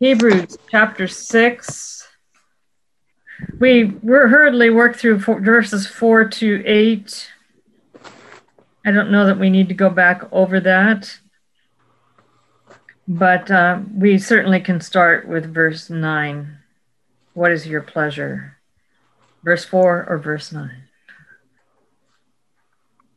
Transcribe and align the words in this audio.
Hebrews 0.00 0.56
chapter 0.70 1.08
6. 1.08 2.08
We 3.58 3.84
we're 3.84 4.28
hurriedly 4.28 4.70
worked 4.70 5.00
through 5.00 5.20
four, 5.20 5.40
verses 5.40 5.88
4 5.88 6.28
to 6.28 6.62
8. 6.64 7.30
I 8.86 8.92
don't 8.92 9.10
know 9.10 9.26
that 9.26 9.40
we 9.40 9.50
need 9.50 9.66
to 9.68 9.74
go 9.74 9.90
back 9.90 10.22
over 10.30 10.60
that, 10.60 11.18
but 13.08 13.50
uh, 13.50 13.80
we 13.92 14.18
certainly 14.18 14.60
can 14.60 14.80
start 14.80 15.26
with 15.26 15.52
verse 15.52 15.90
9. 15.90 16.58
What 17.34 17.50
is 17.50 17.66
your 17.66 17.82
pleasure? 17.82 18.56
Verse 19.42 19.64
4 19.64 20.06
or 20.08 20.18
verse 20.18 20.52
9? 20.52 20.70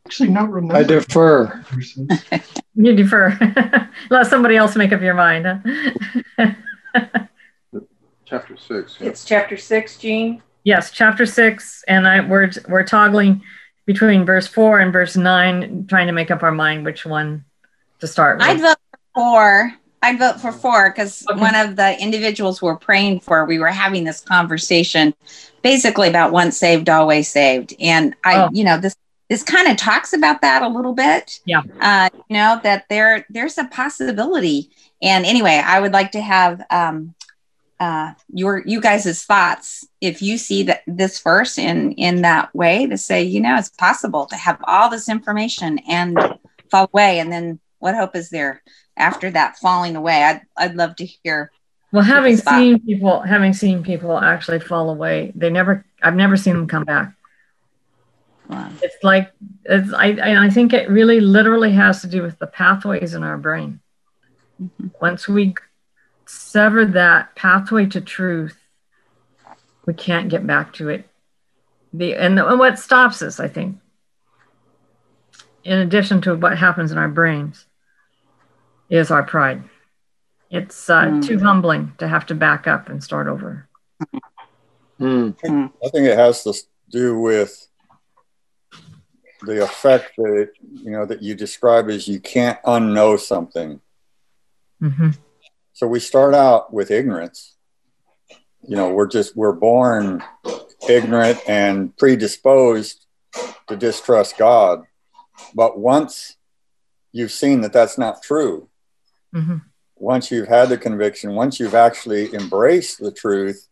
Actually, 0.08 0.30
not 0.30 0.50
remember. 0.50 0.78
I 0.78 0.84
defer. 0.84 1.64
You 2.74 2.96
defer. 2.96 3.38
Let 4.10 4.28
somebody 4.28 4.56
else 4.56 4.78
make 4.78 4.94
up 4.94 5.02
your 5.02 5.14
mind. 5.14 5.46
Huh? 6.38 6.52
Chapter 8.26 8.56
six. 8.58 8.98
yeah. 9.00 9.08
It's 9.10 9.26
chapter 9.26 9.58
six, 9.58 9.98
Jean. 9.98 10.42
yes, 10.64 10.92
chapter 10.92 11.26
6, 11.26 11.84
and 11.88 12.08
I 12.08 12.22
we're 12.26 12.50
we're 12.70 12.84
toggling 12.86 13.42
between 13.86 14.24
verse 14.26 14.48
4 14.48 14.80
and 14.80 14.94
verse 14.94 15.18
9 15.18 15.88
trying 15.90 16.08
to 16.08 16.14
make 16.14 16.32
up 16.32 16.42
our 16.44 16.52
mind 16.52 16.86
which 16.86 17.06
one 17.06 17.44
to 18.00 18.08
start 18.08 18.38
with. 18.38 18.48
I'd 18.48 18.62
vote 18.62 18.78
for 18.92 19.00
four. 19.16 19.74
I'd 20.04 20.18
vote 20.18 20.40
for 20.40 20.52
four 20.54 20.90
because 20.92 21.26
Okay. 21.30 21.42
one 21.42 21.56
of 21.56 21.76
the 21.76 22.00
individuals 22.02 22.62
we're 22.62 22.78
praying 22.78 23.20
for, 23.20 23.44
we 23.46 23.60
were 23.60 23.68
having 23.68 24.06
this 24.06 24.22
conversation 24.22 25.14
basically 25.62 26.08
about 26.08 26.32
once 26.32 26.58
saved, 26.58 26.88
always 26.90 27.28
saved. 27.28 27.74
And 27.82 28.16
I, 28.24 28.44
Oh. 28.44 28.50
you 28.54 28.64
know, 28.64 28.78
this 28.78 28.96
this 29.32 29.44
kind 29.44 29.70
of 29.70 29.78
talks 29.78 30.12
about 30.12 30.42
that 30.42 30.62
a 30.62 30.68
little 30.68 30.92
bit. 30.92 31.40
Yeah. 31.46 31.62
Uh, 31.80 32.10
you 32.30 32.36
know, 32.36 32.60
that 32.64 32.84
there 32.90 33.26
there's 33.30 33.58
a 33.58 33.64
possibility. 33.64 34.72
And 35.02 35.26
anyway, 35.26 35.64
I 35.66 35.80
would 35.80 35.94
like 35.94 36.12
to 36.12 36.22
have 36.22 36.62
um 36.70 37.16
uh 37.80 38.12
your 38.28 38.62
you 38.66 38.82
guys' 38.82 39.24
thoughts 39.24 39.88
if 40.02 40.22
you 40.22 40.38
see 40.38 40.64
that 40.64 40.82
this 40.86 41.22
verse 41.22 41.58
in 41.58 41.94
in 41.94 42.24
that 42.24 42.54
way 42.54 42.88
to 42.88 42.98
say, 42.98 43.24
you 43.24 43.40
know, 43.40 43.56
it's 43.56 43.70
possible 43.70 44.26
to 44.26 44.36
have 44.36 44.60
all 44.66 44.90
this 44.90 45.08
information 45.08 45.80
and 45.88 46.20
fall 46.70 46.90
away 46.92 47.20
and 47.20 47.32
then 47.32 47.58
what 47.80 47.96
hope 47.96 48.18
is 48.18 48.32
there 48.32 48.62
after 48.98 49.32
that 49.32 49.58
falling 49.58 49.96
away 49.96 50.24
i'd, 50.24 50.42
I'd 50.56 50.76
love 50.76 50.96
to 50.98 51.06
hear 51.06 51.52
well, 51.92 52.04
having 52.04 52.38
seen 52.38 52.80
people 52.80 53.20
having 53.20 53.52
seen 53.54 53.84
people 53.84 54.18
actually 54.18 54.62
fall 54.62 54.90
away, 54.90 55.34
they 55.36 55.50
never 55.50 55.84
I've 56.02 56.16
never 56.16 56.38
seen 56.38 56.54
them 56.54 56.68
come 56.68 56.86
back. 56.86 57.14
Um, 58.52 58.78
It's 58.82 59.04
like 59.04 59.32
it's 59.66 59.94
I 59.94 60.46
I 60.46 60.50
think 60.50 60.74
it 60.74 60.90
really 60.90 61.20
literally 61.20 61.72
has 61.72 62.02
to 62.02 62.08
do 62.08 62.22
with 62.22 62.38
the 62.40 62.48
pathways 62.48 63.14
in 63.14 63.24
our 63.24 63.38
brain. 63.38 63.80
Mhm. 64.62 64.92
Once 65.02 65.28
we 65.28 65.56
sever 66.26 66.86
that 66.86 67.36
pathway 67.36 67.86
to 67.88 68.02
truth, 68.02 68.58
we 69.86 69.94
can't 69.94 70.30
get 70.30 70.46
back 70.46 70.74
to 70.74 70.90
it. 70.90 71.08
The 71.94 72.16
and, 72.16 72.38
and 72.40 72.60
what 72.60 72.80
stops 72.80 73.22
us, 73.22 73.40
I 73.40 73.48
think, 73.48 73.78
in 75.64 75.78
addition 75.80 76.22
to 76.22 76.36
what 76.36 76.58
happens 76.58 76.92
in 76.92 76.98
our 76.98 77.10
brains, 77.10 77.66
is 78.90 79.12
our 79.12 79.24
pride. 79.24 79.64
It's 80.50 80.90
uh, 80.90 81.06
Mm. 81.06 81.26
too 81.26 81.40
humbling 81.40 81.94
to 82.00 82.08
have 82.08 82.26
to 82.28 82.36
back 82.36 82.68
up 82.68 82.90
and 82.90 83.04
start 83.04 83.28
over. 83.28 83.68
Hmm. 85.00 85.32
I 85.42 85.90
think 85.90 86.06
it 86.06 86.16
has 86.16 86.44
to 86.44 86.54
do 86.92 87.18
with 87.20 87.66
the 89.42 89.64
effect 89.64 90.16
that 90.18 90.50
you 90.62 90.92
know 90.92 91.06
that 91.06 91.22
you 91.22 91.36
describe 91.36 91.90
is 91.90 92.08
you 92.08 92.20
can't 92.20 92.62
unknow 92.64 93.20
something. 93.20 93.82
hmm 94.80 95.10
So 95.74 95.88
we 95.88 96.00
start 96.00 96.34
out 96.34 96.74
with 96.74 96.92
ignorance. 96.92 97.56
You 98.68 98.76
know, 98.76 98.90
we're 98.90 99.08
just 99.08 99.36
we're 99.36 99.54
born 99.54 100.24
ignorant 100.88 101.40
and 101.48 101.96
predisposed 101.98 103.06
to 103.68 103.76
distrust 103.76 104.38
God. 104.38 104.84
But 105.56 105.80
once 105.80 106.38
you've 107.12 107.32
seen 107.32 107.62
that 107.62 107.74
that's 107.74 107.98
not 107.98 108.22
true, 108.22 108.70
hmm 109.34 109.58
once 109.96 110.32
you've 110.32 110.48
had 110.48 110.68
the 110.68 110.78
conviction, 110.80 111.36
once 111.36 111.60
you've 111.60 111.76
actually 111.76 112.34
embraced 112.34 113.00
the 113.00 113.12
truth 113.12 113.68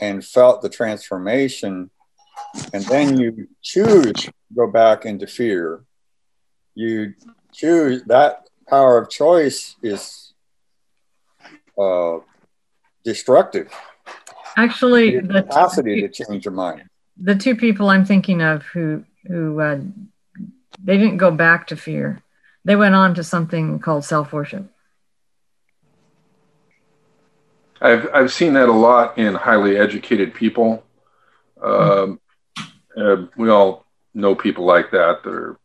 and 0.00 0.24
felt 0.24 0.62
the 0.62 0.68
transformation, 0.68 1.90
and 2.72 2.84
then 2.84 3.18
you 3.18 3.48
choose 3.62 4.14
go 4.54 4.70
back 4.70 5.06
into 5.06 5.26
fear, 5.26 5.82
you 6.74 7.14
choose 7.52 8.02
that 8.04 8.48
power 8.68 8.98
of 8.98 9.08
choice 9.10 9.76
is 9.82 10.34
uh, 11.80 12.18
destructive. 13.04 13.72
Actually, 14.56 15.12
Your 15.12 15.22
the 15.22 15.42
capacity 15.42 16.00
to 16.02 16.08
change 16.08 16.44
your 16.44 16.54
mind. 16.54 16.88
the 17.18 17.34
two 17.34 17.56
people 17.56 17.88
I'm 17.88 18.04
thinking 18.04 18.42
of 18.42 18.62
who 18.64 19.04
who 19.26 19.60
uh, 19.60 19.78
they 20.82 20.98
didn't 20.98 21.16
go 21.16 21.30
back 21.30 21.68
to 21.68 21.76
fear. 21.76 22.22
They 22.64 22.76
went 22.76 22.94
on 22.94 23.14
to 23.14 23.24
something 23.24 23.78
called 23.78 24.04
self 24.04 24.32
worship. 24.32 24.70
I've 27.80 28.08
I've 28.12 28.32
seen 28.32 28.54
that 28.54 28.68
a 28.68 28.72
lot 28.72 29.18
in 29.18 29.34
highly 29.34 29.76
educated 29.76 30.34
people. 30.34 30.84
Um, 31.62 32.20
uh, 32.96 33.26
we 33.36 33.50
all 33.50 33.85
know 34.16 34.34
people 34.34 34.64
like 34.64 34.90
that 34.90 35.22
that 35.22 35.30
are, 35.32 35.58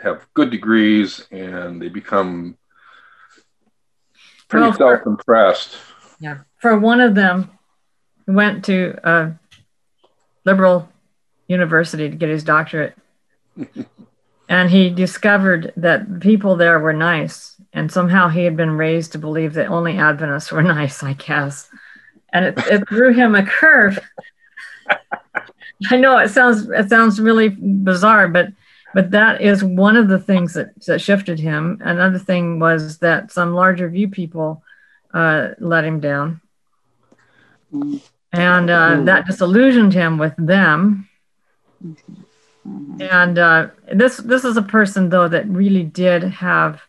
have 0.00 0.26
good 0.34 0.50
degrees 0.50 1.26
and 1.30 1.80
they 1.80 1.88
become 1.88 2.56
pretty 4.48 4.68
Well, 4.68 4.76
self-impressed. 4.76 5.76
Yeah. 6.20 6.38
For 6.58 6.78
one 6.78 7.00
of 7.00 7.14
them, 7.14 7.50
he 8.26 8.32
went 8.32 8.64
to 8.66 8.98
a 9.02 9.38
liberal 10.44 10.88
university 11.48 12.08
to 12.08 12.16
get 12.16 12.28
his 12.28 12.44
doctorate, 12.44 12.96
and 14.48 14.70
he 14.70 14.90
discovered 14.90 15.72
that 15.76 16.20
people 16.20 16.56
there 16.56 16.78
were 16.78 16.92
nice, 16.92 17.56
and 17.72 17.90
somehow 17.90 18.28
he 18.28 18.44
had 18.44 18.56
been 18.56 18.76
raised 18.76 19.12
to 19.12 19.18
believe 19.18 19.54
that 19.54 19.68
only 19.68 19.98
Adventists 19.98 20.52
were 20.52 20.62
nice. 20.76 21.02
I 21.02 21.14
guess, 21.14 21.68
and 22.32 22.46
it, 22.46 22.58
it 22.66 22.88
threw 22.88 23.12
him 23.12 23.34
a 23.34 23.44
curve. 23.44 23.98
I 25.90 25.96
know 25.96 26.18
it 26.18 26.30
sounds 26.30 26.68
it 26.70 26.88
sounds 26.88 27.20
really 27.20 27.48
bizarre, 27.50 28.28
but 28.28 28.48
but 28.94 29.10
that 29.10 29.40
is 29.40 29.62
one 29.64 29.96
of 29.96 30.08
the 30.08 30.18
things 30.18 30.54
that, 30.54 30.68
that 30.86 31.00
shifted 31.00 31.38
him. 31.40 31.78
Another 31.84 32.18
thing 32.18 32.58
was 32.60 32.98
that 32.98 33.32
some 33.32 33.54
larger 33.54 33.88
view 33.88 34.08
people 34.08 34.62
uh, 35.12 35.50
let 35.58 35.84
him 35.84 36.00
down, 36.00 36.40
Mm, 37.72 38.00
and 38.32 38.70
uh, 38.70 39.00
that 39.02 39.26
disillusioned 39.26 39.92
him 39.92 40.18
with 40.18 40.34
them. 40.38 41.08
mhm. 42.64 43.00
And 43.00 43.38
uh, 43.38 43.68
this 43.92 44.16
this 44.18 44.44
is 44.44 44.56
a 44.56 44.62
person 44.62 45.08
though 45.10 45.28
that 45.28 45.48
really 45.48 45.84
did 45.84 46.22
have 46.24 46.82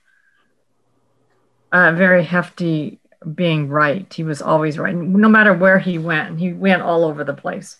a 1.71 1.93
very 1.93 2.23
hefty 2.23 2.99
being 3.33 3.69
right. 3.69 4.11
He 4.13 4.23
was 4.23 4.41
always 4.41 4.77
right, 4.77 4.95
no 4.95 5.29
matter 5.29 5.53
where 5.53 5.79
he 5.79 5.97
went. 5.97 6.39
He 6.39 6.53
went 6.53 6.81
all 6.81 7.03
over 7.03 7.23
the 7.23 7.33
place. 7.33 7.77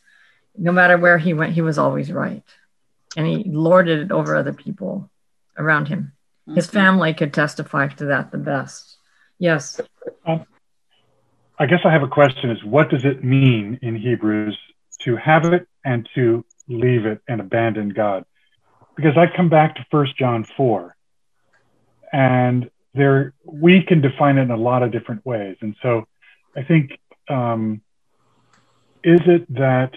No 0.58 0.72
matter 0.72 0.98
where 0.98 1.18
he 1.18 1.34
went, 1.34 1.54
he 1.54 1.62
was 1.62 1.78
always 1.78 2.12
right, 2.12 2.44
and 3.18 3.28
he 3.28 3.44
lorded 3.44 4.00
it 4.00 4.12
over 4.12 4.36
other 4.36 4.54
people 4.54 5.10
around 5.58 5.88
him. 5.88 6.14
His 6.54 6.68
Mhm. 6.68 6.74
family 6.74 7.14
could 7.14 7.34
testify 7.34 7.88
to 7.88 8.06
that 8.06 8.32
the 8.32 8.38
best. 8.38 8.98
Yes. 9.40 9.82
I 11.58 11.66
guess 11.66 11.80
I 11.86 11.92
have 11.92 12.04
a 12.04 12.08
question 12.08 12.50
is 12.50 12.64
what 12.64 12.90
does 12.90 13.06
it 13.06 13.24
mean 13.24 13.80
in 13.82 13.96
Hebrews 13.96 14.58
to 15.00 15.16
have 15.16 15.46
it 15.46 15.68
and 15.86 16.08
to 16.16 16.46
leave 16.68 17.06
it 17.06 17.22
and 17.28 17.40
abandon 17.40 17.90
God? 17.90 18.26
Because 18.96 19.18
I 19.18 19.28
come 19.28 19.50
back 19.50 19.76
to 19.76 19.86
1 19.90 20.16
John 20.18 20.44
4 20.44 20.96
and 22.12 22.70
there 22.94 23.34
we 23.46 23.84
can 23.84 24.02
define 24.02 24.38
it 24.38 24.44
in 24.44 24.52
a 24.52 24.58
lot 24.58 24.84
of 24.84 24.92
different 24.92 25.26
ways. 25.26 25.58
And 25.62 25.76
so 25.82 26.08
I 26.56 26.64
think 26.64 27.00
um, 27.30 27.82
is 29.04 29.22
it 29.26 29.54
that 29.56 29.96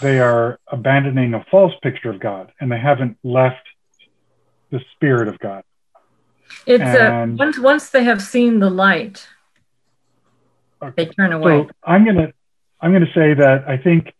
they 0.00 0.18
are 0.18 0.58
abandoning 0.68 1.34
a 1.34 1.44
false 1.50 1.72
picture 1.82 2.10
of 2.10 2.20
God 2.20 2.52
and 2.60 2.70
they 2.70 2.78
haven't 2.78 3.18
left 3.22 3.66
the 4.70 4.80
spirit 4.94 5.28
of 5.28 5.38
God? 5.38 5.62
It's 6.66 6.82
uh, 6.82 6.86
And- 6.86 7.38
once 7.38 7.58
once 7.58 7.90
they 7.90 8.04
have 8.04 8.22
seen 8.22 8.60
the 8.60 8.70
light, 8.70 9.28
they 10.96 11.06
turn 11.06 11.32
away. 11.32 11.64
So 11.64 11.70
I'm 11.84 12.04
gonna 12.04 12.32
I'm 12.80 12.92
gonna 12.92 13.12
say 13.14 13.34
that 13.34 13.64
I 13.66 13.76
think 13.76 14.12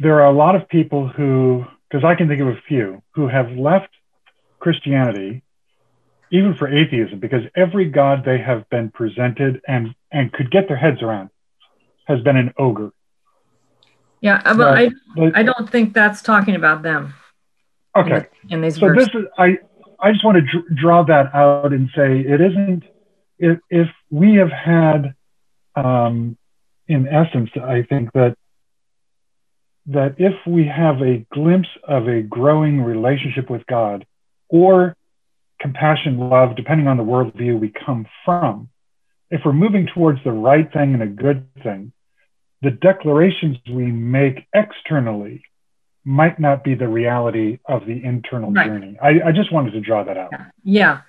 there 0.00 0.20
are 0.20 0.26
a 0.26 0.32
lot 0.32 0.56
of 0.56 0.68
people 0.68 1.08
who, 1.08 1.64
because 1.88 2.04
I 2.04 2.14
can 2.14 2.28
think 2.28 2.40
of 2.40 2.48
a 2.48 2.60
few, 2.68 3.02
who 3.14 3.28
have 3.28 3.52
left 3.52 3.90
Christianity, 4.58 5.42
even 6.30 6.54
for 6.54 6.66
atheism, 6.68 7.20
because 7.20 7.42
every 7.54 7.86
god 7.90 8.24
they 8.24 8.38
have 8.38 8.68
been 8.70 8.90
presented 8.90 9.60
and 9.68 9.94
and 10.10 10.32
could 10.32 10.50
get 10.50 10.68
their 10.68 10.76
heads 10.76 11.02
around 11.02 11.30
has 12.06 12.20
been 12.20 12.36
an 12.36 12.52
ogre. 12.58 12.90
Yeah, 14.24 14.40
uh, 14.46 14.56
but 14.56 14.68
I 14.80 14.90
But- 15.16 15.36
I 15.36 15.42
don't 15.42 15.68
think 15.74 15.92
that's 15.92 16.20
talking 16.22 16.54
about 16.56 16.82
them 16.82 17.12
okay. 17.94 18.20
in 18.48 18.58
these 18.62 18.76
So 18.80 18.86
verses. 18.88 19.06
this 19.12 19.14
is 19.22 19.24
I 19.38 19.58
I 20.00 20.12
just 20.12 20.24
want 20.24 20.36
to 20.40 20.44
dr- 20.52 20.68
draw 20.82 21.02
that 21.12 21.26
out 21.34 21.72
and 21.76 21.88
say 21.98 22.20
it 22.34 22.40
isn't 22.40 22.82
if 23.38 23.58
if 23.70 23.88
we 24.10 24.28
have 24.36 24.50
had 24.50 25.14
um, 25.76 26.36
in 26.88 27.06
essence, 27.08 27.50
I 27.76 27.82
think 27.90 28.12
that 28.12 28.34
that 29.86 30.14
if 30.18 30.34
we 30.46 30.66
have 30.66 31.02
a 31.02 31.26
glimpse 31.30 31.68
of 31.96 32.08
a 32.08 32.22
growing 32.22 32.80
relationship 32.82 33.50
with 33.50 33.66
God 33.66 34.06
or 34.48 34.96
compassion, 35.60 36.18
love, 36.18 36.56
depending 36.56 36.86
on 36.88 36.96
the 36.96 37.04
worldview 37.04 37.58
we 37.60 37.70
come 37.86 38.06
from, 38.24 38.68
if 39.30 39.40
we're 39.44 39.52
moving 39.52 39.86
towards 39.94 40.20
the 40.24 40.32
right 40.32 40.72
thing 40.72 40.94
and 40.94 41.02
a 41.02 41.06
good 41.06 41.40
thing, 41.62 41.92
the 42.64 42.70
declarations 42.70 43.58
we 43.70 43.84
make 43.84 44.46
externally 44.54 45.42
might 46.04 46.40
not 46.40 46.64
be 46.64 46.74
the 46.74 46.88
reality 46.88 47.58
of 47.66 47.86
the 47.86 48.02
internal 48.02 48.50
right. 48.50 48.66
journey. 48.66 48.96
I, 49.02 49.20
I, 49.26 49.32
just 49.32 49.52
wanted 49.52 49.72
to 49.72 49.80
draw 49.80 50.02
that 50.04 50.16
out. 50.16 50.32
Yeah, 50.62 51.02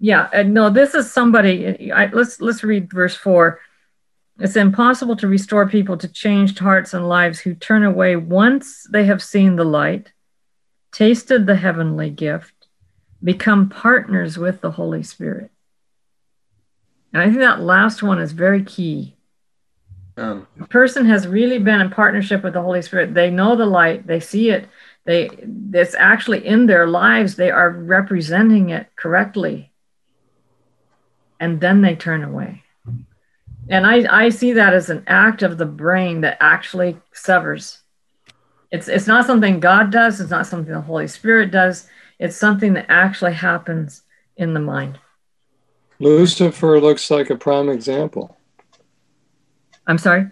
yeah. 0.00 0.28
Uh, 0.32 0.44
no, 0.44 0.70
this 0.70 0.94
is 0.94 1.12
somebody. 1.12 1.92
I, 1.92 2.06
let's 2.06 2.40
let's 2.40 2.62
read 2.62 2.90
verse 2.92 3.16
four. 3.16 3.60
It's 4.38 4.56
impossible 4.56 5.16
to 5.16 5.28
restore 5.28 5.68
people 5.68 5.96
to 5.98 6.08
changed 6.08 6.58
hearts 6.58 6.94
and 6.94 7.08
lives 7.08 7.40
who 7.40 7.54
turn 7.54 7.84
away 7.84 8.16
once 8.16 8.86
they 8.90 9.04
have 9.04 9.22
seen 9.22 9.56
the 9.56 9.64
light, 9.64 10.12
tasted 10.92 11.46
the 11.46 11.56
heavenly 11.56 12.10
gift, 12.10 12.66
become 13.22 13.68
partners 13.68 14.38
with 14.38 14.60
the 14.60 14.72
Holy 14.72 15.02
Spirit. 15.02 15.50
And 17.12 17.22
I 17.22 17.26
think 17.26 17.38
that 17.38 17.60
last 17.60 18.02
one 18.02 18.20
is 18.20 18.32
very 18.32 18.64
key. 18.64 19.16
Um, 20.16 20.46
a 20.60 20.66
person 20.68 21.06
has 21.06 21.26
really 21.26 21.58
been 21.58 21.80
in 21.80 21.90
partnership 21.90 22.44
with 22.44 22.52
the 22.52 22.62
Holy 22.62 22.82
Spirit. 22.82 23.14
They 23.14 23.30
know 23.30 23.56
the 23.56 23.66
light, 23.66 24.06
they 24.06 24.20
see 24.20 24.50
it, 24.50 24.68
they 25.04 25.28
it's 25.72 25.94
actually 25.94 26.46
in 26.46 26.66
their 26.66 26.86
lives, 26.86 27.34
they 27.34 27.50
are 27.50 27.70
representing 27.70 28.70
it 28.70 28.88
correctly. 28.96 29.72
And 31.40 31.60
then 31.60 31.82
they 31.82 31.96
turn 31.96 32.22
away. 32.22 32.62
And 33.68 33.86
I, 33.86 34.24
I 34.24 34.28
see 34.28 34.52
that 34.52 34.72
as 34.72 34.88
an 34.88 35.02
act 35.06 35.42
of 35.42 35.58
the 35.58 35.66
brain 35.66 36.20
that 36.20 36.36
actually 36.40 36.96
severs. 37.12 37.80
It's 38.70 38.88
it's 38.88 39.06
not 39.06 39.26
something 39.26 39.60
god 39.60 39.90
does. 39.90 40.20
It's 40.20 40.30
not 40.30 40.46
something 40.46 40.72
the 40.72 40.80
holy 40.80 41.08
spirit 41.08 41.50
does. 41.50 41.88
It's 42.18 42.36
something 42.36 42.74
that 42.74 42.86
actually 42.88 43.32
happens 43.32 44.02
in 44.36 44.54
the 44.54 44.60
mind. 44.60 44.98
Lucifer 45.98 46.80
looks 46.80 47.10
like 47.10 47.30
a 47.30 47.36
prime 47.36 47.68
example 47.68 48.36
i'm 49.86 49.98
sorry 49.98 50.26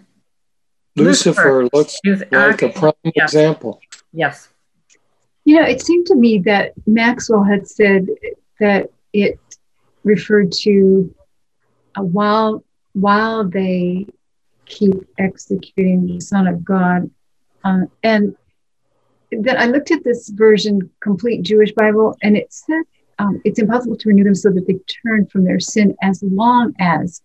lucifer, 0.95 1.63
lucifer 1.63 1.69
looks 1.73 1.99
like 2.31 2.61
a 2.61 2.69
prime 2.69 2.93
yes. 3.03 3.33
example 3.33 3.81
yes 4.11 4.49
you 5.45 5.59
know 5.59 5.65
it 5.65 5.81
seemed 5.81 6.05
to 6.05 6.15
me 6.15 6.39
that 6.39 6.73
maxwell 6.85 7.43
had 7.43 7.67
said 7.67 8.07
that 8.59 8.89
it 9.11 9.39
referred 10.03 10.51
to 10.51 11.13
a 11.95 12.03
while 12.03 12.63
while 12.93 13.43
they 13.47 14.05
keep 14.65 14.93
executing 15.17 16.07
the 16.07 16.19
Son 16.19 16.47
of 16.47 16.63
God. 16.63 17.09
Um, 17.63 17.87
and 18.03 18.35
then 19.31 19.57
I 19.57 19.65
looked 19.65 19.91
at 19.91 20.03
this 20.03 20.29
version, 20.29 20.89
Complete 21.01 21.43
Jewish 21.43 21.71
Bible, 21.73 22.17
and 22.21 22.37
it 22.37 22.53
said 22.53 22.83
um, 23.19 23.41
it's 23.45 23.59
impossible 23.59 23.97
to 23.97 24.09
renew 24.09 24.23
them 24.23 24.35
so 24.35 24.51
that 24.51 24.67
they 24.67 24.79
turn 25.05 25.27
from 25.27 25.43
their 25.43 25.59
sin 25.59 25.95
as 26.01 26.21
long 26.23 26.73
as 26.79 27.21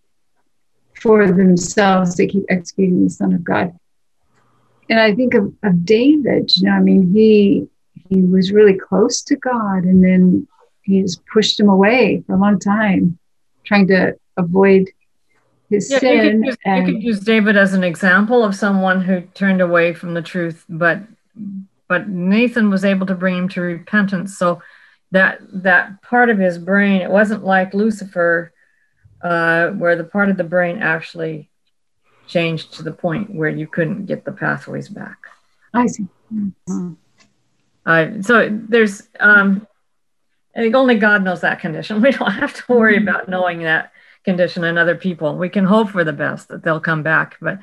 for 1.01 1.27
themselves 1.27 2.17
they 2.17 2.27
keep 2.27 2.45
executing 2.49 3.05
the 3.05 3.11
Son 3.11 3.33
of 3.33 3.45
God. 3.45 3.79
And 4.91 4.99
I 4.99 5.15
think 5.15 5.35
of, 5.35 5.53
of 5.63 5.85
David, 5.85 6.57
you 6.57 6.65
know, 6.65 6.73
I 6.73 6.81
mean, 6.81 7.13
he 7.13 7.69
he 8.09 8.23
was 8.23 8.53
really 8.53 8.79
close 8.79 9.23
to 9.23 9.37
God 9.37 9.85
and 9.85 10.03
then 10.03 10.49
he 10.83 11.03
just 11.03 11.21
pushed 11.27 11.61
him 11.61 11.69
away 11.69 12.23
for 12.27 12.35
a 12.35 12.39
long 12.39 12.59
time, 12.59 13.19
trying 13.65 13.87
to 13.89 14.17
avoid 14.39 14.89
his 15.69 15.91
yeah, 15.91 15.99
sin. 15.99 16.25
You 16.25 16.31
could, 16.31 16.47
use, 16.47 16.57
and, 16.65 16.89
you 16.89 16.95
could 16.95 17.03
use 17.03 17.21
David 17.21 17.57
as 17.57 17.75
an 17.75 17.85
example 17.85 18.43
of 18.43 18.55
someone 18.55 19.03
who 19.03 19.21
turned 19.21 19.61
away 19.61 19.93
from 19.93 20.15
the 20.15 20.23
truth, 20.23 20.65
but 20.69 21.03
but 21.89 22.09
Nathan 22.09 22.71
was 22.71 22.85
able 22.85 23.07
to 23.07 23.15
bring 23.15 23.37
him 23.37 23.49
to 23.51 23.61
repentance. 23.61 24.39
So 24.39 24.63
that 25.11 25.41
that 25.63 26.03
part 26.03 26.31
of 26.31 26.39
his 26.39 26.59
brain, 26.59 27.03
it 27.03 27.11
wasn't 27.11 27.45
like 27.45 27.75
Lucifer, 27.75 28.53
uh, 29.23 29.69
where 29.71 29.97
the 29.97 30.05
part 30.05 30.29
of 30.29 30.37
the 30.37 30.45
brain 30.45 30.79
actually 30.79 31.51
changed 32.27 32.75
to 32.75 32.83
the 32.83 32.93
point 32.93 33.35
where 33.35 33.49
you 33.49 33.67
couldn't 33.67 34.07
get 34.07 34.25
the 34.25 34.33
pathways 34.33 34.89
back. 34.89 35.19
I 35.73 35.87
see. 35.87 36.07
Mm-hmm. 36.33 36.93
Uh, 37.87 38.23
so 38.23 38.49
there's, 38.51 39.09
um, 39.19 39.67
I 40.55 40.61
think 40.61 40.75
only 40.75 40.97
God 40.97 41.25
knows 41.25 41.41
that 41.41 41.61
condition. 41.61 42.01
We 42.03 42.13
don't 42.13 42.31
have 42.31 42.55
to 42.55 42.73
worry 42.73 42.99
mm-hmm. 42.99 43.09
about 43.09 43.29
knowing 43.29 43.61
that 43.63 43.93
condition 44.25 44.65
in 44.65 44.77
other 44.77 44.95
people. 44.95 45.37
We 45.37 45.49
can 45.49 45.65
hope 45.65 45.91
for 45.91 46.05
the 46.05 46.13
best 46.13 46.49
that 46.49 46.63
they'll 46.63 46.81
come 46.81 47.03
back, 47.03 47.37
but 47.41 47.61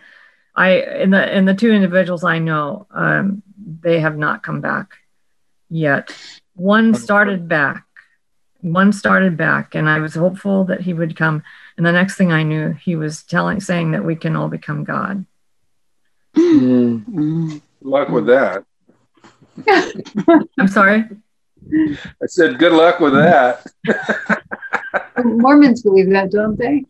I 0.56 0.80
in 1.04 1.12
the 1.12 1.38
in 1.38 1.46
the 1.46 1.54
two 1.54 1.72
individuals 1.72 2.24
I 2.24 2.40
know, 2.40 2.88
um, 2.92 3.44
they 3.82 4.00
have 4.00 4.18
not 4.18 4.42
come 4.42 4.62
back 4.62 4.96
yet. 5.70 6.16
One 6.56 6.94
started 6.96 7.48
back, 7.48 7.86
one 8.66 8.92
started 8.92 9.38
back, 9.38 9.76
and 9.76 9.88
I 9.88 10.00
was 10.00 10.16
hopeful 10.16 10.64
that 10.66 10.82
he 10.82 10.94
would 10.94 11.16
come. 11.16 11.44
And 11.78 11.86
the 11.86 11.92
next 11.92 12.16
thing 12.16 12.32
I 12.32 12.44
knew, 12.44 12.72
he 12.72 12.96
was 12.96 13.24
telling, 13.24 13.62
saying 13.62 13.92
that 13.92 14.04
we 14.04 14.16
can 14.16 14.36
all 14.36 14.48
become 14.48 14.84
God. 14.84 15.26
Mm. 16.36 17.62
Luck 17.82 18.10
with 18.10 18.26
that. 18.26 18.66
I'm 20.60 20.68
sorry. 20.68 21.06
I 21.72 22.26
said, 22.26 22.58
good 22.58 22.72
luck 22.72 23.00
with 23.00 23.14
that. 23.14 23.66
Mormons 25.24 25.84
believe 25.84 26.10
that, 26.10 26.32
don't 26.32 26.58
they? 26.58 26.86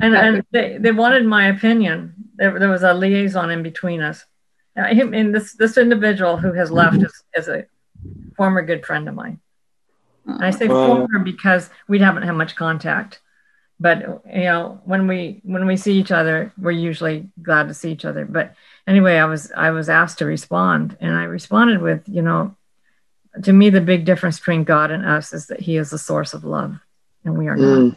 And, 0.00 0.14
and 0.14 0.44
they, 0.50 0.78
they 0.78 0.92
wanted 0.92 1.24
my 1.26 1.48
opinion. 1.48 2.14
There, 2.34 2.58
there 2.58 2.70
was 2.70 2.82
a 2.82 2.92
liaison 2.92 3.50
in 3.50 3.62
between 3.62 4.00
us. 4.00 4.24
Now, 4.74 4.86
him, 4.86 5.14
and 5.14 5.34
this, 5.34 5.54
this 5.54 5.76
individual 5.76 6.36
who 6.36 6.52
has 6.52 6.70
left 6.70 6.96
is, 6.96 7.22
is 7.34 7.48
a 7.48 7.66
former 8.36 8.62
good 8.62 8.84
friend 8.84 9.08
of 9.08 9.14
mine. 9.14 9.40
And 10.34 10.44
I 10.44 10.50
say 10.50 10.68
former 10.68 11.18
because 11.18 11.70
we 11.88 11.98
haven't 11.98 12.24
had 12.24 12.32
much 12.32 12.56
contact. 12.56 13.20
But 13.78 14.22
you 14.26 14.44
know, 14.44 14.80
when 14.84 15.06
we 15.06 15.40
when 15.42 15.66
we 15.66 15.76
see 15.76 15.98
each 15.98 16.12
other, 16.12 16.52
we're 16.58 16.70
usually 16.70 17.28
glad 17.42 17.68
to 17.68 17.74
see 17.74 17.92
each 17.92 18.04
other. 18.04 18.24
But 18.26 18.54
anyway, 18.86 19.16
I 19.16 19.24
was 19.24 19.50
I 19.56 19.70
was 19.70 19.88
asked 19.88 20.18
to 20.18 20.26
respond, 20.26 20.98
and 21.00 21.14
I 21.14 21.24
responded 21.24 21.80
with, 21.80 22.02
you 22.06 22.20
know, 22.20 22.54
to 23.42 23.52
me, 23.52 23.70
the 23.70 23.80
big 23.80 24.04
difference 24.04 24.38
between 24.38 24.64
God 24.64 24.90
and 24.90 25.06
us 25.06 25.32
is 25.32 25.46
that 25.46 25.60
He 25.60 25.76
is 25.78 25.90
the 25.90 25.98
source 25.98 26.34
of 26.34 26.44
love 26.44 26.78
and 27.24 27.36
we 27.36 27.48
are 27.48 27.56
mm. 27.56 27.88
not. 27.88 27.96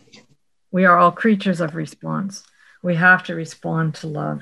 We 0.72 0.86
are 0.86 0.98
all 0.98 1.12
creatures 1.12 1.62
of 1.62 1.76
response. 1.76 2.44
We 2.82 2.96
have 2.96 3.24
to 3.26 3.36
respond 3.36 3.96
to 3.96 4.08
love. 4.08 4.42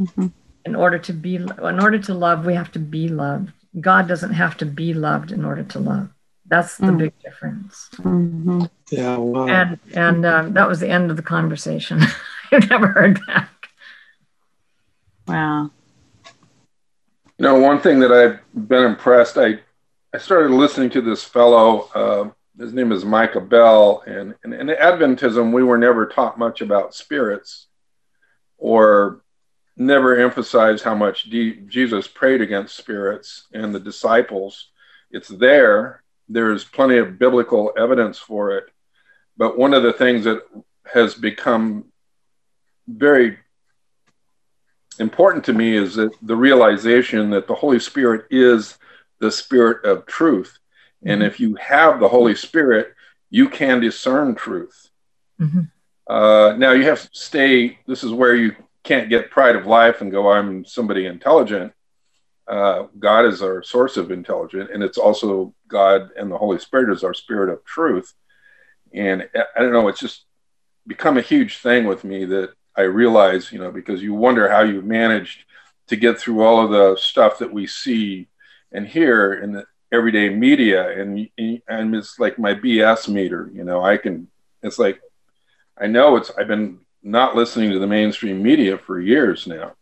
Mm-hmm. 0.00 0.26
In 0.64 0.74
order 0.74 0.98
to 0.98 1.12
be, 1.12 1.36
in 1.36 1.80
order 1.80 1.98
to 1.98 2.14
love, 2.14 2.44
we 2.44 2.54
have 2.54 2.72
to 2.72 2.78
be 2.78 3.08
loved. 3.08 3.52
God 3.80 4.08
doesn't 4.08 4.32
have 4.32 4.56
to 4.58 4.66
be 4.66 4.92
loved 4.92 5.32
in 5.32 5.44
order 5.44 5.62
to 5.62 5.78
love. 5.78 6.10
That's 6.48 6.76
the 6.76 6.86
mm. 6.86 6.98
big 6.98 7.12
difference. 7.22 7.90
Mm-hmm. 7.96 8.64
Yeah, 8.90 9.16
wow. 9.16 9.46
And 9.46 9.78
and 9.94 10.26
um, 10.26 10.52
that 10.54 10.68
was 10.68 10.80
the 10.80 10.88
end 10.88 11.10
of 11.10 11.16
the 11.16 11.22
conversation. 11.22 12.00
I've 12.52 12.68
never 12.70 12.88
heard 12.88 13.20
back. 13.26 13.68
Wow. 15.26 15.70
You 17.36 17.44
know, 17.44 17.58
one 17.60 17.80
thing 17.80 18.00
that 18.00 18.12
I've 18.12 18.68
been 18.68 18.84
impressed. 18.84 19.36
I 19.36 19.60
I 20.14 20.18
started 20.18 20.52
listening 20.52 20.90
to 20.90 21.02
this 21.02 21.22
fellow. 21.22 21.90
Uh, 21.94 22.30
his 22.58 22.72
name 22.72 22.92
is 22.92 23.04
Micah 23.04 23.40
Bell. 23.40 24.02
And, 24.06 24.34
and 24.42 24.52
in 24.52 24.68
Adventism, 24.68 25.52
we 25.52 25.62
were 25.62 25.78
never 25.78 26.06
taught 26.06 26.38
much 26.38 26.60
about 26.60 26.94
spirits 26.94 27.66
or 28.56 29.22
never 29.76 30.18
emphasized 30.18 30.82
how 30.82 30.94
much 30.94 31.24
D- 31.24 31.60
Jesus 31.66 32.08
prayed 32.08 32.40
against 32.40 32.76
spirits 32.76 33.46
and 33.52 33.74
the 33.74 33.80
disciples. 33.80 34.70
It's 35.10 35.28
there. 35.28 36.02
There's 36.28 36.64
plenty 36.64 36.98
of 36.98 37.18
biblical 37.18 37.72
evidence 37.76 38.18
for 38.18 38.56
it. 38.56 38.64
But 39.36 39.58
one 39.58 39.74
of 39.74 39.82
the 39.82 39.92
things 39.92 40.24
that 40.24 40.42
has 40.92 41.14
become 41.14 41.86
very 42.86 43.38
important 44.98 45.44
to 45.44 45.52
me 45.52 45.76
is 45.76 45.94
that 45.94 46.10
the 46.22 46.36
realization 46.36 47.30
that 47.30 47.46
the 47.46 47.54
Holy 47.54 47.78
Spirit 47.78 48.26
is 48.30 48.78
the 49.20 49.30
spirit 49.30 49.84
of 49.84 50.06
truth 50.06 50.58
and 51.04 51.22
if 51.22 51.38
you 51.38 51.54
have 51.56 52.00
the 52.00 52.08
Holy 52.08 52.34
Spirit, 52.34 52.94
you 53.30 53.48
can 53.48 53.80
discern 53.80 54.34
truth. 54.34 54.90
Mm-hmm. 55.40 55.62
Uh, 56.12 56.56
now 56.56 56.72
you 56.72 56.84
have 56.84 57.02
to 57.02 57.08
stay, 57.12 57.78
this 57.86 58.02
is 58.02 58.12
where 58.12 58.34
you 58.34 58.56
can't 58.82 59.10
get 59.10 59.30
pride 59.30 59.56
of 59.56 59.66
life 59.66 60.00
and 60.00 60.10
go, 60.10 60.30
I'm 60.30 60.64
somebody 60.64 61.06
intelligent. 61.06 61.72
Uh, 62.48 62.86
God 62.98 63.26
is 63.26 63.42
our 63.42 63.62
source 63.62 63.96
of 63.96 64.10
intelligence, 64.10 64.70
and 64.72 64.82
it's 64.82 64.98
also 64.98 65.54
God 65.68 66.10
and 66.16 66.30
the 66.30 66.38
Holy 66.38 66.58
Spirit 66.58 66.94
is 66.94 67.04
our 67.04 67.14
spirit 67.14 67.52
of 67.52 67.64
truth. 67.64 68.14
And 68.94 69.28
I 69.34 69.60
don't 69.60 69.72
know, 69.72 69.88
it's 69.88 70.00
just 70.00 70.24
become 70.86 71.18
a 71.18 71.22
huge 71.22 71.58
thing 71.58 71.84
with 71.86 72.04
me 72.04 72.24
that 72.24 72.54
I 72.74 72.82
realize, 72.82 73.52
you 73.52 73.58
know, 73.58 73.70
because 73.70 74.02
you 74.02 74.14
wonder 74.14 74.48
how 74.48 74.62
you 74.62 74.80
managed 74.80 75.44
to 75.88 75.96
get 75.96 76.18
through 76.18 76.42
all 76.42 76.64
of 76.64 76.70
the 76.70 76.96
stuff 76.96 77.38
that 77.40 77.52
we 77.52 77.66
see 77.66 78.28
and 78.72 78.86
hear, 78.86 79.34
in 79.34 79.52
the 79.52 79.64
everyday 79.90 80.28
media 80.28 81.00
and 81.00 81.28
and 81.38 81.94
it's 81.94 82.18
like 82.18 82.38
my 82.38 82.54
BS 82.54 83.08
meter. 83.08 83.50
You 83.52 83.64
know, 83.64 83.82
I 83.82 83.96
can. 83.96 84.28
It's 84.62 84.78
like 84.78 85.00
I 85.78 85.86
know 85.86 86.16
it's. 86.16 86.30
I've 86.38 86.48
been 86.48 86.80
not 87.02 87.36
listening 87.36 87.70
to 87.72 87.78
the 87.78 87.86
mainstream 87.86 88.42
media 88.42 88.78
for 88.78 89.00
years 89.00 89.46
now. 89.46 89.72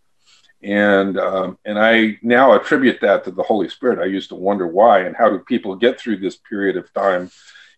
And, 0.62 1.18
um, 1.18 1.58
and 1.64 1.78
I 1.78 2.18
now 2.22 2.52
attribute 2.52 3.00
that 3.02 3.24
to 3.24 3.30
the 3.30 3.42
Holy 3.42 3.68
Spirit. 3.68 3.98
I 3.98 4.06
used 4.06 4.30
to 4.30 4.34
wonder 4.34 4.66
why 4.66 5.00
and 5.00 5.14
how 5.14 5.28
do 5.28 5.38
people 5.38 5.76
get 5.76 6.00
through 6.00 6.18
this 6.18 6.36
period 6.36 6.76
of 6.76 6.92
time? 6.92 7.30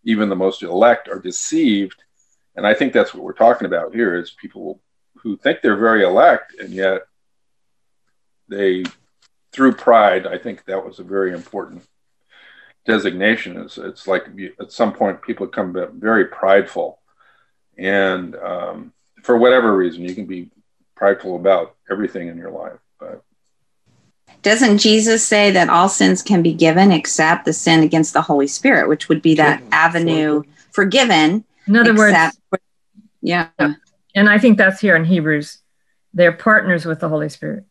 Even 0.05 0.29
the 0.29 0.37
most 0.37 0.63
elect 0.63 1.09
are 1.09 1.19
deceived. 1.19 2.03
And 2.57 2.67
I 2.67 2.75
think 2.75 2.93
that's 2.93 3.13
what 3.13 3.25
we're 3.25 3.33
talking 3.33 3.67
about 3.67 3.95
here 3.95 4.17
is 4.17 4.31
people 4.31 4.81
who 5.17 5.37
think 5.37 5.61
they're 5.61 5.77
very 5.77 6.05
elect 6.05 6.55
and 6.59 6.71
yet 6.71 7.03
they, 8.49 8.85
through 9.53 9.73
pride, 9.73 10.27
I 10.27 10.39
think 10.39 10.65
that 10.65 10.85
was 10.85 10.99
a 10.99 11.05
very 11.05 11.33
important 11.33 11.83
designation. 12.89 13.57
Is 13.59 13.79
it's 13.79 14.09
like 14.09 14.27
at 14.59 14.73
some 14.73 14.93
point 14.93 15.23
people 15.23 15.47
become 15.47 15.77
very 15.95 16.27
prideful, 16.27 16.99
and 17.77 18.35
um, 18.37 18.93
for 19.23 19.37
whatever 19.37 19.77
reason, 19.77 20.03
you 20.05 20.15
can 20.15 20.27
be 20.27 20.51
prideful 20.99 21.37
about 21.37 21.77
everything 21.91 22.29
in 22.29 22.37
your 22.37 22.51
life. 22.51 22.79
But 22.99 23.23
doesn't 24.43 24.79
Jesus 24.79 25.25
say 25.25 25.53
that 25.53 25.69
all 25.69 25.89
sins 25.89 26.23
can 26.23 26.43
be 26.43 26.53
given 26.53 26.93
except 26.93 27.45
the 27.45 27.53
sin 27.53 27.83
against 27.83 28.13
the 28.13 28.23
Holy 28.23 28.49
Spirit, 28.49 28.89
which 28.89 29.09
would 29.09 29.23
be 29.23 29.37
that 29.37 29.63
avenue 29.73 30.43
forgiven? 30.73 31.45
In 31.67 31.77
other 31.77 31.95
words, 31.95 32.17
yeah. 33.23 33.49
And 34.15 34.29
I 34.29 34.39
think 34.39 34.59
that's 34.59 34.81
here 34.81 34.97
in 34.97 35.05
Hebrews. 35.05 35.59
They're 36.13 36.33
partners 36.33 36.85
with 36.85 37.01
the 37.01 37.09
Holy 37.09 37.29
Spirit. 37.29 37.65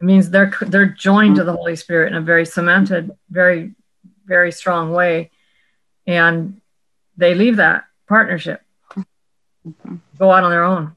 It 0.00 0.04
means 0.04 0.30
they're 0.30 0.52
they're 0.62 0.86
joined 0.86 1.36
to 1.36 1.44
the 1.44 1.52
Holy 1.52 1.76
Spirit 1.76 2.12
in 2.12 2.18
a 2.18 2.20
very 2.20 2.44
cemented, 2.44 3.12
very, 3.30 3.74
very 4.26 4.52
strong 4.52 4.92
way, 4.92 5.30
and 6.06 6.60
they 7.16 7.34
leave 7.34 7.56
that 7.56 7.84
partnership, 8.08 8.62
mm-hmm. 8.94 9.96
go 10.18 10.32
out 10.32 10.42
on 10.42 10.50
their 10.50 10.64
own. 10.64 10.96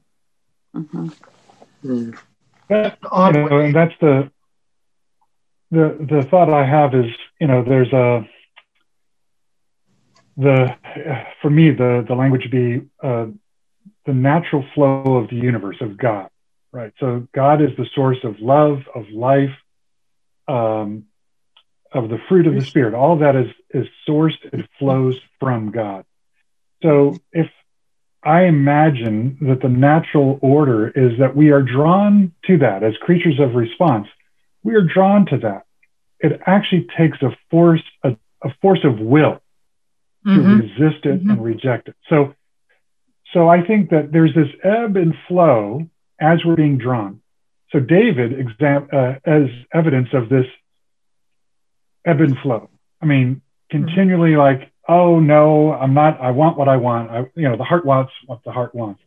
Mm-hmm. 0.75 1.09
Mm. 1.85 2.17
That, 2.69 2.97
you 3.01 3.49
know, 3.49 3.57
and 3.59 3.75
that's 3.75 3.93
the 4.01 4.31
the 5.71 5.97
the 6.09 6.27
thought 6.29 6.49
I 6.49 6.65
have 6.65 6.95
is 6.95 7.11
you 7.39 7.47
know 7.47 7.63
there's 7.63 7.93
a 7.93 8.27
the 10.37 10.75
for 11.41 11.49
me 11.49 11.71
the 11.71 12.03
the 12.07 12.15
language 12.15 12.43
would 12.43 12.51
be 12.51 12.81
uh, 13.03 13.27
the 14.05 14.13
natural 14.13 14.65
flow 14.73 15.17
of 15.17 15.29
the 15.29 15.35
universe 15.35 15.77
of 15.81 15.97
God 15.97 16.29
right? 16.75 16.91
So 16.99 17.25
God 17.33 17.61
is 17.61 17.69
the 17.77 17.87
source 17.95 18.17
of 18.23 18.39
love, 18.41 18.81
of 18.93 19.09
life, 19.09 19.55
um, 20.47 21.05
of 21.91 22.09
the 22.09 22.19
fruit 22.27 22.47
of 22.47 22.53
the 22.53 22.65
Spirit. 22.65 22.93
All 22.93 23.13
of 23.13 23.19
that 23.19 23.35
is 23.37 23.47
is 23.69 23.87
sourced 24.07 24.37
and 24.51 24.67
flows 24.77 25.17
from 25.39 25.71
God. 25.71 26.03
So 26.83 27.17
if 27.31 27.49
I 28.25 28.45
imagine 28.45 29.37
that 29.41 29.61
the 29.61 29.69
natural 29.69 30.39
order 30.41 30.89
is 30.89 31.19
that 31.19 31.35
we 31.35 31.51
are 31.51 31.61
drawn 31.61 32.33
to 32.47 32.57
that 32.57 32.81
as 32.81 32.97
creatures 32.97 33.39
of 33.39 33.53
response. 33.53 34.07
We 34.63 34.73
are 34.73 34.81
drawn 34.81 35.27
to 35.27 35.37
that. 35.37 35.65
It 36.19 36.41
actually 36.47 36.87
takes 36.97 37.21
a 37.21 37.37
force, 37.51 37.83
a, 38.03 38.17
a 38.41 38.49
force 38.61 38.83
of 38.83 38.99
will 38.99 39.41
to 40.23 40.29
mm-hmm. 40.31 40.59
resist 40.59 41.05
it 41.05 41.19
mm-hmm. 41.19 41.29
and 41.29 41.43
reject 41.43 41.87
it. 41.87 41.95
So, 42.09 42.33
so 43.31 43.47
I 43.47 43.61
think 43.61 43.91
that 43.91 44.11
there's 44.11 44.33
this 44.33 44.49
ebb 44.63 44.97
and 44.97 45.13
flow 45.27 45.87
as 46.19 46.43
we're 46.43 46.55
being 46.55 46.79
drawn. 46.79 47.21
So 47.71 47.79
David 47.79 48.39
exam- 48.39 48.89
uh, 48.91 49.15
as 49.23 49.49
evidence 49.71 50.09
of 50.13 50.29
this 50.29 50.47
ebb 52.05 52.21
and 52.21 52.37
flow. 52.39 52.69
I 53.01 53.05
mean, 53.05 53.41
continually 53.69 54.31
mm-hmm. 54.31 54.61
like, 54.61 54.71
oh 54.87 55.19
no, 55.19 55.73
I'm 55.73 55.93
not. 55.93 56.19
I 56.21 56.31
want 56.31 56.57
what 56.57 56.67
I 56.67 56.77
want. 56.77 57.11
I, 57.11 57.25
you 57.35 57.47
know, 57.49 57.57
the 57.57 57.63
heart 57.63 57.85
wants 57.85 58.11
what 58.25 58.43
the 58.43 58.51
heart 58.51 58.73
wants. 58.75 59.01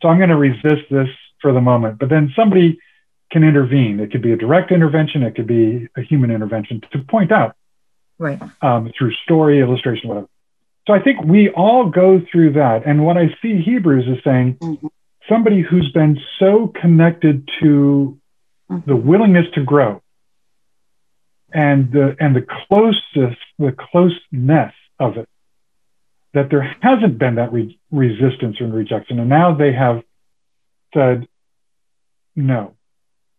So 0.00 0.08
I'm 0.08 0.18
going 0.18 0.30
to 0.30 0.36
resist 0.36 0.90
this 0.90 1.08
for 1.40 1.52
the 1.52 1.60
moment. 1.60 1.98
But 1.98 2.08
then 2.08 2.32
somebody 2.34 2.78
can 3.30 3.44
intervene. 3.44 4.00
It 4.00 4.10
could 4.10 4.22
be 4.22 4.32
a 4.32 4.36
direct 4.36 4.70
intervention. 4.72 5.22
It 5.22 5.34
could 5.34 5.46
be 5.46 5.88
a 5.96 6.02
human 6.02 6.30
intervention 6.30 6.82
to 6.92 6.98
point 6.98 7.32
out, 7.32 7.56
right, 8.18 8.40
um, 8.60 8.92
through 8.96 9.12
story, 9.24 9.60
illustration, 9.60 10.08
whatever. 10.08 10.28
So 10.86 10.92
I 10.92 11.00
think 11.00 11.22
we 11.24 11.48
all 11.50 11.88
go 11.88 12.20
through 12.30 12.54
that. 12.54 12.84
And 12.84 13.06
what 13.06 13.16
I 13.16 13.28
see 13.40 13.62
Hebrews 13.62 14.06
is 14.08 14.22
saying, 14.24 14.56
mm-hmm 14.56 14.86
somebody 15.28 15.60
who's 15.60 15.90
been 15.92 16.20
so 16.38 16.72
connected 16.80 17.48
to 17.60 18.18
mm-hmm. 18.70 18.88
the 18.88 18.96
willingness 18.96 19.46
to 19.54 19.62
grow 19.62 20.02
and 21.52 21.92
the 21.92 22.16
and 22.18 22.34
the 22.34 22.46
closest 22.66 23.40
the 23.58 23.72
closeness 23.72 24.72
of 25.02 25.16
it 25.16 25.28
that 26.34 26.48
there 26.50 26.62
hasn't 26.80 27.18
been 27.18 27.34
that 27.34 27.52
re- 27.52 27.78
resistance 27.90 28.56
and 28.60 28.72
rejection. 28.72 29.18
And 29.18 29.28
now 29.28 29.54
they 29.54 29.72
have 29.72 30.02
said 30.94 31.28
no. 32.34 32.74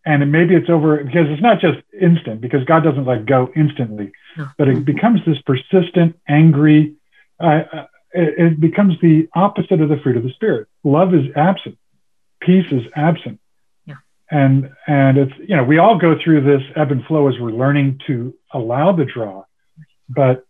And 0.06 0.30
maybe 0.30 0.54
it's 0.54 0.70
over 0.70 1.02
because 1.02 1.26
it's 1.30 1.42
not 1.42 1.60
just 1.60 1.78
instant 1.98 2.40
because 2.40 2.62
god 2.64 2.84
doesn't 2.84 3.06
let 3.06 3.24
go 3.24 3.50
instantly 3.56 4.12
but 4.58 4.68
it 4.68 4.84
becomes 4.84 5.20
this 5.24 5.38
persistent 5.46 6.18
angry 6.28 6.94
uh, 7.40 7.62
uh 7.72 7.86
it, 8.14 8.34
it 8.38 8.60
becomes 8.60 8.94
the 9.02 9.28
opposite 9.34 9.80
of 9.80 9.88
the 9.88 9.96
fruit 10.02 10.16
of 10.16 10.22
the 10.22 10.30
spirit. 10.30 10.68
Love 10.84 11.14
is 11.14 11.26
absent, 11.36 11.76
peace 12.40 12.66
is 12.70 12.82
absent. 12.94 13.40
And 14.30 14.70
and 14.86 15.18
it's 15.18 15.32
you 15.38 15.56
know 15.56 15.64
we 15.64 15.78
all 15.78 15.98
go 15.98 16.16
through 16.22 16.42
this 16.42 16.62
ebb 16.76 16.92
and 16.92 17.04
flow 17.04 17.28
as 17.28 17.34
we're 17.38 17.50
learning 17.50 18.00
to 18.06 18.34
allow 18.52 18.92
the 18.92 19.04
draw, 19.04 19.44
but 20.08 20.46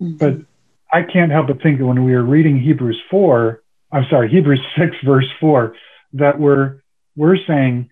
mm-hmm. 0.00 0.16
but 0.16 0.46
I 0.92 1.02
can't 1.02 1.30
help 1.30 1.46
but 1.46 1.62
think 1.62 1.78
that 1.78 1.86
when 1.86 2.04
we 2.04 2.14
are 2.14 2.22
reading 2.22 2.60
Hebrews 2.60 3.00
four, 3.10 3.62
I'm 3.92 4.06
sorry 4.10 4.30
Hebrews 4.30 4.60
six 4.78 4.96
verse 5.04 5.28
four, 5.38 5.74
that 6.14 6.38
we're 6.38 6.82
we're 7.16 7.38
saying 7.46 7.90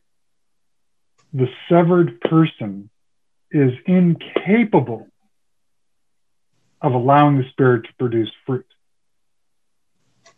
the 1.32 1.48
severed 1.68 2.20
person 2.20 2.90
is 3.50 3.72
incapable 3.86 5.08
of 6.80 6.92
allowing 6.92 7.38
the 7.38 7.44
spirit 7.50 7.84
to 7.84 7.92
produce 7.98 8.30
fruit. 8.46 8.66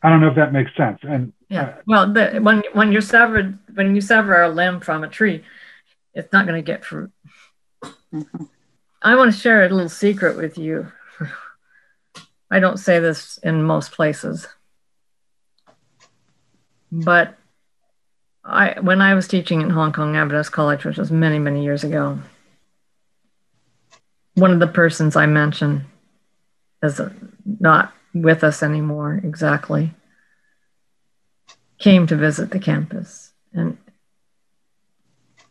I 0.03 0.09
don't 0.09 0.21
know 0.21 0.29
if 0.29 0.37
that 0.37 0.53
makes 0.53 0.75
sense. 0.77 0.99
And 1.03 1.33
yeah, 1.49 1.62
uh, 1.62 1.75
well, 1.87 2.12
the, 2.12 2.39
when 2.41 2.62
when 2.73 2.93
you're 2.93 3.00
severed, 3.03 3.59
when 3.75 3.95
you 3.95 4.00
sever 4.00 4.43
a 4.43 4.49
limb 4.49 4.81
from 4.81 5.05
a 5.05 5.09
tree, 5.09 5.45
it's 6.15 6.33
not 6.33 6.47
going 6.47 6.57
to 6.57 6.67
get 6.67 6.85
fruit. 6.85 7.11
Mm-hmm. 7.85 8.45
I 9.03 9.17
want 9.17 9.33
to 9.33 9.39
share 9.39 9.65
a 9.65 9.69
little 9.69 9.89
secret 9.89 10.37
with 10.37 10.59
you. 10.59 10.91
I 12.50 12.61
don't 12.61 12.78
say 12.78 12.99
this 12.99 13.38
in 13.38 13.62
most 13.62 13.92
places, 13.92 14.49
but 16.90 17.37
I 18.45 18.80
when 18.80 19.00
I 19.00 19.14
was 19.14 19.28
teaching 19.28 19.61
in 19.61 19.71
Hong 19.71 19.92
Kong 19.92 20.16
Adventist 20.16 20.52
College, 20.52 20.85
which 20.85 20.99
was 20.99 21.11
many 21.11 21.38
many 21.38 21.62
years 21.62 21.85
ago, 21.85 22.19
one 24.35 24.50
of 24.50 24.61
the 24.61 24.66
persons 24.66 25.16
I 25.16 25.26
mentioned 25.26 25.85
is 26.83 27.00
not 27.61 27.92
with 28.14 28.42
us 28.42 28.62
anymore 28.62 29.21
exactly, 29.23 29.92
came 31.78 32.07
to 32.07 32.16
visit 32.16 32.50
the 32.50 32.59
campus. 32.59 33.33
And 33.52 33.78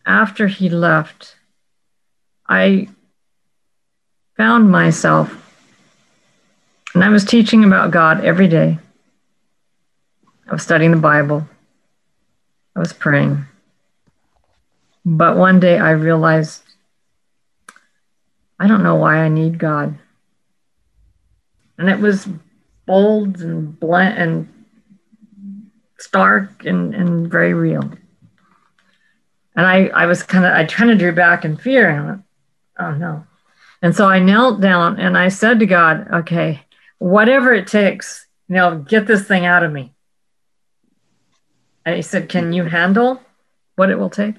after 0.05 0.47
he 0.47 0.69
left, 0.69 1.35
I 2.47 2.89
found 4.35 4.71
myself, 4.71 5.48
and 6.99 7.05
I 7.05 7.11
was 7.11 7.23
teaching 7.23 7.63
about 7.63 7.91
God 7.91 8.25
every 8.25 8.49
day. 8.49 8.77
I 10.49 10.51
was 10.51 10.63
studying 10.63 10.91
the 10.91 10.97
Bible, 10.97 11.47
I 12.75 12.79
was 12.79 12.91
praying. 12.91 13.45
But 15.05 15.37
one 15.37 15.61
day 15.61 15.79
I 15.79 15.91
realized 15.91 16.61
I 18.59 18.67
don't 18.67 18.83
know 18.83 18.95
why 18.95 19.19
I 19.19 19.29
need 19.29 19.57
God. 19.57 19.97
And 21.77 21.89
it 21.89 21.99
was 21.99 22.27
bold 22.85 23.39
and 23.39 23.79
blunt 23.79 24.19
and 24.19 24.53
stark 25.99 26.65
and, 26.65 26.93
and 26.93 27.31
very 27.31 27.53
real. 27.53 27.93
And 29.55 29.65
I, 29.65 29.85
I 29.85 30.05
was 30.05 30.21
kind 30.21 30.43
of, 30.43 30.51
I 30.51 30.65
kind 30.65 30.91
of 30.91 30.99
drew 30.99 31.13
back 31.13 31.45
in 31.45 31.55
fear 31.55 31.87
and 31.87 32.01
I 32.01 32.05
went, 32.05 32.23
oh 32.77 32.91
no. 32.95 33.25
And 33.81 33.95
so 33.95 34.05
I 34.05 34.19
knelt 34.19 34.59
down 34.59 34.99
and 34.99 35.17
I 35.17 35.29
said 35.29 35.59
to 35.59 35.65
God, 35.65 36.05
okay, 36.11 36.65
whatever 36.99 37.53
it 37.53 37.67
takes, 37.67 38.27
you 38.47 38.55
know, 38.55 38.77
get 38.77 39.07
this 39.07 39.27
thing 39.27 39.45
out 39.45 39.63
of 39.63 39.71
me. 39.71 39.93
And 41.85 41.95
he 41.95 42.01
said, 42.01 42.29
can 42.29 42.53
you 42.53 42.65
handle 42.65 43.21
what 43.75 43.89
it 43.89 43.97
will 43.97 44.09
take? 44.09 44.35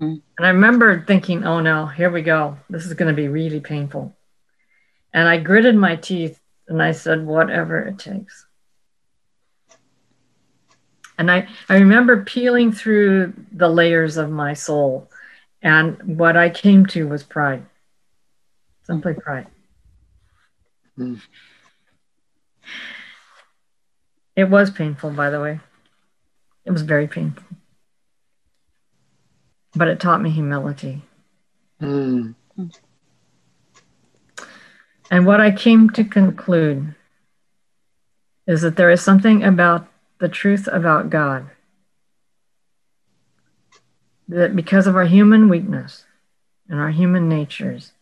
Mm. 0.00 0.22
And 0.36 0.46
I 0.46 0.50
remember 0.50 1.04
thinking, 1.04 1.44
oh 1.44 1.60
no, 1.60 1.86
here 1.86 2.10
we 2.10 2.22
go. 2.22 2.58
This 2.68 2.86
is 2.86 2.94
going 2.94 3.14
to 3.14 3.16
be 3.16 3.28
really 3.28 3.60
painful. 3.60 4.16
And 5.12 5.28
I 5.28 5.38
gritted 5.38 5.76
my 5.76 5.96
teeth 5.96 6.40
and 6.66 6.82
I 6.82 6.92
said, 6.92 7.24
whatever 7.24 7.80
it 7.80 7.98
takes. 7.98 8.46
And 11.18 11.30
I, 11.30 11.48
I 11.68 11.76
remember 11.76 12.24
peeling 12.24 12.72
through 12.72 13.34
the 13.50 13.68
layers 13.68 14.16
of 14.16 14.30
my 14.30 14.54
soul. 14.54 15.10
And 15.60 16.16
what 16.16 16.36
I 16.36 16.48
came 16.48 16.86
to 16.86 17.08
was 17.08 17.24
pride, 17.24 17.66
simply 18.84 19.14
pride. 19.14 19.48
Mm. 20.98 21.20
It 24.36 24.50
was 24.50 24.70
painful, 24.70 25.10
by 25.10 25.30
the 25.30 25.40
way. 25.40 25.60
It 26.64 26.70
was 26.70 26.82
very 26.82 27.06
painful. 27.06 27.44
But 29.74 29.88
it 29.88 30.00
taught 30.00 30.22
me 30.22 30.30
humility. 30.30 31.02
Mm. 31.80 32.34
And 35.10 35.26
what 35.26 35.40
I 35.40 35.50
came 35.50 35.90
to 35.90 36.04
conclude 36.04 36.94
is 38.46 38.62
that 38.62 38.76
there 38.76 38.90
is 38.90 39.02
something 39.02 39.42
about 39.44 39.86
the 40.18 40.28
truth 40.28 40.68
about 40.70 41.10
God 41.10 41.50
that 44.28 44.54
because 44.54 44.86
of 44.86 44.96
our 44.96 45.06
human 45.06 45.48
weakness 45.48 46.04
and 46.68 46.78
our 46.78 46.90
human 46.90 47.28
natures 47.28 47.92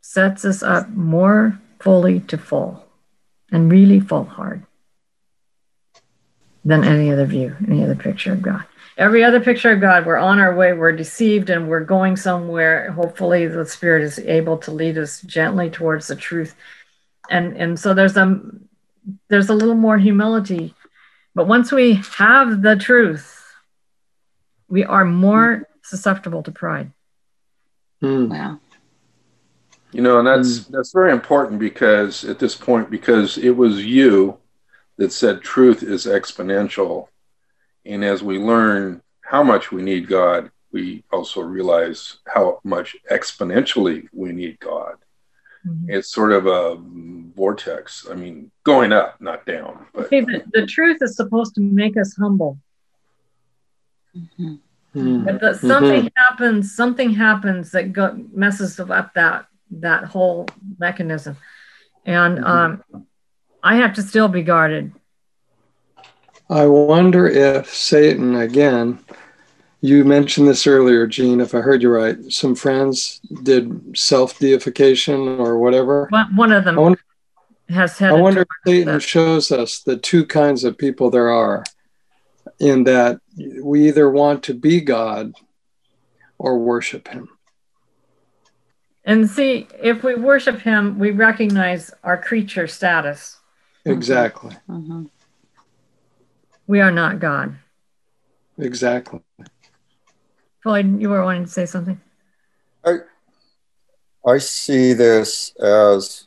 sets 0.00 0.44
us 0.44 0.62
up 0.62 0.88
more 0.88 1.60
fully 1.80 2.20
to 2.20 2.38
fall 2.38 2.86
and 3.50 3.70
really 3.70 4.00
fall 4.00 4.24
hard 4.24 4.64
than 6.64 6.84
any 6.84 7.10
other 7.10 7.24
view, 7.24 7.56
any 7.66 7.82
other 7.82 7.94
picture 7.94 8.32
of 8.32 8.42
God. 8.42 8.64
Every 8.96 9.22
other 9.22 9.40
picture 9.40 9.70
of 9.70 9.80
God, 9.80 10.04
we're 10.06 10.16
on 10.16 10.40
our 10.40 10.54
way, 10.54 10.72
we're 10.72 10.92
deceived, 10.92 11.50
and 11.50 11.68
we're 11.68 11.84
going 11.84 12.16
somewhere. 12.16 12.90
Hopefully, 12.90 13.46
the 13.46 13.64
Spirit 13.64 14.02
is 14.02 14.18
able 14.18 14.58
to 14.58 14.72
lead 14.72 14.98
us 14.98 15.22
gently 15.22 15.70
towards 15.70 16.08
the 16.08 16.16
truth. 16.16 16.56
And, 17.30 17.56
and 17.56 17.78
so 17.78 17.94
there's 17.94 18.16
a, 18.16 18.40
there's 19.28 19.50
a 19.50 19.54
little 19.54 19.76
more 19.76 19.98
humility. 19.98 20.74
But 21.34 21.46
once 21.46 21.70
we 21.70 22.02
have 22.16 22.60
the 22.60 22.74
truth, 22.74 23.40
we 24.68 24.84
are 24.84 25.04
more 25.04 25.68
susceptible 25.82 26.42
to 26.42 26.50
pride. 26.50 26.90
Mm. 28.02 28.28
Wow. 28.28 28.58
You 29.92 30.02
know, 30.02 30.18
and 30.18 30.26
that's 30.26 30.66
that's 30.66 30.92
very 30.92 31.12
important 31.12 31.58
because 31.58 32.24
at 32.24 32.38
this 32.38 32.54
point, 32.54 32.90
because 32.90 33.38
it 33.38 33.56
was 33.56 33.84
you 33.84 34.38
that 34.98 35.12
said 35.12 35.40
truth 35.40 35.82
is 35.82 36.04
exponential. 36.04 37.08
And 37.86 38.04
as 38.04 38.22
we 38.22 38.38
learn 38.38 39.00
how 39.22 39.42
much 39.42 39.72
we 39.72 39.80
need 39.80 40.06
God, 40.06 40.50
we 40.72 41.04
also 41.10 41.40
realize 41.40 42.18
how 42.26 42.60
much 42.64 42.96
exponentially 43.10 44.08
we 44.12 44.32
need 44.32 44.60
God. 44.60 44.96
Mm-hmm. 45.66 45.90
It's 45.90 46.12
sort 46.12 46.32
of 46.32 46.46
a 46.46 46.76
vortex. 47.34 48.06
I 48.10 48.14
mean, 48.14 48.50
going 48.64 48.92
up, 48.92 49.20
not 49.20 49.46
down. 49.46 49.86
But 49.94 50.10
See, 50.10 50.20
the, 50.20 50.44
the 50.52 50.66
truth 50.66 50.98
is 51.00 51.16
supposed 51.16 51.54
to 51.54 51.62
make 51.62 51.96
us 51.96 52.14
humble. 52.14 52.58
Mm-hmm. 54.14 55.24
But 55.24 55.40
the, 55.40 55.54
something 55.54 56.04
mm-hmm. 56.04 56.16
happens, 56.16 56.74
something 56.74 57.10
happens 57.14 57.70
that 57.70 57.92
go, 57.92 58.18
messes 58.32 58.78
up 58.78 59.14
that 59.14 59.46
that 59.70 60.04
whole 60.04 60.46
mechanism. 60.78 61.36
And 62.04 62.38
mm-hmm. 62.38 62.46
um, 62.46 63.06
I 63.62 63.76
have 63.76 63.94
to 63.94 64.02
still 64.02 64.28
be 64.28 64.42
guarded. 64.42 64.92
I 66.50 66.66
wonder 66.66 67.28
if 67.28 67.74
Satan, 67.74 68.36
again, 68.36 68.98
you 69.80 70.04
mentioned 70.04 70.48
this 70.48 70.66
earlier, 70.66 71.06
Gene, 71.06 71.40
if 71.40 71.54
I 71.54 71.60
heard 71.60 71.82
you 71.82 71.90
right, 71.90 72.16
some 72.32 72.54
friends 72.54 73.20
did 73.42 73.96
self 73.96 74.38
deification 74.38 75.38
or 75.40 75.58
whatever. 75.58 76.08
One 76.34 76.52
of 76.52 76.64
them 76.64 76.76
wonder, 76.76 77.00
has 77.68 77.98
had. 77.98 78.12
I 78.12 78.14
wonder 78.14 78.42
if 78.42 78.48
Satan 78.66 78.94
that. 78.94 79.02
shows 79.02 79.52
us 79.52 79.80
the 79.80 79.96
two 79.96 80.26
kinds 80.26 80.64
of 80.64 80.78
people 80.78 81.10
there 81.10 81.28
are, 81.28 81.64
in 82.58 82.84
that 82.84 83.20
we 83.62 83.86
either 83.86 84.10
want 84.10 84.42
to 84.44 84.54
be 84.54 84.80
God 84.80 85.34
or 86.38 86.58
worship 86.58 87.08
Him. 87.08 87.28
And 89.08 89.28
see, 89.28 89.66
if 89.82 90.04
we 90.04 90.16
worship 90.16 90.60
him, 90.60 90.98
we 90.98 91.12
recognize 91.12 91.90
our 92.04 92.18
creature 92.18 92.66
status. 92.68 93.38
Exactly. 93.86 94.54
Mm-hmm. 94.68 95.04
We 96.66 96.82
are 96.82 96.90
not 96.90 97.18
God. 97.18 97.56
Exactly. 98.58 99.20
Floyd, 100.62 101.00
you 101.00 101.08
were 101.08 101.24
wanting 101.24 101.46
to 101.46 101.50
say 101.50 101.64
something? 101.64 101.98
I, 102.84 102.98
I 104.26 104.36
see 104.36 104.92
this 104.92 105.56
as 105.56 106.26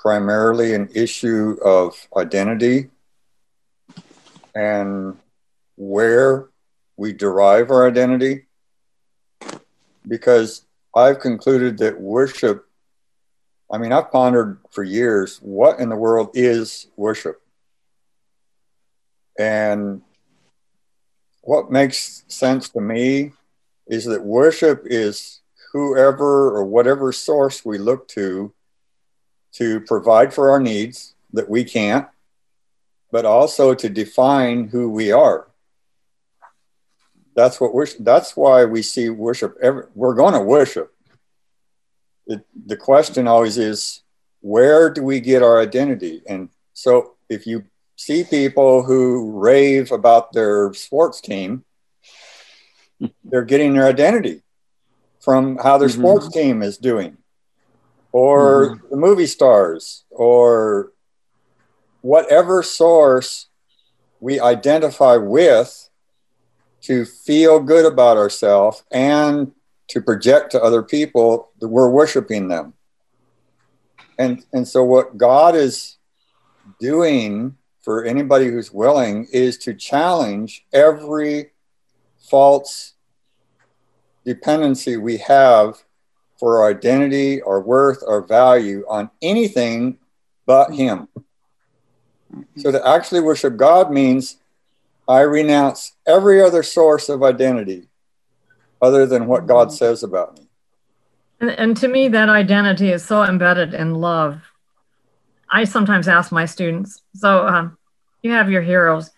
primarily 0.00 0.72
an 0.72 0.88
issue 0.94 1.56
of 1.64 1.96
identity 2.16 2.90
and 4.54 5.18
where 5.74 6.46
we 6.96 7.12
derive 7.12 7.72
our 7.72 7.88
identity. 7.88 8.46
Because 10.06 10.64
I've 10.94 11.20
concluded 11.20 11.78
that 11.78 12.00
worship, 12.00 12.66
I 13.70 13.78
mean, 13.78 13.92
I've 13.92 14.10
pondered 14.10 14.58
for 14.70 14.82
years 14.82 15.38
what 15.38 15.78
in 15.78 15.88
the 15.88 15.96
world 15.96 16.30
is 16.34 16.88
worship? 16.96 17.40
And 19.38 20.02
what 21.42 21.70
makes 21.70 22.24
sense 22.28 22.68
to 22.70 22.80
me 22.80 23.32
is 23.86 24.04
that 24.04 24.24
worship 24.24 24.82
is 24.84 25.40
whoever 25.72 26.50
or 26.50 26.64
whatever 26.64 27.12
source 27.12 27.64
we 27.64 27.78
look 27.78 28.08
to 28.08 28.52
to 29.52 29.80
provide 29.80 30.32
for 30.32 30.50
our 30.50 30.60
needs 30.60 31.14
that 31.32 31.48
we 31.48 31.64
can't, 31.64 32.06
but 33.10 33.24
also 33.24 33.74
to 33.74 33.88
define 33.88 34.68
who 34.68 34.88
we 34.88 35.10
are 35.10 35.49
that's 37.34 37.60
what 37.60 37.74
we're. 37.74 37.86
that's 38.00 38.36
why 38.36 38.64
we 38.64 38.82
see 38.82 39.08
worship 39.08 39.56
every, 39.62 39.84
we're 39.94 40.14
going 40.14 40.34
to 40.34 40.40
worship 40.40 40.92
it, 42.26 42.44
the 42.66 42.76
question 42.76 43.26
always 43.26 43.58
is 43.58 44.02
where 44.40 44.90
do 44.90 45.02
we 45.02 45.20
get 45.20 45.42
our 45.42 45.60
identity 45.60 46.22
and 46.28 46.48
so 46.72 47.14
if 47.28 47.46
you 47.46 47.64
see 47.96 48.24
people 48.24 48.82
who 48.82 49.38
rave 49.38 49.92
about 49.92 50.32
their 50.32 50.72
sports 50.74 51.20
team 51.20 51.64
they're 53.24 53.44
getting 53.44 53.74
their 53.74 53.86
identity 53.86 54.42
from 55.20 55.58
how 55.58 55.76
their 55.78 55.88
mm-hmm. 55.88 56.00
sports 56.00 56.28
team 56.30 56.62
is 56.62 56.78
doing 56.78 57.16
or 58.12 58.76
mm-hmm. 58.76 58.86
the 58.90 58.96
movie 58.96 59.26
stars 59.26 60.04
or 60.10 60.92
whatever 62.00 62.62
source 62.62 63.46
we 64.20 64.40
identify 64.40 65.16
with 65.16 65.89
to 66.82 67.04
feel 67.04 67.60
good 67.60 67.84
about 67.84 68.16
ourselves 68.16 68.84
and 68.90 69.52
to 69.88 70.00
project 70.00 70.52
to 70.52 70.62
other 70.62 70.82
people 70.82 71.50
that 71.60 71.68
we're 71.68 71.90
worshiping 71.90 72.48
them. 72.48 72.74
And, 74.18 74.44
and 74.52 74.66
so, 74.66 74.84
what 74.84 75.16
God 75.16 75.54
is 75.54 75.96
doing 76.78 77.56
for 77.82 78.04
anybody 78.04 78.46
who's 78.46 78.72
willing 78.72 79.26
is 79.32 79.56
to 79.58 79.74
challenge 79.74 80.64
every 80.72 81.50
false 82.18 82.94
dependency 84.24 84.96
we 84.96 85.16
have 85.16 85.82
for 86.38 86.62
our 86.62 86.70
identity, 86.70 87.42
our 87.42 87.60
worth, 87.60 88.02
our 88.06 88.22
value 88.22 88.84
on 88.88 89.10
anything 89.22 89.98
but 90.46 90.72
Him. 90.72 91.08
So, 92.56 92.70
to 92.70 92.86
actually 92.86 93.20
worship 93.20 93.56
God 93.56 93.90
means 93.90 94.36
I 95.10 95.22
renounce 95.22 95.96
every 96.06 96.40
other 96.40 96.62
source 96.62 97.08
of 97.08 97.24
identity 97.24 97.88
other 98.80 99.06
than 99.06 99.26
what 99.26 99.48
God 99.48 99.66
mm-hmm. 99.68 99.76
says 99.76 100.04
about 100.04 100.38
me. 100.38 100.46
And, 101.40 101.50
and, 101.50 101.76
to 101.78 101.88
me, 101.88 102.06
that 102.08 102.28
identity 102.28 102.92
is 102.92 103.04
so 103.04 103.24
embedded 103.24 103.74
in 103.74 103.96
love. 103.96 104.40
I 105.50 105.64
sometimes 105.64 106.06
ask 106.06 106.30
my 106.30 106.44
students, 106.44 107.02
so 107.16 107.44
um, 107.44 107.76
you 108.22 108.30
have 108.30 108.50
your 108.50 108.62
heroes. 108.62 109.10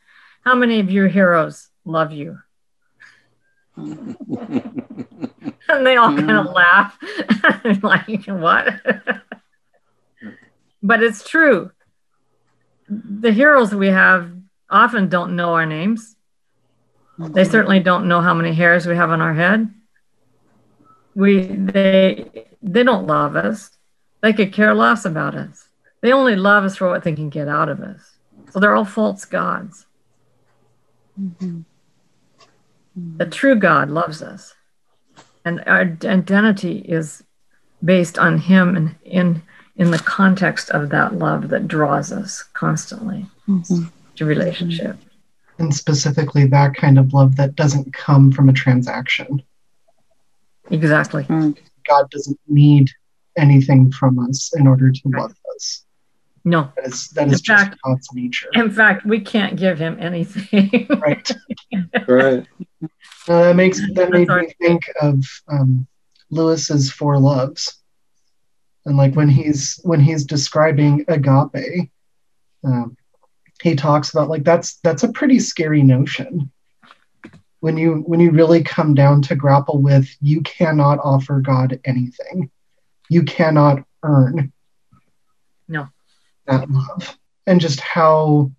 How 0.46 0.54
many 0.54 0.80
of 0.80 0.90
your 0.90 1.08
heroes 1.08 1.68
love 1.84 2.10
you? 2.10 2.38
and 3.76 4.16
they 5.68 5.96
all 5.96 6.16
kind 6.16 6.30
of 6.30 6.46
mm-hmm. 6.46 6.54
laugh, 6.54 7.82
like, 7.82 8.24
what? 8.28 8.80
but 10.82 11.02
it's 11.02 11.28
true. 11.28 11.70
The 12.88 13.32
heroes 13.32 13.74
we 13.74 13.88
have 13.88 14.41
often 14.72 15.08
don't 15.08 15.36
know 15.36 15.54
our 15.54 15.66
names. 15.66 16.16
They 17.18 17.44
certainly 17.44 17.78
don't 17.78 18.08
know 18.08 18.20
how 18.20 18.34
many 18.34 18.52
hairs 18.52 18.86
we 18.86 18.96
have 18.96 19.10
on 19.10 19.20
our 19.20 19.34
head. 19.34 19.72
We 21.14 21.44
they 21.44 22.46
they 22.62 22.82
don't 22.82 23.06
love 23.06 23.36
us. 23.36 23.70
They 24.22 24.32
could 24.32 24.52
care 24.52 24.74
less 24.74 25.04
about 25.04 25.34
us. 25.34 25.68
They 26.00 26.12
only 26.12 26.36
love 26.36 26.64
us 26.64 26.76
for 26.76 26.88
what 26.88 27.04
they 27.04 27.12
can 27.12 27.28
get 27.28 27.48
out 27.48 27.68
of 27.68 27.80
us. 27.80 28.16
So 28.50 28.58
they're 28.58 28.74
all 28.74 28.84
false 28.84 29.24
gods. 29.24 29.86
Mm-hmm. 31.20 31.60
The 33.18 33.26
true 33.26 33.56
God 33.56 33.90
loves 33.90 34.22
us. 34.22 34.54
And 35.44 35.62
our 35.66 35.80
identity 36.04 36.78
is 36.78 37.22
based 37.84 38.18
on 38.18 38.38
him 38.38 38.74
and 38.76 38.94
in 39.04 39.42
in 39.76 39.90
the 39.90 39.98
context 39.98 40.70
of 40.70 40.88
that 40.90 41.18
love 41.18 41.48
that 41.50 41.68
draws 41.68 42.10
us 42.10 42.42
constantly. 42.54 43.26
Mm-hmm 43.48 43.84
to 44.16 44.24
relationship. 44.24 44.96
And 45.58 45.74
specifically, 45.74 46.46
that 46.46 46.74
kind 46.74 46.98
of 46.98 47.12
love 47.12 47.36
that 47.36 47.54
doesn't 47.54 47.92
come 47.92 48.32
from 48.32 48.48
a 48.48 48.52
transaction. 48.52 49.42
Exactly. 50.70 51.24
God 51.24 52.10
doesn't 52.10 52.38
need 52.48 52.88
anything 53.36 53.90
from 53.90 54.18
us 54.18 54.52
in 54.56 54.66
order 54.66 54.90
to 54.90 55.00
right. 55.06 55.22
love 55.22 55.34
us. 55.54 55.84
No. 56.44 56.72
That 56.76 56.86
is, 56.86 57.08
that 57.10 57.28
is 57.28 57.40
In 57.40 57.44
fact- 57.44 57.70
just 57.70 57.82
God's 57.82 58.08
nature. 58.14 58.48
In 58.54 58.70
fact, 58.70 59.06
we 59.06 59.20
can't 59.20 59.56
give 59.56 59.78
him 59.78 59.96
anything. 60.00 60.86
right. 61.00 61.30
Right. 62.08 62.46
Uh, 63.28 63.42
that 63.44 63.56
makes 63.56 63.80
that 63.94 64.10
made 64.10 64.28
me 64.28 64.52
think 64.60 64.82
of 65.00 65.24
um, 65.48 65.86
Lewis's 66.30 66.90
Four 66.90 67.18
Loves, 67.18 67.80
and 68.84 68.96
like 68.96 69.14
when 69.14 69.28
he's 69.28 69.78
when 69.84 70.00
he's 70.00 70.24
describing 70.24 71.04
agape, 71.08 71.90
um, 72.64 72.96
he 73.62 73.74
talks 73.76 74.10
about 74.12 74.28
like 74.28 74.44
that's 74.44 74.74
that's 74.82 75.04
a 75.04 75.12
pretty 75.12 75.38
scary 75.38 75.82
notion. 75.82 76.50
When 77.60 77.76
you 77.76 78.02
when 78.06 78.20
you 78.20 78.30
really 78.32 78.62
come 78.62 78.94
down 78.94 79.22
to 79.22 79.36
grapple 79.36 79.78
with, 79.80 80.08
you 80.20 80.40
cannot 80.42 80.98
offer 81.02 81.40
God 81.40 81.78
anything, 81.84 82.50
you 83.08 83.22
cannot 83.22 83.84
earn. 84.02 84.52
No. 85.68 85.88
That 86.46 86.68
love, 86.68 87.16
and 87.46 87.60
just 87.60 87.78
how, 87.80 88.50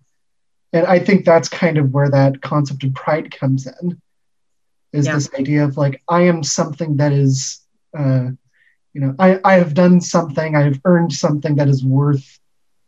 and 0.72 0.86
I 0.86 0.98
think 0.98 1.24
that's 1.26 1.48
kind 1.50 1.76
of 1.76 1.92
where 1.92 2.10
that 2.10 2.40
concept 2.40 2.82
of 2.84 2.94
pride 2.94 3.30
comes 3.30 3.66
in 3.66 4.00
is 4.94 5.06
Yeah. 5.06 5.14
this 5.14 5.28
idea 5.34 5.64
of 5.64 5.76
like 5.76 6.02
I 6.08 6.22
am 6.22 6.42
something 6.42 6.96
that 6.96 7.12
is 7.12 7.60
uh 7.96 8.30
you 8.94 9.00
know 9.00 9.14
I, 9.18 9.38
I 9.44 9.54
have 9.54 9.74
done 9.74 10.00
something 10.00 10.56
I 10.56 10.62
have 10.62 10.80
earned 10.84 11.12
something 11.12 11.56
that 11.56 11.68
is 11.68 11.84
worth 11.84 12.38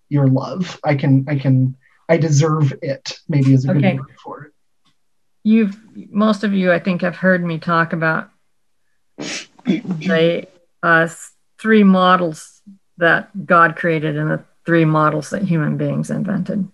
your 0.09 0.29
love 0.29 0.81
I 0.85 0.95
can 0.95 1.25
I 1.29 1.37
can 1.37 1.77
I 2.09 2.17
deserve 2.17 2.73
it 2.83 3.19
maybe 3.29 3.55
is 3.55 3.65
a 3.65 3.75
good 3.75 3.99
word 3.99 4.17
for 4.23 4.45
it 4.45 4.53
You've 5.47 5.79
most 6.11 6.43
of 6.43 6.53
you, 6.53 6.73
I 6.73 6.81
think, 6.81 7.03
have 7.03 7.15
heard 7.15 7.45
me 7.45 7.59
talk 7.59 7.93
about 7.93 8.31
the 9.65 10.49
uh, 10.83 11.09
three 11.61 11.85
models 11.85 12.61
that 12.97 13.47
God 13.47 13.77
created 13.77 14.17
and 14.17 14.29
the 14.29 14.45
three 14.65 14.85
models 14.85 15.31
that 15.31 15.43
human 15.43 15.77
beings 15.77 16.11
invented. 16.11 16.69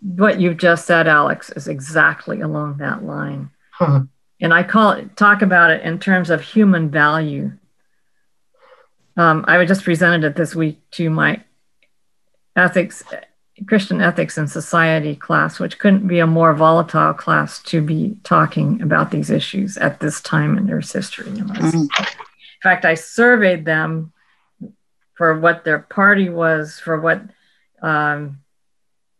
What 0.00 0.40
you've 0.40 0.58
just 0.58 0.86
said, 0.86 1.08
Alex, 1.08 1.50
is 1.50 1.66
exactly 1.66 2.42
along 2.42 2.76
that 2.76 3.02
line. 3.02 3.50
huh 3.72 4.02
and 4.40 4.54
I 4.54 4.62
call 4.62 4.92
it 4.92 5.16
talk 5.16 5.42
about 5.42 5.70
it 5.70 5.82
in 5.82 5.98
terms 5.98 6.30
of 6.30 6.40
human 6.40 6.90
value. 6.90 7.52
Um, 9.16 9.44
I 9.48 9.64
just 9.64 9.82
presented 9.82 10.24
it 10.24 10.36
this 10.36 10.54
week 10.54 10.78
to 10.92 11.10
my 11.10 11.42
ethics, 12.54 13.02
Christian 13.66 14.00
ethics 14.00 14.38
and 14.38 14.50
society 14.50 15.14
class, 15.14 15.58
which 15.58 15.78
couldn't 15.78 16.06
be 16.06 16.18
a 16.18 16.26
more 16.26 16.54
volatile 16.54 17.12
class 17.12 17.62
to 17.64 17.82
be 17.82 18.16
talking 18.24 18.80
about 18.82 19.10
these 19.10 19.30
issues 19.30 19.76
at 19.76 20.00
this 20.00 20.20
time 20.20 20.56
in 20.56 20.70
Earth's 20.70 20.92
history. 20.92 21.26
Mm-hmm. 21.26 21.78
In 21.78 22.62
fact, 22.62 22.84
I 22.84 22.94
surveyed 22.94 23.64
them 23.64 24.12
for 25.14 25.38
what 25.38 25.64
their 25.64 25.80
party 25.80 26.28
was, 26.28 26.78
for 26.78 27.00
what 27.00 27.22
um, 27.82 28.40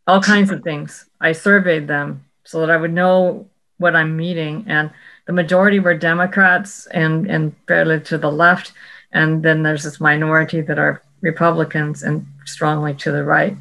all 0.07 0.20
kinds 0.20 0.50
of 0.50 0.62
things. 0.62 1.07
I 1.20 1.33
surveyed 1.33 1.87
them 1.88 2.24
so 2.44 2.61
that 2.61 2.70
I 2.70 2.76
would 2.76 2.92
know 2.92 3.48
what 3.79 3.96
I'm 3.96 4.16
meeting, 4.16 4.64
and 4.66 4.90
the 5.26 5.33
majority 5.33 5.81
were 5.81 5.94
Democrats 5.94 6.87
and 6.87 7.26
and 7.31 7.55
fairly 7.66 8.00
to 8.00 8.18
the 8.18 8.31
left, 8.31 8.72
and 9.12 9.42
then 9.42 9.62
there's 9.62 9.85
this 9.85 10.00
minority 10.00 10.61
that 10.62 10.79
are 10.79 11.03
Republicans 11.20 12.03
and 12.03 12.26
strongly 12.44 12.94
to 12.94 13.12
the 13.12 13.24
right. 13.24 13.57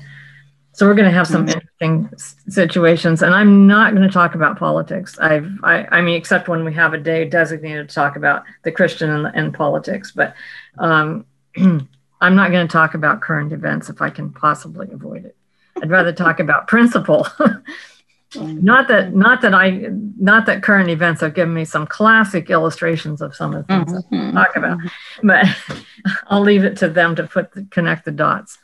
So 0.80 0.88
we're 0.88 0.94
going 0.94 1.10
to 1.12 1.18
have 1.18 1.28
some 1.28 1.46
interesting 1.50 2.10
s- 2.13 2.36
situations, 2.48 3.22
and 3.22 3.36
I'm 3.36 3.68
not 3.68 3.94
going 3.94 4.08
to 4.08 4.13
talk 4.13 4.34
about 4.34 4.58
politics. 4.58 5.20
I've, 5.20 5.52
I, 5.62 5.86
I 5.92 6.00
mean, 6.00 6.15
except 6.15 6.48
when 6.48 6.63
we 6.63 6.74
have 6.74 6.94
a 6.94 6.98
day 6.98 7.26
designated 7.26 7.89
to 7.89 7.94
talk 7.96 8.15
about 8.15 8.46
the 8.63 8.72
Christian 8.72 9.10
and, 9.10 9.28
and 9.36 9.54
politics, 9.54 10.13
but 10.15 10.36
um, 10.78 11.26
I'm 11.58 12.36
not 12.38 12.52
going 12.52 12.65
to 12.65 12.72
talk 12.72 12.94
about 12.94 13.20
current 13.20 13.52
events 13.52 13.89
if 13.89 14.02
I 14.02 14.10
can 14.10 14.32
possibly 14.32 14.89
avoid 14.89 15.26
it. 15.26 15.36
I'd 15.82 15.89
rather 15.89 16.13
talk 16.13 16.39
about 16.46 16.70
principle. 16.70 17.28
not 18.36 18.88
that, 18.88 19.13
not 19.13 19.42
that 19.42 19.54
I, 19.54 19.89
not 20.18 20.46
that 20.46 20.63
current 20.63 20.89
events 20.89 21.20
have 21.20 21.34
given 21.34 21.54
me 21.54 21.65
some 21.65 21.88
classic 21.88 22.50
illustrations 22.50 23.22
of 23.22 23.36
some 23.36 23.54
of 23.54 23.68
the 23.68 23.74
things 23.84 23.94
I 23.94 24.15
Mhm. 24.15 24.32
talk 24.32 24.56
about, 24.56 24.78
but 25.24 25.46
I'll 26.28 26.39
leave 26.39 26.63
it 26.63 26.78
to 26.78 26.88
them 26.88 27.18
to 27.18 27.24
put 27.28 27.52
the, 27.52 27.68
connect 27.70 28.06
the 28.06 28.12
dots. 28.12 28.58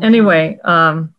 Anyway, 0.00 0.58
um, 0.64 1.13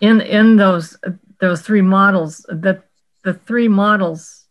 in 0.00 0.20
in 0.20 0.56
those 0.56 0.96
those 1.40 1.62
three 1.62 1.82
models, 1.82 2.38
the 2.48 2.82
the 3.24 3.34
three 3.34 3.68
models 3.68 4.46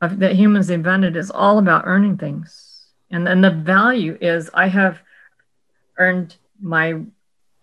of, 0.00 0.18
that 0.18 0.34
humans 0.34 0.70
invented 0.70 1.16
is 1.16 1.30
all 1.30 1.58
about 1.58 1.84
earning 1.86 2.16
things, 2.16 2.86
and 3.10 3.26
then 3.26 3.40
the 3.40 3.50
value 3.50 4.16
is 4.20 4.50
I 4.54 4.68
have 4.68 5.00
earned 5.98 6.36
my 6.60 7.00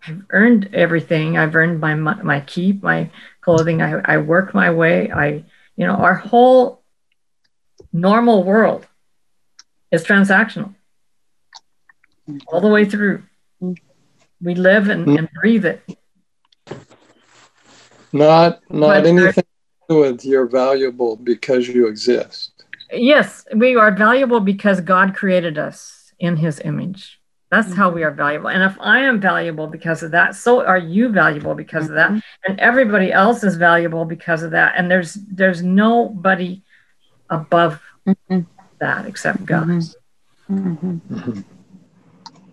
I've 0.06 0.22
earned 0.30 0.70
everything. 0.72 1.36
I've 1.36 1.54
earned 1.54 1.80
my 1.80 1.94
my, 1.94 2.22
my 2.22 2.40
keep, 2.40 2.82
my 2.82 3.10
clothing. 3.40 3.82
I, 3.82 4.00
I 4.04 4.16
work 4.18 4.54
my 4.54 4.70
way. 4.70 5.10
I 5.10 5.44
you 5.76 5.86
know 5.86 5.94
our 5.96 6.14
whole 6.14 6.82
normal 7.92 8.42
world 8.42 8.86
is 9.90 10.04
transactional 10.04 10.74
all 12.48 12.60
the 12.60 12.68
way 12.68 12.84
through. 12.84 13.22
Mm-hmm. 13.62 13.72
We 14.40 14.54
live 14.54 14.88
and, 14.88 15.06
mm-hmm. 15.06 15.16
and 15.16 15.28
breathe 15.40 15.64
it. 15.64 15.82
Not 18.16 18.60
not 18.70 18.88
But 18.88 19.06
anything 19.06 19.32
to 19.34 19.44
do 19.88 19.96
with 20.00 20.24
you're 20.24 20.46
valuable 20.46 21.16
because 21.16 21.68
you 21.68 21.86
exist. 21.86 22.64
Yes, 22.92 23.44
we 23.54 23.76
are 23.76 23.90
valuable 23.90 24.40
because 24.40 24.80
God 24.80 25.14
created 25.14 25.58
us 25.58 26.12
in 26.18 26.36
his 26.36 26.60
image. 26.60 27.20
That's 27.50 27.74
how 27.74 27.90
we 27.90 28.02
are 28.02 28.10
valuable. 28.10 28.48
And 28.48 28.62
if 28.62 28.76
I 28.80 29.00
am 29.00 29.20
valuable 29.20 29.66
because 29.68 30.02
of 30.02 30.10
that, 30.10 30.34
so 30.34 30.64
are 30.64 30.78
you 30.78 31.08
valuable 31.10 31.54
because 31.54 31.88
of 31.88 31.94
that. 31.94 32.10
And 32.46 32.58
everybody 32.58 33.12
else 33.12 33.44
is 33.44 33.56
valuable 33.56 34.04
because 34.04 34.42
of 34.42 34.50
that. 34.50 34.74
And 34.76 34.90
there's 34.90 35.14
there's 35.14 35.62
nobody 35.62 36.62
above 37.30 37.80
Mhm. 38.06 38.46
that 38.78 39.06
except 39.06 39.44
God. 39.44 39.68
Mhm. 40.50 41.44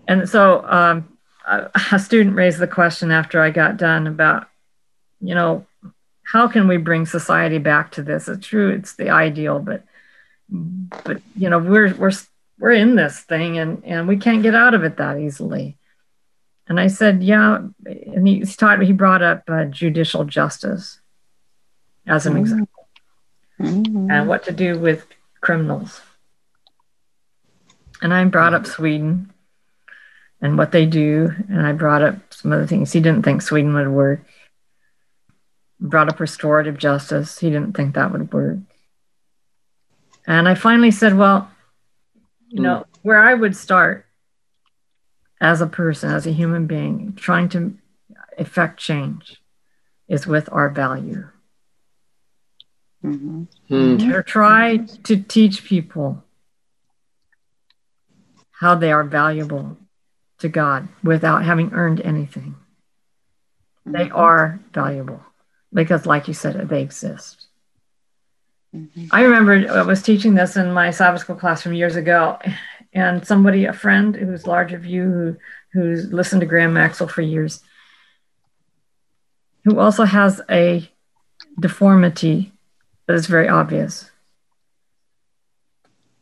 And 0.08 0.30
so 0.30 0.64
um, 0.68 1.18
a, 1.48 1.70
a 1.92 2.00
student 2.00 2.36
raised 2.36 2.60
the 2.60 2.68
question 2.68 3.12
after 3.12 3.42
I 3.42 3.50
got 3.50 3.78
done 3.78 4.08
about, 4.08 4.48
you 5.24 5.34
know, 5.36 5.66
how 6.24 6.48
can 6.48 6.68
we 6.68 6.78
bring 6.78 7.06
society 7.06 7.58
back 7.58 7.92
to 7.92 8.04
this? 8.04 8.28
It's 8.28 8.46
true, 8.46 8.70
it's 8.70 8.96
the 8.96 9.10
ideal, 9.10 9.60
but 9.60 9.84
but 10.50 11.22
you 11.36 11.50
know, 11.50 11.60
we're 11.60 11.94
we're 11.96 12.12
we're 12.60 12.72
in 12.72 12.96
this 12.96 13.20
thing 13.22 13.58
and 13.58 13.84
and 13.86 14.08
we 14.08 14.18
can't 14.18 14.44
get 14.44 14.56
out 14.56 14.74
of 14.74 14.84
it 14.84 14.98
that 14.98 15.18
easily. 15.18 15.78
And 16.68 16.80
I 16.80 16.88
said, 16.88 17.24
yeah, 17.24 17.60
and 17.86 18.28
he 18.28 18.42
taught 18.46 18.82
he 18.82 18.94
brought 18.94 19.22
up 19.22 19.44
uh, 19.48 19.66
judicial 19.66 20.24
justice 20.26 21.00
as 22.08 22.26
an 22.26 22.38
example 22.38 22.88
Mhm. 23.60 24.12
and 24.12 24.28
what 24.28 24.44
to 24.46 24.52
do 24.52 24.78
with 24.80 25.06
criminals. 25.42 26.02
And 28.02 28.14
I 28.14 28.26
brought 28.26 28.54
up 28.54 28.66
Sweden 28.66 29.32
and 30.42 30.58
what 30.58 30.72
they 30.72 30.86
do, 30.86 31.32
and 31.50 31.66
I 31.66 31.72
brought 31.72 32.02
up 32.02 32.16
some 32.34 32.52
other 32.52 32.68
things. 32.68 32.92
He 32.92 33.00
didn't 33.00 33.24
think 33.24 33.42
Sweden 33.42 33.74
would 33.76 33.88
work. 33.90 34.22
Brought 35.84 36.08
up 36.10 36.20
restorative 36.20 36.78
justice. 36.78 37.40
He 37.40 37.50
didn't 37.50 37.74
think 37.76 37.94
that 37.94 38.12
would 38.12 38.32
work. 38.32 38.58
And 40.26 40.48
I 40.48 40.56
finally 40.56 40.92
said, 40.92 41.18
well, 41.18 41.52
you 42.48 42.62
know, 42.62 42.86
where 43.02 43.22
I 43.22 43.34
would 43.34 43.56
start 43.56 44.06
as 45.42 45.60
a 45.60 45.68
person, 45.68 46.10
as 46.10 46.26
a 46.26 46.32
human 46.32 46.68
being, 46.68 47.14
trying 47.18 47.50
to 47.50 47.76
effect 48.38 48.80
change 48.80 49.42
is 50.08 50.26
with 50.26 50.48
our 50.52 50.70
value 50.70 51.28
Mhm. 53.04 53.48
Hmm. 53.68 53.98
to 53.98 54.24
try 54.24 54.78
to 54.78 55.22
teach 55.22 55.66
people 55.66 56.24
how 58.62 58.76
they 58.76 58.92
are 58.94 59.04
valuable 59.04 59.78
to 60.38 60.48
God 60.48 60.88
without 61.04 61.44
having 61.44 61.74
earned 61.74 62.00
anything. 62.02 62.56
They 63.86 64.10
are 64.10 64.62
valuable 64.74 65.22
because, 65.74 66.06
like 66.06 66.28
you 66.28 66.34
said, 66.34 66.70
they 66.70 66.82
exist. 66.82 67.48
Mhm. 68.76 69.10
I 69.12 69.24
remember 69.24 69.54
I 69.72 69.84
was 69.84 70.02
teaching 70.02 70.34
this 70.34 70.56
in 70.56 70.72
my 70.72 70.92
Sabbath 70.92 71.22
school 71.22 71.36
class 71.36 71.62
from 71.62 71.74
years 71.74 71.96
ago, 71.96 72.40
and 72.94 73.26
somebody, 73.26 73.66
a 73.66 73.74
friend 73.74 74.16
who's 74.16 74.48
large 74.48 74.74
of 74.74 74.86
you, 74.86 75.04
who 75.04 75.38
who's 75.74 76.12
listened 76.14 76.42
to 76.42 76.48
Graham 76.48 76.74
Maxwell 76.74 77.10
for 77.10 77.22
years, 77.22 77.64
who 79.64 79.80
also 79.80 80.04
has 80.04 80.42
a 80.50 80.90
deformity 81.60 82.52
that 83.08 83.14
is 83.14 83.28
very 83.28 83.50
obvious. 83.50 84.12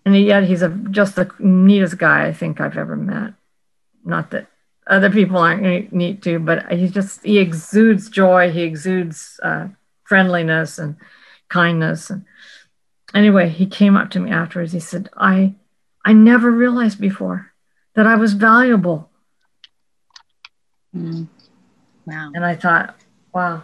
And 0.06 0.18
yet 0.18 0.44
he's 0.46 0.62
a, 0.62 0.70
just 0.70 1.16
the 1.16 1.30
neatest 1.40 1.98
guy 1.98 2.26
I 2.26 2.34
think 2.34 2.60
I've 2.60 2.78
ever 2.78 2.96
met. 2.96 3.34
Not 4.04 4.32
that 4.32 4.48
other 4.92 5.10
people 5.10 5.38
aren't 5.38 5.92
neat 5.92 6.22
too, 6.22 6.40
but 6.40 6.72
he 6.72 6.88
just 6.88 7.24
he 7.24 7.40
exudes 7.40 8.10
joy. 8.10 8.52
He 8.52 8.62
exudes 8.62 9.40
uh, 9.42 9.70
friendliness 10.04 10.78
and 10.78 10.98
kindness. 11.50 12.10
And 12.10 12.26
anyway, 13.14 13.50
he 13.50 13.66
came 13.66 13.98
up 13.98 14.12
to 14.12 14.20
me 14.20 14.32
afterwards. 14.32 14.74
He 14.74 14.80
said, 14.80 15.10
"I, 15.18 15.56
I 16.06 16.14
never 16.14 16.52
realized 16.52 17.00
before 17.00 17.54
that 17.96 18.06
I 18.06 18.16
was 18.16 18.34
valuable 18.34 19.12
Mm. 20.96 21.28
Wow. 22.06 22.32
And 22.34 22.46
I 22.46 22.56
thought, 22.56 22.96
wow. 23.34 23.64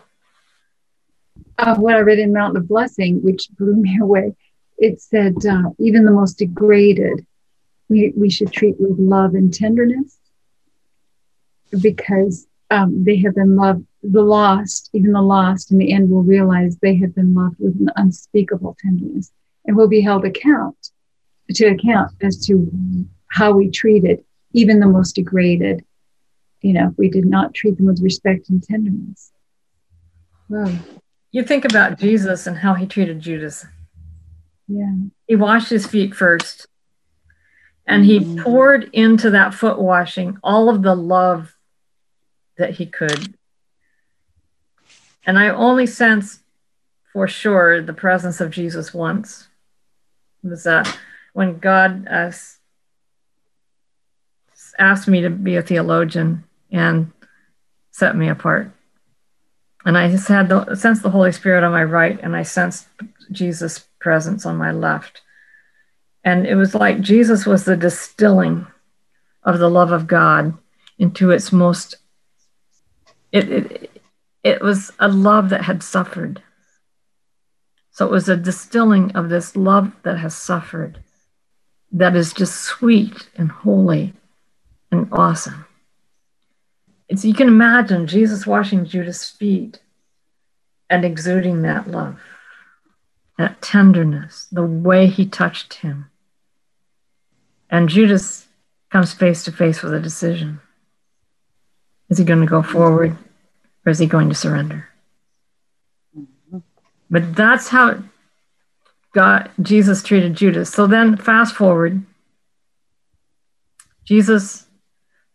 Uh, 1.57 1.75
what 1.75 1.95
I 1.95 1.99
read 1.99 2.19
in 2.19 2.33
Mountain 2.33 2.61
of 2.61 2.67
Blessing, 2.67 3.21
which 3.23 3.49
blew 3.57 3.75
me 3.75 3.97
away, 4.01 4.35
it 4.77 5.01
said, 5.01 5.35
uh, 5.45 5.69
even 5.79 6.05
the 6.05 6.11
most 6.11 6.37
degraded, 6.37 7.25
we, 7.89 8.13
we 8.15 8.29
should 8.29 8.51
treat 8.51 8.79
with 8.79 8.99
love 8.99 9.33
and 9.33 9.53
tenderness 9.53 10.16
because 11.81 12.47
um, 12.71 13.03
they 13.03 13.17
have 13.17 13.35
been 13.35 13.55
loved. 13.55 13.85
The 14.03 14.21
lost, 14.21 14.89
even 14.93 15.11
the 15.11 15.21
lost, 15.21 15.71
in 15.71 15.77
the 15.77 15.91
end 15.91 16.09
will 16.09 16.23
realize 16.23 16.77
they 16.77 16.95
have 16.97 17.13
been 17.15 17.33
loved 17.33 17.57
with 17.59 17.75
an 17.79 17.89
unspeakable 17.95 18.77
tenderness 18.79 19.31
and 19.65 19.75
will 19.75 19.87
be 19.87 20.01
held 20.01 20.23
account 20.23 20.77
to 21.49 21.65
account 21.67 22.11
as 22.21 22.45
to 22.45 23.05
how 23.27 23.51
we 23.53 23.69
treated 23.69 24.23
even 24.53 24.79
the 24.79 24.87
most 24.87 25.15
degraded. 25.15 25.83
You 26.61 26.73
know, 26.73 26.95
we 26.97 27.09
did 27.09 27.25
not 27.25 27.53
treat 27.53 27.77
them 27.77 27.85
with 27.85 28.01
respect 28.01 28.49
and 28.49 28.63
tenderness. 28.63 29.31
Wow. 30.49 30.73
You 31.31 31.43
think 31.43 31.65
about 31.65 31.99
Jesus 31.99 32.47
and 32.47 32.57
how 32.57 32.73
he 32.73 32.85
treated 32.85 33.19
Judas. 33.19 33.65
Yeah. 34.67 34.93
He 35.27 35.35
washed 35.35 35.69
his 35.69 35.85
feet 35.85 36.15
first, 36.15 36.67
and 37.85 38.05
he 38.05 38.19
Mhm. 38.19 38.43
poured 38.43 38.89
into 38.93 39.29
that 39.31 39.53
foot 39.53 39.79
washing 39.79 40.37
all 40.43 40.69
of 40.69 40.81
the 40.81 40.95
love 40.95 41.56
that 42.57 42.71
he 42.71 42.85
could. 42.85 43.33
And 45.25 45.37
I 45.37 45.49
only 45.49 45.85
sense 45.85 46.39
for 47.13 47.27
sure 47.27 47.81
the 47.81 47.93
presence 47.93 48.39
of 48.41 48.51
Jesus 48.51 48.93
once. 48.93 49.47
It 50.43 50.49
was 50.49 50.63
that 50.63 50.97
when 51.33 51.59
God 51.59 52.07
uh, 52.09 52.31
asked 54.79 55.07
me 55.07 55.21
to 55.21 55.29
be 55.29 55.55
a 55.55 55.61
theologian 55.61 56.43
and 56.71 57.11
set 57.91 58.15
me 58.15 58.29
apart. 58.29 58.71
And 59.85 59.97
I 59.97 60.09
just 60.09 60.27
had 60.27 60.49
the 60.49 60.75
sense 60.75 61.01
the 61.01 61.09
Holy 61.09 61.31
Spirit 61.31 61.63
on 61.63 61.71
my 61.71 61.83
right, 61.83 62.19
and 62.21 62.35
I 62.35 62.43
sensed 62.43 62.87
Jesus' 63.31 63.79
presence 63.99 64.45
on 64.45 64.57
my 64.57 64.71
left. 64.71 65.21
And 66.23 66.45
it 66.45 66.55
was 66.55 66.75
like 66.75 67.01
Jesus 67.01 67.45
was 67.45 67.63
the 67.63 67.77
distilling 67.77 68.67
of 69.43 69.59
the 69.59 69.69
love 69.69 69.91
of 69.91 70.07
God 70.07 70.57
into 70.99 71.31
its 71.31 71.51
most 71.51 71.95
it 73.37 73.49
it 73.49 74.01
it 74.43 74.61
was 74.61 74.91
a 74.99 75.07
love 75.07 75.49
that 75.49 75.63
had 75.63 75.83
suffered. 75.83 76.41
So 77.91 78.05
it 78.05 78.11
was 78.11 78.29
a 78.29 78.37
distilling 78.37 79.11
of 79.15 79.29
this 79.29 79.55
love 79.55 79.91
that 80.03 80.19
has 80.19 80.35
suffered 80.37 80.99
that 81.91 82.15
is 82.15 82.33
just 82.33 82.61
sweet 82.61 83.27
and 83.35 83.51
holy 83.51 84.13
and 84.91 85.07
awesome. 85.11 85.65
It's 87.09 87.23
you 87.23 87.33
can 87.33 87.47
imagine 87.47 88.07
Jesus 88.07 88.45
washing 88.45 88.85
Judas' 88.85 89.29
feet 89.29 89.79
and 90.89 91.05
exuding 91.05 91.61
that 91.61 91.89
love, 91.89 92.19
that 93.37 93.61
tenderness, 93.61 94.47
the 94.51 94.65
way 94.65 95.07
he 95.07 95.25
touched 95.25 95.75
him. 95.75 96.09
And 97.69 97.89
Judas 97.89 98.47
comes 98.91 99.13
face 99.13 99.43
to 99.45 99.51
face 99.51 99.81
with 99.81 99.93
a 99.93 99.99
decision. 99.99 100.61
Is 102.09 102.17
he 102.17 102.23
going 102.23 102.39
to 102.39 102.45
go 102.45 102.61
forward 102.61 103.17
or 103.87 103.89
is 103.89 103.99
he 103.99 104.05
going 104.05 104.27
to 104.27 104.35
surrender? 104.35 104.89
But 107.09 107.37
that's 107.37 107.69
how 107.69 108.03
God 109.13 109.49
Jesus 109.61 110.03
treated 110.03 110.35
Judas. 110.35 110.69
So 110.69 110.87
then 110.87 111.15
fast 111.15 111.55
forward. 111.55 112.03
Jesus 114.03 114.65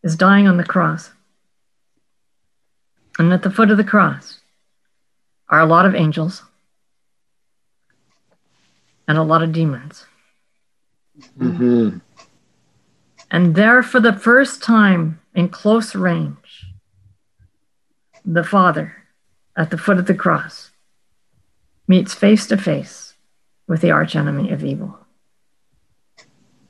is 0.03 0.17
dying 0.17 0.47
on 0.47 0.59
the 0.59 0.65
cross. 0.65 1.13
And 3.19 3.33
at 3.33 3.43
the 3.43 3.51
foot 3.51 3.71
of 3.71 3.79
the 3.79 3.85
cross 3.85 4.41
are 5.49 5.61
a 5.61 5.67
lot 5.67 5.87
of 5.87 5.95
angels 5.95 6.43
and 9.09 9.17
a 9.17 9.23
lot 9.23 9.43
of 9.43 9.53
demons. 9.53 10.05
Mhm. 11.39 12.03
And 13.31 13.55
there, 13.55 13.83
for 13.83 13.99
the 13.99 14.13
first 14.13 14.63
time 14.63 15.21
in 15.35 15.49
close 15.49 15.95
range, 15.95 16.42
the 18.25 18.45
Father 18.45 18.97
at 19.57 19.71
the 19.71 19.79
foot 19.79 19.99
of 19.99 20.07
the 20.07 20.15
cross 20.15 20.71
meets 21.89 22.15
face 22.15 22.47
to 22.47 22.57
face 22.57 23.15
with 23.67 23.81
the 23.81 23.91
archenemy 23.91 24.51
of 24.51 24.65
evil. 24.65 24.99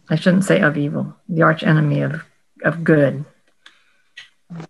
I 0.09 0.17
shouldn't 0.17 0.45
say 0.45 0.61
of 0.61 0.77
evil, 0.77 1.15
the 1.29 1.43
archenemy 1.43 2.01
of, 2.03 2.25
of 2.65 2.85
good, 2.85 3.25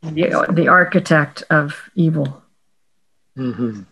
the, 0.02 0.46
the 0.52 0.68
architect 0.68 1.42
of 1.50 1.90
evil. 1.94 2.42
Mhm. 3.36 3.86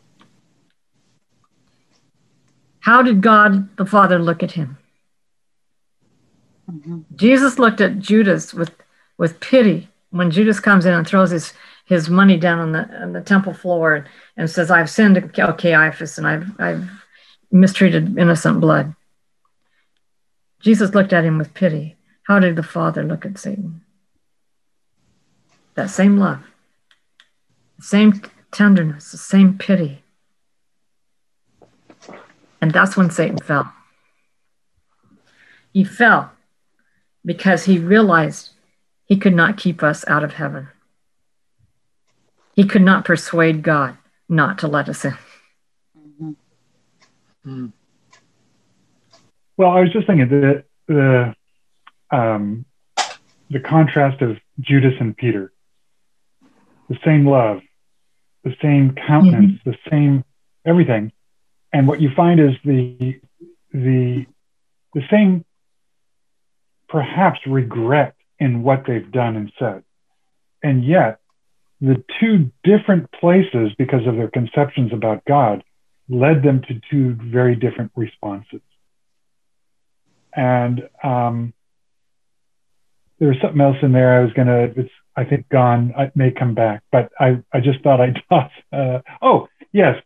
How 2.80 3.02
did 3.02 3.20
God 3.20 3.74
the 3.76 3.86
Father 3.86 4.18
look 4.18 4.42
at 4.42 4.52
him? 4.52 4.78
Mhm. 6.70 7.04
Jesus 7.16 7.58
looked 7.58 7.80
at 7.80 7.98
Judas 7.98 8.54
with, 8.54 8.70
with 9.18 9.40
pity 9.40 9.88
when 10.10 10.30
Judas 10.30 10.60
comes 10.60 10.86
in 10.86 10.94
and 10.94 11.06
throws 11.06 11.30
his, 11.30 11.52
his 11.90 12.08
money 12.08 12.36
down 12.36 12.60
on 12.60 12.70
the, 12.70 13.02
on 13.02 13.12
the 13.12 13.20
temple 13.20 13.52
floor 13.52 14.06
and 14.36 14.48
says, 14.48 14.70
I've 14.70 14.88
sinned, 14.88 15.18
O 15.18 15.52
Caiaphas, 15.52 16.18
and 16.18 16.26
I've, 16.26 16.60
I've 16.60 16.88
mistreated 17.50 18.16
innocent 18.16 18.60
blood. 18.60 18.94
Jesus 20.60 20.94
looked 20.94 21.12
at 21.12 21.24
him 21.24 21.36
with 21.36 21.52
pity. 21.52 21.96
How 22.28 22.38
did 22.38 22.54
the 22.54 22.62
Father 22.62 23.02
look 23.02 23.26
at 23.26 23.38
Satan? 23.38 23.80
That 25.74 25.90
same 25.90 26.16
love, 26.16 26.44
the 27.78 27.84
same 27.84 28.22
tenderness, 28.52 29.10
the 29.10 29.18
same 29.18 29.58
pity. 29.58 30.04
And 32.60 32.70
that's 32.70 32.96
when 32.96 33.10
Satan 33.10 33.38
fell. 33.38 33.72
He 35.72 35.82
fell 35.82 36.30
because 37.24 37.64
he 37.64 37.78
realized 37.78 38.50
he 39.06 39.16
could 39.16 39.34
not 39.34 39.56
keep 39.56 39.82
us 39.82 40.04
out 40.06 40.22
of 40.22 40.34
heaven. 40.34 40.68
He 42.60 42.66
could 42.66 42.82
not 42.82 43.06
persuade 43.06 43.62
God 43.62 43.96
not 44.28 44.58
to 44.58 44.68
let 44.68 44.86
us 44.90 45.02
in. 45.02 45.14
Mhm. 45.96 46.36
Mhm. 47.46 47.72
Well, 49.56 49.70
I 49.70 49.80
was 49.80 49.90
just 49.90 50.06
thinking 50.06 50.28
the 50.28 50.64
the 50.86 51.34
um, 52.10 52.66
the 53.48 53.60
contrast 53.60 54.20
of 54.20 54.38
Judas 54.60 54.92
and 55.00 55.16
Peter, 55.16 55.54
the 56.90 56.98
same 57.02 57.26
love, 57.26 57.62
the 58.44 58.54
same 58.60 58.94
countenance, 58.94 59.58
the 59.64 59.78
same 59.90 60.22
everything, 60.66 61.12
and 61.72 61.88
what 61.88 62.02
you 62.02 62.10
find 62.14 62.40
is 62.40 62.56
the 62.62 63.22
the 63.72 64.26
the 64.92 65.02
same 65.10 65.46
perhaps 66.90 67.40
regret 67.46 68.16
in 68.38 68.62
what 68.62 68.84
they've 68.84 69.10
done 69.10 69.36
and 69.36 69.50
said, 69.58 69.82
and 70.62 70.84
yet 70.84 71.19
the 71.80 72.02
two 72.20 72.50
different 72.64 73.10
places 73.12 73.72
because 73.78 74.06
of 74.06 74.16
their 74.16 74.30
conceptions 74.30 74.92
about 74.92 75.24
God 75.24 75.64
led 76.08 76.42
them 76.42 76.62
to 76.68 76.80
two 76.90 77.16
very 77.20 77.56
different 77.56 77.92
responses 77.94 78.60
and 80.34 80.88
um, 81.02 81.52
there 83.18 83.28
was 83.28 83.36
something 83.42 83.60
else 83.60 83.76
in 83.82 83.92
there. 83.92 84.18
I 84.18 84.24
was 84.24 84.32
gonna. 84.32 84.68
It's 84.76 84.90
I 85.16 85.24
think 85.24 85.48
gone. 85.48 85.92
It 85.96 86.12
may 86.14 86.30
come 86.30 86.54
back, 86.54 86.82
but 86.92 87.10
I 87.18 87.42
I 87.52 87.60
just 87.60 87.82
thought 87.82 88.00
I'd 88.00 88.20
toss. 88.28 88.50
Uh, 88.72 89.00
oh 89.22 89.48
yes, 89.72 89.96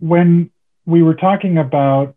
when 0.00 0.50
we 0.86 1.02
were 1.02 1.14
talking 1.14 1.58
about 1.58 2.14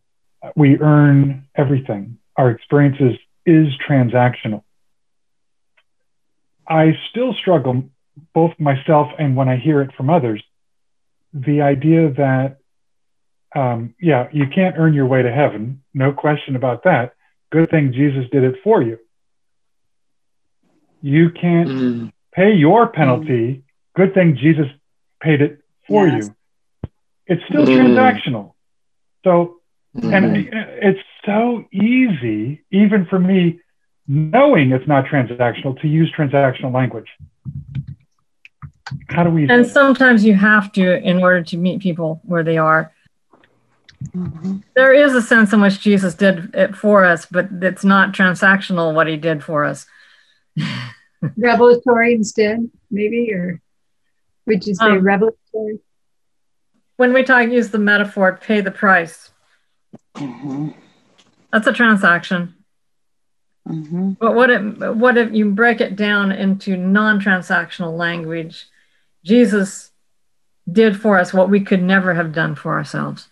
we 0.56 0.80
earn 0.80 1.48
everything, 1.56 2.17
our 2.38 2.52
experiences 2.52 3.17
is 3.45 3.67
transactional. 3.88 4.63
I 6.67 6.97
still 7.10 7.34
struggle, 7.34 7.84
both 8.34 8.51
myself 8.60 9.08
and 9.19 9.36
when 9.36 9.49
I 9.49 9.58
hear 9.58 9.82
it 9.82 9.91
from 9.95 10.10
others, 10.10 10.43
the 11.34 11.62
idea 11.62 12.12
that 12.13 12.58
um, 13.56 13.95
yeah, 14.01 14.28
you 14.34 14.47
can't 14.54 14.75
earn 14.78 14.93
your 14.93 15.06
way 15.06 15.21
to 15.21 15.32
heaven. 15.32 15.82
No 15.93 16.12
question 16.12 16.58
about 16.58 16.84
that. 16.84 17.13
Good 17.51 17.69
thing 17.69 17.93
Jesus 17.93 18.25
did 18.30 18.43
it 18.43 18.56
for 18.63 18.82
you. 18.82 18.99
You 21.01 21.30
can't 21.30 21.69
Mm. 21.69 22.12
pay 22.34 22.51
your 22.54 22.88
penalty. 22.88 23.63
Good 23.95 24.13
thing 24.13 24.36
Jesus 24.36 24.67
paid 25.21 25.41
it 25.41 25.60
for 25.88 26.08
Yes. 26.08 26.25
you. 26.25 26.36
It's 27.28 27.43
still 27.45 27.65
Mm. 27.65 27.78
transactional. 27.78 28.54
So, 29.23 29.62
and 30.04 30.36
Mhm. 30.36 30.49
it's 30.84 30.99
so 31.25 31.65
easy, 31.71 32.63
even 32.71 33.06
for 33.06 33.19
me, 33.19 33.62
knowing 34.08 34.72
it's 34.72 34.88
not 34.88 35.06
transactional, 35.06 35.80
to 35.82 35.88
use 35.88 36.12
transactional 36.18 36.74
language. 36.74 37.10
How 39.10 39.24
do 39.24 39.30
we? 39.30 39.50
And 39.50 39.65
sometimes 39.65 40.24
you 40.24 40.36
have 40.36 40.72
to 40.74 40.98
in 40.98 41.22
order 41.24 41.41
to 41.44 41.58
meet 41.58 41.82
people 41.82 42.22
where 42.24 42.44
they 42.44 42.58
are. 42.58 42.91
Mhm. 44.15 44.63
There 44.76 44.94
is 44.94 45.15
a 45.15 45.22
sense 45.22 45.54
in 45.54 45.62
which 45.62 45.80
Jesus 45.80 46.13
did 46.13 46.54
it 46.54 46.76
for 46.76 47.04
us, 47.06 47.26
but 47.26 47.48
it's 47.62 47.84
not 47.84 48.13
transactional 48.13 48.94
what 48.94 49.08
he 49.08 49.18
did 49.18 49.44
for 49.44 49.63
us. 49.63 49.88
revelatory 51.38 52.13
instead, 52.13 52.70
maybe, 52.91 53.34
or 53.34 53.62
would 54.46 54.65
you 54.68 54.76
say 54.76 54.86
Um, 54.86 55.04
revelatory? 55.04 55.80
When 56.98 57.13
we 57.13 57.24
talk, 57.24 57.50
use 57.50 57.72
the 57.72 57.80
metaphor, 57.80 58.38
pay 58.39 58.62
the 58.62 58.72
price. 58.72 59.32
Mhm. 60.15 60.74
That's 61.52 61.68
a 61.68 61.74
transaction. 61.74 62.55
Mhm. 63.67 64.17
But 64.19 64.36
what 64.36 64.49
if 64.49 64.62
what 64.95 65.17
if 65.17 65.34
you 65.34 65.51
break 65.51 65.82
it 65.82 65.95
down 65.95 66.32
into 66.32 66.78
non-transactional 66.78 67.97
language? 67.97 68.67
Jesus 69.23 69.91
did 70.71 70.99
for 70.99 71.17
us 71.17 71.34
what 71.34 71.49
we 71.49 71.62
could 71.62 71.82
never 71.82 72.13
have 72.13 72.32
done 72.32 72.56
for 72.56 72.73
ourselves. 72.73 73.28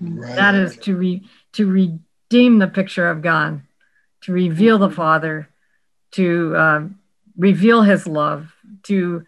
Right. 0.00 0.36
That 0.36 0.54
is 0.54 0.76
to 0.78 0.96
re, 0.96 1.22
to 1.52 1.66
redeem 1.70 2.58
the 2.58 2.68
picture 2.68 3.08
of 3.08 3.22
God, 3.22 3.60
to 4.22 4.32
reveal 4.32 4.78
the 4.78 4.90
Father, 4.90 5.48
to 6.12 6.56
uh, 6.56 6.84
reveal 7.36 7.82
His 7.82 8.06
love, 8.06 8.54
to 8.84 9.24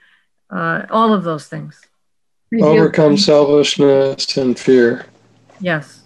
uh, 0.51 0.87
all 0.91 1.13
of 1.13 1.25
those 1.25 1.47
things. 1.47 1.81
Reveal- 2.51 2.69
Overcome 2.69 3.17
selfishness 3.17 4.37
and 4.37 4.59
fear. 4.59 5.07
Yes. 5.61 6.03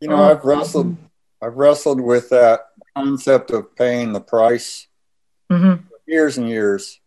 You 0.00 0.08
know, 0.08 0.22
I've 0.30 0.44
wrestled, 0.44 0.96
I've 1.42 1.56
wrestled 1.56 2.00
with 2.00 2.30
that 2.30 2.70
concept 2.96 3.50
of 3.50 3.74
paying 3.76 4.12
the 4.12 4.20
price 4.20 4.86
hmm 5.50 5.74
years 6.06 6.36
and 6.36 6.48
years. 6.48 7.00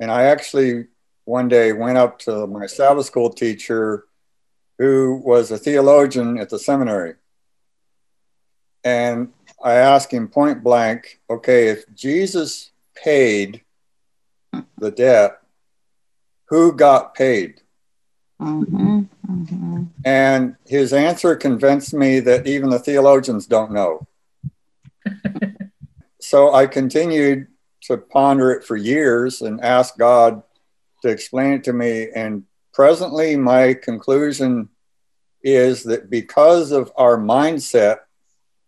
And 0.00 0.10
I 0.10 0.24
actually 0.24 0.88
one 1.24 1.46
day 1.46 1.72
went 1.72 1.96
up 1.96 2.18
to 2.20 2.46
my 2.48 2.66
Sabbath 2.66 3.06
school 3.06 3.30
teacher, 3.30 4.04
who 4.78 5.22
was 5.24 5.52
a 5.52 5.58
theologian 5.58 6.38
at 6.38 6.50
the 6.50 6.58
seminary. 6.58 7.14
And 8.82 9.32
I 9.62 9.74
asked 9.74 10.12
him 10.12 10.26
point 10.26 10.64
blank, 10.64 11.20
okay, 11.30 11.68
if 11.68 11.84
Jesus 11.94 12.72
paid 12.96 13.62
the 14.78 14.90
debt, 14.90 15.38
who 16.46 16.72
got 16.72 17.14
paid? 17.14 17.60
Mhm. 18.40 19.08
Mhm. 19.28 19.86
And 20.04 20.56
his 20.66 20.92
answer 20.92 21.36
convinced 21.36 21.94
me 21.94 22.18
that 22.20 22.48
even 22.48 22.70
the 22.70 22.80
theologians 22.80 23.46
don't 23.46 23.70
know. 23.70 24.08
So 26.20 26.54
I 26.54 26.66
continued 26.66 27.48
to 27.82 27.96
ponder 27.96 28.52
it 28.52 28.64
for 28.64 28.76
years 28.76 29.42
and 29.42 29.60
ask 29.60 29.96
God 29.98 30.42
to 31.02 31.08
explain 31.08 31.52
it 31.54 31.64
to 31.64 31.72
me. 31.72 32.08
And 32.14 32.44
presently, 32.72 33.36
my 33.36 33.74
conclusion 33.74 34.68
is 35.42 35.82
that 35.84 36.08
because 36.08 36.70
of 36.70 36.92
our 36.96 37.16
mindset 37.16 37.98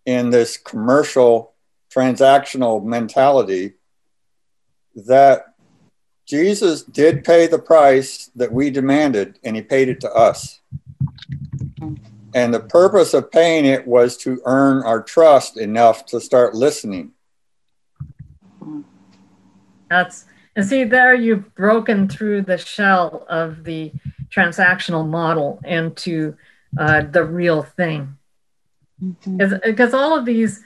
in 0.05 0.31
this 0.31 0.57
commercial 0.57 1.55
transactional 1.95 2.85
mentality, 2.85 3.75
that 5.07 5.55
Jesus 6.27 6.83
did 6.83 7.25
pay 7.25 7.47
the 7.47 7.59
price 7.59 8.31
that 8.35 8.53
we 8.53 8.71
demanded, 8.71 9.39
and 9.45 9.55
he 9.55 9.63
paid 9.63 9.89
it 9.89 10.01
to 10.01 10.11
us. 10.11 10.61
And 12.35 12.53
the 12.53 12.61
purpose 12.61 13.15
of 13.15 13.31
paying 13.31 13.65
it 13.65 13.87
was 13.87 14.17
to 14.19 14.43
earn 14.45 14.83
our 14.83 15.01
trust 15.01 15.57
enough 15.57 16.05
to 16.07 16.21
start 16.21 16.55
listening. 16.55 17.13
That's 19.89 20.27
and 20.57 20.67
see 20.67 20.85
there 20.85 21.15
you've 21.15 21.55
broken 21.55 22.09
through 22.09 22.43
the 22.43 22.59
shell 22.59 23.25
of 23.29 23.65
the 23.65 23.93
transactional 24.31 25.09
model 25.09 25.61
into 25.65 26.37
uh, 26.77 27.03
the 27.03 27.25
real 27.25 27.63
thing. 27.63 28.17
Because 29.37 29.95
all 29.95 30.19
of 30.19 30.25
these 30.25 30.61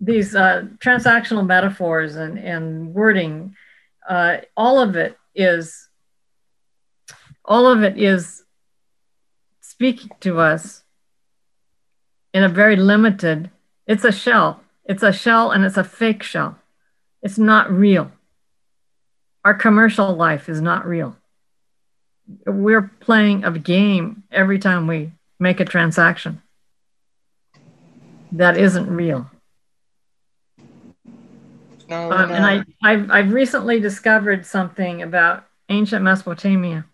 these 0.00 0.34
uh, 0.34 0.64
transactional 0.78 1.46
metaphors 1.46 2.16
and, 2.16 2.38
and 2.38 2.94
wording 2.94 3.54
uh, 4.08 4.38
all 4.56 4.80
of 4.80 4.96
it 4.96 5.18
is 5.34 5.88
all 7.44 7.66
of 7.66 7.82
it 7.82 7.98
is 7.98 8.44
speaking 9.60 10.10
to 10.20 10.38
us 10.38 10.84
in 12.36 12.42
a 12.42 12.48
very 12.48 12.76
limited 12.76 13.50
it's 13.86 14.04
a 14.04 14.12
shell 14.12 14.60
it's 14.84 15.02
a 15.02 15.12
shell 15.12 15.50
and 15.52 15.64
it's 15.64 15.76
a 15.78 15.84
fake 15.84 16.22
shell 16.22 16.58
it's 17.22 17.38
not 17.38 17.70
real 17.70 18.10
our 19.44 19.54
commercial 19.54 20.14
life 20.14 20.48
is 20.48 20.60
not 20.60 20.86
real 20.86 21.16
we're 22.46 22.90
playing 23.00 23.44
a 23.44 23.58
game 23.58 24.22
every 24.30 24.58
time 24.58 24.86
we 24.86 25.12
make 25.38 25.60
a 25.60 25.64
transaction 25.64 26.42
that 28.32 28.56
isn't 28.56 28.88
real. 28.88 29.30
No, 31.88 32.10
Um, 32.12 32.28
no. 32.28 32.34
and 32.34 32.44
I, 32.44 32.64
I've, 32.82 33.10
I've 33.10 33.32
recently 33.32 33.80
discovered 33.80 34.44
something 34.44 35.02
about 35.02 35.46
ancient 35.68 36.02
Mesopotamia. 36.02 36.84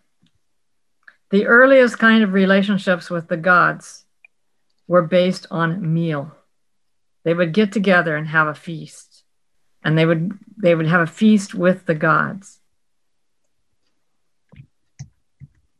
The 1.31 1.47
earliest 1.47 1.97
kind 1.97 2.23
of 2.23 2.33
relationships 2.33 3.09
with 3.09 3.27
the 3.27 3.37
gods 3.37 4.02
were 4.87 5.01
based 5.01 5.47
on 5.51 5.93
meal. 5.93 6.31
They 7.23 7.33
would 7.33 7.53
get 7.53 7.71
together 7.71 8.15
and 8.15 8.27
have 8.27 8.47
a 8.47 8.55
feast, 8.55 9.23
and 9.83 9.97
they 9.97 10.05
would 10.05 10.31
they 10.57 10.75
would 10.75 10.87
have 10.87 11.01
a 11.01 11.07
feast 11.07 11.53
with 11.53 11.85
the 11.85 11.95
gods. 11.95 12.59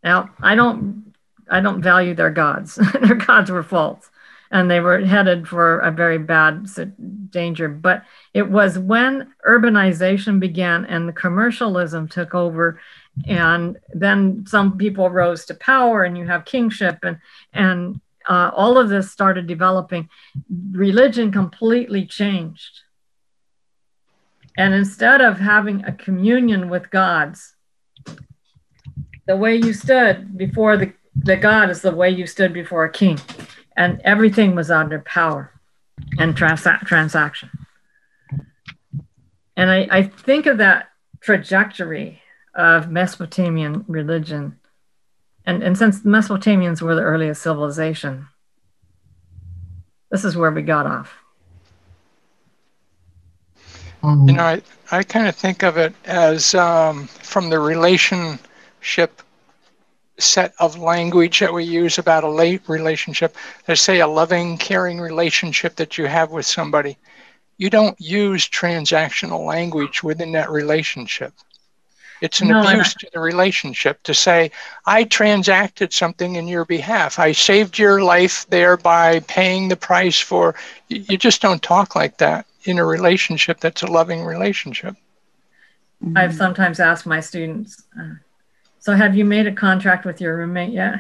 Now, 0.04 0.30
I 0.42 0.56
don't 0.56 1.14
I 1.50 1.60
don't 1.60 1.82
value 1.82 2.14
their 2.14 2.30
gods. 2.30 2.76
their 3.02 3.16
gods 3.16 3.52
were 3.52 3.64
false, 3.64 4.10
and 4.52 4.72
they 4.72 4.80
were 4.80 5.00
headed 5.00 5.48
for 5.48 5.80
a 5.80 5.92
very 5.92 6.18
bad 6.18 6.68
danger. 7.30 7.68
But 7.68 8.04
it 8.34 8.50
was 8.50 8.80
when 8.80 9.34
urbanization 9.48 10.40
began 10.40 10.86
and 10.86 11.08
the 11.08 11.14
commercialism 11.14 12.08
took 12.08 12.34
over, 12.34 12.80
and 13.26 13.78
then 13.94 14.46
some 14.48 14.78
people 14.78 15.10
rose 15.10 15.46
to 15.46 15.56
power, 15.56 16.04
and 16.04 16.18
you 16.18 16.26
have 16.26 16.46
kingship, 16.46 17.00
and 17.04 17.18
and 17.54 18.00
uh, 18.28 18.52
all 18.56 18.78
of 18.78 18.90
this 18.90 19.12
started 19.12 19.48
developing. 19.48 20.10
Religion 20.72 21.32
completely 21.32 22.06
changed, 22.06 22.82
and 24.58 24.74
instead 24.74 25.22
of 25.22 25.40
having 25.40 25.84
a 25.86 25.92
communion 25.92 26.70
with 26.70 26.90
gods, 26.90 27.56
the 29.26 29.38
way 29.38 29.56
you 29.56 29.74
stood 29.74 30.38
before 30.38 30.78
the, 30.78 30.94
the 31.16 31.38
God 31.38 31.70
is 31.70 31.82
the 31.82 31.96
way 31.96 32.10
you 32.10 32.28
stood 32.28 32.54
before 32.54 32.84
a 32.84 32.92
king. 32.92 33.20
And 33.76 34.02
everything 34.04 34.54
was 34.54 34.70
under 34.70 35.00
power 35.00 35.52
and 36.20 36.36
transa- 36.36 36.86
transaction. 36.86 37.50
And 39.56 39.70
I, 39.70 39.88
I 39.90 40.04
think 40.04 40.46
of 40.46 40.58
that 40.58 40.90
trajectory 41.22 42.22
of 42.54 42.92
Mesopotamian 42.92 43.86
religion. 43.88 44.60
And, 45.46 45.62
and 45.62 45.78
since 45.78 46.02
the 46.02 46.10
Mesopotamians 46.10 46.82
were 46.82 46.96
the 46.96 47.02
earliest 47.02 47.42
civilization, 47.42 48.28
this 50.10 50.24
is 50.24 50.38
where 50.38 50.52
we 50.52 50.62
got 50.62 50.86
off. 50.86 51.14
Um, 54.04 54.28
You 54.28 54.36
know, 54.36 54.44
I, 54.44 54.62
I 54.92 55.04
kind 55.04 55.28
of 55.28 55.36
think 55.36 55.64
of 55.64 55.78
it 55.78 55.94
as 56.06 56.54
um, 56.56 57.08
from 57.08 57.50
the 57.50 57.60
relationship 57.60 59.22
set 60.20 60.54
of 60.60 60.78
language 60.78 61.40
that 61.40 61.54
we 61.54 61.64
use 61.64 61.98
about 61.98 62.24
a 62.24 62.30
late 62.30 62.62
relationship. 62.68 63.36
Let's 63.68 63.82
say 63.82 64.02
a 64.02 64.08
loving, 64.08 64.58
caring 64.58 65.00
relationship 65.00 65.76
that 65.76 65.98
you 65.98 66.06
have 66.06 66.32
with 66.32 66.46
somebody. 66.46 66.98
You 67.58 67.70
don't 67.70 68.00
use 68.00 68.48
transactional 68.48 69.46
language 69.46 70.04
within 70.04 70.32
that 70.34 70.50
relationship. 70.50 71.34
It's 72.24 72.40
an 72.40 72.48
No, 72.48 72.62
abuse 72.62 72.94
to 72.94 73.10
the 73.12 73.20
relationship 73.20 74.02
to 74.04 74.14
say, 74.14 74.50
I 74.86 75.04
transacted 75.04 75.92
something 75.92 76.36
in 76.36 76.48
your 76.48 76.64
behalf. 76.64 77.20
I 77.20 77.34
saved 77.34 77.78
your 77.78 78.02
life 78.02 78.48
there 78.50 78.78
by 78.78 79.20
paying 79.28 79.68
the 79.68 79.76
price 79.76 80.22
for. 80.22 80.56
You 80.88 81.18
just 81.18 81.42
don't 81.42 81.62
talk 81.62 81.98
like 81.98 82.18
that 82.20 82.46
in 82.64 82.80
a 82.80 82.86
relationship 82.86 83.60
that's 83.60 83.82
a 83.82 83.88
loving 83.88 84.24
relationship. 84.24 84.96
I've 86.16 86.34
sometimes 86.34 86.80
asked 86.80 87.06
my 87.06 87.20
students, 87.20 87.84
uh, 88.00 88.14
so 88.80 88.94
have 88.94 89.18
you 89.18 89.26
made 89.26 89.48
a 89.48 89.54
contract 89.54 90.06
with 90.06 90.22
your 90.22 90.38
roommate 90.38 90.72
yet? 90.72 91.00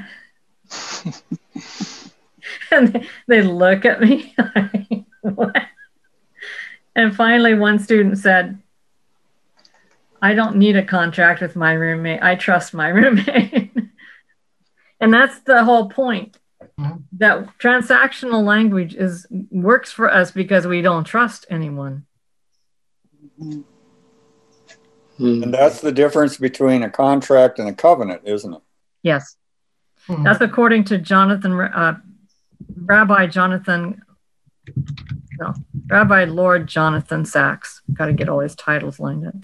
and 2.71 2.89
they, 2.89 3.07
they 3.27 3.41
look 3.43 3.85
at 3.85 4.01
me 4.01 4.35
like, 4.55 5.05
what? 5.21 5.55
And 6.97 7.15
finally, 7.15 7.53
one 7.53 7.79
student 7.79 8.17
said, 8.17 8.59
I 10.23 10.33
don't 10.35 10.55
need 10.55 10.77
a 10.77 10.85
contract 10.85 11.41
with 11.41 11.57
my 11.57 11.73
roommate. 11.73 12.23
I 12.23 12.35
trust 12.35 12.73
my 12.73 12.87
roommate. 12.99 13.71
and 15.01 15.13
that's 15.13 15.39
the 15.41 15.65
whole 15.65 15.89
point. 15.89 16.37
Mhm. 16.79 17.03
That 17.17 17.57
transactional 17.59 18.41
language 18.43 18.95
is 18.95 19.27
works 19.51 19.91
for 19.91 20.09
us 20.09 20.31
because 20.31 20.65
we 20.65 20.81
don't 20.81 21.03
trust 21.03 21.45
anyone. 21.49 22.05
Hmm. 23.37 23.61
And 25.43 25.53
that's 25.53 25.81
the 25.81 25.91
difference 25.91 26.37
between 26.37 26.83
a 26.83 26.89
contract 26.89 27.59
and 27.59 27.67
a 27.67 27.73
covenant, 27.73 28.21
isn't 28.23 28.53
it? 28.53 28.61
Yes. 29.03 29.35
hmm. 30.07 30.23
That's 30.23 30.39
according 30.41 30.85
to 30.85 30.97
Jonathan, 30.99 31.51
uh, 31.59 31.97
Rabbi 32.85 33.27
Jonathan 33.27 34.01
No, 35.37 35.53
Rabbi 35.87 36.23
Lord 36.25 36.67
Jonathan 36.67 37.25
Sacks. 37.25 37.81
Got 37.91 38.05
to 38.05 38.13
get 38.13 38.29
all 38.29 38.39
his 38.39 38.55
titles 38.55 39.01
lined 39.01 39.27
up. 39.27 39.35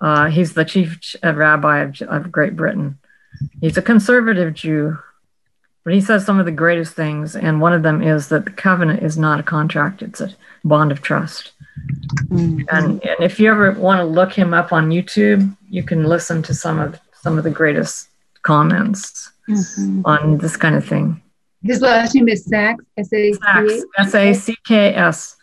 Uh, 0.00 0.26
he's 0.26 0.54
the 0.54 0.64
chief 0.64 0.98
uh, 1.24 1.34
rabbi 1.34 1.80
of, 1.80 2.00
of 2.02 2.32
Great 2.32 2.56
Britain. 2.56 2.98
He's 3.60 3.76
a 3.76 3.82
conservative 3.82 4.54
Jew, 4.54 4.98
but 5.84 5.94
he 5.94 6.00
says 6.00 6.24
some 6.24 6.38
of 6.38 6.46
the 6.46 6.52
greatest 6.52 6.94
things, 6.94 7.36
and 7.36 7.60
one 7.60 7.72
of 7.72 7.82
them 7.82 8.02
is 8.02 8.28
that 8.28 8.44
the 8.44 8.50
covenant 8.50 9.02
is 9.02 9.16
not 9.16 9.40
a 9.40 9.42
contract; 9.42 10.02
it's 10.02 10.20
a 10.20 10.34
bond 10.64 10.92
of 10.92 11.02
trust. 11.02 11.52
And, 12.30 12.68
and 12.70 13.00
if 13.20 13.38
you 13.38 13.50
ever 13.50 13.72
want 13.72 14.00
to 14.00 14.04
look 14.04 14.32
him 14.32 14.54
up 14.54 14.72
on 14.72 14.90
YouTube, 14.90 15.56
you 15.68 15.82
can 15.82 16.04
listen 16.04 16.42
to 16.44 16.54
some 16.54 16.78
of 16.78 16.98
some 17.12 17.38
of 17.38 17.44
the 17.44 17.50
greatest 17.50 18.08
comments 18.42 19.32
on 20.04 20.38
this 20.38 20.56
kind 20.56 20.74
of 20.74 20.86
thing. 20.86 21.22
His 21.62 21.80
last 21.80 22.14
name 22.14 22.28
is 22.28 22.44
Sacks, 22.44 22.84
S 22.96 23.12
A 23.12 23.32
C 23.32 23.34
Sacks, 23.34 23.72
H. 23.72 23.82
S 23.98 24.14
A 24.14 24.34
C 24.34 24.56
K 24.64 24.94
S. 24.94 25.36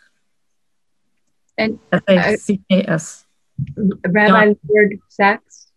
And 1.58 1.78
S 1.92 2.02
A 2.08 2.36
C 2.36 2.60
K 2.70 2.84
S. 2.86 3.23
Rabbi 3.76 4.54
Lord 4.68 5.00
Sacks. 5.08 5.68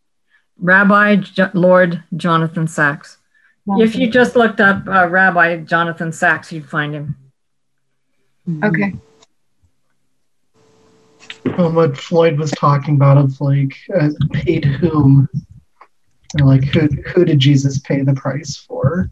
Rabbi 0.60 1.18
Jo- 1.18 1.52
Lord 1.54 2.04
Jonathan 2.16 2.68
Sacks. 2.68 3.18
If 3.70 3.96
you 3.96 4.10
just 4.10 4.36
looked 4.36 4.62
up 4.62 4.88
uh, 4.88 5.08
Rabbi 5.10 5.58
Jonathan 5.58 6.12
Sacks, 6.12 6.52
you'd 6.52 6.70
find 6.70 6.94
him. 6.94 7.16
Okay. 8.64 8.94
Well, 11.58 11.72
what 11.74 11.98
Floyd 11.98 12.38
was 12.38 12.52
talking 12.52 12.96
about 12.96 13.18
of 13.18 13.40
like 13.42 13.76
uh, 14.00 14.10
paid 14.32 14.64
whom, 14.64 15.28
or 16.40 16.46
like 16.46 16.64
who 16.64 16.88
who 17.14 17.26
did 17.26 17.40
Jesus 17.40 17.80
pay 17.80 18.02
the 18.04 18.14
price 18.14 18.56
for, 18.56 19.10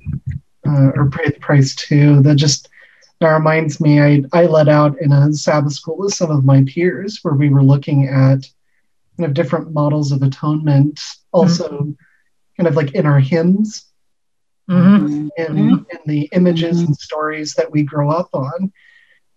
uh, 0.68 0.92
or 0.96 1.10
pay 1.10 1.26
the 1.26 1.40
price 1.40 1.76
to? 1.76 2.22
That 2.22 2.36
just 2.36 2.70
that 3.20 3.30
reminds 3.30 3.82
me. 3.82 4.02
I 4.02 4.24
I 4.32 4.46
let 4.46 4.70
out 4.70 5.00
in 5.02 5.12
a 5.12 5.34
Sabbath 5.34 5.74
school 5.74 5.98
with 5.98 6.14
some 6.14 6.32
of 6.32 6.46
my 6.46 6.64
peers 6.64 7.20
where 7.24 7.34
we 7.34 7.50
were 7.50 7.64
looking 7.64 8.08
at 8.08 8.50
kind 9.18 9.28
of 9.28 9.34
different 9.34 9.74
models 9.74 10.12
of 10.12 10.22
atonement, 10.22 11.00
also 11.32 11.94
kind 12.58 12.68
of 12.68 12.76
like 12.76 12.94
in 12.94 13.06
our 13.06 13.20
hymns 13.20 13.86
hmm 14.68 15.28
in, 15.38 15.86
in 15.92 16.00
the 16.06 16.30
images 16.32 16.82
and 16.82 16.96
stories 16.96 17.54
that 17.56 17.72
we 17.72 17.84
grow 17.84 18.10
up 18.10 18.30
on. 18.34 18.72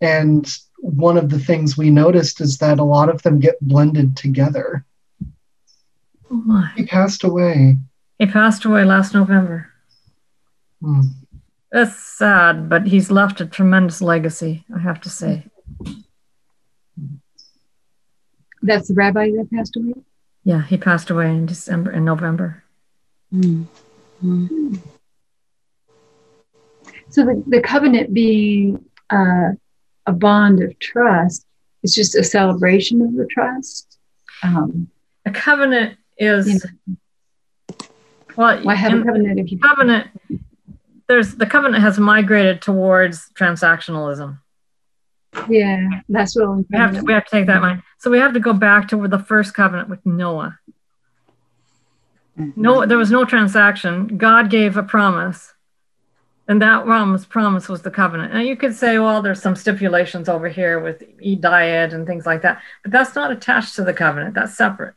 And 0.00 0.50
one 0.78 1.16
of 1.16 1.28
the 1.28 1.38
things 1.38 1.76
we 1.76 1.90
noticed 1.90 2.40
is 2.40 2.58
that 2.58 2.78
a 2.78 2.84
lot 2.84 3.08
of 3.08 3.22
them 3.22 3.40
get 3.40 3.56
blended 3.60 4.16
together. 4.16 4.84
Oh. 6.30 6.68
He 6.76 6.86
passed 6.86 7.24
away. 7.24 7.76
He 8.18 8.26
passed 8.26 8.64
away 8.64 8.84
last 8.84 9.12
November. 9.12 9.72
Hmm. 10.80 11.00
That's 11.72 11.96
sad, 11.96 12.68
but 12.68 12.86
he's 12.86 13.10
left 13.10 13.40
a 13.40 13.46
tremendous 13.46 14.00
legacy, 14.00 14.64
I 14.74 14.78
have 14.78 15.00
to 15.02 15.10
say. 15.10 15.44
That's 18.62 18.88
the 18.88 18.94
rabbi 18.94 19.30
that 19.30 19.48
passed 19.52 19.76
away. 19.76 19.94
Yeah, 20.44 20.62
he 20.62 20.76
passed 20.76 21.10
away 21.10 21.30
in 21.30 21.46
December, 21.46 21.92
in 21.92 22.04
November. 22.04 22.64
So 27.10 27.24
the, 27.24 27.42
the 27.46 27.60
covenant 27.60 28.12
being 28.12 28.84
uh, 29.10 29.50
a 30.06 30.12
bond 30.12 30.62
of 30.62 30.78
trust 30.78 31.46
is 31.82 31.94
just 31.94 32.14
a 32.16 32.24
celebration 32.24 33.02
of 33.02 33.14
the 33.14 33.26
trust. 33.26 33.98
Um, 34.42 34.88
A 35.26 35.30
covenant 35.30 35.98
is, 36.16 36.46
you 36.46 36.60
know, 36.88 37.76
well, 38.36 38.62
why 38.62 38.74
have 38.74 38.92
a 38.92 39.04
covenant 39.04 39.40
if 39.40 39.50
you 39.50 39.58
covenant 39.58 40.06
there's 41.08 41.34
the 41.34 41.46
covenant 41.46 41.82
has 41.82 41.98
migrated 41.98 42.62
towards 42.62 43.30
transactionalism 43.30 44.38
Yeah, 45.48 45.88
that's 46.08 46.36
what 46.36 46.48
I'm 46.48 46.66
we 46.70 46.78
have 46.78 46.94
to 46.94 47.02
we 47.02 47.12
have 47.12 47.24
to 47.24 47.30
take 47.30 47.46
that 47.46 47.56
in 47.56 47.62
mind 47.62 47.82
so 47.98 48.10
we 48.10 48.18
have 48.18 48.34
to 48.34 48.40
go 48.40 48.52
back 48.52 48.88
to 48.88 49.08
the 49.08 49.18
first 49.18 49.54
covenant 49.54 49.88
with 49.88 50.04
noah. 50.04 50.58
Mm-hmm. 52.38 52.60
No 52.60 52.86
there 52.86 52.98
was 52.98 53.10
no 53.10 53.24
transaction. 53.24 54.18
God 54.18 54.50
gave 54.50 54.76
a 54.76 54.82
promise 54.82 55.54
and 56.46 56.62
that 56.62 56.84
promise 56.84 57.24
promise 57.26 57.68
was 57.68 57.82
the 57.82 57.90
covenant. 57.90 58.32
And 58.32 58.46
you 58.46 58.56
could 58.56 58.74
say 58.74 58.98
well 58.98 59.22
there's 59.22 59.42
some 59.42 59.56
stipulations 59.56 60.28
over 60.28 60.48
here 60.48 60.80
with 60.80 61.02
e 61.20 61.36
diet 61.36 61.92
and 61.92 62.06
things 62.06 62.26
like 62.26 62.42
that 62.42 62.60
but 62.82 62.92
that's 62.92 63.14
not 63.14 63.30
attached 63.30 63.76
to 63.76 63.84
the 63.84 63.94
covenant. 63.94 64.34
That's 64.34 64.56
separate. 64.56 64.94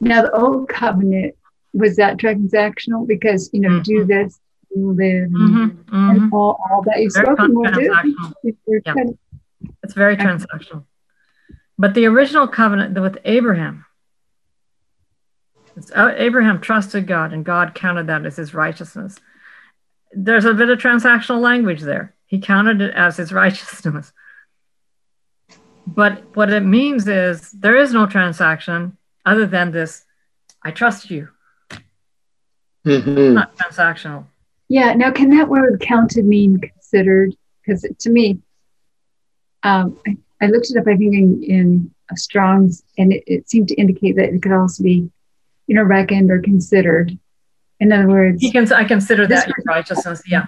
Now, 0.00 0.22
the 0.22 0.32
old 0.32 0.68
covenant 0.68 1.34
was 1.72 1.96
that 1.96 2.18
transactional? 2.18 3.06
Because 3.06 3.50
you 3.52 3.60
know 3.60 3.80
do 3.80 4.00
mm-hmm. 4.00 4.08
this, 4.08 4.38
you 4.74 4.92
live, 4.92 5.30
Mhm, 5.30 5.76
and 5.92 6.20
mhm. 6.20 6.32
all, 6.32 6.58
all 6.70 6.82
that 6.86 7.00
you've 7.00 7.12
Very 7.14 7.24
spoken 7.26 7.54
will 7.54 7.70
do. 7.72 7.82
Yeah. 7.82 8.80
kind 8.84 9.10
of- 9.10 9.18
It's 9.82 9.94
very 9.94 10.16
transactional. 10.16 10.84
But 11.78 11.94
the 11.94 12.06
original 12.06 12.46
covenant 12.48 12.98
with 13.00 13.18
Abraham, 13.24 13.84
it's, 15.76 15.90
uh, 15.92 16.14
Abraham 16.16 16.60
trusted 16.60 17.06
God 17.06 17.32
and 17.32 17.44
God 17.44 17.74
counted 17.74 18.06
that 18.08 18.26
as 18.26 18.36
his 18.36 18.54
righteousness. 18.54 19.18
There's 20.12 20.44
a 20.44 20.54
bit 20.54 20.68
of 20.70 20.78
transactional 20.78 21.40
language 21.40 21.80
there. 21.80 22.14
He 22.26 22.40
counted 22.40 22.80
it 22.80 22.94
as 22.94 23.16
his 23.16 23.32
righteousness. 23.42 24.12
But 25.86 26.24
what 26.34 26.50
it 26.50 26.60
means 26.64 27.06
is 27.08 27.50
there 27.52 27.76
is 27.76 27.92
no 27.92 28.06
transaction 28.06 28.96
other 29.24 29.46
than 29.46 29.70
this 29.70 30.04
I 30.62 30.70
trust 30.70 31.10
you. 31.10 31.28
Mhm. 32.86 33.34
Not 33.34 33.54
transactional. 33.56 34.26
Yeah. 34.68 34.94
Now, 34.94 35.10
can 35.10 35.30
that 35.30 35.48
word 35.48 35.80
counted 35.80 36.24
mean 36.24 36.58
considered? 36.60 37.34
Because 37.62 37.86
to 38.00 38.10
me, 38.10 38.40
um, 39.62 39.98
I, 40.06 40.16
I 40.42 40.46
looked 40.46 40.70
it 40.70 40.76
up. 40.76 40.86
I 40.86 40.96
think 40.96 41.14
in, 41.14 41.42
in 41.42 41.94
Strong's, 42.16 42.82
and 42.98 43.12
it, 43.12 43.24
it 43.26 43.48
seemed 43.48 43.68
to 43.68 43.74
indicate 43.74 44.16
that 44.16 44.28
it 44.28 44.42
could 44.42 44.52
also 44.52 44.82
be, 44.82 45.10
you 45.66 45.74
know, 45.74 45.82
reckoned 45.82 46.30
or 46.30 46.40
considered. 46.40 47.18
In 47.80 47.92
other 47.92 48.08
words, 48.08 48.40
He 48.40 48.50
can, 48.52 48.70
I 48.72 48.84
consider 48.84 49.26
This 49.26 49.40
that 49.44 49.48
your 49.48 49.56
righteousness. 49.66 50.22
Yeah. 50.26 50.46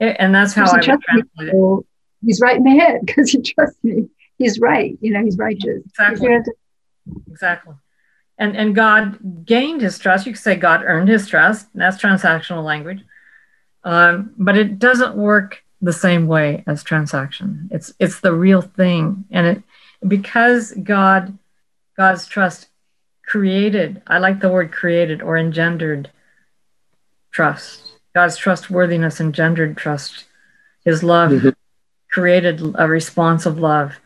And 0.00 0.34
that's 0.34 0.52
how 0.52 0.66
I 0.66 0.76
would 0.76 0.80
me, 0.80 0.84
translate 0.84 1.48
it. 1.48 1.86
he's 2.24 2.40
right 2.40 2.56
in 2.56 2.64
the 2.64 2.70
head 2.70 3.00
because 3.04 3.30
he 3.30 3.40
trusts 3.40 3.82
me. 3.82 4.08
He's 4.38 4.58
right. 4.60 4.98
You 5.00 5.12
know, 5.12 5.22
he's 5.24 5.38
righteous. 5.38 5.82
Exactly. 5.86 6.28
To- 6.28 6.52
Exactly. 7.28 7.74
And 8.38 8.56
and 8.56 8.74
God 8.74 9.46
gained 9.46 9.80
his 9.80 9.98
trust. 9.98 10.26
You 10.26 10.32
could 10.32 10.42
say 10.42 10.56
God 10.56 10.82
earned 10.84 11.08
his 11.08 11.26
trust. 11.26 11.68
That's 11.74 12.00
transactional 12.00 12.64
language. 12.64 13.02
Um, 13.84 14.34
but 14.36 14.58
it 14.58 14.78
doesn't 14.78 15.16
work 15.16 15.62
the 15.80 15.92
same 15.92 16.26
way 16.26 16.64
as 16.66 16.82
transaction. 16.82 17.68
It's 17.70 17.92
it's 17.98 18.20
the 18.20 18.34
real 18.34 18.60
thing. 18.62 19.24
And 19.30 19.46
it 19.46 19.62
because 20.06 20.72
God 20.72 21.38
God's 21.96 22.26
trust 22.26 22.68
created, 23.26 24.02
I 24.06 24.18
like 24.18 24.40
the 24.40 24.48
word 24.50 24.70
created 24.70 25.22
or 25.22 25.36
engendered 25.36 26.10
trust. 27.32 27.92
God's 28.14 28.36
trustworthiness 28.36 29.20
engendered 29.20 29.76
trust. 29.76 30.24
His 30.84 31.02
love 31.02 31.30
Mhm. 31.32 31.54
created 32.10 32.62
a 32.76 32.86
response 32.86 33.46
of 33.46 33.58
love. 33.58 33.98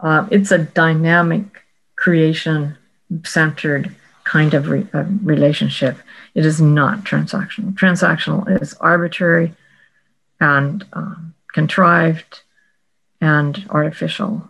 Uh, 0.00 0.26
it's 0.30 0.50
a 0.50 0.58
dynamic 0.58 1.62
creation 1.96 2.76
centered 3.24 3.94
kind 4.24 4.54
of 4.54 4.68
re- 4.68 4.86
uh, 4.92 5.04
relationship. 5.22 5.98
It 6.34 6.44
is 6.44 6.60
not 6.60 7.04
transactional. 7.04 7.74
Transactional 7.74 8.60
is 8.60 8.74
arbitrary 8.74 9.54
and 10.40 10.84
um, 10.92 11.34
contrived 11.52 12.42
and 13.20 13.64
artificial. 13.70 14.48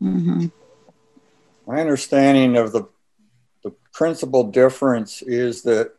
My 0.00 0.50
understanding 1.68 2.56
of 2.56 2.72
the, 2.72 2.88
the 3.62 3.72
principal 3.92 4.44
difference 4.44 5.22
is 5.22 5.62
that 5.62 5.92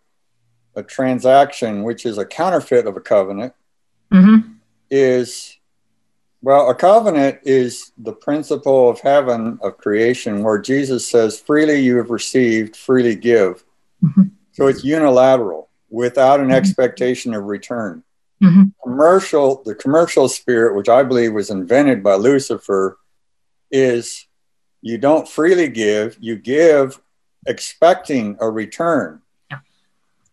a 0.75 0.83
transaction, 0.83 1.83
which 1.83 2.05
is 2.05 2.17
a 2.17 2.25
counterfeit 2.25 2.87
of 2.87 2.97
a 2.97 3.01
covenant, 3.01 3.53
hmm 4.11 4.37
is 4.91 5.57
well, 6.41 6.69
a 6.69 6.75
covenant 6.75 7.39
is 7.43 7.91
the 7.97 8.13
principle 8.13 8.89
of 8.89 8.99
heaven 8.99 9.59
of 9.61 9.77
creation 9.77 10.43
where 10.43 10.57
Jesus 10.59 11.07
says, 11.07 11.39
freely 11.39 11.79
you 11.79 11.97
have 11.97 12.09
received, 12.09 12.75
freely 12.75 13.15
give. 13.15 13.63
Mhm. 14.03 14.31
So 14.53 14.67
it's 14.67 14.83
unilateral 14.83 15.69
without 15.89 16.39
an 16.39 16.51
expectation 16.51 17.33
of 17.33 17.43
return. 17.45 18.03
hmm 18.41 18.63
Commercial, 18.83 19.61
the 19.63 19.75
commercial 19.75 20.27
spirit, 20.27 20.75
which 20.75 20.89
I 20.89 21.03
believe 21.03 21.33
was 21.33 21.51
invented 21.51 22.01
by 22.01 22.15
Lucifer, 22.15 22.97
is 23.69 24.25
you 24.81 24.97
don't 24.97 25.27
freely 25.27 25.69
give, 25.69 26.17
you 26.19 26.35
give 26.35 26.99
expecting 27.45 28.37
a 28.39 28.49
return. 28.49 29.21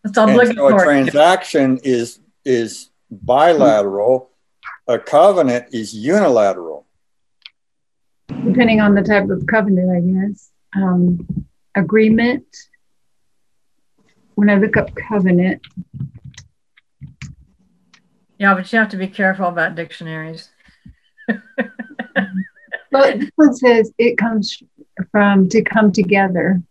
It's 0.03 0.17
And 0.17 0.57
so 0.57 0.67
a 0.67 0.83
transaction 0.83 1.79
is 1.83 2.19
is 2.45 2.89
bilateral. 3.11 4.28
A 4.89 4.97
covenant 4.97 5.67
is 5.71 5.93
unilateral. 5.93 6.87
depending 8.27 8.81
on 8.81 8.95
the 8.95 9.03
type 9.03 9.29
of 9.29 9.45
covenant, 9.45 9.89
I 9.91 9.99
guess. 10.01 10.49
Um, 10.75 11.45
agreement. 11.75 12.45
When 14.33 14.49
I 14.49 14.55
look 14.55 14.77
up 14.77 14.89
covenant, 14.95 15.61
yeah, 18.39 18.55
but 18.55 18.71
you 18.71 18.79
have 18.79 18.89
to 18.89 18.97
be 18.97 19.07
careful 19.07 19.47
about 19.47 19.75
dictionaries. 19.75 20.49
But 22.91 23.19
this 23.19 23.29
one 23.35 23.55
says 23.55 23.93
it 23.99 24.17
comes 24.17 24.63
from 25.11 25.47
to 25.49 25.61
come 25.61 25.91
together. 25.91 26.63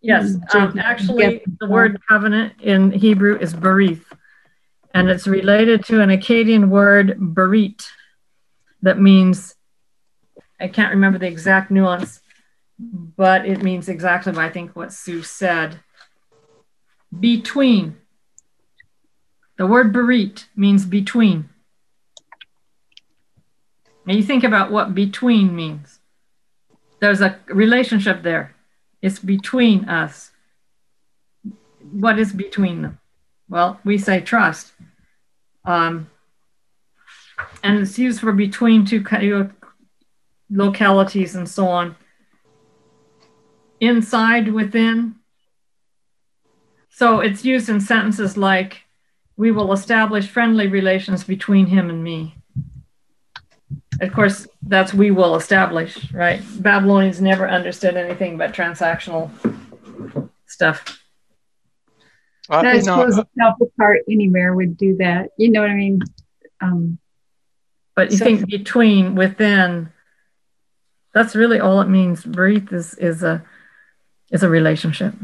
Yes, 0.00 0.36
um, 0.54 0.78
actually, 0.78 1.42
the 1.58 1.66
word 1.66 2.00
covenant 2.08 2.52
in 2.60 2.92
Hebrew 2.92 3.36
is 3.36 3.52
berith, 3.52 4.04
and 4.96 5.10
it's 5.10 5.26
related 5.26 5.84
to 5.84 6.00
an 6.00 6.08
Akkadian 6.08 6.70
word 6.70 7.18
berit 7.20 7.86
that 8.80 8.98
means, 8.98 9.54
I 10.58 10.68
can't 10.68 10.94
remember 10.94 11.18
the 11.18 11.26
exact 11.26 11.70
nuance, 11.70 12.22
but 12.78 13.44
it 13.44 13.62
means 13.62 13.90
exactly 13.90 14.32
what 14.32 14.46
I 14.46 14.48
think 14.48 14.74
what 14.74 14.94
Sue 14.94 15.22
said. 15.22 15.80
Between. 17.20 17.98
The 19.58 19.66
word 19.66 19.92
berit 19.92 20.46
means 20.56 20.86
between. 20.86 21.50
And 24.06 24.16
you 24.16 24.22
think 24.22 24.44
about 24.44 24.72
what 24.72 24.94
between 24.94 25.54
means. 25.54 25.98
There's 27.00 27.20
a 27.20 27.38
relationship 27.48 28.22
there. 28.22 28.56
It's 29.02 29.18
between 29.18 29.90
us. 29.90 30.30
What 31.92 32.18
is 32.18 32.32
between 32.32 32.80
them? 32.80 32.98
Well, 33.48 33.78
we 33.84 33.98
say 33.98 34.20
trust. 34.20 34.72
Um, 35.66 36.08
and 37.62 37.80
it's 37.80 37.98
used 37.98 38.20
for 38.20 38.32
between 38.32 38.84
two 38.86 39.04
localities 40.48 41.34
and 41.34 41.48
so 41.48 41.66
on. 41.66 41.96
Inside, 43.80 44.52
within. 44.52 45.16
So 46.88 47.20
it's 47.20 47.44
used 47.44 47.68
in 47.68 47.80
sentences 47.80 48.36
like, 48.36 48.84
we 49.36 49.50
will 49.50 49.72
establish 49.72 50.28
friendly 50.28 50.66
relations 50.66 51.24
between 51.24 51.66
him 51.66 51.90
and 51.90 52.02
me. 52.02 52.36
Of 54.00 54.12
course, 54.12 54.46
that's 54.62 54.94
we 54.94 55.10
will 55.10 55.36
establish, 55.36 56.10
right? 56.12 56.40
Babylonians 56.60 57.20
never 57.20 57.48
understood 57.48 57.96
anything 57.96 58.38
but 58.38 58.54
transactional 58.54 59.30
stuff. 60.46 61.02
Uh, 62.48 62.62
I 62.64 62.80
suppose 62.80 63.18
a 63.18 63.26
Alpha 63.40 63.66
part 63.78 64.00
anywhere 64.08 64.54
would 64.54 64.76
do 64.76 64.96
that. 64.98 65.30
You 65.36 65.50
know 65.50 65.60
what 65.60 65.70
I 65.70 65.74
mean? 65.74 66.00
Um, 66.60 66.98
but 67.94 68.12
you 68.12 68.18
so, 68.18 68.24
think 68.24 68.48
between, 68.48 69.14
within, 69.14 69.90
that's 71.12 71.34
really 71.34 71.60
all 71.60 71.80
it 71.80 71.88
means. 71.88 72.22
Berith 72.24 72.72
is, 72.72 72.94
is 72.94 73.22
a 73.22 73.42
is 74.30 74.42
a 74.42 74.48
relationship 74.48 75.14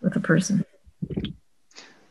with 0.00 0.14
a 0.16 0.20
person. 0.20 0.64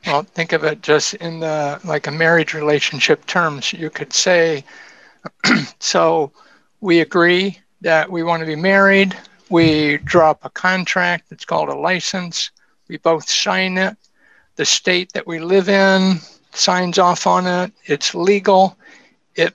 Well, 0.05 0.23
think 0.23 0.53
of 0.53 0.63
it 0.63 0.81
just 0.81 1.13
in 1.15 1.39
the 1.39 1.79
like 1.83 2.07
a 2.07 2.11
marriage 2.11 2.53
relationship 2.53 3.25
terms. 3.27 3.71
You 3.71 3.89
could 3.89 4.13
say, 4.13 4.63
so 5.79 6.31
we 6.81 7.01
agree 7.01 7.59
that 7.81 8.11
we 8.11 8.23
want 8.23 8.41
to 8.41 8.47
be 8.47 8.55
married. 8.55 9.15
We 9.49 9.97
draw 9.97 10.31
up 10.31 10.45
a 10.45 10.49
contract 10.49 11.25
It's 11.31 11.45
called 11.45 11.69
a 11.69 11.75
license. 11.75 12.51
We 12.87 12.97
both 12.97 13.29
sign 13.29 13.77
it. 13.77 13.97
The 14.59 14.65
state 14.65 15.13
that 15.13 15.25
we 15.25 15.39
live 15.39 15.69
in 15.69 16.17
signs 16.51 16.99
off 16.99 17.25
on 17.25 17.47
it. 17.47 17.71
It's 17.85 18.13
legal. 18.13 18.77
It 19.33 19.53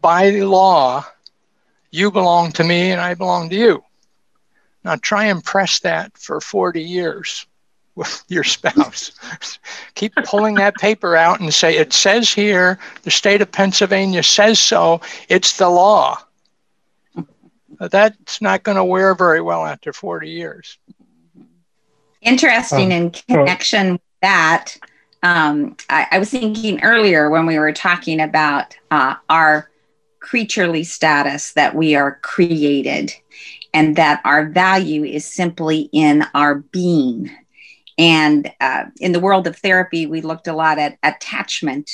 by 0.00 0.32
the 0.32 0.42
law, 0.42 1.06
you 1.92 2.10
belong 2.10 2.50
to 2.54 2.64
me 2.64 2.90
and 2.90 3.00
I 3.00 3.14
belong 3.14 3.50
to 3.50 3.54
you. 3.54 3.84
Now 4.82 4.96
try 4.96 5.26
and 5.26 5.44
press 5.44 5.78
that 5.78 6.18
for 6.18 6.40
40 6.40 6.82
years 6.82 7.46
with 7.94 8.24
your 8.26 8.42
spouse. 8.42 9.12
Keep 9.94 10.16
pulling 10.24 10.56
that 10.56 10.74
paper 10.74 11.14
out 11.14 11.38
and 11.38 11.54
say, 11.54 11.76
it 11.76 11.92
says 11.92 12.28
here, 12.28 12.80
the 13.04 13.12
state 13.12 13.42
of 13.42 13.52
Pennsylvania 13.52 14.24
says 14.24 14.58
so, 14.58 15.02
it's 15.28 15.56
the 15.56 15.68
law. 15.68 16.18
That's 17.78 18.42
not 18.42 18.64
going 18.64 18.74
to 18.76 18.84
wear 18.84 19.14
very 19.14 19.40
well 19.40 19.64
after 19.64 19.92
40 19.92 20.28
years. 20.28 20.78
Interesting 22.22 22.90
in 22.90 23.06
uh, 23.06 23.20
connection 23.28 23.92
with 23.92 24.00
that. 24.22 24.76
Um, 25.22 25.76
I, 25.88 26.06
I, 26.12 26.18
was 26.18 26.30
thinking 26.30 26.82
earlier 26.84 27.30
when 27.30 27.46
we 27.46 27.58
were 27.58 27.72
talking 27.72 28.20
about 28.20 28.76
uh, 28.90 29.14
our 29.28 29.70
creaturely 30.20 30.84
status 30.84 31.52
that 31.54 31.74
we 31.74 31.94
are 31.96 32.20
created 32.22 33.12
and 33.72 33.96
that 33.96 34.20
our 34.24 34.46
value 34.46 35.04
is 35.04 35.24
simply 35.24 35.88
in 35.92 36.24
our 36.34 36.56
being 36.56 37.30
and 37.98 38.52
uh, 38.60 38.84
in 39.00 39.12
the 39.12 39.20
world 39.20 39.46
of 39.46 39.56
therapy, 39.56 40.06
we 40.06 40.20
looked 40.20 40.48
a 40.48 40.52
lot 40.52 40.78
at 40.78 40.98
attachment, 41.02 41.90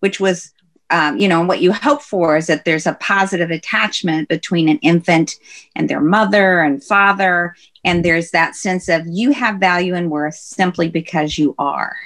which 0.00 0.18
was, 0.18 0.52
um, 0.90 1.18
you 1.18 1.28
know, 1.28 1.42
what 1.42 1.60
you 1.60 1.72
hope 1.72 2.02
for 2.02 2.36
is 2.36 2.46
that 2.46 2.64
there's 2.64 2.86
a 2.86 2.94
positive 2.94 3.50
attachment 3.50 4.28
between 4.28 4.68
an 4.68 4.78
infant 4.78 5.34
and 5.76 5.88
their 5.88 6.00
mother 6.00 6.60
and 6.60 6.82
father. 6.82 7.54
And 7.84 8.04
there's 8.04 8.30
that 8.30 8.54
sense 8.54 8.88
of 8.88 9.06
you 9.06 9.32
have 9.32 9.56
value 9.56 9.94
and 9.94 10.10
worth 10.10 10.36
simply 10.36 10.88
because 10.88 11.36
you 11.38 11.54
are. 11.58 11.96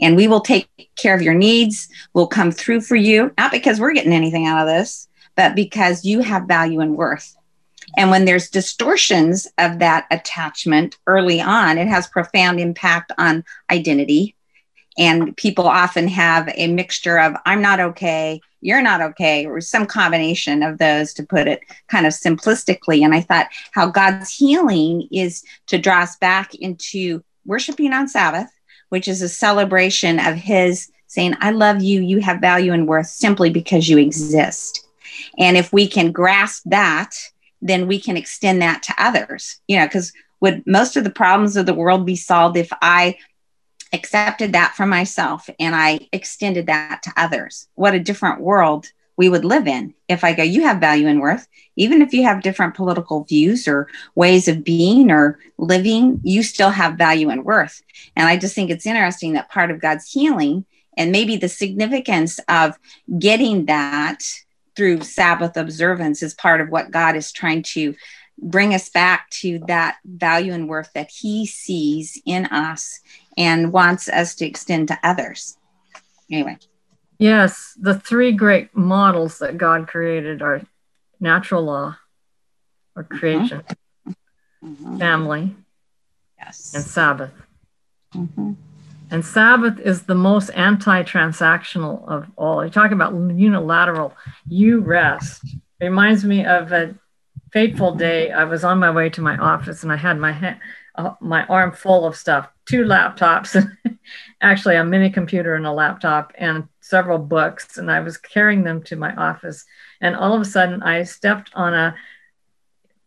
And 0.00 0.16
we 0.16 0.28
will 0.28 0.40
take 0.40 0.68
care 0.96 1.14
of 1.14 1.22
your 1.22 1.34
needs. 1.34 1.88
We'll 2.12 2.26
come 2.26 2.50
through 2.50 2.82
for 2.82 2.96
you, 2.96 3.32
not 3.38 3.52
because 3.52 3.78
we're 3.80 3.94
getting 3.94 4.12
anything 4.12 4.46
out 4.46 4.60
of 4.60 4.66
this, 4.66 5.08
but 5.36 5.54
because 5.54 6.04
you 6.04 6.20
have 6.20 6.48
value 6.48 6.80
and 6.80 6.96
worth. 6.96 7.36
And 7.96 8.10
when 8.10 8.24
there's 8.24 8.48
distortions 8.48 9.46
of 9.58 9.78
that 9.80 10.06
attachment 10.10 10.98
early 11.06 11.40
on, 11.40 11.78
it 11.78 11.88
has 11.88 12.06
profound 12.06 12.58
impact 12.58 13.12
on 13.18 13.44
identity. 13.70 14.34
And 14.98 15.36
people 15.36 15.66
often 15.66 16.08
have 16.08 16.48
a 16.54 16.68
mixture 16.68 17.18
of, 17.18 17.34
I'm 17.44 17.62
not 17.62 17.80
okay, 17.80 18.40
you're 18.62 18.80
not 18.80 19.00
okay, 19.00 19.44
or 19.44 19.60
some 19.60 19.86
combination 19.86 20.62
of 20.62 20.78
those 20.78 21.12
to 21.14 21.22
put 21.22 21.48
it 21.48 21.60
kind 21.88 22.06
of 22.06 22.12
simplistically. 22.12 23.04
And 23.04 23.14
I 23.14 23.20
thought 23.20 23.48
how 23.72 23.88
God's 23.88 24.34
healing 24.34 25.08
is 25.10 25.44
to 25.66 25.78
draw 25.78 26.00
us 26.00 26.16
back 26.16 26.54
into 26.54 27.22
worshiping 27.44 27.92
on 27.92 28.08
Sabbath, 28.08 28.48
which 28.88 29.08
is 29.08 29.20
a 29.20 29.28
celebration 29.28 30.18
of 30.18 30.36
His 30.36 30.90
saying, 31.08 31.34
I 31.40 31.50
love 31.50 31.82
you, 31.82 32.00
you 32.00 32.20
have 32.20 32.40
value 32.40 32.72
and 32.72 32.88
worth 32.88 33.08
simply 33.08 33.50
because 33.50 33.88
you 33.88 33.98
exist. 33.98 34.86
And 35.38 35.56
if 35.56 35.72
we 35.72 35.86
can 35.86 36.12
grasp 36.12 36.62
that, 36.66 37.14
then 37.60 37.86
we 37.86 38.00
can 38.00 38.16
extend 38.16 38.62
that 38.62 38.82
to 38.84 38.94
others. 38.96 39.60
You 39.68 39.78
know, 39.78 39.86
because 39.86 40.12
would 40.40 40.66
most 40.66 40.96
of 40.96 41.04
the 41.04 41.10
problems 41.10 41.56
of 41.56 41.66
the 41.66 41.74
world 41.74 42.06
be 42.06 42.16
solved 42.16 42.56
if 42.56 42.70
I 42.82 43.16
accepted 43.92 44.52
that 44.52 44.74
for 44.74 44.86
myself 44.86 45.48
and 45.58 45.74
I 45.74 46.08
extended 46.12 46.66
that 46.66 47.02
to 47.04 47.12
others? 47.16 47.68
What 47.74 47.94
a 47.94 48.00
different 48.00 48.40
world 48.40 48.90
we 49.16 49.28
would 49.28 49.44
live 49.44 49.66
in 49.66 49.94
if 50.08 50.24
I 50.24 50.32
go, 50.32 50.42
you 50.42 50.62
have 50.62 50.78
value 50.80 51.06
and 51.06 51.20
worth. 51.20 51.46
Even 51.76 52.02
if 52.02 52.12
you 52.12 52.22
have 52.24 52.42
different 52.42 52.74
political 52.74 53.24
views 53.24 53.68
or 53.68 53.88
ways 54.14 54.48
of 54.48 54.64
being 54.64 55.10
or 55.10 55.38
living, 55.58 56.20
you 56.22 56.42
still 56.42 56.70
have 56.70 56.98
value 56.98 57.28
and 57.28 57.44
worth. 57.44 57.82
And 58.16 58.28
I 58.28 58.36
just 58.36 58.54
think 58.54 58.70
it's 58.70 58.86
interesting 58.86 59.34
that 59.34 59.50
part 59.50 59.70
of 59.70 59.80
God's 59.80 60.10
healing 60.10 60.64
and 60.96 61.12
maybe 61.12 61.36
the 61.36 61.48
significance 61.48 62.38
of 62.48 62.78
getting 63.18 63.66
that 63.66 64.22
through 64.76 65.02
Sabbath 65.02 65.56
observance 65.56 66.22
is 66.22 66.34
part 66.34 66.60
of 66.60 66.70
what 66.70 66.90
God 66.90 67.16
is 67.16 67.32
trying 67.32 67.62
to 67.62 67.94
bring 68.38 68.74
us 68.74 68.88
back 68.88 69.28
to 69.30 69.60
that 69.66 69.96
value 70.04 70.52
and 70.52 70.68
worth 70.68 70.90
that 70.94 71.10
He 71.10 71.46
sees 71.46 72.20
in 72.26 72.46
us 72.46 73.00
and 73.36 73.72
wants 73.72 74.08
us 74.08 74.34
to 74.36 74.46
extend 74.46 74.88
to 74.88 74.98
others. 75.02 75.56
Anyway. 76.30 76.58
Yes, 77.18 77.76
the 77.80 77.98
three 77.98 78.32
great 78.32 78.76
models 78.76 79.38
that 79.38 79.56
God 79.56 79.86
created 79.86 80.42
are 80.42 80.62
natural 81.20 81.62
law 81.62 81.96
or 82.96 83.04
creation, 83.04 83.62
mm-hmm. 84.62 84.98
family, 84.98 85.54
yes. 86.38 86.72
and 86.74 86.84
Sabbath. 86.84 87.32
Mm-hmm. 88.14 88.52
And 89.12 89.24
Sabbath 89.24 89.78
is 89.78 90.02
the 90.02 90.14
most 90.14 90.48
anti 90.50 91.02
transactional 91.02 92.06
of 92.08 92.26
all. 92.36 92.62
You're 92.62 92.70
talking 92.70 92.94
about 92.94 93.12
unilateral. 93.12 94.14
You 94.48 94.80
rest. 94.80 95.44
It 95.80 95.84
reminds 95.84 96.24
me 96.24 96.46
of 96.46 96.72
a 96.72 96.94
fateful 97.52 97.94
day. 97.94 98.30
I 98.30 98.44
was 98.44 98.64
on 98.64 98.78
my 98.78 98.90
way 98.90 99.10
to 99.10 99.20
my 99.20 99.36
office 99.36 99.82
and 99.82 99.92
I 99.92 99.96
had 99.96 100.18
my, 100.18 100.32
ha- 100.32 100.58
uh, 100.94 101.14
my 101.20 101.44
arm 101.46 101.72
full 101.72 102.04
of 102.04 102.16
stuff 102.16 102.48
two 102.66 102.84
laptops, 102.84 103.70
actually, 104.40 104.76
a 104.76 104.84
mini 104.84 105.10
computer 105.10 105.54
and 105.54 105.66
a 105.66 105.72
laptop, 105.72 106.32
and 106.36 106.68
several 106.80 107.18
books. 107.18 107.78
And 107.78 107.90
I 107.90 108.00
was 108.00 108.16
carrying 108.16 108.64
them 108.64 108.82
to 108.84 108.96
my 108.96 109.14
office. 109.14 109.64
And 110.00 110.16
all 110.16 110.34
of 110.34 110.40
a 110.40 110.44
sudden, 110.44 110.82
I 110.82 111.02
stepped 111.04 111.50
on 111.54 111.74
a 111.74 111.94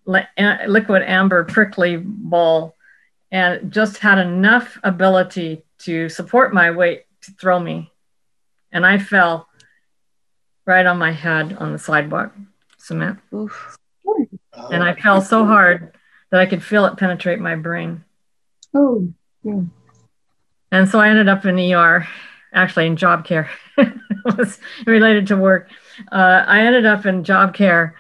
liquid 0.05 1.01
amber 1.01 1.43
prickly 1.45 1.97
ball 1.97 2.75
and 3.31 3.71
just 3.71 3.97
had 3.97 4.19
enough 4.19 4.77
ability 4.83 5.63
to 5.79 6.09
support 6.09 6.53
my 6.53 6.71
weight 6.71 7.05
to 7.21 7.31
throw 7.31 7.59
me. 7.59 7.91
And 8.71 8.85
I 8.85 8.99
fell 8.99 9.47
right 10.65 10.85
on 10.85 10.97
my 10.97 11.11
head 11.11 11.57
on 11.57 11.71
the 11.71 11.79
sidewalk 11.79 12.33
cement. 12.77 13.19
Oof. 13.33 13.77
And 14.71 14.83
I 14.83 14.93
fell 14.93 15.21
so 15.21 15.45
hard 15.45 15.95
that 16.31 16.39
I 16.41 16.45
could 16.45 16.63
feel 16.63 16.85
it 16.85 16.97
penetrate 16.97 17.39
my 17.39 17.55
brain. 17.55 18.03
Oh, 18.73 19.07
yeah. 19.43 19.61
And 20.71 20.89
so 20.89 20.99
I 20.99 21.09
ended 21.09 21.29
up 21.29 21.45
in 21.45 21.57
ER, 21.59 22.07
actually 22.53 22.87
in 22.87 22.97
job 22.97 23.25
care. 23.25 23.49
it 23.77 24.37
was 24.37 24.59
related 24.85 25.27
to 25.27 25.37
work. 25.37 25.69
uh, 26.11 26.43
I 26.47 26.61
ended 26.61 26.85
up 26.85 27.05
in 27.05 27.23
job 27.23 27.53
care, 27.53 27.95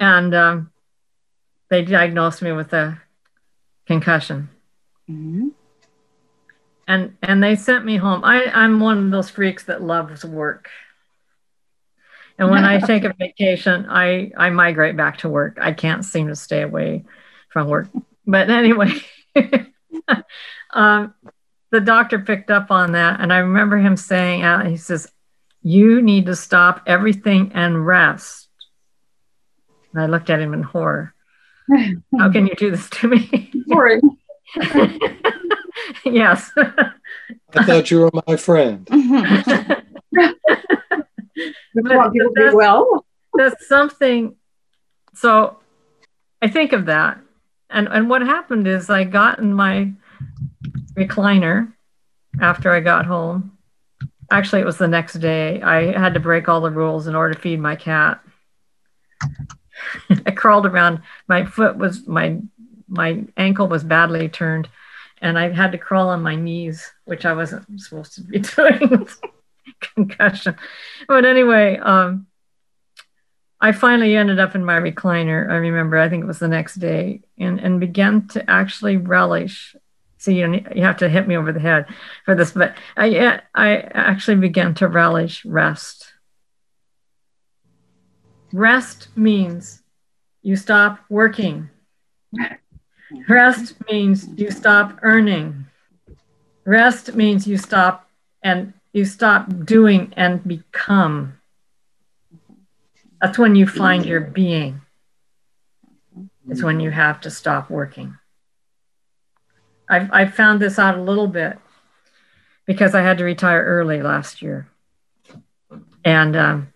and 0.00 0.34
um, 0.34 0.70
they 1.70 1.82
diagnosed 1.82 2.42
me 2.42 2.52
with 2.52 2.72
a 2.72 3.00
concussion. 3.86 4.48
Mhm. 5.08 5.52
and 6.88 7.16
and 7.22 7.40
they 7.42 7.54
sent 7.54 7.84
me 7.84 7.96
home. 7.96 8.24
I 8.24 8.46
I'm 8.46 8.80
one 8.80 8.98
of 9.06 9.10
those 9.12 9.30
freaks 9.30 9.64
that 9.64 9.82
loves 9.82 10.24
work. 10.24 10.68
And 12.38 12.50
when 12.50 12.64
I 12.64 12.78
take 12.78 13.04
a 13.04 13.14
vacation, 13.18 13.86
I 13.88 14.30
I 14.36 14.50
migrate 14.50 14.96
back 14.96 15.18
to 15.18 15.28
work. 15.28 15.58
I 15.60 15.72
can't 15.72 16.04
seem 16.04 16.28
to 16.28 16.36
stay 16.36 16.62
away 16.62 17.04
from 17.50 17.68
work. 17.68 17.88
But 18.26 18.50
anyway, 18.50 18.92
um, 20.70 21.14
the 21.70 21.80
doctor 21.80 22.18
picked 22.18 22.50
up 22.50 22.70
on 22.70 22.92
that, 22.92 23.20
and 23.20 23.32
I 23.32 23.38
remember 23.38 23.78
him 23.78 23.96
saying, 23.96 24.42
uh, 24.42 24.68
"He 24.68 24.76
says, 24.76 25.10
you 25.62 26.02
need 26.02 26.26
to 26.26 26.36
stop 26.36 26.82
everything 26.86 27.52
and 27.54 27.86
rest." 27.86 28.48
And 29.92 30.02
I 30.02 30.06
looked 30.06 30.28
at 30.28 30.40
him 30.40 30.52
in 30.52 30.62
horror. 30.62 31.14
How 32.18 32.30
can 32.30 32.46
you 32.46 32.54
do 32.54 32.70
this 32.70 32.90
to 32.90 33.08
me? 33.08 33.50
Boring. 33.66 34.18
yes. 36.04 36.50
I 36.56 37.64
thought 37.64 37.90
you 37.90 38.00
were 38.00 38.10
my 38.26 38.36
friend. 38.36 38.86
We 41.82 41.96
want 41.96 42.12
people 42.12 42.32
to 42.34 42.50
do 42.50 42.56
well. 42.56 43.06
that's 43.34 43.68
something 43.68 44.34
so 45.14 45.58
i 46.42 46.48
think 46.48 46.72
of 46.72 46.86
that. 46.86 47.18
And 47.70 47.88
and 47.88 48.08
what 48.08 48.22
happened 48.22 48.66
is 48.66 48.90
i 48.90 49.04
got 49.04 49.38
in 49.38 49.52
my 49.52 49.92
recliner 50.94 51.72
after 52.40 52.70
i 52.70 52.80
got 52.80 53.06
home. 53.06 53.56
Actually 54.30 54.62
it 54.62 54.66
was 54.66 54.78
the 54.78 54.88
next 54.88 55.14
day. 55.14 55.60
I 55.62 55.98
had 55.98 56.14
to 56.14 56.20
break 56.20 56.48
all 56.48 56.60
the 56.60 56.70
rules 56.70 57.06
in 57.06 57.14
order 57.14 57.34
to 57.34 57.40
feed 57.40 57.60
my 57.60 57.76
cat. 57.76 58.20
I 60.26 60.30
crawled 60.30 60.66
around. 60.66 61.02
My 61.28 61.44
foot 61.44 61.76
was 61.76 62.06
my 62.06 62.40
my 62.88 63.24
ankle 63.36 63.68
was 63.68 63.84
badly 63.84 64.28
turned 64.28 64.68
and 65.20 65.38
i 65.38 65.50
had 65.50 65.72
to 65.72 65.78
crawl 65.78 66.08
on 66.08 66.22
my 66.22 66.36
knees 66.36 66.92
which 67.04 67.24
i 67.24 67.32
wasn't 67.32 67.64
supposed 67.80 68.14
to 68.14 68.20
be 68.22 68.38
doing 68.56 69.08
concussion 69.80 70.56
but 71.08 71.24
anyway 71.24 71.78
um 71.78 72.26
I 73.60 73.72
finally 73.72 74.16
ended 74.16 74.38
up 74.38 74.54
in 74.54 74.64
my 74.64 74.78
recliner. 74.78 75.50
I 75.50 75.56
remember, 75.56 75.96
I 75.96 76.08
think 76.08 76.22
it 76.22 76.26
was 76.26 76.38
the 76.38 76.48
next 76.48 76.74
day, 76.76 77.22
and, 77.38 77.58
and 77.58 77.80
began 77.80 78.28
to 78.28 78.50
actually 78.50 78.96
relish. 78.98 79.74
See, 80.18 80.40
you, 80.40 80.62
you 80.74 80.82
have 80.82 80.98
to 80.98 81.08
hit 81.08 81.26
me 81.26 81.36
over 81.36 81.52
the 81.52 81.60
head 81.60 81.86
for 82.24 82.34
this, 82.34 82.52
but 82.52 82.76
I, 82.96 83.40
I 83.54 83.76
actually 83.78 84.36
began 84.36 84.74
to 84.74 84.88
relish 84.88 85.44
rest. 85.44 86.12
Rest 88.52 89.08
means 89.16 89.82
you 90.42 90.56
stop 90.56 90.98
working. 91.08 91.70
Rest 93.28 93.74
means 93.90 94.28
you 94.36 94.50
stop 94.50 94.98
earning. 95.02 95.66
Rest 96.64 97.14
means 97.14 97.46
you 97.46 97.56
stop 97.56 98.08
and 98.42 98.72
you 98.96 99.04
stop 99.04 99.46
doing 99.66 100.10
and 100.16 100.42
become. 100.42 101.38
That's 103.20 103.36
when 103.36 103.54
you 103.54 103.66
find 103.66 104.06
your 104.06 104.22
being. 104.22 104.80
It's 106.48 106.62
when 106.62 106.80
you 106.80 106.90
have 106.90 107.20
to 107.20 107.30
stop 107.30 107.68
working. 107.68 108.16
I've, 109.86 110.10
I 110.10 110.24
found 110.24 110.62
this 110.62 110.78
out 110.78 110.96
a 110.96 111.02
little 111.02 111.26
bit 111.26 111.58
because 112.64 112.94
I 112.94 113.02
had 113.02 113.18
to 113.18 113.24
retire 113.24 113.62
early 113.62 114.00
last 114.00 114.40
year. 114.40 114.66
And 116.02 116.34
um, 116.34 116.72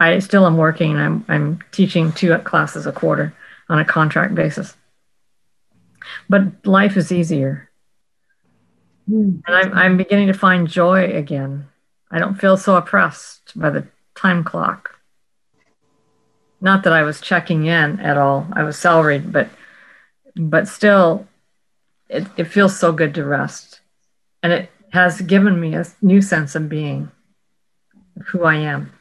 I 0.00 0.18
still 0.18 0.46
am 0.46 0.56
working. 0.56 0.96
I'm, 0.96 1.24
I'm 1.28 1.60
teaching 1.70 2.10
two 2.10 2.36
classes 2.38 2.86
a 2.86 2.92
quarter 2.92 3.32
on 3.68 3.78
a 3.78 3.84
contract 3.84 4.34
basis. 4.34 4.76
But 6.28 6.66
life 6.66 6.96
is 6.96 7.12
easier. 7.12 7.67
And 9.08 9.42
I'm, 9.46 9.72
I'm 9.72 9.96
beginning 9.96 10.28
to 10.28 10.34
find 10.34 10.68
joy 10.68 11.04
again. 11.12 11.66
I 12.10 12.18
don't 12.18 12.40
feel 12.40 12.56
so 12.56 12.76
oppressed 12.76 13.58
by 13.58 13.70
the 13.70 13.86
time 14.14 14.44
clock 14.44 14.98
not 16.60 16.84
that 16.84 16.92
I 16.92 17.02
was 17.02 17.20
checking 17.20 17.66
in 17.66 18.00
at 18.00 18.18
all. 18.18 18.46
I 18.52 18.62
was 18.62 18.78
salaried, 18.78 19.32
but 19.32 19.48
but 20.36 20.68
still, 20.68 21.26
it, 22.08 22.26
it 22.36 22.44
feels 22.44 22.78
so 22.78 22.92
good 22.92 23.14
to 23.14 23.24
rest, 23.24 23.80
and 24.42 24.52
it 24.52 24.70
has 24.92 25.20
given 25.20 25.60
me 25.60 25.74
a 25.74 25.84
new 26.00 26.22
sense 26.22 26.54
of 26.54 26.68
being, 26.68 27.10
who 28.26 28.44
I 28.44 28.56
am. 28.56 28.92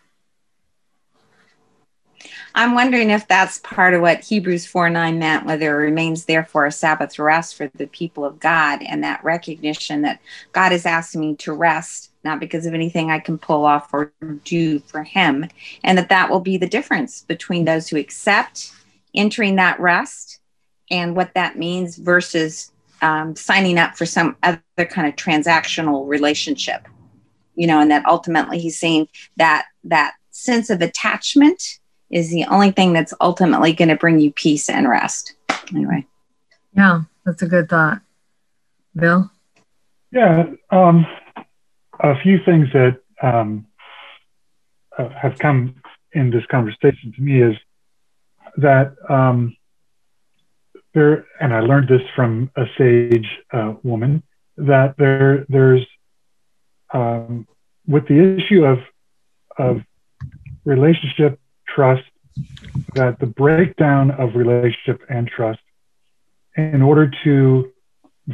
I'm 2.58 2.74
wondering 2.74 3.12
if 3.12 3.28
that's 3.28 3.60
part 3.60 3.94
of 3.94 4.02
what 4.02 4.24
Hebrews 4.24 4.66
4 4.66 4.90
9 4.90 5.20
meant, 5.20 5.46
whether 5.46 5.80
it 5.80 5.86
remains 5.86 6.26
therefore 6.26 6.66
a 6.66 6.72
Sabbath 6.72 7.20
rest 7.20 7.56
for 7.56 7.70
the 7.76 7.86
people 7.86 8.26
of 8.26 8.40
God, 8.40 8.82
and 8.82 9.04
that 9.04 9.24
recognition 9.24 10.02
that 10.02 10.20
God 10.54 10.72
is 10.72 10.84
asking 10.84 11.22
me 11.22 11.36
to 11.36 11.54
rest, 11.54 12.10
not 12.24 12.40
because 12.40 12.66
of 12.66 12.74
anything 12.74 13.12
I 13.12 13.20
can 13.20 13.38
pull 13.38 13.64
off 13.64 13.94
or 13.94 14.12
do 14.44 14.80
for 14.80 15.04
Him, 15.04 15.46
and 15.84 16.00
that 16.00 16.10
that 16.10 16.32
will 16.32 16.40
be 16.40 16.58
the 16.58 16.66
difference 16.68 17.22
between 17.28 17.66
those 17.66 17.88
who 17.88 17.98
accept 17.98 18.72
entering 19.14 19.58
that 19.58 19.80
rest 19.80 20.40
and 20.90 21.16
what 21.16 21.36
that 21.36 21.60
means 21.60 21.96
versus 21.96 22.72
um, 23.04 23.36
signing 23.36 23.78
up 23.78 23.96
for 23.96 24.08
some 24.08 24.36
other 24.42 24.60
kind 24.90 25.08
of 25.08 25.16
transactional 25.16 26.08
relationship. 26.08 26.88
You 27.54 27.68
know, 27.68 27.80
and 27.80 27.92
that 27.92 28.08
ultimately 28.08 28.58
He's 28.58 28.80
saying 28.80 29.10
that 29.36 29.68
that 29.84 30.16
sense 30.32 30.72
of 30.72 30.82
attachment 30.82 31.78
is 32.10 32.30
the 32.30 32.46
only 32.46 32.72
thing 32.72 32.94
that's 32.94 33.14
ultimately 33.20 33.74
going 33.74 33.90
to 33.90 33.96
bring 33.96 34.20
you 34.20 34.32
peace 34.32 34.70
and 34.70 34.88
rest. 34.88 35.34
Anyway. 35.72 36.06
Yeah, 36.74 37.02
that's 37.26 37.42
a 37.42 37.48
good 37.48 37.70
thought. 37.70 38.02
Bill? 38.96 39.30
Yeah, 40.12 40.46
um, 40.72 41.06
a 42.00 42.20
few 42.22 42.40
things 42.46 42.68
that 42.74 43.00
um, 43.22 43.68
uh, 44.98 45.10
have 45.10 45.38
come 45.38 45.76
in 46.14 46.30
this 46.30 46.46
conversation 46.50 47.14
to 47.16 47.22
me 47.22 47.42
is 47.42 47.56
that 48.58 48.96
um, 49.10 49.56
there, 50.94 51.26
and 51.40 51.54
I 51.54 51.60
learned 51.60 51.90
this 51.90 52.02
from 52.16 52.50
a 52.56 52.66
sage 52.78 53.28
uh, 53.52 53.74
woman, 53.84 54.24
that 54.58 54.96
there, 54.98 55.46
there's 55.50 55.86
um, 56.94 57.48
with 57.88 58.08
the 58.08 58.38
issue 58.38 58.66
of 58.66 58.80
of 59.58 59.82
relationship 60.66 61.40
trust, 61.68 62.04
that 62.94 63.20
the 63.20 63.26
breakdown 63.26 64.12
of 64.12 64.36
relationship 64.36 65.02
and 65.10 65.28
trust, 65.28 65.60
in 66.56 66.82
order 66.82 67.12
to, 67.24 67.72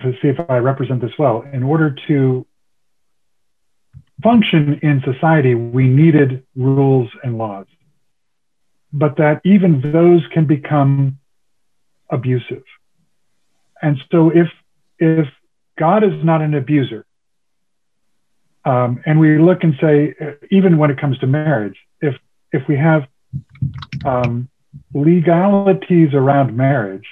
see 0.01 0.27
if 0.27 0.39
I 0.49 0.57
represent 0.57 1.01
this 1.01 1.11
well, 1.17 1.43
in 1.51 1.63
order 1.63 1.95
to 2.07 2.45
function 4.21 4.79
in 4.81 5.01
society, 5.03 5.55
we 5.55 5.87
needed 5.87 6.45
rules 6.55 7.09
and 7.23 7.37
laws. 7.37 7.67
But 8.91 9.17
that 9.17 9.41
even 9.43 9.91
those 9.91 10.21
can 10.31 10.45
become 10.45 11.19
abusive. 12.09 12.63
And 13.81 13.97
so 14.11 14.29
if 14.29 14.47
if 14.99 15.27
God 15.77 16.03
is 16.03 16.23
not 16.23 16.41
an 16.41 16.53
abuser, 16.53 17.05
um, 18.63 19.01
and 19.05 19.19
we 19.19 19.39
look 19.39 19.63
and 19.63 19.75
say, 19.81 20.13
even 20.51 20.77
when 20.77 20.91
it 20.91 21.01
comes 21.01 21.17
to 21.19 21.27
marriage, 21.27 21.77
if 21.99 22.15
if 22.51 22.67
we 22.67 22.77
have 22.77 23.07
um, 24.05 24.49
legalities 24.93 26.13
around 26.13 26.55
marriage, 26.55 27.07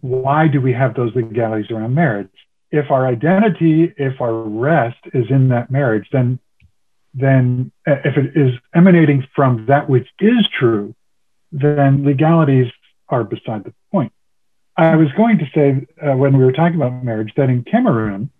why 0.00 0.48
do 0.48 0.60
we 0.60 0.72
have 0.72 0.94
those 0.94 1.14
legalities 1.14 1.70
around 1.70 1.94
marriage? 1.94 2.28
If 2.70 2.90
our 2.90 3.06
identity, 3.06 3.92
if 3.96 4.20
our 4.20 4.34
rest 4.34 4.98
is 5.14 5.30
in 5.30 5.48
that 5.48 5.70
marriage, 5.70 6.08
then 6.12 6.38
then 7.14 7.72
uh, 7.86 7.96
if 8.04 8.16
it 8.16 8.36
is 8.36 8.52
emanating 8.74 9.26
from 9.34 9.66
that 9.66 9.88
which 9.88 10.06
is 10.20 10.46
true, 10.58 10.94
then 11.50 12.04
legalities 12.04 12.70
are 13.08 13.24
beside 13.24 13.64
the 13.64 13.72
point. 13.90 14.12
I 14.76 14.94
was 14.96 15.10
going 15.16 15.38
to 15.38 15.46
say 15.54 15.86
uh, 16.06 16.14
when 16.16 16.36
we 16.36 16.44
were 16.44 16.52
talking 16.52 16.76
about 16.76 17.02
marriage 17.02 17.32
that 17.36 17.48
in 17.48 17.64
Cameroon, 17.64 18.30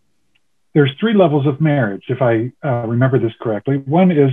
there's 0.74 0.92
three 1.00 1.14
levels 1.14 1.46
of 1.46 1.60
marriage, 1.60 2.04
if 2.08 2.22
I 2.22 2.52
uh, 2.62 2.86
remember 2.86 3.18
this 3.18 3.32
correctly. 3.40 3.78
One 3.78 4.12
is 4.12 4.30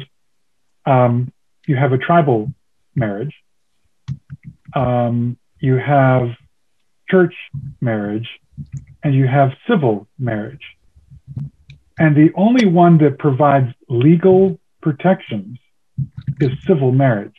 um, 0.86 1.32
you 1.68 1.76
have 1.76 1.92
a 1.92 1.98
tribal 1.98 2.52
marriage, 2.96 3.34
um, 4.76 5.38
you 5.60 5.76
have 5.76 6.30
church 7.10 7.34
marriage, 7.82 8.28
and 9.04 9.14
you 9.14 9.28
have 9.28 9.52
civil 9.68 10.08
marriage. 10.18 10.64
And 11.98 12.16
the 12.16 12.32
only 12.36 12.66
one 12.66 12.98
that 13.00 13.20
provides 13.20 13.74
legal 13.90 14.60
protections 14.82 15.58
is 16.42 16.50
civil 16.68 16.92
marriage. 16.92 17.36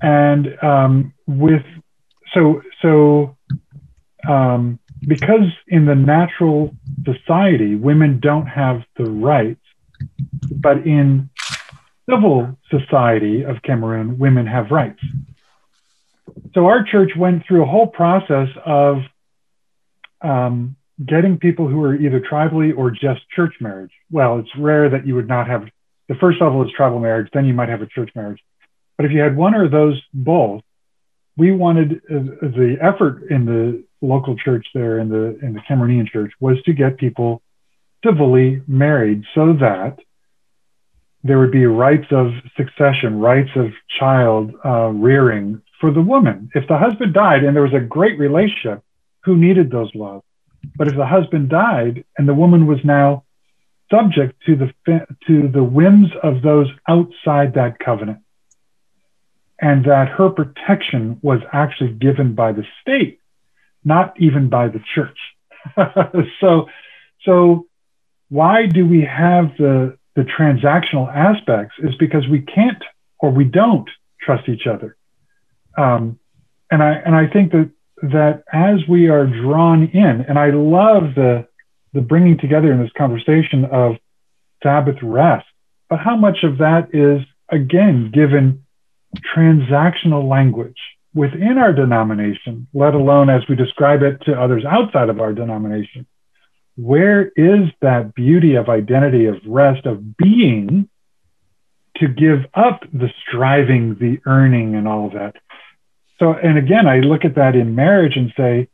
And 0.00 0.62
um, 0.62 1.12
with 1.26 1.62
so 2.32 2.62
so 2.82 3.36
um, 4.28 4.78
because 5.06 5.50
in 5.68 5.86
the 5.86 5.94
natural 5.94 6.74
society 7.04 7.74
women 7.74 8.20
don't 8.20 8.46
have 8.46 8.82
the 8.96 9.04
rights 9.04 9.60
but 10.50 10.78
in 10.78 11.30
civil 12.08 12.58
society 12.70 13.42
of 13.42 13.62
Cameroon, 13.62 14.18
women 14.18 14.46
have 14.46 14.70
rights. 14.70 15.00
So 16.54 16.66
our 16.66 16.84
church 16.84 17.10
went 17.16 17.44
through 17.46 17.62
a 17.62 17.66
whole 17.66 17.86
process 17.86 18.48
of 18.64 18.98
um, 20.20 20.76
getting 21.04 21.38
people 21.38 21.68
who 21.68 21.82
are 21.82 21.94
either 21.94 22.20
tribally 22.20 22.76
or 22.76 22.90
just 22.90 23.28
church 23.34 23.54
marriage. 23.60 23.92
Well, 24.10 24.38
it's 24.38 24.50
rare 24.58 24.90
that 24.90 25.06
you 25.06 25.14
would 25.14 25.28
not 25.28 25.48
have 25.48 25.64
the 26.08 26.14
first 26.16 26.40
level 26.40 26.62
is 26.64 26.70
tribal 26.76 26.98
marriage, 26.98 27.28
then 27.32 27.46
you 27.46 27.54
might 27.54 27.70
have 27.70 27.80
a 27.80 27.86
church 27.86 28.10
marriage. 28.14 28.38
But 28.96 29.06
if 29.06 29.12
you 29.12 29.20
had 29.20 29.36
one 29.36 29.54
or 29.54 29.68
those 29.68 30.00
both, 30.12 30.62
we 31.36 31.50
wanted 31.50 32.02
uh, 32.10 32.18
the 32.42 32.76
effort 32.80 33.30
in 33.30 33.46
the 33.46 33.84
local 34.00 34.36
church 34.36 34.66
there 34.74 34.98
in 34.98 35.08
the 35.08 35.38
in 35.42 35.54
the 35.54 35.60
Cameroonian 35.68 36.08
church 36.08 36.32
was 36.38 36.62
to 36.64 36.72
get 36.72 36.98
people 36.98 37.42
civilly 38.04 38.62
married 38.68 39.24
so 39.34 39.54
that 39.54 39.96
there 41.24 41.38
would 41.38 41.50
be 41.50 41.64
rights 41.64 42.06
of 42.10 42.32
succession, 42.56 43.18
rights 43.18 43.50
of 43.56 43.72
child 43.98 44.52
uh, 44.64 44.90
rearing 44.90 45.62
for 45.80 45.90
the 45.90 46.02
woman. 46.02 46.50
If 46.54 46.68
the 46.68 46.78
husband 46.78 47.14
died 47.14 47.42
and 47.42 47.56
there 47.56 47.62
was 47.62 47.72
a 47.72 47.80
great 47.80 48.18
relationship, 48.18 48.82
who 49.24 49.36
needed 49.36 49.70
those 49.70 49.92
laws? 49.94 50.22
But 50.76 50.88
if 50.88 50.96
the 50.96 51.06
husband 51.06 51.48
died 51.48 52.04
and 52.18 52.28
the 52.28 52.34
woman 52.34 52.66
was 52.66 52.78
now 52.84 53.24
subject 53.90 54.42
to 54.46 54.56
the 54.56 55.06
to 55.26 55.48
the 55.48 55.64
whims 55.64 56.10
of 56.22 56.42
those 56.42 56.68
outside 56.88 57.54
that 57.54 57.78
covenant, 57.78 58.20
and 59.58 59.84
that 59.86 60.08
her 60.08 60.28
protection 60.28 61.18
was 61.22 61.40
actually 61.52 61.92
given 61.92 62.34
by 62.34 62.52
the 62.52 62.66
state, 62.82 63.18
not 63.82 64.14
even 64.20 64.48
by 64.48 64.68
the 64.68 64.82
church. 64.94 65.18
so, 66.40 66.68
so 67.24 67.66
why 68.28 68.66
do 68.66 68.86
we 68.86 69.02
have 69.02 69.56
the 69.56 69.96
the 70.16 70.22
transactional 70.22 71.12
aspects? 71.14 71.74
Is 71.78 71.94
because 71.96 72.28
we 72.28 72.40
can't 72.40 72.82
or 73.18 73.30
we 73.30 73.44
don't 73.44 73.88
trust 74.20 74.48
each 74.48 74.66
other. 74.66 74.96
Um, 75.76 76.18
and 76.70 76.82
I 76.82 76.92
and 76.92 77.14
I 77.14 77.26
think 77.26 77.52
that 77.52 77.70
that 78.02 78.44
as 78.52 78.86
we 78.88 79.08
are 79.08 79.26
drawn 79.26 79.84
in, 79.84 80.24
and 80.28 80.38
I 80.38 80.50
love 80.50 81.14
the 81.14 81.46
the 81.92 82.00
bringing 82.00 82.38
together 82.38 82.72
in 82.72 82.80
this 82.80 82.90
conversation 82.96 83.64
of 83.64 83.96
Sabbath 84.62 84.96
rest, 85.02 85.46
but 85.88 86.00
how 86.00 86.16
much 86.16 86.42
of 86.42 86.58
that 86.58 86.88
is 86.92 87.24
again 87.50 88.10
given 88.12 88.64
transactional 89.34 90.28
language 90.28 90.78
within 91.14 91.58
our 91.58 91.72
denomination, 91.72 92.66
let 92.74 92.94
alone 92.94 93.30
as 93.30 93.42
we 93.48 93.54
describe 93.54 94.02
it 94.02 94.20
to 94.22 94.32
others 94.32 94.64
outside 94.64 95.08
of 95.08 95.20
our 95.20 95.32
denomination? 95.32 96.06
Where 96.76 97.30
is 97.36 97.68
that 97.80 98.14
beauty 98.14 98.56
of 98.56 98.68
identity, 98.68 99.26
of 99.26 99.36
rest, 99.46 99.86
of 99.86 100.16
being 100.16 100.88
to 101.98 102.08
give 102.08 102.46
up 102.54 102.82
the 102.92 103.10
striving, 103.22 103.96
the 103.96 104.20
earning, 104.26 104.74
and 104.74 104.88
all 104.88 105.06
of 105.06 105.12
that? 105.12 105.36
So, 106.18 106.32
and 106.32 106.58
again, 106.58 106.86
I 106.86 107.00
look 107.00 107.24
at 107.24 107.36
that 107.36 107.54
in 107.54 107.74
marriage 107.74 108.16
and 108.16 108.32
say, 108.36 108.68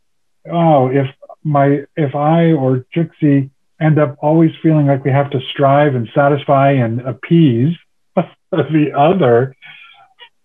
oh, 0.51 0.89
if 0.89 1.09
my, 1.45 1.85
if 1.97 2.15
I 2.15 2.53
or 2.53 2.87
Jixie 2.95 3.51
end 3.81 3.99
up 3.99 4.17
always 4.21 4.53
feeling 4.63 4.87
like 4.87 5.05
we 5.05 5.11
have 5.11 5.31
to 5.31 5.41
strive 5.51 5.95
and 5.95 6.09
satisfy 6.15 6.73
and 6.73 7.01
appease 7.01 7.77
the 8.51 8.93
other, 8.97 9.57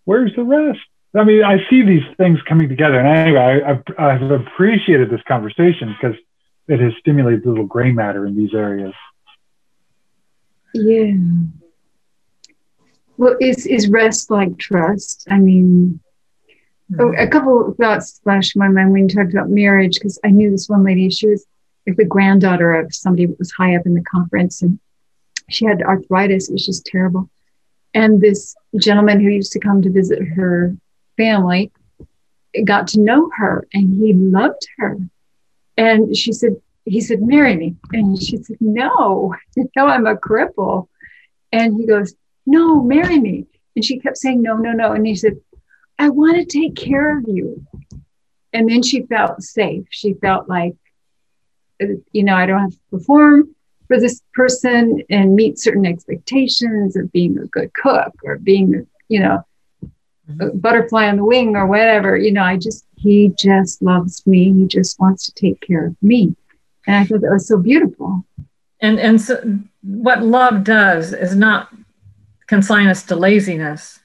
where's 0.05 0.35
the 0.35 0.43
rest? 0.43 0.79
I 1.13 1.23
mean, 1.23 1.43
I 1.43 1.65
see 1.69 1.81
these 1.81 2.03
things 2.17 2.39
coming 2.47 2.67
together. 2.67 2.99
And 2.99 3.07
anyway, 3.07 3.61
I, 3.63 4.13
I've 4.13 4.21
appreciated 4.31 5.09
this 5.09 5.21
conversation 5.27 5.95
because 5.99 6.17
it 6.67 6.79
has 6.79 6.93
stimulated 6.99 7.45
little 7.45 7.65
gray 7.65 7.91
matter 7.91 8.25
in 8.25 8.35
these 8.35 8.53
areas. 8.53 8.93
Yeah. 10.73 11.13
Well, 13.17 13.37
is, 13.39 13.65
is 13.65 13.87
rest 13.87 14.29
like 14.29 14.57
trust? 14.57 15.27
I 15.29 15.37
mean, 15.37 15.99
mm-hmm. 16.91 17.17
a 17.17 17.27
couple 17.27 17.69
of 17.69 17.77
thoughts 17.77 18.19
flashed 18.23 18.57
my 18.57 18.67
mind 18.67 18.91
when 18.91 19.07
you 19.07 19.15
talked 19.15 19.31
about 19.31 19.49
marriage 19.49 19.95
because 19.95 20.19
I 20.23 20.31
knew 20.31 20.51
this 20.51 20.67
one 20.67 20.83
lady. 20.83 21.09
She 21.09 21.27
was 21.27 21.45
like 21.87 21.97
the 21.97 22.05
granddaughter 22.05 22.73
of 22.73 22.93
somebody 22.93 23.27
that 23.27 23.39
was 23.39 23.51
high 23.51 23.75
up 23.75 23.85
in 23.85 23.93
the 23.93 24.01
conference, 24.01 24.61
and 24.61 24.79
she 25.49 25.65
had 25.65 25.81
arthritis. 25.81 26.49
It 26.49 26.53
was 26.53 26.65
just 26.65 26.85
terrible. 26.85 27.29
And 27.93 28.19
this 28.19 28.55
gentleman 28.77 29.21
who 29.21 29.29
used 29.29 29.53
to 29.53 29.59
come 29.59 29.81
to 29.81 29.89
visit 29.89 30.21
her 30.21 30.75
family 31.15 31.71
got 32.65 32.87
to 32.87 32.99
know 32.99 33.29
her 33.37 33.67
and 33.73 33.93
he 33.95 34.13
loved 34.13 34.67
her. 34.77 34.97
And 35.77 36.15
she 36.15 36.31
said, 36.31 36.55
he 36.85 37.01
said, 37.01 37.21
marry 37.21 37.55
me. 37.55 37.75
And 37.91 38.21
she 38.21 38.37
said, 38.37 38.57
no, 38.59 39.35
no, 39.75 39.87
I'm 39.87 40.07
a 40.07 40.15
cripple. 40.15 40.87
And 41.51 41.79
he 41.79 41.87
goes, 41.87 42.15
no, 42.45 42.81
marry 42.81 43.19
me. 43.19 43.47
And 43.75 43.83
she 43.83 43.99
kept 43.99 44.17
saying, 44.17 44.41
no, 44.41 44.55
no, 44.55 44.71
no. 44.71 44.91
And 44.91 45.05
he 45.05 45.15
said, 45.15 45.39
I 45.97 46.09
want 46.09 46.37
to 46.37 46.45
take 46.45 46.75
care 46.75 47.17
of 47.17 47.25
you. 47.27 47.65
And 48.53 48.69
then 48.69 48.83
she 48.83 49.03
felt 49.03 49.41
safe. 49.41 49.85
She 49.89 50.13
felt 50.13 50.47
like, 50.47 50.75
you 51.79 52.23
know, 52.23 52.35
I 52.35 52.45
don't 52.45 52.61
have 52.61 52.71
to 52.71 52.79
perform 52.91 53.55
for 53.87 53.99
this 53.99 54.21
person 54.33 55.03
and 55.09 55.35
meet 55.35 55.59
certain 55.59 55.85
expectations 55.85 56.95
of 56.95 57.11
being 57.11 57.37
a 57.37 57.47
good 57.47 57.73
cook 57.73 58.13
or 58.23 58.37
being, 58.37 58.87
you 59.09 59.19
know, 59.19 59.43
a 59.83 60.31
mm-hmm. 60.31 60.57
butterfly 60.57 61.07
on 61.07 61.17
the 61.17 61.25
wing 61.25 61.55
or 61.55 61.67
whatever. 61.67 62.17
You 62.17 62.31
know, 62.31 62.43
I 62.43 62.57
just, 62.57 62.85
he 63.05 63.33
just 63.37 63.81
loves 63.81 64.25
me. 64.25 64.51
He 64.51 64.65
just 64.65 64.99
wants 64.99 65.25
to 65.25 65.33
take 65.33 65.61
care 65.61 65.87
of 65.87 65.95
me. 66.01 66.35
And 66.87 66.95
I 66.95 67.05
thought 67.05 67.21
that 67.21 67.31
was 67.31 67.47
so 67.47 67.57
beautiful. 67.57 68.25
And, 68.81 68.99
and 68.99 69.19
so 69.21 69.59
what 69.81 70.23
love 70.23 70.63
does 70.63 71.13
is 71.13 71.35
not 71.35 71.69
consign 72.47 72.87
us 72.87 73.03
to 73.03 73.15
laziness. 73.15 73.99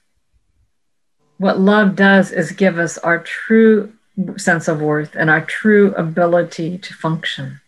What 1.39 1.59
love 1.59 1.97
does 1.97 2.31
is 2.31 2.53
give 2.53 2.79
us 2.79 2.99
our 2.99 3.19
true 3.19 3.93
sense 4.37 4.69
of 4.69 4.81
worth 4.81 5.15
and 5.15 5.31
our 5.31 5.45
true 5.45 5.95
ability 5.95 6.79
to 6.79 6.95
function 6.95 7.61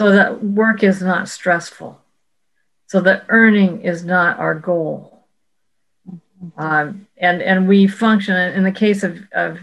so 0.00 0.12
that 0.12 0.42
work 0.42 0.82
is 0.82 1.02
not 1.02 1.28
stressful, 1.28 2.00
so 2.86 3.02
that 3.02 3.26
earning 3.28 3.82
is 3.82 4.02
not 4.02 4.38
our 4.38 4.54
goal. 4.54 5.19
Um, 6.56 7.06
and 7.18 7.42
and 7.42 7.68
we 7.68 7.86
function 7.86 8.34
in 8.34 8.64
the 8.64 8.72
case 8.72 9.02
of, 9.02 9.18
of 9.32 9.58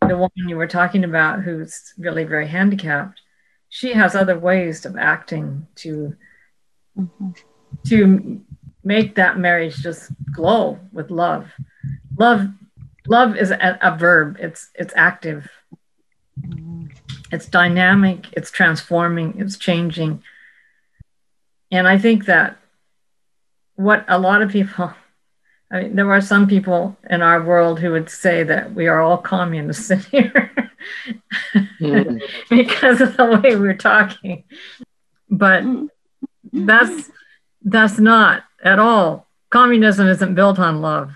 the 0.00 0.16
woman 0.16 0.48
you 0.48 0.56
were 0.56 0.66
talking 0.66 1.04
about 1.04 1.42
who's 1.42 1.92
really 1.98 2.24
very 2.24 2.46
handicapped 2.46 3.20
she 3.68 3.92
has 3.92 4.14
other 4.14 4.38
ways 4.38 4.86
of 4.86 4.96
acting 4.96 5.66
to 5.74 6.16
mm-hmm. 6.98 7.30
to 7.88 8.40
make 8.82 9.16
that 9.16 9.38
marriage 9.38 9.76
just 9.76 10.10
glow 10.32 10.78
with 10.92 11.10
love 11.10 11.50
love 12.18 12.48
love 13.06 13.36
is 13.36 13.50
a, 13.50 13.78
a 13.82 13.94
verb 13.94 14.38
it's 14.40 14.70
it's 14.74 14.94
active 14.96 15.50
it's 17.32 17.46
dynamic, 17.46 18.26
it's 18.32 18.50
transforming, 18.50 19.34
it's 19.38 19.58
changing. 19.58 20.22
And 21.70 21.88
I 21.88 21.98
think 21.98 22.26
that 22.26 22.56
what 23.74 24.04
a 24.08 24.18
lot 24.18 24.42
of 24.42 24.50
people, 24.50 24.92
I 25.70 25.82
mean, 25.82 25.96
there 25.96 26.10
are 26.12 26.20
some 26.20 26.46
people 26.46 26.96
in 27.10 27.22
our 27.22 27.42
world 27.42 27.80
who 27.80 27.90
would 27.92 28.08
say 28.08 28.44
that 28.44 28.74
we 28.74 28.86
are 28.86 29.00
all 29.00 29.18
communists 29.18 29.90
in 29.90 29.98
here 30.00 30.52
mm. 31.80 32.20
because 32.50 33.00
of 33.00 33.16
the 33.16 33.40
way 33.40 33.56
we're 33.56 33.74
talking. 33.74 34.44
But 35.28 35.64
that's 36.52 37.10
that's 37.64 37.98
not 37.98 38.44
at 38.62 38.78
all. 38.78 39.26
Communism 39.50 40.06
isn't 40.06 40.34
built 40.34 40.58
on 40.58 40.80
love. 40.80 41.12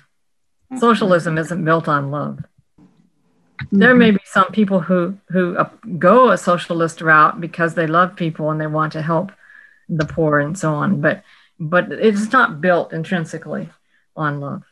Socialism 0.79 1.39
isn't 1.39 1.65
built 1.65 1.87
on 1.87 2.11
love. 2.11 2.41
There 3.71 3.95
may 3.95 4.11
be 4.11 4.21
some 4.25 4.51
people 4.51 4.81
who 4.81 5.17
who 5.29 5.57
uh, 5.57 5.71
go 5.97 6.31
a 6.31 6.39
socialist 6.39 7.01
route 7.01 7.41
because 7.41 7.75
they 7.75 7.87
love 7.87 8.17
people 8.17 8.51
and 8.51 8.61
they 8.61 8.67
want 8.67 8.93
to 8.95 9.03
help 9.03 9.31
the 9.89 10.07
poor 10.07 10.41
and 10.41 10.59
so 10.59 10.75
on, 10.75 11.01
but 11.01 11.23
but 11.61 11.93
it's 11.93 12.33
not 12.33 12.61
built 12.61 12.93
intrinsically 12.93 13.69
on 14.17 14.41
love. 14.41 14.63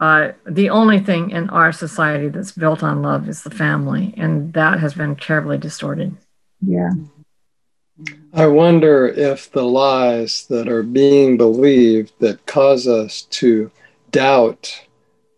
Uh, 0.00 0.32
the 0.46 0.70
only 0.70 0.98
thing 0.98 1.30
in 1.30 1.48
our 1.50 1.72
society 1.72 2.28
that's 2.28 2.52
built 2.52 2.82
on 2.82 3.00
love 3.00 3.28
is 3.28 3.42
the 3.42 3.50
family, 3.50 4.12
and 4.16 4.52
that 4.52 4.80
has 4.80 4.94
been 4.94 5.16
terribly 5.16 5.56
distorted. 5.56 6.14
Yeah. 6.60 6.90
I 8.32 8.46
wonder 8.46 9.06
if 9.06 9.52
the 9.52 9.62
lies 9.62 10.46
that 10.48 10.68
are 10.68 10.82
being 10.82 11.36
believed 11.36 12.12
that 12.18 12.44
cause 12.46 12.88
us 12.88 13.22
to 13.22 13.70
doubt 14.10 14.86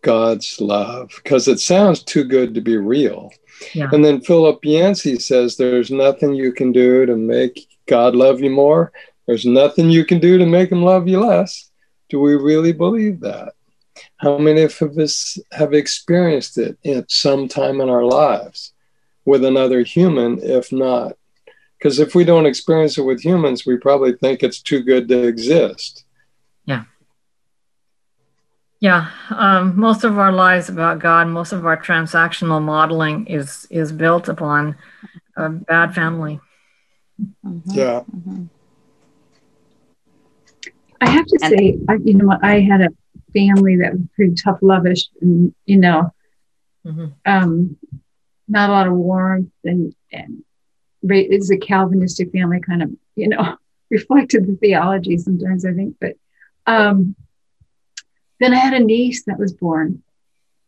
God's 0.00 0.60
love 0.60 1.12
because 1.22 1.48
it 1.48 1.60
sounds 1.60 2.02
too 2.02 2.24
good 2.24 2.54
to 2.54 2.60
be 2.60 2.76
real. 2.76 3.30
Yeah. 3.74 3.90
And 3.92 4.04
then 4.04 4.20
Philip 4.20 4.64
Yancey 4.64 5.18
says 5.18 5.56
there's 5.56 5.90
nothing 5.90 6.34
you 6.34 6.52
can 6.52 6.72
do 6.72 7.04
to 7.06 7.16
make 7.16 7.66
God 7.86 8.14
love 8.14 8.40
you 8.40 8.50
more. 8.50 8.92
There's 9.26 9.44
nothing 9.44 9.90
you 9.90 10.04
can 10.04 10.20
do 10.20 10.38
to 10.38 10.46
make 10.46 10.70
him 10.70 10.82
love 10.82 11.08
you 11.08 11.20
less. 11.20 11.65
Do 12.08 12.20
we 12.20 12.34
really 12.34 12.72
believe 12.72 13.20
that? 13.20 13.54
How 14.18 14.38
many 14.38 14.62
of 14.62 14.80
us 14.80 15.38
have 15.52 15.72
experienced 15.72 16.58
it 16.58 16.78
at 16.84 17.10
some 17.10 17.48
time 17.48 17.80
in 17.80 17.88
our 17.88 18.04
lives 18.04 18.72
with 19.24 19.44
another 19.44 19.82
human, 19.82 20.38
if 20.42 20.72
not 20.72 21.16
Because 21.78 21.98
if 21.98 22.14
we 22.14 22.24
don't 22.24 22.46
experience 22.46 22.96
it 22.96 23.02
with 23.02 23.20
humans, 23.20 23.66
we 23.66 23.76
probably 23.76 24.14
think 24.14 24.42
it's 24.42 24.60
too 24.62 24.82
good 24.82 25.08
to 25.08 25.26
exist. 25.26 26.04
Yeah. 26.64 26.84
Yeah. 28.80 29.10
Um, 29.30 29.78
most 29.78 30.04
of 30.04 30.18
our 30.18 30.32
lives 30.32 30.68
about 30.68 30.98
God, 31.00 31.28
most 31.28 31.52
of 31.52 31.66
our 31.66 31.76
transactional 31.76 32.62
modeling 32.62 33.26
is 33.26 33.66
is 33.70 33.92
built 33.92 34.28
upon 34.28 34.76
a 35.36 35.48
bad 35.48 35.94
family. 35.94 36.40
Mm-hmm. 37.44 37.70
Yeah. 37.70 38.02
Mm-hmm. 38.14 38.44
I 41.00 41.08
have 41.10 41.26
to 41.26 41.38
say, 41.38 41.78
I, 41.88 41.94
you 42.04 42.14
know, 42.14 42.36
I 42.42 42.60
had 42.60 42.80
a 42.80 42.88
family 43.32 43.76
that 43.76 43.92
was 43.92 44.02
pretty 44.14 44.34
tough, 44.34 44.60
lovish, 44.60 45.08
and 45.20 45.54
you 45.64 45.78
know, 45.78 46.12
mm-hmm. 46.84 47.06
um, 47.24 47.76
not 48.48 48.70
a 48.70 48.72
lot 48.72 48.86
of 48.86 48.94
warmth, 48.94 49.50
and 49.64 49.94
and 50.12 50.42
it's 51.02 51.50
a 51.50 51.56
Calvinistic 51.56 52.32
family, 52.32 52.60
kind 52.60 52.82
of, 52.82 52.90
you 53.14 53.28
know, 53.28 53.56
reflected 53.90 54.46
the 54.46 54.56
theology 54.56 55.18
sometimes, 55.18 55.64
I 55.64 55.72
think. 55.72 55.96
But 56.00 56.14
um, 56.66 57.14
then 58.40 58.52
I 58.52 58.56
had 58.56 58.74
a 58.74 58.84
niece 58.84 59.24
that 59.24 59.38
was 59.38 59.52
born, 59.52 60.02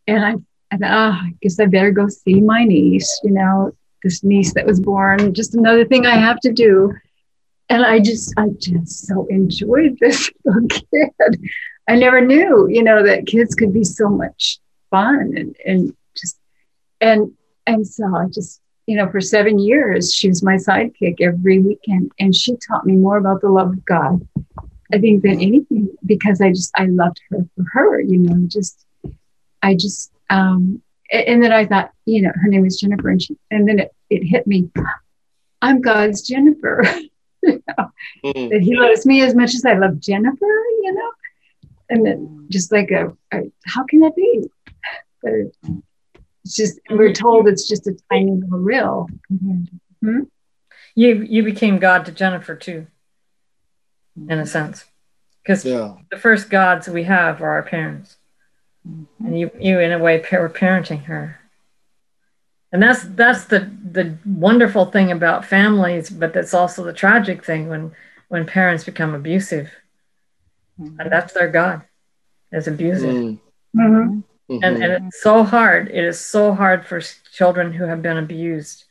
and 0.06 0.24
I, 0.24 0.34
I 0.70 0.76
thought, 0.76 0.90
oh, 0.90 1.26
I 1.26 1.34
guess 1.40 1.58
I 1.58 1.66
better 1.66 1.90
go 1.90 2.08
see 2.08 2.40
my 2.40 2.64
niece, 2.64 3.20
you 3.24 3.32
know, 3.32 3.72
this 4.02 4.22
niece 4.22 4.54
that 4.54 4.66
was 4.66 4.80
born. 4.80 5.34
Just 5.34 5.54
another 5.54 5.84
thing 5.84 6.06
I 6.06 6.16
have 6.16 6.40
to 6.40 6.52
do 6.52 6.94
and 7.68 7.84
I 7.84 8.00
just, 8.00 8.32
I 8.36 8.48
just 8.58 9.06
so 9.06 9.26
enjoyed 9.26 9.98
this 10.00 10.30
little 10.44 10.68
kid. 10.68 11.48
I 11.88 11.96
never 11.96 12.20
knew, 12.20 12.68
you 12.68 12.82
know, 12.82 13.02
that 13.02 13.26
kids 13.26 13.54
could 13.54 13.72
be 13.72 13.84
so 13.84 14.08
much 14.08 14.58
fun 14.90 15.34
and, 15.36 15.56
and 15.64 15.96
just, 16.16 16.38
and, 17.00 17.32
and 17.66 17.86
so 17.86 18.04
I 18.14 18.26
just, 18.26 18.60
you 18.86 18.96
know, 18.96 19.10
for 19.10 19.20
seven 19.20 19.58
years, 19.58 20.14
she 20.14 20.28
was 20.28 20.42
my 20.42 20.54
sidekick 20.56 21.20
every 21.20 21.58
weekend. 21.58 22.10
And 22.18 22.34
she 22.34 22.56
taught 22.56 22.86
me 22.86 22.96
more 22.96 23.18
about 23.18 23.42
the 23.42 23.50
love 23.50 23.68
of 23.68 23.84
God, 23.84 24.26
I 24.92 24.98
think, 24.98 25.22
than 25.22 25.40
anything, 25.40 25.94
because 26.06 26.40
I 26.40 26.50
just, 26.50 26.72
I 26.74 26.86
loved 26.86 27.20
her 27.30 27.38
for 27.54 27.64
her, 27.72 28.00
you 28.00 28.18
know, 28.18 28.46
just, 28.46 28.86
I 29.62 29.74
just, 29.74 30.10
um, 30.30 30.82
and 31.10 31.42
then 31.42 31.52
I 31.52 31.66
thought, 31.66 31.92
you 32.06 32.22
know, 32.22 32.32
her 32.34 32.48
name 32.48 32.64
is 32.64 32.80
Jennifer. 32.80 33.10
And, 33.10 33.20
she, 33.20 33.36
and 33.50 33.68
then 33.68 33.78
it, 33.78 33.94
it 34.08 34.24
hit 34.24 34.46
me, 34.46 34.70
I'm 35.60 35.82
God's 35.82 36.22
Jennifer. 36.22 36.82
you 37.42 37.62
know? 37.66 37.90
mm. 38.24 38.50
that 38.50 38.60
he 38.60 38.76
loves 38.76 39.06
me 39.06 39.22
as 39.22 39.34
much 39.34 39.54
as 39.54 39.64
I 39.64 39.74
love 39.74 40.00
Jennifer, 40.00 40.46
you 40.82 40.94
know, 40.94 41.10
and 41.90 42.06
then 42.06 42.46
just 42.48 42.72
like 42.72 42.90
a, 42.90 43.16
a 43.32 43.50
how 43.64 43.84
can 43.84 44.00
that 44.00 44.16
be? 44.16 44.44
But 45.22 45.32
it's 46.44 46.54
just 46.54 46.80
we're 46.90 47.12
told 47.12 47.48
it's 47.48 47.68
just 47.68 47.86
a 47.86 47.96
tiny 48.10 48.32
little 48.32 48.58
rill. 48.58 49.08
Hmm? 50.02 50.22
You 50.94 51.22
you 51.22 51.42
became 51.42 51.78
God 51.78 52.06
to 52.06 52.12
Jennifer 52.12 52.54
too, 52.54 52.86
in 54.16 54.38
a 54.38 54.46
sense, 54.46 54.84
because 55.42 55.64
yeah. 55.64 55.94
the 56.10 56.18
first 56.18 56.50
gods 56.50 56.88
we 56.88 57.04
have 57.04 57.42
are 57.42 57.50
our 57.50 57.62
parents, 57.62 58.16
and 58.84 59.38
you 59.38 59.50
you 59.58 59.78
in 59.80 59.92
a 59.92 59.98
way 59.98 60.18
were 60.32 60.48
parenting 60.48 61.04
her 61.04 61.40
and 62.72 62.82
that's 62.82 63.04
that's 63.04 63.46
the 63.46 63.70
the 63.90 64.16
wonderful 64.26 64.86
thing 64.86 65.10
about 65.10 65.44
families 65.44 66.10
but 66.10 66.32
that's 66.32 66.54
also 66.54 66.84
the 66.84 66.92
tragic 66.92 67.44
thing 67.44 67.68
when 67.68 67.92
when 68.28 68.46
parents 68.46 68.84
become 68.84 69.14
abusive 69.14 69.70
mm-hmm. 70.80 70.98
and 71.00 71.10
that's 71.10 71.32
their 71.32 71.48
god 71.48 71.82
is 72.52 72.68
abusive 72.68 73.14
mm-hmm. 73.14 73.80
Mm-hmm. 73.80 74.64
And, 74.64 74.82
and 74.82 75.06
it's 75.06 75.22
so 75.22 75.42
hard 75.44 75.88
it 75.88 76.04
is 76.04 76.18
so 76.18 76.54
hard 76.54 76.86
for 76.86 77.00
children 77.32 77.72
who 77.72 77.84
have 77.84 78.02
been 78.02 78.16
abused 78.16 78.84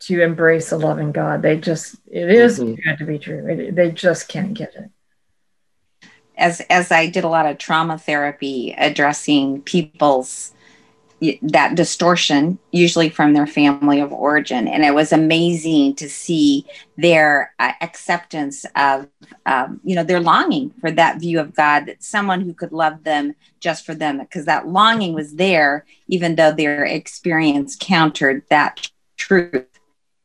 to 0.00 0.20
embrace 0.20 0.72
a 0.72 0.76
loving 0.76 1.12
god 1.12 1.42
they 1.42 1.56
just 1.58 1.96
it 2.10 2.30
is 2.30 2.58
mm-hmm. 2.58 2.74
good 2.74 2.98
to 2.98 3.04
be 3.04 3.18
true 3.18 3.46
it, 3.46 3.74
they 3.74 3.90
just 3.90 4.28
can't 4.28 4.54
get 4.54 4.74
it 4.74 4.90
as 6.36 6.60
as 6.70 6.90
i 6.90 7.06
did 7.06 7.24
a 7.24 7.28
lot 7.28 7.46
of 7.46 7.58
trauma 7.58 7.98
therapy 7.98 8.74
addressing 8.76 9.62
people's 9.62 10.52
that 11.42 11.74
distortion, 11.74 12.58
usually 12.72 13.08
from 13.08 13.32
their 13.32 13.46
family 13.46 14.00
of 14.00 14.12
origin. 14.12 14.66
And 14.66 14.84
it 14.84 14.94
was 14.94 15.12
amazing 15.12 15.94
to 15.96 16.08
see 16.08 16.66
their 16.96 17.54
uh, 17.58 17.72
acceptance 17.80 18.66
of, 18.74 19.06
um, 19.46 19.80
you 19.84 19.94
know, 19.94 20.04
their 20.04 20.20
longing 20.20 20.72
for 20.80 20.90
that 20.90 21.20
view 21.20 21.38
of 21.40 21.54
God, 21.54 21.86
that 21.86 22.02
someone 22.02 22.40
who 22.40 22.54
could 22.54 22.72
love 22.72 23.04
them 23.04 23.34
just 23.60 23.84
for 23.86 23.94
them, 23.94 24.18
because 24.18 24.46
that 24.46 24.66
longing 24.66 25.14
was 25.14 25.34
there, 25.36 25.84
even 26.08 26.34
though 26.34 26.52
their 26.52 26.84
experience 26.84 27.76
countered 27.78 28.42
that 28.50 28.90
truth. 29.16 29.66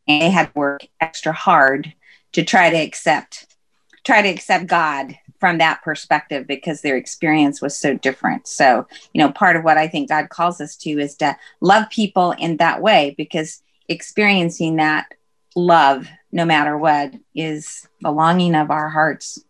And 0.08 0.22
they 0.24 0.30
had 0.32 0.48
to 0.48 0.60
work 0.60 0.88
extra 1.00 1.34
hard 1.34 1.94
to 2.32 2.44
try 2.44 2.70
to 2.72 2.78
accept, 2.78 3.56
try 4.04 4.24
to 4.24 4.30
accept 4.30 4.66
God 4.66 5.19
from 5.40 5.58
that 5.58 5.82
perspective 5.82 6.46
because 6.48 6.82
their 6.82 6.98
experience 6.98 7.62
was 7.62 7.76
so 7.76 7.96
different. 7.96 8.48
So, 8.48 8.88
you 9.14 9.20
know, 9.20 9.32
part 9.32 9.56
of 9.56 9.64
what 9.64 9.78
I 9.78 9.88
think 9.88 10.10
God 10.10 10.30
calls 10.30 10.60
us 10.60 10.76
to 10.78 10.90
is 10.92 11.16
to 11.16 11.36
love 11.62 11.90
people 11.90 12.32
in 12.32 12.58
that 12.58 12.82
way 12.82 13.16
because 13.18 13.64
experiencing 13.88 14.76
that 14.76 15.08
love, 15.56 16.08
no 16.32 16.46
matter 16.46 16.78
what, 16.78 17.14
is 17.34 17.88
the 18.02 18.12
longing 18.12 18.56
of 18.56 18.70
our 18.70 18.90
hearts. 18.90 19.44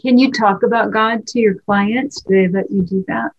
Can 0.00 0.18
you 0.18 0.32
talk 0.32 0.64
about 0.64 0.90
God 0.90 1.26
to 1.28 1.38
your 1.38 1.54
clients? 1.54 2.20
Do 2.22 2.34
they 2.34 2.48
let 2.48 2.70
you 2.70 2.82
do 2.82 3.04
that? 3.06 3.30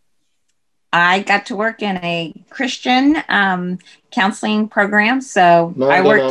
I 0.94 1.22
got 1.24 1.48
to 1.48 1.56
work 1.56 1.82
in 1.82 1.98
a 1.98 2.34
Christian 2.52 3.18
um, 3.28 3.80
counseling 4.12 4.70
program. 4.70 5.22
So 5.22 5.74
I 5.92 6.02
worked. 6.02 6.22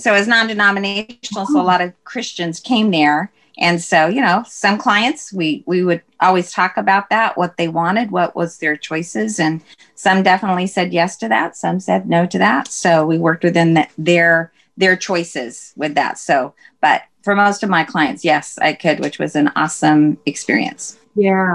So 0.00 0.14
it's 0.14 0.28
non-denominational. 0.28 1.46
So 1.46 1.60
a 1.60 1.62
lot 1.62 1.80
of 1.80 1.92
Christians 2.04 2.60
came 2.60 2.92
there, 2.92 3.32
and 3.58 3.82
so 3.82 4.06
you 4.06 4.20
know 4.20 4.44
some 4.46 4.78
clients 4.78 5.32
we 5.32 5.64
we 5.66 5.84
would 5.84 6.02
always 6.20 6.52
talk 6.52 6.76
about 6.76 7.08
that 7.10 7.36
what 7.36 7.56
they 7.56 7.68
wanted 7.68 8.10
what 8.10 8.36
was 8.36 8.58
their 8.58 8.76
choices 8.76 9.40
and 9.40 9.62
some 9.94 10.22
definitely 10.22 10.66
said 10.66 10.92
yes 10.92 11.16
to 11.16 11.28
that 11.28 11.56
some 11.56 11.80
said 11.80 12.08
no 12.08 12.26
to 12.26 12.38
that. 12.38 12.68
So 12.68 13.06
we 13.06 13.18
worked 13.18 13.44
within 13.44 13.74
the, 13.74 13.88
their 13.96 14.52
their 14.76 14.96
choices 14.96 15.72
with 15.76 15.94
that. 15.94 16.18
So 16.18 16.54
but 16.80 17.02
for 17.22 17.34
most 17.34 17.62
of 17.62 17.70
my 17.70 17.82
clients 17.82 18.24
yes 18.24 18.58
i 18.58 18.72
could 18.72 19.00
which 19.00 19.18
was 19.18 19.34
an 19.36 19.50
awesome 19.56 20.18
experience. 20.26 20.98
Yeah. 21.14 21.54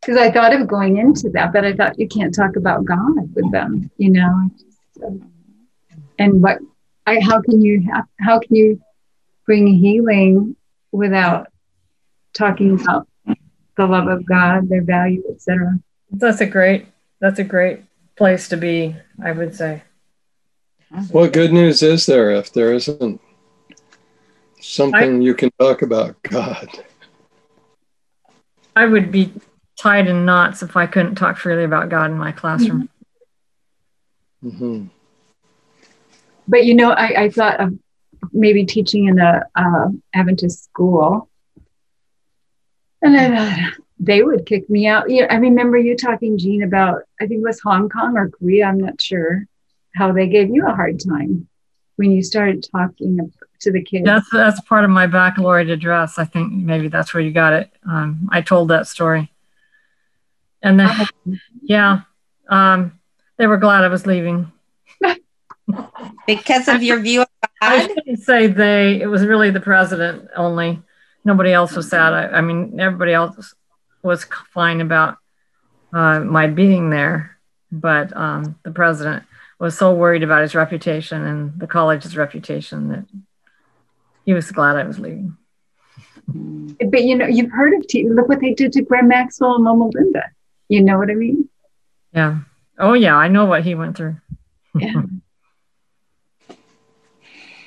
Because 0.00 0.16
i 0.16 0.30
thought 0.30 0.52
of 0.52 0.66
going 0.66 0.96
into 0.96 1.30
that 1.30 1.52
but 1.52 1.64
i 1.64 1.72
thought 1.72 1.98
you 1.98 2.08
can't 2.08 2.34
talk 2.34 2.56
about 2.56 2.84
god 2.84 3.34
with 3.34 3.50
them 3.52 3.90
you 3.98 4.10
know? 4.10 4.50
And 6.18 6.42
what 6.42 6.58
I, 7.06 7.20
how 7.20 7.40
can 7.40 7.62
you 7.62 7.82
how 8.20 8.38
can 8.38 8.54
you 8.54 8.80
bring 9.46 9.66
healing 9.66 10.56
without 10.92 11.48
talking 12.34 12.80
about 12.80 13.08
the 13.76 13.86
love 13.86 14.06
of 14.06 14.24
God, 14.26 14.68
their 14.68 14.82
value, 14.82 15.22
etc. 15.30 15.78
That's 16.10 16.40
a 16.40 16.46
great 16.46 16.86
that's 17.20 17.38
a 17.38 17.44
great 17.44 17.80
place 18.16 18.48
to 18.48 18.56
be, 18.56 18.94
I 19.22 19.32
would 19.32 19.54
say. 19.54 19.82
What 21.10 21.32
good 21.32 21.52
news 21.52 21.82
is 21.82 22.04
there 22.04 22.30
if 22.32 22.52
there 22.52 22.74
isn't 22.74 23.20
something 24.60 25.22
I, 25.22 25.24
you 25.24 25.34
can 25.34 25.50
talk 25.58 25.80
about 25.82 26.22
God? 26.22 26.68
I 28.76 28.84
would 28.84 29.10
be 29.10 29.32
tied 29.78 30.06
in 30.06 30.26
knots 30.26 30.62
if 30.62 30.76
I 30.76 30.86
couldn't 30.86 31.14
talk 31.14 31.38
freely 31.38 31.64
about 31.64 31.88
God 31.88 32.10
in 32.10 32.18
my 32.18 32.32
classroom. 32.32 32.90
Mm-hmm. 34.44 34.86
But 36.46 36.64
you 36.66 36.74
know, 36.74 36.90
I, 36.90 37.22
I 37.22 37.30
thought 37.30 37.60
of 37.60 37.78
maybe 38.32 38.64
teaching 38.64 39.06
in 39.06 39.18
a 39.18 39.44
uh, 39.54 39.88
Adventist 40.14 40.64
school. 40.64 41.28
And 43.02 43.16
I 43.16 43.28
thought 43.36 43.74
they 43.98 44.22
would 44.22 44.46
kick 44.46 44.68
me 44.70 44.86
out. 44.86 45.10
Yeah, 45.10 45.26
I 45.30 45.36
remember 45.36 45.76
you 45.76 45.96
talking, 45.96 46.38
Jean, 46.38 46.62
about 46.62 47.02
I 47.20 47.26
think 47.26 47.40
it 47.40 47.46
was 47.46 47.60
Hong 47.60 47.88
Kong 47.88 48.16
or 48.16 48.30
Korea. 48.30 48.66
I'm 48.66 48.78
not 48.78 49.00
sure 49.00 49.46
how 49.94 50.12
they 50.12 50.26
gave 50.26 50.50
you 50.50 50.66
a 50.66 50.74
hard 50.74 51.00
time 51.00 51.48
when 51.96 52.10
you 52.10 52.22
started 52.22 52.66
talking 52.70 53.32
to 53.60 53.72
the 53.72 53.82
kids. 53.82 54.04
That's 54.04 54.28
that's 54.30 54.60
part 54.62 54.84
of 54.84 54.90
my 54.90 55.06
baccalaureate 55.06 55.70
address. 55.70 56.18
I 56.18 56.24
think 56.24 56.52
maybe 56.52 56.88
that's 56.88 57.14
where 57.14 57.22
you 57.22 57.32
got 57.32 57.52
it. 57.52 57.72
Um, 57.88 58.28
I 58.30 58.40
told 58.40 58.68
that 58.68 58.86
story, 58.88 59.32
and 60.62 60.78
then 60.78 60.88
oh. 60.90 61.34
yeah, 61.62 62.00
um, 62.48 62.98
they 63.36 63.46
were 63.46 63.56
glad 63.56 63.84
I 63.84 63.88
was 63.88 64.06
leaving 64.06 64.50
because 66.26 66.68
of 66.68 66.82
your 66.82 66.98
view 67.00 67.22
of 67.22 67.28
I 67.62 67.86
shouldn't 67.86 68.20
say 68.20 68.48
they. 68.48 69.00
It 69.00 69.06
was 69.06 69.24
really 69.24 69.50
the 69.50 69.60
president 69.60 70.28
only. 70.36 70.82
Nobody 71.24 71.52
else 71.52 71.76
was 71.76 71.88
sad. 71.88 72.12
I, 72.12 72.38
I 72.38 72.40
mean, 72.40 72.80
everybody 72.80 73.12
else 73.12 73.54
was 74.02 74.26
fine 74.52 74.80
about 74.80 75.18
uh, 75.92 76.20
my 76.20 76.48
being 76.48 76.90
there, 76.90 77.38
but 77.70 78.14
um, 78.16 78.58
the 78.64 78.72
president 78.72 79.24
was 79.58 79.78
so 79.78 79.94
worried 79.94 80.24
about 80.24 80.42
his 80.42 80.56
reputation 80.56 81.22
and 81.22 81.60
the 81.60 81.68
college's 81.68 82.16
reputation 82.16 82.88
that 82.88 83.04
he 84.24 84.32
was 84.32 84.50
glad 84.50 84.76
I 84.76 84.84
was 84.84 84.98
leaving. 84.98 85.36
But 86.90 87.04
you 87.04 87.16
know, 87.16 87.26
you've 87.26 87.50
heard 87.50 87.74
of 87.74 87.86
T. 87.86 88.08
Look 88.08 88.28
what 88.28 88.40
they 88.40 88.54
did 88.54 88.72
to 88.72 88.82
Graham 88.82 89.08
Maxwell 89.08 89.56
and 89.56 89.64
Loma 89.64 89.90
Linda. 89.92 90.24
You 90.68 90.82
know 90.82 90.98
what 90.98 91.10
I 91.10 91.14
mean? 91.14 91.48
Yeah. 92.14 92.38
Oh 92.78 92.94
yeah, 92.94 93.16
I 93.16 93.28
know 93.28 93.44
what 93.44 93.64
he 93.64 93.74
went 93.74 93.96
through. 93.96 94.16
yeah. 94.78 95.02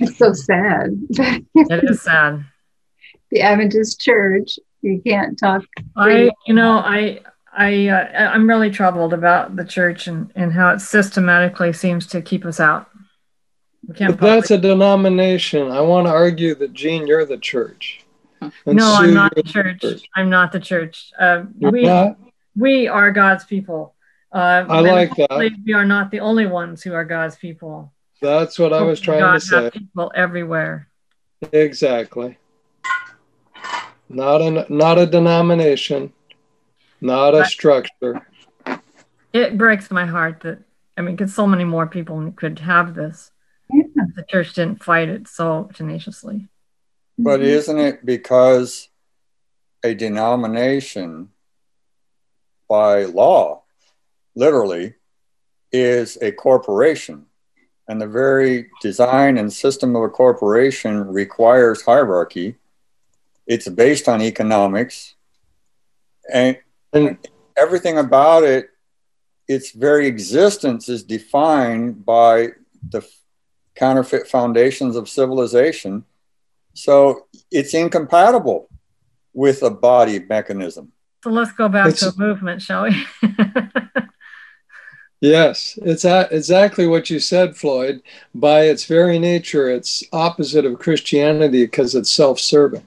It's 0.07 0.17
so 0.17 0.33
sad. 0.33 0.97
It 1.09 1.89
is 1.89 2.01
sad. 2.01 2.45
the 3.31 3.41
Adventist 3.41 3.99
Church, 3.99 4.59
you 4.81 5.01
can't 5.05 5.37
talk. 5.37 5.63
I, 5.95 6.31
you 6.47 6.53
know, 6.53 6.77
I, 6.77 7.21
I, 7.55 7.87
uh, 7.87 8.31
I'm 8.33 8.47
really 8.47 8.69
troubled 8.69 9.13
about 9.13 9.55
the 9.55 9.65
church 9.65 10.07
and, 10.07 10.31
and 10.35 10.53
how 10.53 10.69
it 10.69 10.79
systematically 10.79 11.73
seems 11.73 12.07
to 12.07 12.21
keep 12.21 12.45
us 12.45 12.59
out. 12.59 12.89
We 13.87 13.95
can't. 13.95 14.19
But 14.19 14.35
that's 14.35 14.51
a 14.51 14.57
denomination. 14.57 15.71
I 15.71 15.81
want 15.81 16.07
to 16.07 16.11
argue 16.11 16.55
that, 16.55 16.73
Gene, 16.73 17.07
you're 17.07 17.25
the 17.25 17.37
church. 17.37 18.01
And 18.41 18.53
no, 18.65 18.95
Sue, 18.97 19.03
I'm 19.03 19.13
not 19.13 19.33
you're 19.35 19.73
the 19.73 19.79
church. 19.79 20.09
I'm 20.15 20.29
not 20.29 20.51
the 20.51 20.59
church. 20.59 21.11
Uh, 21.17 21.43
we 21.59 21.83
not? 21.83 22.17
we 22.55 22.87
are 22.87 23.11
God's 23.11 23.45
people. 23.45 23.95
Uh, 24.31 24.65
I 24.67 24.81
like 24.81 25.15
that. 25.15 25.51
We 25.65 25.73
are 25.73 25.85
not 25.85 26.11
the 26.11 26.19
only 26.19 26.45
ones 26.45 26.83
who 26.83 26.93
are 26.93 27.05
God's 27.05 27.37
people. 27.37 27.93
That's 28.21 28.57
what 28.57 28.73
I 28.73 28.81
was 28.81 28.99
trying 28.99 29.19
God 29.19 29.33
to 29.33 29.39
say. 29.39 29.63
has 29.63 29.71
people 29.71 30.11
everywhere. 30.15 30.89
Exactly. 31.51 32.37
Not 34.09 34.41
a 34.41 34.65
not 34.73 34.97
a 34.97 35.05
denomination, 35.05 36.13
not 37.01 37.33
a 37.33 37.39
Right. 37.39 37.47
structure. 37.47 38.27
It 39.33 39.57
breaks 39.57 39.91
my 39.91 40.05
heart 40.05 40.41
that 40.41 40.59
I 40.97 41.01
mean, 41.01 41.15
because 41.15 41.33
so 41.33 41.45
many 41.45 41.65
more 41.65 41.87
people 41.87 42.31
could 42.31 42.59
have 42.59 42.95
this. 42.95 43.31
Yeah. 43.69 43.83
The 44.15 44.23
church 44.29 44.53
didn't 44.53 44.83
fight 44.83 45.09
it 45.09 45.27
so 45.27 45.69
tenaciously. 45.73 46.47
But 47.17 47.41
isn't 47.41 47.77
it 47.77 48.05
because 48.05 48.89
a 49.83 49.93
denomination 49.93 51.29
by 52.69 53.03
law, 53.03 53.63
literally, 54.35 54.95
is 55.71 56.17
a 56.21 56.31
corporation? 56.31 57.25
And 57.87 58.01
the 58.01 58.07
very 58.07 58.67
design 58.81 59.37
and 59.37 59.51
system 59.51 59.95
of 59.95 60.03
a 60.03 60.09
corporation 60.09 61.07
requires 61.07 61.83
hierarchy. 61.83 62.55
It's 63.45 63.67
based 63.69 64.07
on 64.09 64.21
economics. 64.21 65.13
And, 66.33 66.57
and 66.93 67.17
everything 67.55 67.97
about 67.99 68.43
it, 68.43 68.69
its 69.47 69.71
very 69.71 70.07
existence 70.07 70.89
is 70.89 71.03
defined 71.03 72.03
by 72.03 72.49
the 72.89 73.07
counterfeit 73.75 74.27
foundations 74.27 74.95
of 74.95 75.07
civilization. 75.07 76.05
So 76.73 77.27
it's 77.51 77.75
incompatible 77.75 78.67
with 79.33 79.61
a 79.61 79.69
body 79.69 80.19
mechanism. 80.19 80.91
So 81.23 81.29
let's 81.29 81.51
go 81.51 81.69
back 81.69 81.87
It's- 81.87 81.99
to 81.99 82.09
a 82.09 82.17
movement, 82.17 82.61
shall 82.63 82.83
we? 82.83 83.05
Yes, 85.21 85.79
it's 85.81 86.05
a, 86.05 86.27
exactly 86.29 86.85
what 86.87 87.09
you 87.09 87.19
said, 87.19 87.55
Floyd. 87.55 88.01
By 88.33 88.63
its 88.63 88.85
very 88.85 89.17
nature, 89.17 89.69
it's 89.69 90.03
opposite 90.11 90.65
of 90.65 90.77
Christianity 90.79 91.65
because 91.65 91.95
it's 91.95 92.11
self-serving. 92.11 92.83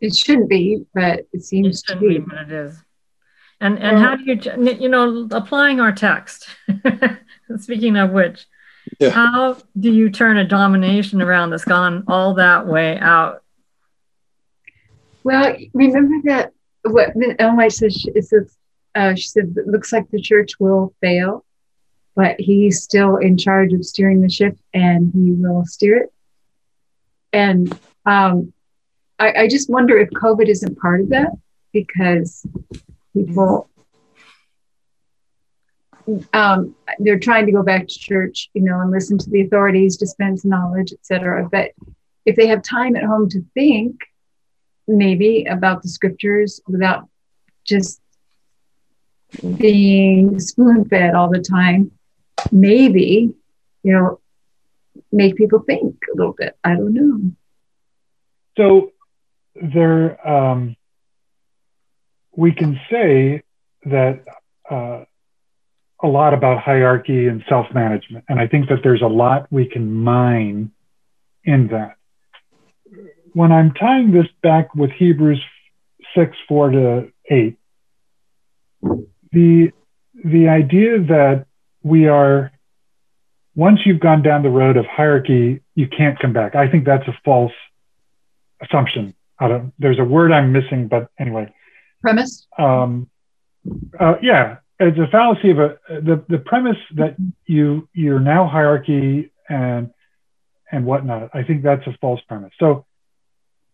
It 0.00 0.14
shouldn't 0.14 0.48
be, 0.48 0.84
but 0.94 1.20
it 1.20 1.28
it 1.32 1.42
seems 1.44 1.82
to 1.82 1.96
be, 1.96 2.08
be. 2.08 2.18
but 2.18 2.38
it 2.38 2.52
is. 2.52 2.76
And 3.60 3.78
and 3.80 3.98
how 3.98 4.16
do 4.16 4.24
you 4.24 4.72
you 4.80 4.88
know 4.88 5.26
applying 5.32 5.80
our 5.80 5.92
text? 5.92 6.48
Speaking 7.58 7.96
of 7.96 8.10
which, 8.12 8.46
Yeah. 9.00 9.10
how 9.10 9.56
do 9.78 9.92
you 9.92 10.10
turn 10.10 10.36
a 10.38 10.46
domination 10.46 11.20
around 11.20 11.50
that's 11.50 11.64
gone 11.64 12.04
all 12.06 12.34
that 12.34 12.66
way 12.66 12.96
out? 12.98 13.42
Well, 15.24 15.56
remember 15.74 16.14
that 16.24 16.52
what 16.82 17.10
Ellen 17.40 17.56
White 17.56 17.72
says. 17.72 17.96
is 17.96 18.06
it 18.14 18.24
says, 18.26 18.56
uh, 18.94 19.14
she 19.14 19.28
said, 19.28 19.54
"It 19.56 19.66
looks 19.66 19.92
like 19.92 20.10
the 20.10 20.20
church 20.20 20.58
will 20.58 20.94
fail, 21.00 21.44
but 22.14 22.40
he's 22.40 22.82
still 22.82 23.16
in 23.16 23.36
charge 23.36 23.72
of 23.72 23.84
steering 23.84 24.20
the 24.20 24.30
ship, 24.30 24.56
and 24.74 25.12
he 25.12 25.32
will 25.32 25.64
steer 25.64 25.96
it." 25.96 26.12
And 27.32 27.72
um, 28.06 28.52
I, 29.18 29.42
I 29.42 29.48
just 29.48 29.70
wonder 29.70 29.98
if 29.98 30.10
COVID 30.10 30.48
isn't 30.48 30.78
part 30.78 31.00
of 31.00 31.08
that 31.10 31.30
because 31.72 32.46
people 33.12 33.68
um, 36.32 36.74
they're 36.98 37.18
trying 37.18 37.46
to 37.46 37.52
go 37.52 37.62
back 37.62 37.86
to 37.86 37.98
church, 37.98 38.48
you 38.54 38.62
know, 38.62 38.80
and 38.80 38.90
listen 38.90 39.18
to 39.18 39.30
the 39.30 39.42
authorities, 39.42 39.96
dispense 39.96 40.44
knowledge, 40.44 40.92
etc. 40.92 41.48
But 41.50 41.72
if 42.24 42.36
they 42.36 42.46
have 42.46 42.62
time 42.62 42.96
at 42.96 43.04
home 43.04 43.28
to 43.30 43.44
think, 43.54 44.00
maybe 44.86 45.44
about 45.44 45.82
the 45.82 45.88
scriptures 45.88 46.60
without 46.66 47.08
just 47.64 48.00
being 49.56 50.38
spoon 50.40 50.84
fed 50.84 51.14
all 51.14 51.30
the 51.30 51.40
time, 51.40 51.90
maybe, 52.50 53.34
you 53.82 53.92
know, 53.92 54.20
make 55.12 55.36
people 55.36 55.60
think 55.60 55.96
a 56.12 56.16
little 56.16 56.34
bit. 56.36 56.56
I 56.64 56.74
don't 56.74 56.94
know. 56.94 57.30
So 58.56 58.92
there, 59.54 60.28
um, 60.28 60.76
we 62.36 62.52
can 62.52 62.80
say 62.90 63.42
that 63.84 64.24
uh, 64.70 65.04
a 66.02 66.06
lot 66.06 66.34
about 66.34 66.58
hierarchy 66.62 67.26
and 67.26 67.42
self-management, 67.48 68.24
and 68.28 68.40
I 68.40 68.46
think 68.46 68.68
that 68.68 68.80
there's 68.82 69.02
a 69.02 69.06
lot 69.06 69.46
we 69.50 69.66
can 69.66 69.92
mine 69.92 70.70
in 71.44 71.68
that. 71.68 71.96
When 73.32 73.52
I'm 73.52 73.72
tying 73.72 74.12
this 74.12 74.26
back 74.42 74.74
with 74.74 74.90
Hebrews 74.90 75.42
six 76.16 76.36
four 76.46 76.70
to 76.70 77.12
eight, 77.28 77.56
the 79.38 79.72
the 80.24 80.48
idea 80.48 80.98
that 80.98 81.46
we 81.82 82.08
are 82.08 82.50
once 83.54 83.80
you've 83.84 84.00
gone 84.00 84.22
down 84.22 84.42
the 84.42 84.50
road 84.50 84.76
of 84.76 84.86
hierarchy, 84.86 85.60
you 85.74 85.86
can't 85.88 86.18
come 86.18 86.32
back. 86.32 86.54
I 86.54 86.68
think 86.70 86.84
that's 86.84 87.06
a 87.08 87.16
false 87.24 87.52
assumption. 88.60 89.14
I 89.38 89.48
don't, 89.48 89.72
there's 89.78 89.98
a 89.98 90.04
word 90.04 90.32
I'm 90.32 90.52
missing, 90.52 90.88
but 90.88 91.10
anyway, 91.18 91.52
Premise? 92.02 92.46
um, 92.58 93.08
uh, 93.98 94.16
yeah, 94.22 94.58
it's 94.80 94.98
a 94.98 95.06
fallacy 95.08 95.50
of 95.50 95.58
a 95.58 95.78
the 95.88 96.24
the 96.28 96.38
premise 96.38 96.78
that 96.94 97.16
you 97.46 97.88
you're 97.92 98.20
now 98.20 98.46
hierarchy 98.48 99.30
and 99.48 99.90
and 100.72 100.84
whatnot. 100.84 101.30
I 101.32 101.42
think 101.44 101.62
that's 101.62 101.86
a 101.86 101.96
false 102.00 102.20
premise. 102.28 102.52
So 102.58 102.86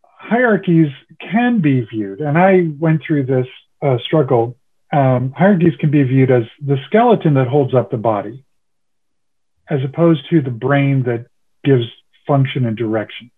hierarchies 0.03 0.93
can 1.21 1.61
be 1.61 1.81
viewed, 1.83 2.21
and 2.21 2.37
I 2.37 2.69
went 2.79 3.03
through 3.03 3.25
this 3.25 3.47
uh, 3.81 3.99
struggle. 3.99 4.57
Um, 4.95 5.33
hierarchies 5.33 5.75
can 5.81 5.91
be 5.91 6.05
viewed 6.05 6.31
as 6.31 6.45
the 6.65 6.79
skeleton 6.87 7.35
that 7.35 7.49
holds 7.49 7.75
up 7.75 7.91
the 7.91 7.97
body, 7.97 8.45
as 9.69 9.83
opposed 9.83 10.31
to 10.31 10.41
the 10.41 10.53
brain 10.53 11.03
that 11.03 11.27
gives 11.65 11.85
function 12.29 12.65
and 12.65 12.77
direction. 12.77 13.33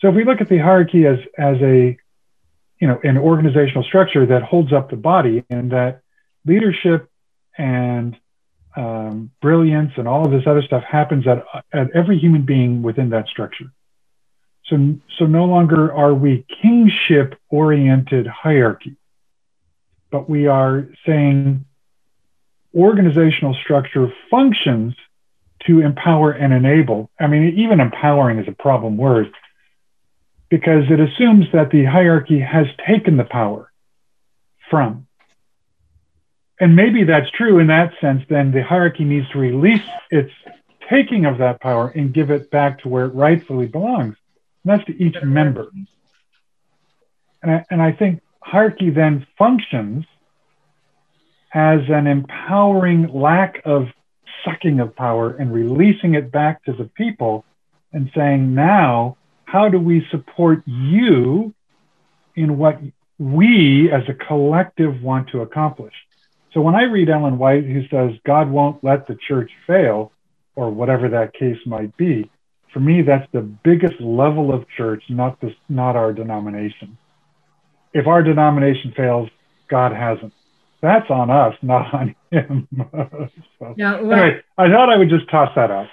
So 0.00 0.08
if 0.08 0.16
we 0.16 0.24
look 0.24 0.40
at 0.40 0.48
the 0.48 0.58
hierarchy 0.58 1.06
as 1.06 1.18
as 1.38 1.56
a 1.62 1.96
you 2.80 2.88
know 2.88 2.98
an 3.04 3.18
organizational 3.18 3.84
structure 3.84 4.26
that 4.26 4.42
holds 4.42 4.72
up 4.72 4.90
the 4.90 4.96
body 4.96 5.44
and 5.48 5.70
that 5.70 6.00
leadership 6.44 7.08
and 7.56 8.16
um, 8.76 9.30
brilliance 9.40 9.92
and 9.96 10.08
all 10.08 10.24
of 10.24 10.32
this 10.32 10.46
other 10.46 10.62
stuff 10.62 10.82
happens 10.82 11.26
at, 11.26 11.44
at 11.72 11.90
every 11.94 12.18
human 12.18 12.42
being 12.42 12.82
within 12.82 13.10
that 13.10 13.28
structure. 13.28 13.72
So, 14.66 14.96
so 15.18 15.26
no 15.26 15.46
longer 15.46 15.92
are 15.92 16.14
we 16.14 16.44
kingship 16.62 17.36
oriented 17.48 18.26
hierarchy, 18.26 18.96
but 20.10 20.28
we 20.28 20.46
are 20.46 20.88
saying 21.06 21.64
organizational 22.74 23.54
structure 23.54 24.12
functions 24.30 24.94
to 25.66 25.80
empower 25.80 26.32
and 26.32 26.52
enable. 26.52 27.10
I 27.18 27.26
mean, 27.26 27.58
even 27.58 27.80
empowering 27.80 28.38
is 28.38 28.48
a 28.48 28.52
problem 28.52 28.96
word 28.96 29.32
because 30.48 30.84
it 30.90 31.00
assumes 31.00 31.46
that 31.52 31.70
the 31.70 31.84
hierarchy 31.84 32.40
has 32.40 32.66
taken 32.86 33.16
the 33.16 33.24
power 33.24 33.70
from. 34.70 35.06
And 36.60 36.74
maybe 36.74 37.04
that's 37.04 37.30
true 37.30 37.58
in 37.58 37.68
that 37.68 37.92
sense, 38.00 38.24
then 38.28 38.50
the 38.50 38.62
hierarchy 38.62 39.04
needs 39.04 39.28
to 39.30 39.38
release 39.38 39.86
its 40.10 40.32
taking 40.88 41.26
of 41.26 41.38
that 41.38 41.60
power 41.60 41.88
and 41.88 42.12
give 42.12 42.30
it 42.30 42.50
back 42.50 42.80
to 42.80 42.88
where 42.88 43.04
it 43.06 43.14
rightfully 43.14 43.66
belongs. 43.66 44.16
And 44.64 44.72
that's 44.72 44.84
to 44.86 45.02
each 45.02 45.16
member. 45.22 45.70
And 47.42 47.52
I, 47.52 47.64
and 47.70 47.80
I 47.80 47.92
think 47.92 48.20
hierarchy 48.48 48.90
then 48.90 49.26
functions 49.36 50.04
as 51.52 51.80
an 51.88 52.06
empowering 52.06 53.12
lack 53.12 53.60
of 53.64 53.88
sucking 54.44 54.80
of 54.80 54.94
power 54.96 55.30
and 55.34 55.52
releasing 55.52 56.14
it 56.14 56.30
back 56.30 56.64
to 56.64 56.72
the 56.72 56.84
people 56.84 57.44
and 57.92 58.10
saying, 58.14 58.54
now, 58.54 59.16
how 59.44 59.68
do 59.68 59.78
we 59.78 60.06
support 60.10 60.62
you 60.66 61.54
in 62.36 62.58
what 62.58 62.80
we 63.18 63.90
as 63.90 64.02
a 64.08 64.14
collective 64.14 65.02
want 65.02 65.28
to 65.30 65.40
accomplish? 65.40 65.94
So 66.52 66.60
when 66.60 66.74
I 66.74 66.84
read 66.84 67.08
Ellen 67.08 67.38
White, 67.38 67.64
who 67.64 67.86
says 67.88 68.18
God 68.24 68.50
won't 68.50 68.82
let 68.82 69.06
the 69.06 69.16
church 69.28 69.50
fail, 69.66 70.12
or 70.54 70.70
whatever 70.70 71.08
that 71.08 71.34
case 71.34 71.58
might 71.66 71.96
be, 71.96 72.30
for 72.72 72.80
me, 72.80 73.02
that's 73.02 73.30
the 73.32 73.40
biggest 73.40 74.00
level 74.00 74.52
of 74.52 74.66
church, 74.76 75.02
not 75.08 75.40
this, 75.40 75.54
not 75.68 75.96
our 75.96 76.12
denomination. 76.12 76.98
If 77.92 78.06
our 78.06 78.22
denomination 78.22 78.92
fails, 78.96 79.28
God 79.68 79.92
hasn't. 79.92 80.32
That's 80.80 81.10
on 81.10 81.30
us, 81.30 81.54
not 81.62 81.92
on 81.92 82.14
him. 82.30 82.68
so, 83.58 83.74
Yeah, 83.76 84.00
well, 84.00 84.12
anyway, 84.12 84.40
I 84.56 84.68
thought 84.68 84.90
I 84.90 84.96
would 84.96 85.08
just 85.08 85.28
toss 85.28 85.50
that 85.56 85.70
out. 85.70 85.88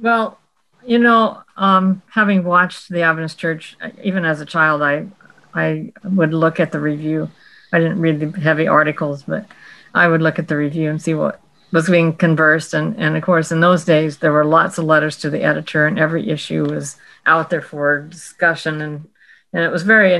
Well, 0.00 0.38
you 0.86 0.98
know, 0.98 1.42
um, 1.56 2.02
having 2.10 2.44
watched 2.44 2.88
the 2.88 3.02
Adventist 3.02 3.38
Church, 3.38 3.76
even 4.02 4.24
as 4.24 4.40
a 4.40 4.46
child, 4.46 4.80
I 4.82 5.08
I 5.54 5.92
would 6.04 6.32
look 6.32 6.60
at 6.60 6.72
the 6.72 6.80
review. 6.80 7.30
I 7.72 7.78
didn't 7.78 8.00
read 8.00 8.20
the 8.20 8.40
heavy 8.40 8.68
articles, 8.68 9.24
but 9.24 9.46
I 9.94 10.08
would 10.08 10.22
look 10.22 10.38
at 10.38 10.48
the 10.48 10.56
review 10.56 10.88
and 10.90 11.02
see 11.02 11.14
what 11.14 11.40
was 11.72 11.90
being 11.90 12.14
conversed. 12.14 12.74
And, 12.74 12.96
and 12.96 13.16
of 13.16 13.22
course, 13.22 13.50
in 13.50 13.60
those 13.60 13.84
days, 13.84 14.18
there 14.18 14.32
were 14.32 14.44
lots 14.44 14.78
of 14.78 14.84
letters 14.84 15.16
to 15.18 15.30
the 15.30 15.42
editor, 15.42 15.86
and 15.86 15.98
every 15.98 16.28
issue 16.28 16.64
was 16.64 16.96
out 17.26 17.50
there 17.50 17.62
for 17.62 18.02
discussion. 18.02 18.80
And, 18.80 19.08
and 19.52 19.64
it 19.64 19.72
was 19.72 19.82
very, 19.82 20.14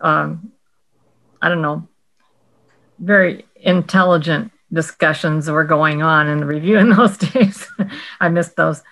um, 0.00 0.52
I 1.42 1.48
don't 1.48 1.62
know, 1.62 1.88
very 2.98 3.44
intelligent 3.56 4.52
discussions 4.72 5.48
were 5.48 5.64
going 5.64 6.02
on 6.02 6.26
in 6.28 6.38
the 6.38 6.46
review 6.46 6.78
in 6.78 6.90
those 6.96 7.16
days. 7.16 7.68
I 8.20 8.28
missed 8.28 8.56
those. 8.56 8.82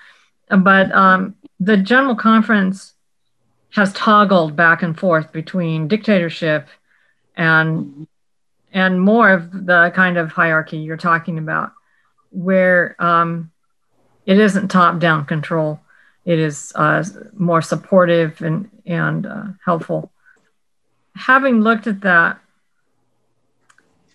But 0.49 0.93
um, 0.93 1.37
the 1.61 1.77
General 1.77 2.15
Conference 2.15 2.95
has 3.71 3.93
toggled 3.95 4.55
back 4.55 4.83
and 4.83 4.99
forth 4.99 5.33
between 5.33 5.89
dictatorship 5.89 6.69
and 7.37 8.07
and 8.75 9.01
more 9.01 9.31
of 9.31 9.67
the 9.67 9.93
kind 9.95 10.17
of 10.17 10.33
hierarchy 10.33 10.79
you're 10.79 10.97
talking 10.97 11.37
about, 11.37 11.73
where 12.31 12.97
um, 12.99 13.51
it 14.25 14.39
isn't 14.39 14.69
top-down 14.69 15.27
control. 15.27 15.79
It 16.25 16.39
is 16.39 16.73
uh, 16.75 17.05
more 17.35 17.61
supportive 17.61 18.41
and 18.41 18.71
and 18.87 19.27
uh, 19.27 19.45
helpful. 19.65 20.11
Having 21.15 21.61
looked 21.61 21.87
at 21.87 22.01
that 22.03 22.41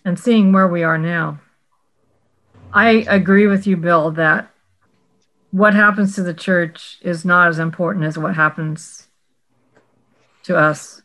and 0.04 0.18
seeing 0.18 0.52
where 0.52 0.68
we 0.68 0.82
are 0.82 0.98
now, 0.98 1.40
I 2.72 3.06
agree 3.08 3.46
with 3.46 3.66
you, 3.66 3.76
Bill, 3.76 4.10
that 4.12 4.50
what 5.50 5.74
happens 5.74 6.14
to 6.14 6.22
the 6.22 6.34
church 6.34 6.98
is 7.00 7.24
not 7.24 7.48
as 7.48 7.58
important 7.58 8.04
as 8.04 8.18
what 8.18 8.34
happens 8.34 9.08
to 10.42 10.56
us. 10.56 11.02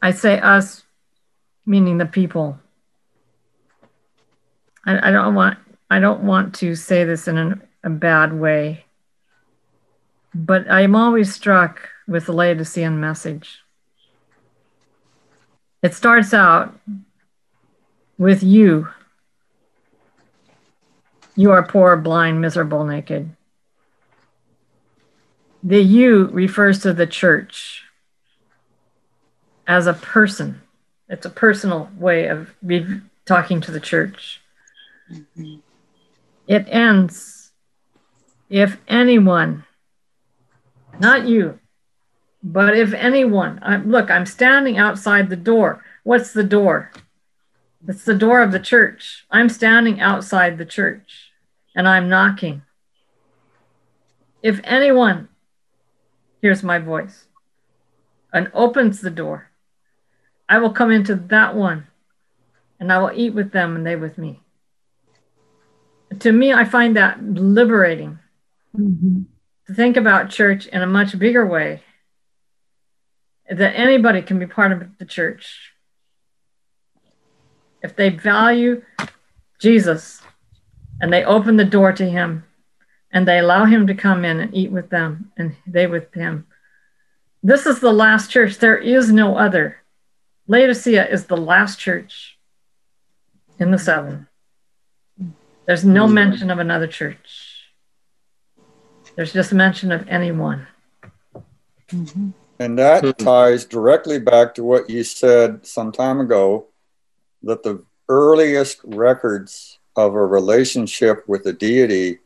I 0.00 0.10
say 0.10 0.40
us, 0.40 0.82
meaning 1.64 1.98
the 1.98 2.06
people. 2.06 2.58
I, 4.84 5.08
I 5.08 5.12
don't 5.12 5.34
want 5.34 5.58
I 5.90 6.00
don't 6.00 6.22
want 6.22 6.54
to 6.56 6.74
say 6.74 7.04
this 7.04 7.28
in 7.28 7.38
an, 7.38 7.62
a 7.84 7.90
bad 7.90 8.32
way, 8.32 8.86
but 10.34 10.68
I'm 10.70 10.96
always 10.96 11.32
struck 11.32 11.88
with 12.08 12.26
the 12.26 12.32
Laodicean 12.32 12.98
message. 12.98 13.61
It 15.82 15.94
starts 15.94 16.32
out 16.32 16.78
with 18.18 18.42
you 18.42 18.88
you 21.34 21.50
are 21.50 21.62
poor, 21.62 21.96
blind, 21.96 22.40
miserable, 22.40 22.84
naked. 22.84 23.34
The 25.62 25.80
you 25.80 26.26
refers 26.26 26.80
to 26.80 26.92
the 26.92 27.06
church 27.06 27.84
as 29.66 29.86
a 29.86 29.94
person. 29.94 30.60
It's 31.08 31.24
a 31.24 31.30
personal 31.30 31.90
way 31.96 32.26
of 32.26 32.54
talking 33.24 33.60
to 33.62 33.70
the 33.70 33.80
church. 33.80 34.40
Mm-hmm. 35.10 35.56
It 36.48 36.66
ends 36.68 37.52
if 38.50 38.76
anyone, 38.86 39.64
not 40.98 41.26
you, 41.26 41.58
but 42.42 42.76
if 42.76 42.92
anyone, 42.92 43.60
I'm, 43.62 43.90
look, 43.90 44.10
I'm 44.10 44.26
standing 44.26 44.76
outside 44.76 45.30
the 45.30 45.36
door. 45.36 45.84
What's 46.02 46.32
the 46.32 46.42
door? 46.42 46.90
It's 47.86 48.04
the 48.04 48.14
door 48.14 48.42
of 48.42 48.52
the 48.52 48.60
church. 48.60 49.24
I'm 49.30 49.48
standing 49.48 50.00
outside 50.00 50.58
the 50.58 50.64
church 50.64 51.30
and 51.74 51.88
I'm 51.88 52.08
knocking. 52.08 52.62
If 54.42 54.60
anyone 54.64 55.28
hears 56.40 56.64
my 56.64 56.78
voice 56.78 57.26
and 58.32 58.50
opens 58.54 59.00
the 59.00 59.10
door, 59.10 59.50
I 60.48 60.58
will 60.58 60.72
come 60.72 60.90
into 60.90 61.14
that 61.14 61.54
one 61.54 61.86
and 62.80 62.92
I 62.92 62.98
will 62.98 63.12
eat 63.14 63.34
with 63.34 63.52
them 63.52 63.76
and 63.76 63.86
they 63.86 63.94
with 63.94 64.18
me. 64.18 64.40
To 66.18 66.32
me, 66.32 66.52
I 66.52 66.64
find 66.64 66.96
that 66.96 67.22
liberating 67.22 68.18
mm-hmm. 68.76 69.22
to 69.66 69.74
think 69.74 69.96
about 69.96 70.30
church 70.30 70.66
in 70.66 70.82
a 70.82 70.86
much 70.86 71.18
bigger 71.18 71.46
way 71.46 71.82
that 73.58 73.76
anybody 73.76 74.22
can 74.22 74.38
be 74.38 74.46
part 74.46 74.72
of 74.72 74.98
the 74.98 75.04
church 75.04 75.72
if 77.82 77.96
they 77.96 78.08
value 78.08 78.82
Jesus 79.60 80.22
and 81.00 81.12
they 81.12 81.24
open 81.24 81.56
the 81.56 81.64
door 81.64 81.92
to 81.92 82.08
him 82.08 82.44
and 83.10 83.26
they 83.26 83.38
allow 83.38 83.64
him 83.64 83.86
to 83.86 83.94
come 83.94 84.24
in 84.24 84.40
and 84.40 84.54
eat 84.54 84.70
with 84.70 84.90
them 84.90 85.32
and 85.36 85.54
they 85.66 85.86
with 85.86 86.12
him. 86.14 86.46
This 87.42 87.66
is 87.66 87.80
the 87.80 87.92
last 87.92 88.30
church. 88.30 88.58
There 88.58 88.78
is 88.78 89.12
no 89.12 89.36
other. 89.36 89.78
Laodicea 90.46 91.08
is 91.08 91.26
the 91.26 91.36
last 91.36 91.78
church 91.78 92.38
in 93.58 93.70
the 93.70 93.78
seven. 93.78 94.28
There's 95.66 95.84
no 95.84 96.06
mm-hmm. 96.06 96.14
mention 96.14 96.50
of 96.50 96.58
another 96.58 96.86
church. 96.86 97.72
There's 99.14 99.32
just 99.32 99.52
mention 99.52 99.92
of 99.92 100.08
anyone. 100.08 100.66
Mm-hmm. 101.88 102.30
And 102.58 102.78
that 102.78 103.02
mm-hmm. 103.02 103.24
ties 103.24 103.64
directly 103.64 104.18
back 104.18 104.54
to 104.54 104.64
what 104.64 104.88
you 104.88 105.04
said 105.04 105.66
some 105.66 105.92
time 105.92 106.20
ago 106.20 106.66
that 107.42 107.62
the 107.62 107.84
earliest 108.08 108.80
records 108.84 109.78
of 109.96 110.14
a 110.14 110.26
relationship 110.26 111.24
with 111.28 111.46
a 111.46 111.52
deity 111.52 112.18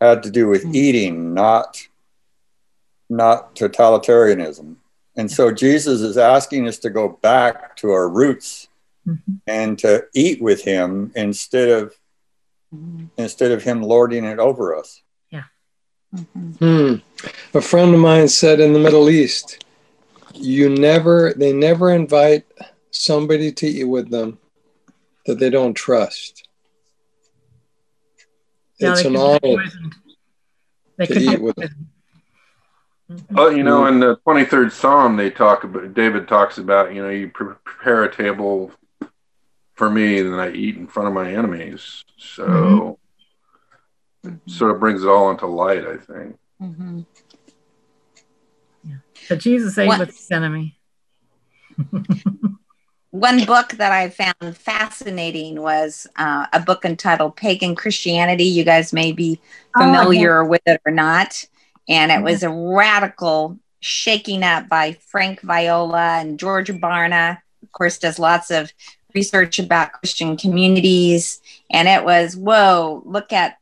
had 0.00 0.22
to 0.22 0.30
do 0.30 0.48
with 0.48 0.62
mm-hmm. 0.62 0.74
eating, 0.74 1.34
not 1.34 1.86
not 3.10 3.54
totalitarianism. 3.54 4.76
And 5.16 5.30
so 5.30 5.52
Jesus 5.52 6.00
is 6.00 6.16
asking 6.16 6.66
us 6.66 6.78
to 6.78 6.90
go 6.90 7.08
back 7.08 7.76
to 7.76 7.90
our 7.90 8.08
roots 8.08 8.68
mm-hmm. 9.06 9.34
and 9.46 9.78
to 9.80 10.06
eat 10.14 10.42
with 10.42 10.62
him 10.62 11.12
instead 11.14 11.68
of 11.68 11.94
mm-hmm. 12.74 13.06
instead 13.16 13.52
of 13.52 13.62
him 13.62 13.82
lording 13.82 14.24
it 14.24 14.38
over 14.38 14.76
us. 14.76 15.02
Yeah. 16.14 16.20
Hmm. 16.60 16.94
A 17.54 17.60
friend 17.60 17.94
of 17.94 18.00
mine 18.00 18.28
said 18.28 18.60
in 18.60 18.72
the 18.72 18.78
Middle 18.78 19.10
East, 19.10 19.64
you 20.34 20.68
never 20.68 21.32
they 21.34 21.52
never 21.52 21.90
invite 21.90 22.44
somebody 22.90 23.52
to 23.52 23.66
eat 23.66 23.84
with 23.84 24.10
them 24.10 24.38
that 25.26 25.38
they 25.38 25.50
don't 25.50 25.74
trust. 25.74 26.48
Yeah, 28.78 28.92
it's 28.92 29.04
an 29.04 29.16
honor 29.16 29.64
to 31.00 31.18
eat 31.18 31.40
with 31.40 31.56
them. 31.56 31.90
Well, 33.30 33.52
you 33.52 33.62
know, 33.62 33.86
in 33.86 34.00
the 34.00 34.16
23rd 34.26 34.72
Psalm, 34.72 35.16
they 35.16 35.30
talk 35.30 35.64
about, 35.64 35.92
David 35.94 36.26
talks 36.26 36.56
about, 36.58 36.94
you 36.94 37.02
know, 37.02 37.10
you 37.10 37.28
prepare 37.28 38.04
a 38.04 38.14
table 38.14 38.72
for 39.74 39.90
me, 39.90 40.20
and 40.20 40.32
then 40.32 40.40
I 40.40 40.50
eat 40.52 40.76
in 40.76 40.86
front 40.86 41.08
of 41.08 41.14
my 41.14 41.30
enemies. 41.32 42.04
So 42.16 42.98
mm-hmm. 44.24 44.50
sort 44.50 44.70
of 44.72 44.80
brings 44.80 45.02
it 45.02 45.08
all 45.08 45.30
into 45.30 45.46
light, 45.46 45.86
I 45.86 45.96
think. 45.96 46.38
Mm-hmm. 46.60 47.00
Yeah. 48.84 48.96
But 49.28 49.38
Jesus 49.38 49.76
ate 49.78 49.88
what? 49.88 50.00
with 50.00 50.16
his 50.16 50.30
enemy. 50.30 50.78
one 53.14 53.44
book 53.44 53.70
that 53.74 53.92
I 53.92 54.10
found 54.10 54.56
fascinating 54.56 55.62
was 55.62 56.08
uh, 56.16 56.46
a 56.52 56.58
book 56.58 56.84
entitled 56.84 57.36
Pagan 57.36 57.76
Christianity. 57.76 58.42
You 58.42 58.64
guys 58.64 58.92
may 58.92 59.12
be 59.12 59.40
familiar 59.76 60.42
oh, 60.42 60.48
with 60.48 60.62
it 60.66 60.80
or 60.84 60.90
not. 60.90 61.44
And 61.88 62.10
it 62.10 62.22
was 62.22 62.42
a 62.42 62.50
radical 62.50 63.58
shaking 63.78 64.42
up 64.42 64.68
by 64.68 64.94
Frank 64.94 65.42
Viola 65.42 66.18
and 66.18 66.40
George 66.40 66.70
Barna. 66.70 67.38
Of 67.62 67.70
course, 67.70 67.98
does 67.98 68.18
lots 68.18 68.50
of 68.50 68.72
research 69.14 69.60
about 69.60 69.92
Christian 69.92 70.36
communities. 70.36 71.40
And 71.70 71.86
it 71.86 72.04
was, 72.04 72.36
whoa, 72.36 73.02
look 73.04 73.32
at 73.32 73.58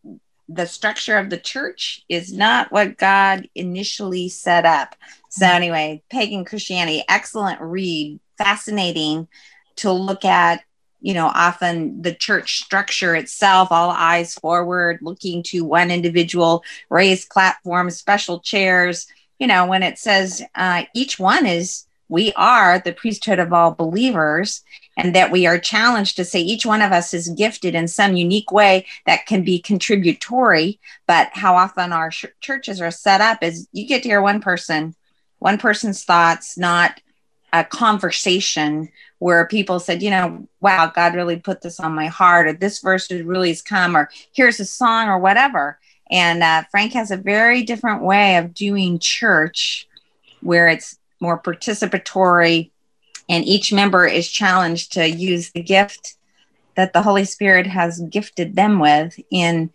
the 0.55 0.67
structure 0.67 1.19
of 1.19 1.31
the 1.31 1.39
church 1.39 2.05
is 2.09 2.33
not 2.33 2.73
what 2.73 2.99
God 2.99 3.49
initially 3.55 4.29
set 4.29 4.65
up. 4.65 4.95
So, 5.29 5.47
anyway, 5.47 6.03
Pagan 6.11 6.45
Christianity, 6.45 7.05
excellent 7.09 7.61
read 7.61 8.21
fascinating 8.39 9.29
to 9.77 9.93
look 9.93 10.25
at 10.25 10.63
you 11.01 11.15
know 11.15 11.27
often 11.27 12.01
the 12.03 12.15
church 12.15 12.63
structure 12.63 13.15
itself 13.15 13.69
all 13.71 13.91
eyes 13.91 14.35
forward 14.35 14.99
looking 15.03 15.43
to 15.43 15.65
one 15.65 15.91
individual 15.91 16.63
raised 16.89 17.29
platforms 17.31 17.97
special 17.97 18.41
chairs 18.41 19.07
you 19.39 19.47
know 19.47 19.67
when 19.67 19.83
it 19.83 19.99
says 19.99 20.43
uh, 20.55 20.85
each 20.95 21.19
one 21.19 21.47
is 21.47 21.87
we 22.09 22.33
are 22.35 22.79
the 22.79 22.93
priesthood 22.93 23.39
of 23.39 23.53
all 23.53 23.73
believers 23.73 24.63
and 24.97 25.15
that 25.15 25.31
we 25.31 25.47
are 25.47 25.59
challenged 25.59 26.17
to 26.17 26.25
say 26.25 26.41
each 26.41 26.67
one 26.67 26.83
of 26.83 26.93
us 26.93 27.15
is 27.15 27.29
gifted 27.31 27.75
in 27.75 27.89
some 27.89 28.15
unique 28.15 28.53
way 28.53 28.87
that 29.07 29.27
can 29.27 29.43
be 29.43 29.59
contributory 29.59 30.79
but 31.07 31.31
how 31.33 31.57
often 31.57 31.93
our 31.93 32.11
sh- 32.11 32.27
churches 32.41 32.81
are 32.81 32.91
set 32.91 33.21
up 33.21 33.43
is 33.43 33.69
you 33.73 33.87
get 33.87 34.03
to 34.03 34.09
hear 34.09 34.23
one 34.23 34.41
person 34.41 34.95
one 35.39 35.59
person's 35.59 36.05
thoughts 36.05 36.59
not 36.59 37.01
a 37.53 37.65
conversation 37.65 38.89
where 39.23 39.47
people 39.47 39.79
said, 39.79 40.03
you 40.03 40.11
know, 40.11 40.49
wow, 40.61 40.91
God 40.93 41.15
really 41.15 41.39
put 41.39 41.61
this 41.61 41.79
on 41.79 41.95
my 41.95 42.07
heart, 42.07 42.49
or 42.49 42.53
this 42.55 42.81
verse 42.81 43.09
really 43.09 43.51
has 43.51 43.63
come, 43.63 43.97
or 43.97 44.11
here's 44.33 44.59
a 44.59 44.65
song, 44.65 45.09
or 45.09 45.19
whatever. 45.19 45.79
And 46.11 46.43
uh, 46.43 46.65
Frank 46.73 46.93
has 46.95 47.13
a 47.13 47.17
very 47.17 47.63
different 47.63 48.03
way 48.03 48.37
of 48.37 48.53
doing 48.53 48.99
church 48.99 49.87
where 50.41 50.67
it's 50.67 50.99
more 51.21 51.41
participatory 51.41 52.72
and 53.33 53.47
each 53.47 53.73
member 53.73 54.05
is 54.05 54.31
challenged 54.31 54.93
to 54.93 55.09
use 55.09 55.53
the 55.53 55.63
gift 55.63 56.17
that 56.77 56.93
the 56.93 57.01
Holy 57.01 57.25
Spirit 57.25 57.67
has 57.67 57.99
gifted 58.11 58.57
them 58.57 58.79
with 58.79 59.19
in 59.31 59.71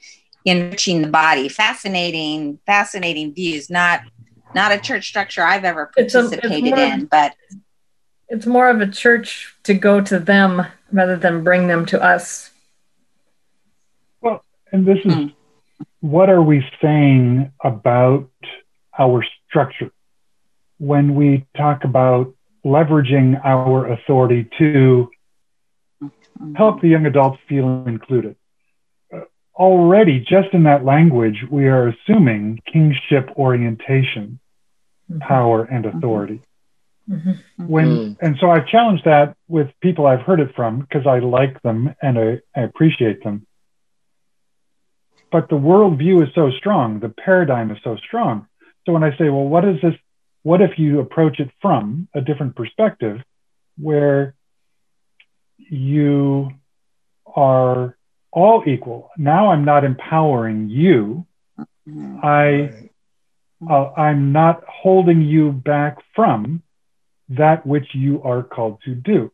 enriching 0.45 1.01
the 1.01 1.07
body. 1.07 1.49
Fascinating, 1.49 2.59
fascinating 2.67 3.33
views. 3.33 3.67
Not 3.67 4.01
not 4.53 4.71
a 4.71 4.77
church 4.77 5.07
structure 5.07 5.41
I've 5.41 5.65
ever 5.65 5.87
participated 5.87 6.73
a, 6.73 6.93
in, 6.93 7.05
but 7.05 7.33
it's 8.29 8.45
more 8.45 8.69
of 8.69 8.79
a 8.79 8.87
church 8.87 9.55
to 9.63 9.73
go 9.73 10.01
to 10.01 10.19
them 10.19 10.65
rather 10.91 11.17
than 11.17 11.43
bring 11.43 11.67
them 11.67 11.87
to 11.87 12.01
us. 12.01 12.51
Well, 14.21 14.45
and 14.71 14.85
this 14.85 14.99
is 14.99 15.13
mm. 15.13 15.33
what 16.01 16.29
are 16.29 16.43
we 16.43 16.63
saying 16.79 17.51
about 17.63 18.29
our 18.97 19.25
structure 19.49 19.91
when 20.77 21.15
we 21.15 21.45
talk 21.55 21.83
about 21.83 22.36
leveraging 22.67 23.39
our 23.45 23.91
authority 23.93 24.49
to 24.57 25.09
help 26.55 26.81
the 26.81 26.89
young 26.89 27.05
adults 27.05 27.39
feel 27.47 27.85
included. 27.87 28.35
Uh, 29.13 29.21
already, 29.55 30.19
just 30.19 30.49
in 30.53 30.63
that 30.63 30.83
language, 30.83 31.45
we 31.49 31.67
are 31.67 31.87
assuming 31.87 32.59
kingship 32.71 33.29
orientation, 33.37 34.39
mm-hmm. 35.09 35.19
power, 35.19 35.63
and 35.63 35.85
mm-hmm. 35.85 35.97
authority. 35.97 36.41
Mm-hmm. 37.09 37.67
When 37.67 37.87
mm. 37.87 38.17
and 38.19 38.35
so 38.37 38.51
I've 38.51 38.67
challenged 38.67 39.05
that 39.05 39.37
with 39.47 39.69
people 39.81 40.05
I've 40.05 40.23
heard 40.23 40.41
it 40.41 40.53
from 40.57 40.81
because 40.81 41.07
I 41.07 41.19
like 41.19 41.61
them 41.61 41.95
and 42.01 42.19
I, 42.19 42.41
I 42.53 42.63
appreciate 42.63 43.23
them. 43.23 43.47
But 45.31 45.47
the 45.47 45.55
worldview 45.55 46.27
is 46.27 46.35
so 46.35 46.51
strong, 46.51 46.99
the 46.99 47.07
paradigm 47.07 47.71
is 47.71 47.77
so 47.81 47.95
strong. 47.95 48.47
So 48.85 48.91
when 48.91 49.05
I 49.05 49.11
say, 49.17 49.29
well, 49.29 49.45
what 49.45 49.63
is 49.63 49.81
this 49.81 49.95
what 50.47 50.61
if 50.61 50.79
you 50.79 51.01
approach 51.01 51.41
it 51.41 51.49
from 51.61 52.07
a 52.15 52.21
different 52.21 52.55
perspective 52.55 53.17
where 53.77 54.33
you 55.57 56.49
are 57.35 57.97
all 58.31 58.63
equal? 58.65 59.09
Now 59.17 59.51
I'm 59.51 59.65
not 59.65 59.83
empowering 59.83 60.69
you. 60.69 61.25
I 62.23 62.87
uh, 63.69 63.91
I'm 63.97 64.31
not 64.31 64.63
holding 64.65 65.21
you 65.21 65.51
back 65.51 65.97
from 66.15 66.63
that 67.27 67.65
which 67.65 67.87
you 67.93 68.21
are 68.23 68.41
called 68.41 68.79
to 68.85 68.95
do. 68.95 69.29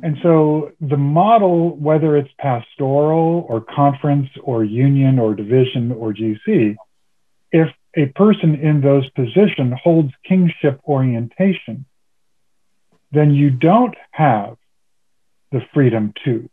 And 0.00 0.16
so 0.22 0.70
the 0.80 0.96
model, 0.96 1.76
whether 1.76 2.16
it's 2.16 2.30
pastoral 2.38 3.44
or 3.48 3.60
conference 3.62 4.28
or 4.44 4.62
union 4.62 5.18
or 5.18 5.34
division 5.34 5.90
or 5.90 6.14
GC, 6.14 6.76
a 7.96 8.06
person 8.06 8.54
in 8.54 8.80
those 8.80 9.08
positions 9.10 9.74
holds 9.82 10.12
kingship 10.24 10.80
orientation, 10.86 11.86
then 13.12 13.34
you 13.34 13.50
don't 13.50 13.94
have 14.12 14.56
the 15.50 15.60
freedom 15.74 16.12
to, 16.24 16.48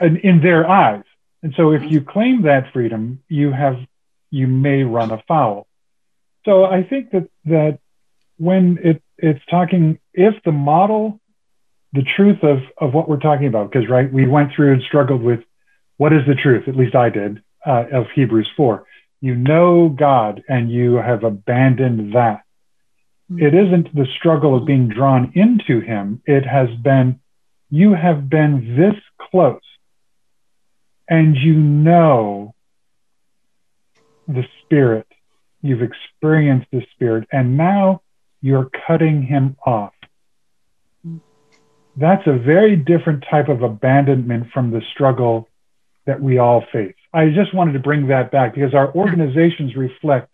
in, 0.00 0.18
in 0.18 0.42
their 0.42 0.68
eyes. 0.68 1.04
And 1.42 1.54
so 1.56 1.72
if 1.72 1.90
you 1.90 2.02
claim 2.02 2.42
that 2.42 2.72
freedom, 2.72 3.22
you 3.28 3.50
have, 3.50 3.78
you 4.30 4.46
may 4.46 4.82
run 4.82 5.10
afoul. 5.10 5.66
So 6.44 6.64
I 6.64 6.82
think 6.82 7.12
that, 7.12 7.28
that 7.46 7.78
when 8.36 8.78
it, 8.82 9.02
it's 9.16 9.44
talking, 9.50 9.98
if 10.12 10.34
the 10.44 10.52
model, 10.52 11.18
the 11.94 12.02
truth 12.02 12.42
of, 12.42 12.58
of 12.76 12.92
what 12.92 13.08
we're 13.08 13.18
talking 13.18 13.46
about, 13.46 13.72
because 13.72 13.88
right, 13.88 14.12
we 14.12 14.26
went 14.26 14.52
through 14.52 14.74
and 14.74 14.82
struggled 14.82 15.22
with 15.22 15.40
what 15.96 16.12
is 16.12 16.26
the 16.26 16.34
truth, 16.34 16.68
at 16.68 16.76
least 16.76 16.94
I 16.94 17.08
did, 17.08 17.42
uh, 17.66 17.84
of 17.92 18.06
Hebrews 18.14 18.50
4 18.56 18.84
you 19.20 19.34
know 19.34 19.88
God 19.88 20.42
and 20.48 20.70
you 20.70 20.96
have 20.96 21.24
abandoned 21.24 22.14
that. 22.14 22.42
Mm-hmm. 23.30 23.42
It 23.42 23.54
isn't 23.54 23.94
the 23.94 24.06
struggle 24.18 24.56
of 24.56 24.66
being 24.66 24.88
drawn 24.88 25.32
into 25.34 25.80
Him. 25.80 26.22
It 26.26 26.46
has 26.46 26.68
been, 26.82 27.20
you 27.68 27.94
have 27.94 28.28
been 28.30 28.76
this 28.76 29.00
close 29.30 29.60
and 31.08 31.36
you 31.36 31.54
know 31.54 32.54
the 34.26 34.44
Spirit. 34.62 35.06
You've 35.60 35.82
experienced 35.82 36.68
the 36.72 36.82
Spirit 36.94 37.28
and 37.30 37.56
now 37.56 38.02
you're 38.40 38.70
cutting 38.86 39.22
Him 39.22 39.56
off. 39.66 39.92
Hmm. 41.04 41.18
That's 41.96 42.26
a 42.26 42.38
very 42.38 42.76
different 42.76 43.24
type 43.30 43.48
of 43.48 43.62
abandonment 43.62 44.46
from 44.54 44.70
the 44.70 44.80
struggle 44.94 45.46
that 46.06 46.22
we 46.22 46.38
all 46.38 46.64
face. 46.72 46.94
I 47.12 47.30
just 47.30 47.52
wanted 47.54 47.72
to 47.72 47.80
bring 47.80 48.08
that 48.08 48.30
back 48.30 48.54
because 48.54 48.74
our 48.74 48.94
organizations 48.94 49.74
reflect 49.74 50.30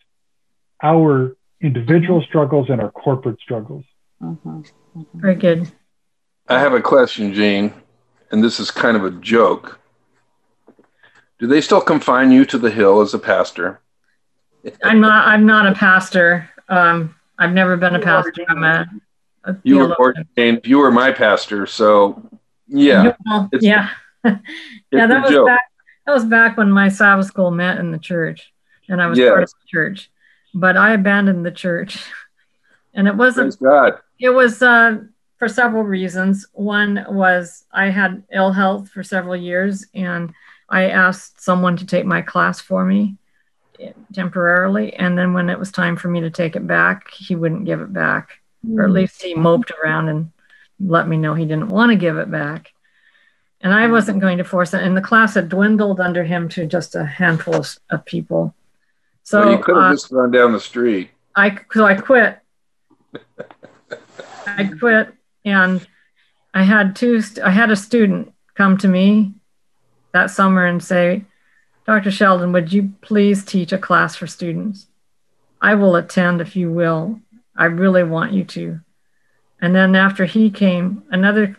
our 0.82 1.36
individual 1.60 2.22
struggles 2.22 2.68
and 2.68 2.80
our 2.80 2.90
corporate 2.90 3.40
struggles. 3.40 3.84
Mm-hmm. 4.22 4.60
Mm-hmm. 4.60 5.20
Very 5.20 5.34
good. 5.36 5.72
I 6.48 6.60
have 6.60 6.74
a 6.74 6.82
question, 6.82 7.32
Jean, 7.32 7.72
and 8.30 8.42
this 8.42 8.60
is 8.60 8.70
kind 8.70 8.96
of 8.96 9.04
a 9.04 9.10
joke. 9.10 9.80
Do 11.38 11.46
they 11.46 11.60
still 11.60 11.80
confine 11.80 12.30
you 12.30 12.44
to 12.46 12.58
the 12.58 12.70
hill 12.70 13.00
as 13.00 13.14
a 13.14 13.18
pastor? 13.18 13.80
I'm 14.82 15.00
not. 15.00 15.28
I'm 15.28 15.46
not 15.46 15.66
a 15.66 15.74
pastor. 15.74 16.48
Um, 16.68 17.14
I've 17.38 17.52
never 17.52 17.76
been 17.76 17.94
a 17.94 18.00
pastor. 18.00 18.44
I'm 18.48 18.64
a, 18.64 18.86
a 19.44 19.56
you 19.62 19.78
were 19.78 19.96
ordained. 19.98 20.62
You 20.64 20.78
were 20.78 20.90
my 20.90 21.12
pastor, 21.12 21.66
so 21.66 22.28
yeah. 22.66 23.14
Well, 23.26 23.50
yeah. 23.60 23.90
yeah, 24.24 24.38
that 24.90 25.22
was 25.22 25.30
joke. 25.30 25.46
back. 25.46 25.70
That 26.06 26.14
was 26.14 26.24
back 26.24 26.56
when 26.56 26.70
my 26.70 26.88
Sabbath 26.88 27.26
school 27.26 27.50
met 27.50 27.78
in 27.78 27.90
the 27.90 27.98
church, 27.98 28.52
and 28.88 29.02
I 29.02 29.08
was 29.08 29.18
yes. 29.18 29.28
part 29.28 29.42
of 29.42 29.50
the 29.50 29.66
church. 29.66 30.10
But 30.54 30.76
I 30.76 30.92
abandoned 30.92 31.44
the 31.44 31.50
church, 31.50 31.98
and 32.94 33.08
it 33.08 33.16
wasn't. 33.16 33.58
God. 33.60 33.98
It 34.20 34.30
was 34.30 34.62
uh, 34.62 34.98
for 35.38 35.48
several 35.48 35.82
reasons. 35.82 36.46
One 36.52 37.04
was 37.08 37.64
I 37.72 37.90
had 37.90 38.22
ill 38.32 38.52
health 38.52 38.88
for 38.88 39.02
several 39.02 39.36
years, 39.36 39.84
and 39.94 40.32
I 40.68 40.90
asked 40.90 41.40
someone 41.42 41.76
to 41.78 41.86
take 41.86 42.06
my 42.06 42.22
class 42.22 42.60
for 42.60 42.84
me 42.84 43.16
temporarily, 44.14 44.94
and 44.94 45.18
then 45.18 45.34
when 45.34 45.50
it 45.50 45.58
was 45.58 45.72
time 45.72 45.96
for 45.96 46.08
me 46.08 46.20
to 46.20 46.30
take 46.30 46.54
it 46.54 46.66
back, 46.66 47.10
he 47.10 47.34
wouldn't 47.34 47.64
give 47.66 47.80
it 47.80 47.92
back, 47.92 48.40
mm. 48.64 48.78
or 48.78 48.84
at 48.84 48.90
mm. 48.90 48.94
least 48.94 49.20
he 49.20 49.34
moped 49.34 49.72
around 49.72 50.08
and 50.08 50.30
let 50.78 51.08
me 51.08 51.16
know 51.16 51.34
he 51.34 51.44
didn't 51.44 51.68
want 51.68 51.90
to 51.90 51.96
give 51.96 52.16
it 52.16 52.30
back 52.30 52.72
and 53.60 53.72
I 53.72 53.86
wasn't 53.88 54.20
going 54.20 54.38
to 54.38 54.44
force 54.44 54.74
it. 54.74 54.82
And 54.82 54.96
the 54.96 55.02
class 55.02 55.34
had 55.34 55.48
dwindled 55.48 56.00
under 56.00 56.24
him 56.24 56.48
to 56.50 56.66
just 56.66 56.94
a 56.94 57.04
handful 57.04 57.56
of, 57.56 57.78
of 57.90 58.04
people. 58.04 58.54
So 59.22 59.40
well, 59.40 59.52
you 59.52 59.58
could 59.58 59.76
have 59.76 59.84
uh, 59.84 59.94
just 59.94 60.12
run 60.12 60.30
down 60.30 60.52
the 60.52 60.60
street. 60.60 61.10
I 61.34 61.58
so 61.72 61.84
I 61.84 61.94
quit. 61.94 62.38
I 64.46 64.70
quit, 64.78 65.12
and 65.44 65.86
I 66.54 66.62
had 66.62 66.94
two. 66.94 67.20
I 67.44 67.50
had 67.50 67.70
a 67.70 67.76
student 67.76 68.32
come 68.54 68.78
to 68.78 68.88
me 68.88 69.34
that 70.12 70.30
summer 70.30 70.64
and 70.64 70.82
say, 70.82 71.24
"Dr. 71.86 72.10
Sheldon, 72.10 72.52
would 72.52 72.72
you 72.72 72.92
please 73.00 73.44
teach 73.44 73.72
a 73.72 73.78
class 73.78 74.14
for 74.14 74.26
students? 74.26 74.86
I 75.60 75.74
will 75.74 75.96
attend 75.96 76.40
if 76.40 76.54
you 76.54 76.70
will. 76.70 77.20
I 77.56 77.64
really 77.64 78.04
want 78.04 78.32
you 78.32 78.44
to." 78.44 78.80
And 79.60 79.74
then 79.74 79.96
after 79.96 80.24
he 80.26 80.50
came, 80.50 81.02
another 81.10 81.56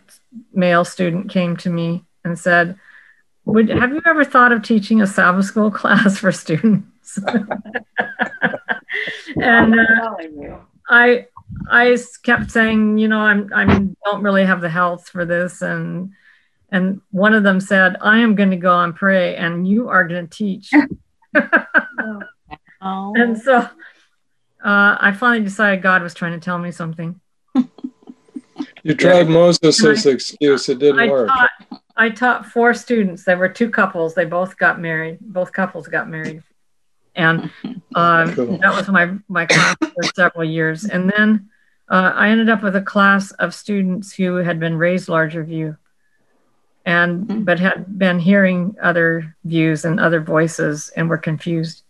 male 0.53 0.85
student 0.85 1.29
came 1.29 1.57
to 1.57 1.69
me 1.69 2.05
and 2.23 2.37
said, 2.37 2.77
Would, 3.45 3.69
Have 3.69 3.91
you 3.91 4.01
ever 4.05 4.25
thought 4.25 4.51
of 4.51 4.63
teaching 4.63 5.01
a 5.01 5.07
Sabbath 5.07 5.45
school 5.45 5.71
class 5.79 6.17
for 6.17 6.31
students? 6.31 7.19
and 9.35 9.79
uh, 9.79 10.15
I, 10.89 11.27
I 11.69 11.97
kept 12.23 12.51
saying, 12.51 12.97
you 12.97 13.07
know, 13.07 13.19
I'm, 13.19 13.51
I 13.53 13.65
don't 14.05 14.23
really 14.23 14.45
have 14.45 14.61
the 14.61 14.69
health 14.69 15.09
for 15.09 15.25
this. 15.25 15.61
And, 15.61 16.11
and 16.71 17.01
one 17.11 17.33
of 17.33 17.43
them 17.43 17.59
said, 17.59 17.95
I 18.01 18.19
am 18.19 18.35
going 18.35 18.51
to 18.51 18.57
go 18.57 18.79
and 18.79 18.95
pray 18.95 19.35
and 19.35 19.67
you 19.67 19.89
are 19.89 20.07
going 20.07 20.27
to 20.27 20.37
teach. 20.37 20.71
oh. 21.35 22.21
And 22.79 23.37
so 23.37 23.57
uh, 23.57 23.69
I 24.63 25.11
finally 25.17 25.43
decided 25.43 25.81
God 25.81 26.03
was 26.03 26.13
trying 26.13 26.33
to 26.33 26.39
tell 26.39 26.57
me 26.57 26.71
something. 26.71 27.19
You 28.87 28.95
tried 28.95 29.27
Moses' 29.27 30.05
excuse, 30.05 30.69
it 30.69 30.79
didn't 30.79 31.01
I 31.01 31.09
work. 31.09 31.27
Taught, 31.27 31.81
I 31.97 32.09
taught 32.09 32.45
four 32.45 32.73
students. 32.73 33.25
There 33.25 33.35
were 33.35 33.49
two 33.49 33.69
couples. 33.69 34.15
They 34.15 34.23
both 34.23 34.55
got 34.55 34.79
married. 34.79 35.17
Both 35.19 35.51
couples 35.51 35.89
got 35.89 36.07
married. 36.07 36.41
And 37.13 37.51
um, 37.95 38.33
cool. 38.33 38.57
that 38.59 38.73
was 38.73 38.87
my, 38.87 39.13
my 39.27 39.45
class 39.45 39.75
for 39.81 40.03
several 40.15 40.45
years. 40.45 40.85
And 40.85 41.11
then 41.11 41.49
uh, 41.89 42.13
I 42.15 42.29
ended 42.29 42.47
up 42.47 42.63
with 42.63 42.77
a 42.77 42.81
class 42.81 43.31
of 43.31 43.53
students 43.53 44.13
who 44.13 44.35
had 44.35 44.57
been 44.57 44.77
raised 44.77 45.09
larger 45.09 45.43
view 45.43 45.75
and 46.85 47.27
mm-hmm. 47.27 47.43
but 47.43 47.59
had 47.59 47.99
been 47.99 48.19
hearing 48.19 48.77
other 48.81 49.35
views 49.43 49.83
and 49.83 49.99
other 49.99 50.21
voices 50.21 50.93
and 50.95 51.09
were 51.09 51.17
confused. 51.17 51.83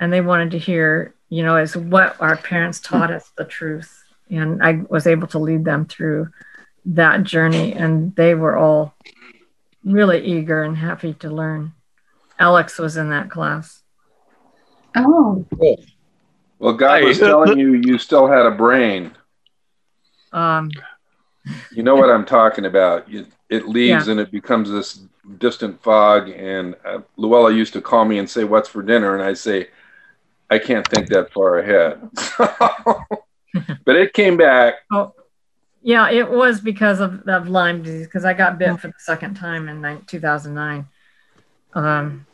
And 0.00 0.12
they 0.12 0.20
wanted 0.20 0.50
to 0.50 0.58
hear, 0.58 1.14
you 1.28 1.44
know, 1.44 1.58
is 1.58 1.76
what 1.76 2.20
our 2.20 2.36
parents 2.36 2.80
taught 2.80 3.12
us 3.12 3.30
the 3.36 3.44
truth 3.44 4.01
and 4.32 4.62
I 4.62 4.82
was 4.88 5.06
able 5.06 5.28
to 5.28 5.38
lead 5.38 5.64
them 5.64 5.86
through 5.86 6.28
that 6.86 7.22
journey, 7.22 7.72
and 7.74 8.14
they 8.16 8.34
were 8.34 8.56
all 8.56 8.94
really 9.84 10.24
eager 10.24 10.62
and 10.62 10.76
happy 10.76 11.14
to 11.14 11.30
learn. 11.30 11.72
Alex 12.38 12.78
was 12.78 12.96
in 12.96 13.10
that 13.10 13.30
class. 13.30 13.82
Oh, 14.96 15.46
Well, 16.58 16.74
God 16.74 17.04
was 17.04 17.18
telling 17.18 17.58
you 17.58 17.74
you 17.74 17.98
still 17.98 18.26
had 18.26 18.46
a 18.46 18.50
brain. 18.50 19.12
Um, 20.32 20.70
You 21.72 21.82
know 21.82 21.96
what 21.96 22.10
I'm 22.10 22.24
talking 22.24 22.66
about. 22.66 23.08
You, 23.08 23.26
it 23.48 23.68
leaves 23.68 24.08
and 24.08 24.20
it 24.20 24.30
becomes 24.30 24.70
this 24.70 25.02
distant 25.38 25.82
fog. 25.82 26.30
And 26.30 26.74
uh, 26.84 27.00
Luella 27.16 27.52
used 27.52 27.72
to 27.74 27.80
call 27.80 28.04
me 28.04 28.18
and 28.18 28.28
say, 28.28 28.44
What's 28.44 28.68
for 28.68 28.82
dinner? 28.82 29.14
And 29.14 29.22
I 29.22 29.34
say, 29.34 29.68
I 30.50 30.58
can't 30.58 30.86
think 30.88 31.08
that 31.08 31.32
far 31.32 31.58
ahead. 31.58 32.00
but 33.84 33.96
it 33.96 34.12
came 34.12 34.36
back. 34.36 34.74
oh, 34.92 35.12
yeah, 35.82 36.10
it 36.10 36.30
was 36.30 36.60
because 36.60 37.00
of, 37.00 37.26
of 37.28 37.48
Lyme 37.48 37.82
disease 37.82 38.06
because 38.06 38.24
I 38.24 38.34
got 38.34 38.58
bit 38.58 38.78
for 38.78 38.88
the 38.88 38.94
second 38.98 39.34
time 39.34 39.68
in 39.68 39.80
nine- 39.80 40.04
2009. 40.06 40.86
Um, 41.74 42.26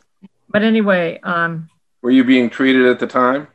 but 0.49 0.61
anyway, 0.63 1.19
um, 1.23 1.69
Were 2.01 2.11
you 2.11 2.23
being 2.23 2.49
treated 2.49 2.85
at 2.85 2.99
the 2.99 3.07
time? 3.07 3.47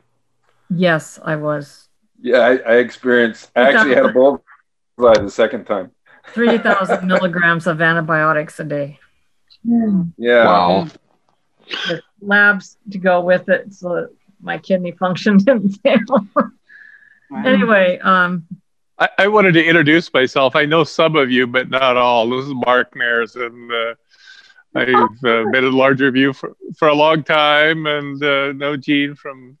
yes, 0.69 1.19
I 1.23 1.35
was. 1.35 1.87
Yeah, 2.21 2.39
I, 2.39 2.55
I 2.57 2.75
experienced, 2.77 3.51
I 3.55 3.69
actually 3.71 3.95
had 3.95 4.05
a 4.05 4.11
bullseye 4.11 4.41
the 4.97 5.29
second 5.29 5.65
time. 5.65 5.91
3,000 6.29 7.05
milligrams 7.07 7.67
of 7.67 7.81
antibiotics 7.81 8.59
a 8.59 8.63
day. 8.63 8.99
Yeah. 9.63 10.45
Wow. 10.45 10.87
With 11.89 12.01
labs 12.21 12.77
to 12.91 12.97
go 12.97 13.21
with 13.21 13.49
it 13.49 13.73
so 13.73 13.95
that 13.95 14.09
my 14.41 14.57
kidney 14.57 14.91
function 14.91 15.37
didn't 15.37 15.69
fail. 15.83 15.99
anyway, 17.45 17.99
um, 17.99 18.45
I, 18.97 19.09
I 19.19 19.27
wanted 19.27 19.53
to 19.53 19.63
introduce 19.63 20.13
myself. 20.13 20.55
I 20.55 20.65
know 20.65 20.83
some 20.83 21.15
of 21.15 21.31
you, 21.31 21.47
but 21.47 21.69
not 21.69 21.97
all. 21.97 22.29
This 22.29 22.45
is 22.45 22.53
Mark 22.53 22.95
Nares, 22.95 23.35
and 23.35 23.71
uh, 23.71 23.95
I've 24.75 25.23
uh, 25.23 25.49
been 25.51 25.65
in 25.65 25.73
larger 25.73 26.11
view 26.11 26.33
for, 26.33 26.55
for 26.77 26.87
a 26.87 26.93
long 26.93 27.23
time, 27.23 27.87
and 27.87 28.23
uh, 28.23 28.53
know 28.53 28.77
Jean 28.77 29.15
from 29.15 29.57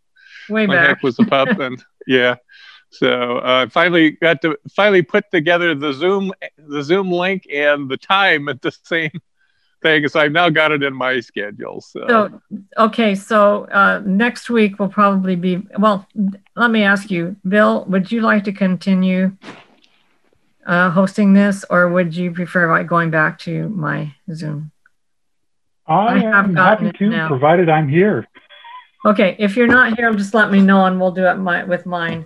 way 0.49 0.65
my 0.65 0.75
back. 0.75 0.87
heck 0.87 1.03
was 1.03 1.19
a 1.19 1.23
pup, 1.23 1.47
and 1.59 1.83
yeah. 2.07 2.35
So 2.91 3.39
uh, 3.39 3.67
finally 3.69 4.11
got 4.11 4.41
to 4.43 4.57
finally 4.73 5.01
put 5.01 5.29
together 5.31 5.75
the 5.75 5.91
Zoom 5.91 6.31
the 6.57 6.81
Zoom 6.81 7.11
link 7.11 7.45
and 7.51 7.89
the 7.89 7.97
time 7.97 8.47
at 8.47 8.61
the 8.61 8.71
same 8.83 9.11
thing. 9.81 10.07
So 10.07 10.19
I've 10.19 10.31
now 10.31 10.49
got 10.49 10.71
it 10.71 10.83
in 10.83 10.93
my 10.93 11.19
schedule. 11.19 11.81
So, 11.81 12.05
So, 12.07 12.41
okay, 12.77 13.15
so 13.15 13.65
uh, 13.65 14.01
next 14.05 14.49
week 14.49 14.79
will 14.79 14.89
probably 14.89 15.35
be, 15.35 15.61
well, 15.77 16.07
let 16.55 16.71
me 16.71 16.83
ask 16.83 17.11
you, 17.11 17.35
Bill, 17.47 17.85
would 17.85 18.11
you 18.11 18.21
like 18.21 18.43
to 18.45 18.51
continue 18.51 19.35
uh, 20.65 20.89
hosting 20.89 21.33
this 21.33 21.63
or 21.69 21.89
would 21.89 22.15
you 22.15 22.31
prefer 22.31 22.71
like 22.71 22.87
going 22.87 23.11
back 23.11 23.39
to 23.39 23.69
my 23.69 24.13
Zoom? 24.33 24.71
I, 25.87 25.93
I 25.93 26.17
have 26.19 26.45
am 26.45 26.53
gotten 26.53 26.87
happy 26.87 26.97
to, 26.97 27.09
now. 27.09 27.27
provided 27.27 27.69
I'm 27.69 27.87
here. 27.87 28.27
Okay, 29.05 29.35
if 29.37 29.55
you're 29.55 29.67
not 29.67 29.95
here, 29.95 30.11
just 30.13 30.33
let 30.33 30.51
me 30.51 30.59
know 30.59 30.85
and 30.85 30.99
we'll 30.99 31.11
do 31.11 31.27
it 31.27 31.35
my, 31.35 31.63
with 31.63 31.85
mine. 31.85 32.25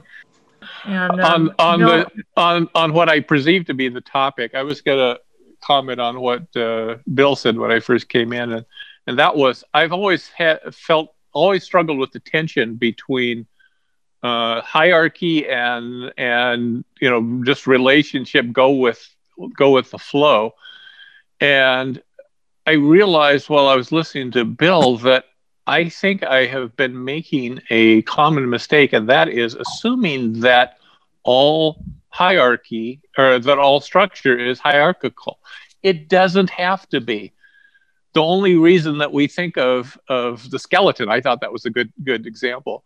And 0.85 1.19
um, 1.19 1.19
on 1.19 1.55
on 1.59 1.79
Bill- 1.79 2.05
the 2.15 2.23
on 2.37 2.69
on 2.73 2.93
what 2.93 3.09
I 3.09 3.19
perceive 3.19 3.65
to 3.65 3.73
be 3.73 3.89
the 3.89 4.01
topic, 4.01 4.55
I 4.55 4.63
was 4.63 4.81
gonna 4.81 5.17
comment 5.61 5.99
on 5.99 6.19
what 6.19 6.55
uh, 6.55 6.97
Bill 7.13 7.35
said 7.35 7.57
when 7.57 7.71
I 7.71 7.79
first 7.79 8.09
came 8.09 8.33
in, 8.33 8.51
and 8.51 8.65
and 9.07 9.19
that 9.19 9.35
was 9.35 9.63
I've 9.73 9.93
always 9.93 10.27
had 10.29 10.59
felt 10.73 11.13
always 11.33 11.63
struggled 11.63 11.99
with 11.99 12.11
the 12.11 12.19
tension 12.19 12.75
between 12.75 13.45
uh, 14.23 14.61
hierarchy 14.61 15.47
and 15.47 16.11
and 16.17 16.83
you 16.99 17.09
know 17.09 17.43
just 17.43 17.67
relationship 17.67 18.51
go 18.51 18.71
with 18.71 19.07
go 19.55 19.71
with 19.71 19.91
the 19.91 19.99
flow, 19.99 20.53
and 21.39 22.01
I 22.65 22.73
realized 22.73 23.49
while 23.49 23.67
I 23.67 23.75
was 23.75 23.91
listening 23.91 24.31
to 24.31 24.45
Bill 24.45 24.97
that 24.97 25.25
I 25.65 25.89
think 25.89 26.23
I 26.23 26.45
have 26.45 26.75
been 26.75 27.03
making 27.03 27.61
a 27.69 28.01
common 28.03 28.49
mistake, 28.49 28.93
and 28.93 29.07
that 29.09 29.29
is 29.29 29.55
assuming 29.55 30.41
that 30.41 30.77
all 31.23 31.83
hierarchy 32.09 33.01
or 33.17 33.39
that 33.39 33.59
all 33.59 33.79
structure 33.79 34.37
is 34.37 34.59
hierarchical. 34.59 35.39
It 35.83 36.09
doesn't 36.09 36.49
have 36.49 36.87
to 36.89 37.01
be. 37.01 37.33
The 38.13 38.21
only 38.21 38.55
reason 38.55 38.97
that 38.99 39.13
we 39.13 39.27
think 39.27 39.57
of 39.57 39.97
of 40.07 40.49
the 40.49 40.59
skeleton, 40.59 41.09
I 41.09 41.21
thought 41.21 41.41
that 41.41 41.53
was 41.53 41.65
a 41.65 41.69
good 41.69 41.93
good 42.03 42.25
example. 42.25 42.83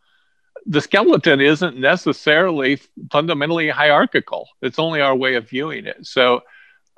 The 0.65 0.81
skeleton 0.81 1.41
isn't 1.41 1.77
necessarily 1.77 2.79
fundamentally 3.11 3.69
hierarchical. 3.69 4.47
It's 4.61 4.79
only 4.79 5.01
our 5.01 5.15
way 5.15 5.35
of 5.35 5.49
viewing 5.49 5.85
it. 5.85 6.05
So 6.05 6.41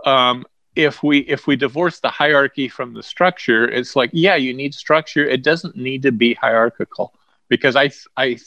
um, 0.05 0.45
if 0.75 1.03
we 1.03 1.19
if 1.19 1.47
we 1.47 1.55
divorce 1.55 1.99
the 1.99 2.09
hierarchy 2.09 2.67
from 2.67 2.93
the 2.93 3.03
structure, 3.03 3.67
it's 3.69 3.95
like 3.95 4.09
yeah, 4.13 4.35
you 4.35 4.53
need 4.53 4.73
structure. 4.73 5.25
It 5.25 5.43
doesn't 5.43 5.75
need 5.75 6.01
to 6.03 6.11
be 6.11 6.33
hierarchical 6.33 7.13
because 7.47 7.75
I 7.75 7.91
I 8.17 8.37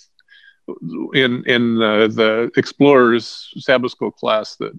in 1.15 1.45
in 1.45 1.77
the, 1.77 2.11
the 2.12 2.51
explorers 2.57 3.53
Sabbath 3.59 3.93
school 3.93 4.11
class 4.11 4.57
that 4.57 4.73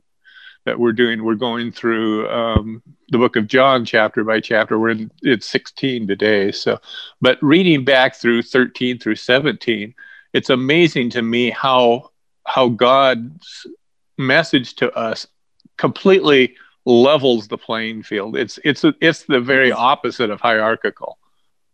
that 0.65 0.79
we're 0.79 0.93
doing, 0.93 1.23
we're 1.23 1.35
going 1.35 1.71
through 1.71 2.29
um, 2.29 2.83
the 3.09 3.17
book 3.17 3.35
of 3.35 3.47
John 3.47 3.85
chapter 3.85 4.23
by 4.23 4.39
chapter. 4.39 4.77
We're 4.77 4.89
in 4.89 5.11
it's 5.21 5.47
16 5.47 6.07
today. 6.07 6.51
So, 6.51 6.79
but 7.21 7.41
reading 7.41 7.85
back 7.85 8.15
through 8.15 8.43
13 8.43 8.99
through 8.99 9.15
17, 9.15 9.93
it's 10.33 10.49
amazing 10.49 11.09
to 11.11 11.21
me 11.21 11.49
how 11.49 12.11
how 12.45 12.69
God's 12.69 13.65
message 14.17 14.75
to 14.75 14.91
us 14.93 15.27
completely 15.77 16.55
levels 16.85 17.47
the 17.47 17.57
playing 17.57 18.03
field. 18.03 18.35
It's 18.35 18.59
it's 18.63 18.83
it's 19.01 19.23
the 19.23 19.39
very 19.39 19.71
opposite 19.71 20.29
of 20.29 20.41
hierarchical. 20.41 21.17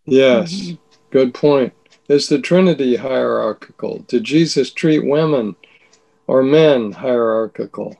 Yes, 0.05 0.73
good 1.09 1.33
point. 1.33 1.73
Is 2.07 2.27
the 2.27 2.39
Trinity 2.39 2.97
hierarchical? 2.97 3.99
Did 4.07 4.23
Jesus 4.23 4.71
treat 4.71 5.05
women 5.05 5.55
or 6.27 6.43
men 6.43 6.91
hierarchical? 6.91 7.95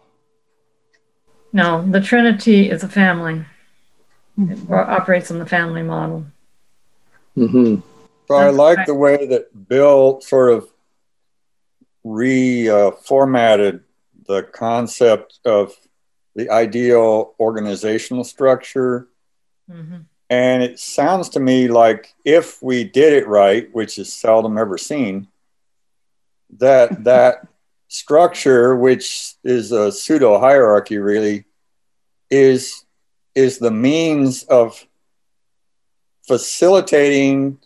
no, 1.56 1.90
the 1.90 2.02
Trinity 2.02 2.70
is 2.70 2.84
a 2.84 2.90
family. 2.90 3.46
It 4.38 4.70
operates 4.70 5.32
on 5.32 5.40
the 5.40 5.46
family 5.46 5.84
model. 5.84 6.26
Mm-hmm. 7.38 7.76
So 8.28 8.36
I 8.36 8.50
like 8.50 8.86
the 8.86 8.94
way 8.94 9.26
that 9.28 9.70
Bill 9.70 10.20
sort 10.20 10.52
of 10.52 10.68
reformatted 12.06 13.82
the 14.28 14.44
concept 14.44 15.40
of 15.46 15.74
the 16.36 16.50
ideal 16.50 17.34
organizational 17.40 18.26
structure. 18.26 19.08
hmm 19.72 20.00
And 20.30 20.64
it 20.64 20.80
sounds 20.80 21.30
to 21.30 21.40
me 21.40 21.68
like 21.68 22.14
if 22.24 22.62
we 22.62 22.84
did 22.84 23.14
it 23.14 23.28
right, 23.28 23.74
which 23.74 23.98
is 24.00 24.12
seldom 24.12 24.58
ever 24.58 24.78
seen, 24.78 25.28
that 26.58 27.04
that 27.04 27.48
structure, 27.88 28.76
which 28.76 29.36
is 29.44 29.72
a 29.72 29.92
pseudo 29.92 30.40
hierarchy, 30.40 30.98
really, 30.98 31.46
is 32.30 32.86
is 33.36 33.60
the 33.60 33.72
means 33.72 34.44
of 34.44 34.86
facilitating 36.28 37.60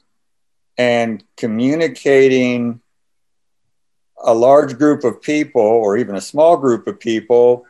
and 0.77 1.23
communicating 1.38 2.81
a 4.23 4.34
large 4.34 4.77
group 4.77 5.03
of 5.03 5.22
people 5.22 5.61
or 5.61 5.98
even 5.98 6.15
a 6.15 6.22
small 6.22 6.57
group 6.57 6.88
of 6.88 6.99
people 6.99 7.65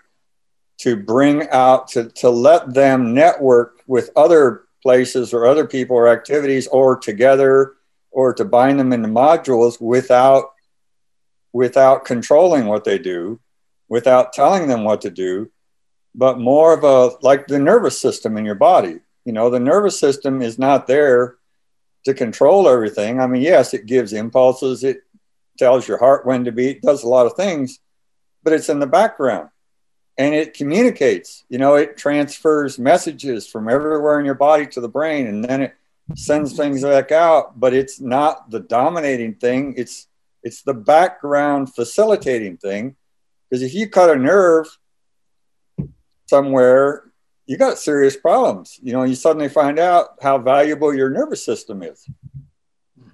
to 0.78 0.96
bring 0.96 1.48
out 1.50 1.90
to, 1.90 2.10
to 2.10 2.30
let 2.30 2.74
them 2.74 3.14
network 3.14 3.82
with 3.86 4.10
other 4.16 4.64
places 4.90 5.36
or 5.36 5.46
other 5.46 5.68
people 5.68 5.96
or 5.96 6.08
activities 6.08 6.66
or 6.70 6.98
together 6.98 7.74
or 8.10 8.34
to 8.34 8.44
bind 8.44 8.80
them 8.80 8.92
into 8.92 9.08
modules 9.08 9.80
without 9.80 10.46
without 11.54 12.06
controlling 12.06 12.66
what 12.66 12.86
they 12.86 12.98
do 12.98 13.40
without 13.88 14.34
telling 14.34 14.68
them 14.68 14.84
what 14.84 15.02
to 15.02 15.12
do 15.12 15.48
but 16.16 16.40
more 16.40 16.74
of 16.74 16.84
a 16.84 17.16
like 17.22 17.46
the 17.46 17.60
nervous 17.60 18.02
system 18.02 18.36
in 18.36 18.44
your 18.44 18.56
body. 18.56 18.96
You 19.26 19.34
know 19.34 19.52
the 19.52 19.60
nervous 19.60 20.00
system 20.00 20.42
is 20.42 20.58
not 20.58 20.88
there 20.88 21.36
to 22.06 22.16
control 22.16 22.68
everything. 22.68 23.22
I 23.22 23.28
mean 23.28 23.44
yes 23.44 23.76
it 23.76 23.86
gives 23.86 24.12
impulses. 24.12 24.84
It 24.84 25.04
tells 25.60 25.88
your 25.88 26.00
heart 26.00 26.26
when 26.26 26.46
to 26.46 26.52
beat 26.52 26.82
does 26.82 27.04
a 27.04 27.08
lot 27.08 27.28
of 27.28 27.34
things 27.34 27.80
but 28.42 28.54
it's 28.54 28.70
in 28.70 28.80
the 28.80 28.88
background 28.88 29.50
and 30.20 30.36
it 30.36 30.54
communicates 30.54 31.46
you 31.50 31.58
know 31.58 31.74
it 31.76 31.98
transfers 31.98 32.78
messages 32.78 33.48
from 33.48 33.68
everywhere 33.68 34.20
in 34.20 34.26
your 34.26 34.36
body 34.36 34.68
to 34.68 34.80
the 34.80 34.88
brain 34.88 35.26
and 35.26 35.44
then 35.44 35.64
it 35.64 35.74
sends 36.16 36.56
things 36.56 36.84
back 36.84 37.12
out. 37.12 37.60
But 37.60 37.74
it's 37.74 38.00
not 38.00 38.50
the 38.50 38.60
dominating 38.60 39.36
thing. 39.36 39.76
It's 39.78 40.08
it's 40.44 40.62
the 40.62 40.74
background 40.74 41.74
facilitating 41.74 42.58
thing. 42.58 42.96
Because 43.50 43.64
if 43.64 43.74
you 43.74 43.90
cut 43.90 44.10
a 44.10 44.16
nerve 44.16 44.68
somewhere 46.28 47.06
you 47.46 47.58
got 47.58 47.80
serious 47.80 48.16
problems. 48.16 48.80
You 48.82 48.94
know 48.94 49.04
you 49.04 49.16
suddenly 49.16 49.50
find 49.50 49.80
out 49.80 50.10
how 50.22 50.38
valuable 50.38 50.94
your 50.94 51.10
nervous 51.10 51.44
system 51.44 51.82
is. 51.82 52.08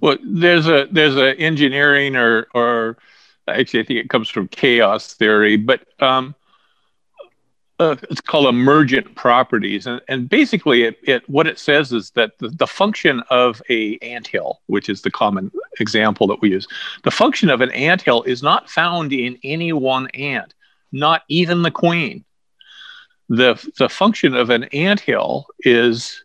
Well, 0.01 0.17
there's 0.21 0.67
a 0.67 0.87
there's 0.91 1.15
a 1.15 1.35
engineering 1.35 2.17
or 2.17 2.47
or 2.53 2.97
actually 3.47 3.79
I 3.81 3.83
think 3.85 3.99
it 3.99 4.09
comes 4.09 4.29
from 4.29 4.49
chaos 4.49 5.13
theory, 5.13 5.55
but 5.55 5.87
um, 6.01 6.35
uh, 7.79 7.95
it's 8.09 8.21
called 8.21 8.47
emergent 8.47 9.15
properties, 9.15 9.85
and, 9.85 10.01
and 10.07 10.29
basically, 10.29 10.83
it, 10.83 10.97
it 11.03 11.27
what 11.29 11.45
it 11.45 11.59
says 11.59 11.91
is 11.91 12.11
that 12.11 12.37
the, 12.39 12.49
the 12.49 12.67
function 12.67 13.21
of 13.29 13.61
a 13.69 13.97
anthill, 13.97 14.61
which 14.67 14.87
is 14.87 15.01
the 15.01 15.11
common 15.11 15.51
example 15.79 16.25
that 16.27 16.41
we 16.41 16.51
use, 16.51 16.67
the 17.03 17.11
function 17.11 17.49
of 17.49 17.61
an 17.61 17.71
anthill 17.71 18.23
is 18.23 18.41
not 18.41 18.69
found 18.69 19.11
in 19.11 19.37
any 19.43 19.73
one 19.73 20.07
ant, 20.11 20.53
not 20.93 21.23
even 21.27 21.63
the 21.63 21.71
queen. 21.71 22.23
the 23.27 23.55
The 23.77 23.89
function 23.89 24.35
of 24.35 24.49
an 24.49 24.65
anthill 24.65 25.47
is 25.59 26.23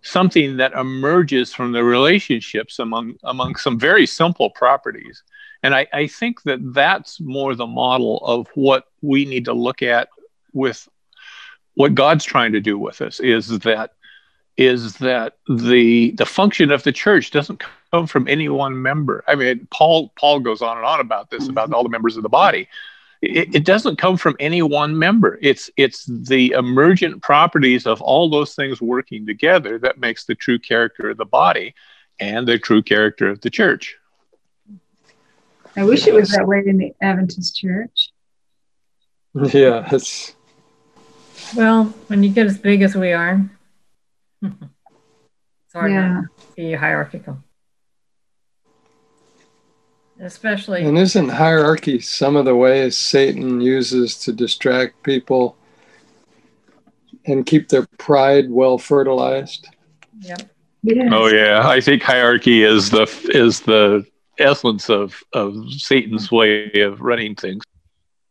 something 0.00 0.56
that 0.56 0.72
emerges 0.72 1.52
from 1.52 1.72
the 1.72 1.84
relationships 1.84 2.78
among 2.78 3.14
among 3.24 3.56
some 3.56 3.78
very 3.78 4.06
simple 4.06 4.50
properties 4.50 5.22
and 5.62 5.76
I, 5.76 5.86
I, 5.92 6.08
think 6.08 6.42
that 6.42 6.58
that's 6.74 7.20
more 7.20 7.54
the 7.54 7.68
model 7.68 8.18
of 8.24 8.48
what 8.56 8.86
we 9.00 9.24
need 9.24 9.44
to 9.44 9.52
look 9.52 9.80
at 9.80 10.08
with 10.52 10.88
what 11.74 11.94
God's 11.94 12.24
trying 12.24 12.52
to 12.52 12.60
do 12.60 12.78
with 12.78 13.00
us 13.00 13.20
is 13.20 13.58
that 13.60 13.92
is 14.56 14.96
that 14.98 15.38
the 15.48 16.10
the 16.12 16.26
function 16.26 16.70
of 16.70 16.82
the 16.82 16.92
church 16.92 17.30
doesn't 17.30 17.62
come 17.90 18.06
from 18.06 18.28
any 18.28 18.48
one 18.48 18.80
member. 18.80 19.24
I 19.26 19.34
mean, 19.34 19.66
Paul 19.70 20.12
Paul 20.18 20.40
goes 20.40 20.62
on 20.62 20.76
and 20.76 20.86
on 20.86 21.00
about 21.00 21.30
this 21.30 21.44
mm-hmm. 21.44 21.52
about 21.52 21.72
all 21.72 21.82
the 21.82 21.88
members 21.88 22.16
of 22.16 22.22
the 22.22 22.28
body. 22.28 22.68
It, 23.22 23.54
it, 23.54 23.64
doesn't 23.64 23.98
come 23.98 24.16
from 24.16 24.34
any 24.40 24.62
one 24.62 24.98
member. 24.98 25.38
It's 25.40 25.70
it's 25.76 26.04
the 26.06 26.50
emergent 26.58 27.22
properties 27.22 27.86
of 27.86 28.02
all 28.02 28.28
those 28.28 28.56
things 28.56 28.82
working 28.82 29.24
together 29.26 29.78
that 29.78 30.00
makes 30.00 30.24
the 30.24 30.34
true 30.34 30.58
character 30.58 31.10
of 31.10 31.18
the 31.18 31.24
body 31.24 31.72
and 32.18 32.48
the 32.48 32.58
true 32.58 32.82
character 32.82 33.28
of 33.28 33.40
the 33.40 33.48
church. 33.48 33.96
I 35.76 35.84
wish 35.84 36.08
it 36.08 36.14
was 36.14 36.30
that 36.30 36.48
way 36.48 36.64
in 36.66 36.78
the 36.78 36.92
Adventist 37.00 37.56
church. 37.56 38.10
Yeah, 39.34 39.88
it's 39.90 40.36
well, 41.56 41.84
when 42.08 42.22
you 42.22 42.30
get 42.30 42.46
as 42.46 42.58
big 42.58 42.82
as 42.82 42.94
we 42.94 43.12
are, 43.12 43.40
it's 44.42 44.54
hard 45.74 45.92
Yeah. 45.92 46.22
to 46.40 46.46
be 46.56 46.72
hierarchical. 46.74 47.38
Especially 50.20 50.84
and 50.84 50.96
isn't 50.98 51.30
hierarchy 51.30 51.98
some 51.98 52.36
of 52.36 52.44
the 52.44 52.54
ways 52.54 52.96
Satan 52.96 53.60
uses 53.60 54.16
to 54.18 54.32
distract 54.32 55.02
people 55.02 55.56
and 57.26 57.44
keep 57.44 57.68
their 57.68 57.86
pride 57.98 58.48
well 58.48 58.78
fertilized? 58.78 59.66
Yep. 60.20 60.42
Yes. 60.84 61.08
Oh 61.12 61.26
yeah, 61.26 61.66
I 61.68 61.80
think 61.80 62.02
hierarchy 62.02 62.62
is 62.62 62.90
the 62.90 63.02
is 63.34 63.60
the 63.60 64.04
essence 64.38 64.88
of 64.90 65.20
of 65.32 65.54
Satan's 65.72 66.30
way 66.30 66.70
of 66.82 67.00
running 67.00 67.34
things. 67.34 67.64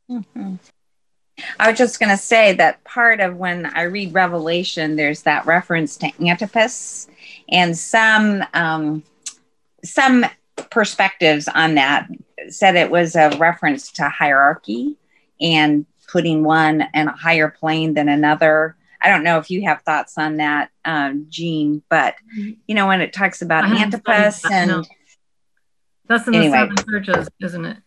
Mhm. 0.09 0.59
I 1.59 1.69
was 1.69 1.77
just 1.77 1.99
going 1.99 2.09
to 2.09 2.17
say 2.17 2.53
that 2.53 2.83
part 2.83 3.19
of 3.19 3.37
when 3.37 3.65
I 3.65 3.83
read 3.83 4.13
Revelation, 4.13 4.95
there's 4.95 5.23
that 5.23 5.45
reference 5.45 5.97
to 5.97 6.11
Antipas, 6.25 7.07
and 7.49 7.77
some 7.77 8.43
um, 8.53 9.03
some 9.83 10.25
perspectives 10.69 11.47
on 11.47 11.75
that 11.75 12.07
said 12.49 12.75
it 12.75 12.91
was 12.91 13.15
a 13.15 13.35
reference 13.37 13.91
to 13.93 14.09
hierarchy 14.09 14.97
and 15.39 15.85
putting 16.11 16.43
one 16.43 16.83
in 16.93 17.07
a 17.07 17.15
higher 17.15 17.49
plane 17.49 17.93
than 17.93 18.09
another. 18.09 18.75
I 19.01 19.09
don't 19.09 19.23
know 19.23 19.39
if 19.39 19.49
you 19.49 19.63
have 19.63 19.81
thoughts 19.81 20.17
on 20.17 20.37
that, 20.37 20.69
um, 20.85 21.25
Jean, 21.29 21.81
but 21.89 22.15
you 22.67 22.75
know 22.75 22.87
when 22.87 23.01
it 23.01 23.13
talks 23.13 23.41
about 23.41 23.65
Antipas 23.65 24.45
and 24.45 24.69
no. 24.69 24.83
that's 26.07 26.27
in 26.27 26.35
Anyway. 26.35 26.51
the 26.51 26.75
seven 26.83 27.03
churches, 27.03 27.29
isn't 27.39 27.65
it? 27.65 27.77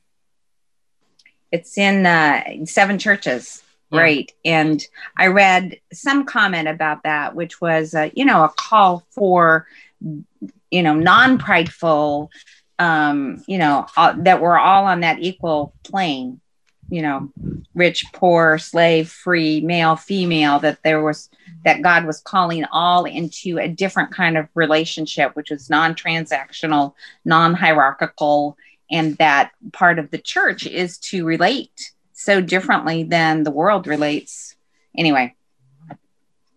It's 1.54 1.78
in 1.78 2.04
uh, 2.04 2.42
seven 2.64 2.98
churches 2.98 3.62
Yeah. 3.90 4.00
right 4.00 4.28
and 4.44 4.78
i 5.16 5.26
read 5.28 5.64
some 5.92 6.20
comment 6.36 6.68
about 6.68 6.98
that 7.04 7.34
which 7.38 7.54
was 7.60 7.94
uh, 7.94 8.08
you 8.18 8.24
know 8.28 8.40
a 8.44 8.52
call 8.66 8.92
for 9.16 9.66
you 10.76 10.82
know 10.86 10.94
non-prideful 10.94 12.30
um 12.86 13.18
you 13.46 13.58
know 13.62 13.86
uh, 13.96 14.12
that 14.26 14.40
we're 14.42 14.58
all 14.58 14.84
on 14.92 15.00
that 15.00 15.18
equal 15.20 15.60
plane 15.90 16.40
you 16.90 17.02
know 17.06 17.18
rich 17.74 18.04
poor 18.12 18.58
slave 18.58 19.08
free 19.08 19.60
male 19.60 19.96
female 19.96 20.58
that 20.64 20.78
there 20.82 21.02
was 21.08 21.30
that 21.64 21.82
god 21.82 22.04
was 22.04 22.20
calling 22.20 22.64
all 22.72 23.04
into 23.04 23.58
a 23.58 23.68
different 23.68 24.10
kind 24.12 24.36
of 24.36 24.48
relationship 24.54 25.28
which 25.36 25.50
was 25.50 25.70
non-transactional 25.70 26.94
non-hierarchical 27.24 28.56
and 28.90 29.16
that 29.16 29.52
part 29.72 29.98
of 29.98 30.10
the 30.10 30.18
church 30.18 30.66
is 30.66 30.98
to 30.98 31.24
relate 31.24 31.92
so 32.12 32.40
differently 32.40 33.02
than 33.02 33.42
the 33.42 33.50
world 33.50 33.86
relates. 33.86 34.56
Anyway 34.96 35.34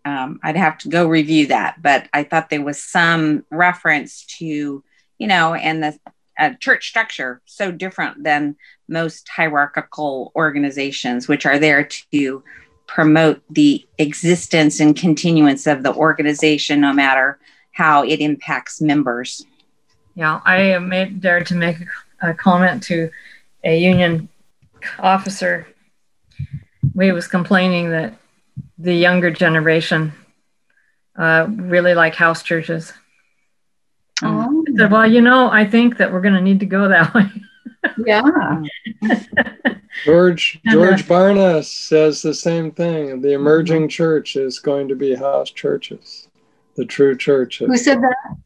um, 0.08 0.40
i'd 0.42 0.56
have 0.56 0.78
to 0.78 0.88
go 0.88 1.06
review 1.06 1.46
that 1.46 1.80
but 1.82 2.08
i 2.12 2.22
thought 2.22 2.50
there 2.50 2.64
was 2.64 2.82
some 2.82 3.44
reference 3.50 4.24
to 4.24 4.82
you 5.18 5.26
know 5.26 5.54
and 5.54 5.82
the 5.82 5.98
uh, 6.38 6.50
church 6.60 6.88
structure 6.88 7.42
so 7.46 7.70
different 7.70 8.22
than 8.22 8.56
most 8.88 9.28
hierarchical 9.28 10.32
organizations 10.36 11.28
which 11.28 11.44
are 11.44 11.58
there 11.58 11.84
to 11.84 12.42
promote 12.86 13.42
the 13.50 13.86
existence 13.98 14.80
and 14.80 14.96
continuance 14.96 15.66
of 15.66 15.82
the 15.82 15.92
organization 15.94 16.80
no 16.80 16.92
matter 16.92 17.38
how 17.72 18.02
it 18.02 18.18
impacts 18.18 18.80
members. 18.80 19.44
Yeah, 20.14 20.40
I 20.44 20.76
made 20.78 21.20
dared 21.20 21.46
to 21.46 21.54
make 21.54 21.80
a, 21.80 21.84
a 22.20 22.34
comment 22.34 22.82
to 22.84 23.10
a 23.64 23.78
union 23.78 24.28
officer. 24.98 25.66
We 26.94 27.12
was 27.12 27.26
complaining 27.26 27.90
that 27.90 28.14
the 28.78 28.94
younger 28.94 29.30
generation 29.30 30.12
uh, 31.16 31.46
really 31.48 31.94
like 31.94 32.14
house 32.14 32.42
churches. 32.42 32.92
Oh, 34.22 34.64
I 34.68 34.76
said, 34.76 34.90
well, 34.90 35.10
you 35.10 35.20
know, 35.20 35.50
I 35.50 35.64
think 35.64 35.96
that 35.98 36.12
we're 36.12 36.20
going 36.20 36.34
to 36.34 36.40
need 36.40 36.60
to 36.60 36.66
go 36.66 36.88
that 36.88 37.14
way. 37.14 37.26
yeah. 38.04 38.22
George 40.04 40.60
And, 40.64 40.72
George 40.72 41.02
uh, 41.02 41.04
Barna 41.04 41.64
says 41.64 42.22
the 42.22 42.34
same 42.34 42.70
thing. 42.70 43.20
The 43.20 43.32
emerging 43.32 43.88
church 43.88 44.36
is 44.36 44.58
going 44.58 44.88
to 44.88 44.96
be 44.96 45.14
house 45.14 45.50
churches. 45.50 46.28
The 46.76 46.84
true 46.84 47.16
church. 47.16 47.58
Who 47.58 47.76
said 47.76 48.00
that? 48.02 48.36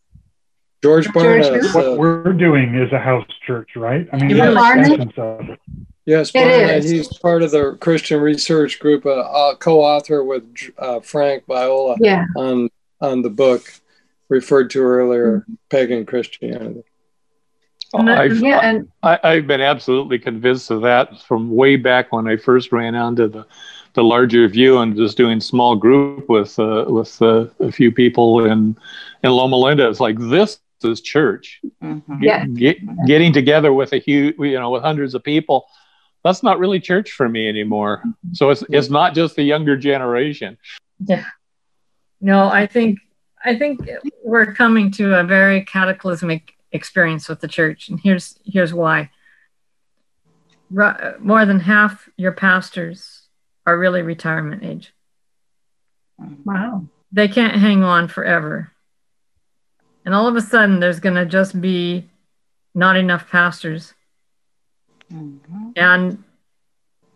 George 0.83 1.07
George 1.13 1.15
Barna? 1.15 1.75
What 1.75 1.99
we're 1.99 2.33
doing 2.33 2.75
is 2.75 2.93
a 2.93 2.99
house 2.99 3.27
church, 3.47 3.71
right? 3.77 4.09
I 4.13 4.17
mean, 4.17 4.31
Yeah. 4.37 4.53
it's 4.81 5.15
the 5.15 5.23
of 5.23 5.49
it. 5.51 5.61
yes, 6.07 6.31
It 6.31 6.35
Barna. 6.35 6.83
He's 6.91 7.09
part 7.19 7.43
of 7.43 7.53
the 7.53 7.77
Christian 7.81 8.21
Research 8.21 8.79
Group, 8.81 9.05
a, 9.07 9.11
uh 9.11 9.55
co-author 9.57 10.25
with 10.25 10.45
uh, 10.79 11.01
Frank 11.01 11.45
Viola 11.47 11.97
Yeah. 12.01 12.25
on 12.37 12.69
on 13.01 13.23
the 13.23 13.31
book 13.31 13.63
referred 14.29 14.71
to 14.71 14.81
earlier, 14.81 15.45
Pagan 15.71 16.07
Christianity. 16.07 16.83
And 17.95 18.09
I've, 18.11 18.41
Yeah. 18.41 18.61
And 18.61 18.89
I, 19.03 19.19
I've 19.23 19.47
been 19.47 19.61
absolutely 19.61 20.19
convinced 20.19 20.71
of 20.71 20.81
that 20.83 21.21
from 21.23 21.55
way 21.55 21.77
back 21.77 22.13
when 22.13 22.27
I 22.27 22.37
first 22.37 22.73
ran 22.73 22.95
onto 22.95 23.29
the, 23.29 23.45
the 23.95 24.03
larger 24.03 24.49
view 24.49 24.79
and 24.79 24.97
just 24.97 25.17
doing 25.19 25.41
small 25.41 25.77
group 25.77 26.29
with 26.29 26.59
uh, 26.59 26.87
with 26.89 27.21
uh, 27.21 27.47
a 27.61 27.71
few 27.71 27.93
people 27.93 28.45
in 28.47 28.77
in 29.23 29.31
Loma 29.31 29.57
Linda. 29.57 29.89
It's 29.89 30.01
like 30.01 30.19
this 30.19 30.59
is 30.85 31.01
church. 31.01 31.61
Mhm. 31.83 32.21
Get- 32.21 32.23
Yeah. 32.23 32.47
get- 32.47 33.07
getting 33.07 33.33
together 33.33 33.73
with 33.73 33.93
a 33.93 33.99
huge, 33.99 34.37
you 34.39 34.59
know, 34.59 34.71
with 34.71 34.83
hundreds 34.83 35.15
of 35.15 35.23
people. 35.23 35.67
That's 36.25 36.43
not 36.43 36.59
really 36.59 36.79
church 36.81 37.13
for 37.13 37.29
me 37.29 37.49
anymore. 37.49 38.03
So 38.33 38.51
it's 38.51 38.63
it's 38.71 38.91
not 38.91 39.15
just 39.15 39.35
the 39.37 39.43
younger 39.43 39.77
generation. 39.77 40.57
Yeah. 41.05 41.25
No, 42.21 42.47
I 42.49 42.67
think 42.67 42.99
I 43.45 43.57
think 43.57 43.81
we're 44.23 44.53
coming 44.55 44.93
to 44.93 45.15
a 45.19 45.25
very 45.25 45.63
cataclysmic 45.65 46.55
experience 46.71 47.29
with 47.29 47.41
the 47.41 47.49
church, 47.49 47.89
and 47.89 47.99
here's 47.99 48.39
here's 48.45 48.73
why. 48.73 49.11
Ru- 50.71 51.19
More 51.19 51.45
than 51.45 51.61
half 51.61 52.09
your 52.17 52.33
pastors 52.33 53.29
are 53.67 53.77
really 53.79 54.03
retirement 54.03 54.63
age. 54.65 54.93
wow. 56.45 56.87
They 57.11 57.29
can't 57.29 57.57
hang 57.57 57.83
on 57.83 58.09
forever. 58.09 58.72
And 60.05 60.15
all 60.15 60.27
of 60.27 60.37
a 60.37 60.41
sudden, 60.41 60.81
there's 60.81 61.01
going 61.01 61.15
to 61.15 61.27
just 61.27 61.61
be 61.61 62.09
not 62.75 62.97
enough 62.97 63.31
pastors, 63.31 63.95
Mhm. 65.13 65.73
and 65.77 66.25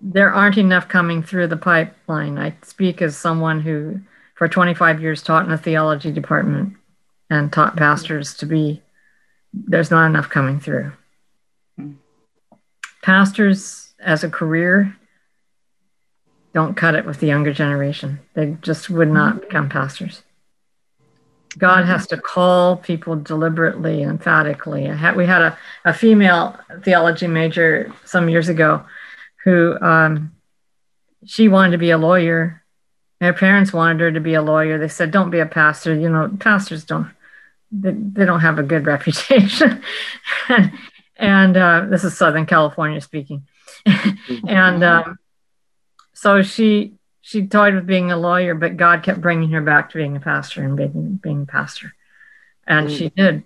there 0.00 0.32
aren't 0.32 0.58
enough 0.58 0.86
coming 0.88 1.22
through 1.22 1.46
the 1.46 1.56
pipeline. 1.56 2.38
I 2.38 2.54
speak 2.62 3.00
as 3.00 3.16
someone 3.16 3.60
who, 3.62 4.00
for 4.34 4.48
25 4.48 5.00
years, 5.00 5.22
taught 5.22 5.46
in 5.46 5.52
a 5.52 5.58
theology 5.58 6.12
department 6.12 6.76
and 7.30 7.52
taught 7.52 7.76
pastors 7.76 8.34
to 8.34 8.46
be, 8.46 8.82
there's 9.52 9.90
not 9.90 10.06
enough 10.06 10.28
coming 10.28 10.60
through. 10.60 10.92
Hmm. 11.76 11.92
Pastors 13.02 13.94
as 13.98 14.22
a 14.22 14.30
career 14.30 14.94
don't 16.52 16.76
cut 16.76 16.94
it 16.94 17.06
with 17.06 17.20
the 17.20 17.26
younger 17.26 17.52
generation. 17.52 18.20
They 18.34 18.56
just 18.60 18.90
would 18.90 19.08
not 19.10 19.40
become 19.40 19.68
pastors. 19.68 20.22
God 21.58 21.86
has 21.86 22.06
to 22.08 22.18
call 22.18 22.76
people 22.76 23.16
deliberately, 23.16 24.02
emphatically. 24.02 24.88
I 24.88 24.94
had, 24.94 25.16
we 25.16 25.26
had 25.26 25.42
a, 25.42 25.58
a 25.84 25.94
female 25.94 26.58
theology 26.82 27.26
major 27.26 27.92
some 28.04 28.28
years 28.28 28.48
ago 28.48 28.84
who 29.44 29.78
um, 29.80 30.32
she 31.24 31.48
wanted 31.48 31.72
to 31.72 31.78
be 31.78 31.90
a 31.90 31.98
lawyer. 31.98 32.62
Her 33.20 33.32
parents 33.32 33.72
wanted 33.72 34.00
her 34.00 34.12
to 34.12 34.20
be 34.20 34.34
a 34.34 34.42
lawyer. 34.42 34.78
They 34.78 34.88
said, 34.88 35.10
"Don't 35.10 35.30
be 35.30 35.38
a 35.38 35.46
pastor." 35.46 35.94
You 35.94 36.10
know, 36.10 36.36
pastors 36.38 36.84
don't 36.84 37.10
they, 37.70 37.92
they 37.92 38.24
don't 38.24 38.40
have 38.40 38.58
a 38.58 38.62
good 38.62 38.86
reputation. 38.94 39.82
and, 40.48 40.72
and 41.16 41.56
uh, 41.56 41.86
this 41.88 42.04
is 42.04 42.16
Southern 42.16 42.46
California 42.46 43.00
speaking. 43.00 43.46
and 44.48 44.84
um, 44.84 45.18
so 46.12 46.42
she 46.42 46.95
she 47.26 47.44
toyed 47.44 47.74
with 47.74 47.88
being 47.88 48.12
a 48.12 48.16
lawyer, 48.16 48.54
but 48.54 48.76
God 48.76 49.02
kept 49.02 49.20
bringing 49.20 49.50
her 49.50 49.60
back 49.60 49.90
to 49.90 49.98
being 49.98 50.16
a 50.16 50.20
pastor 50.20 50.62
and 50.62 50.76
being 50.76 51.18
being 51.20 51.42
a 51.42 51.46
pastor, 51.46 51.92
and 52.68 52.88
mm. 52.88 52.96
she 52.96 53.08
did. 53.08 53.42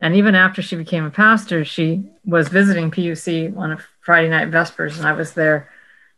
And 0.00 0.14
even 0.14 0.36
after 0.36 0.62
she 0.62 0.76
became 0.76 1.04
a 1.04 1.10
pastor, 1.10 1.64
she 1.64 2.04
was 2.24 2.46
visiting 2.46 2.92
PUC 2.92 3.56
on 3.56 3.72
a 3.72 3.78
Friday 4.00 4.28
night 4.28 4.48
vespers, 4.48 4.96
and 4.96 5.08
I 5.08 5.12
was 5.12 5.32
there. 5.32 5.68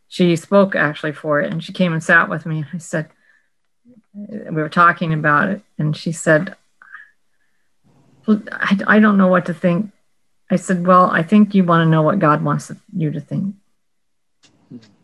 She 0.07 0.35
spoke 0.35 0.75
actually 0.75 1.13
for 1.13 1.41
it, 1.41 1.51
and 1.51 1.63
she 1.63 1.73
came 1.73 1.93
and 1.93 2.03
sat 2.03 2.29
with 2.29 2.45
me. 2.45 2.63
I 2.71 2.77
said, 2.77 3.09
we 4.13 4.61
were 4.61 4.69
talking 4.69 5.13
about 5.13 5.49
it, 5.49 5.61
and 5.79 5.97
she 5.97 6.11
said, 6.11 6.55
well, 8.27 8.43
I, 8.51 8.77
I 8.85 8.99
don't 8.99 9.17
know 9.17 9.29
what 9.29 9.47
to 9.47 9.53
think. 9.53 9.91
I 10.51 10.57
said, 10.57 10.85
Well, 10.85 11.09
I 11.09 11.23
think 11.23 11.55
you 11.55 11.63
want 11.63 11.85
to 11.85 11.89
know 11.89 12.03
what 12.03 12.19
God 12.19 12.43
wants 12.43 12.71
you 12.95 13.11
to 13.11 13.19
think. 13.19 13.55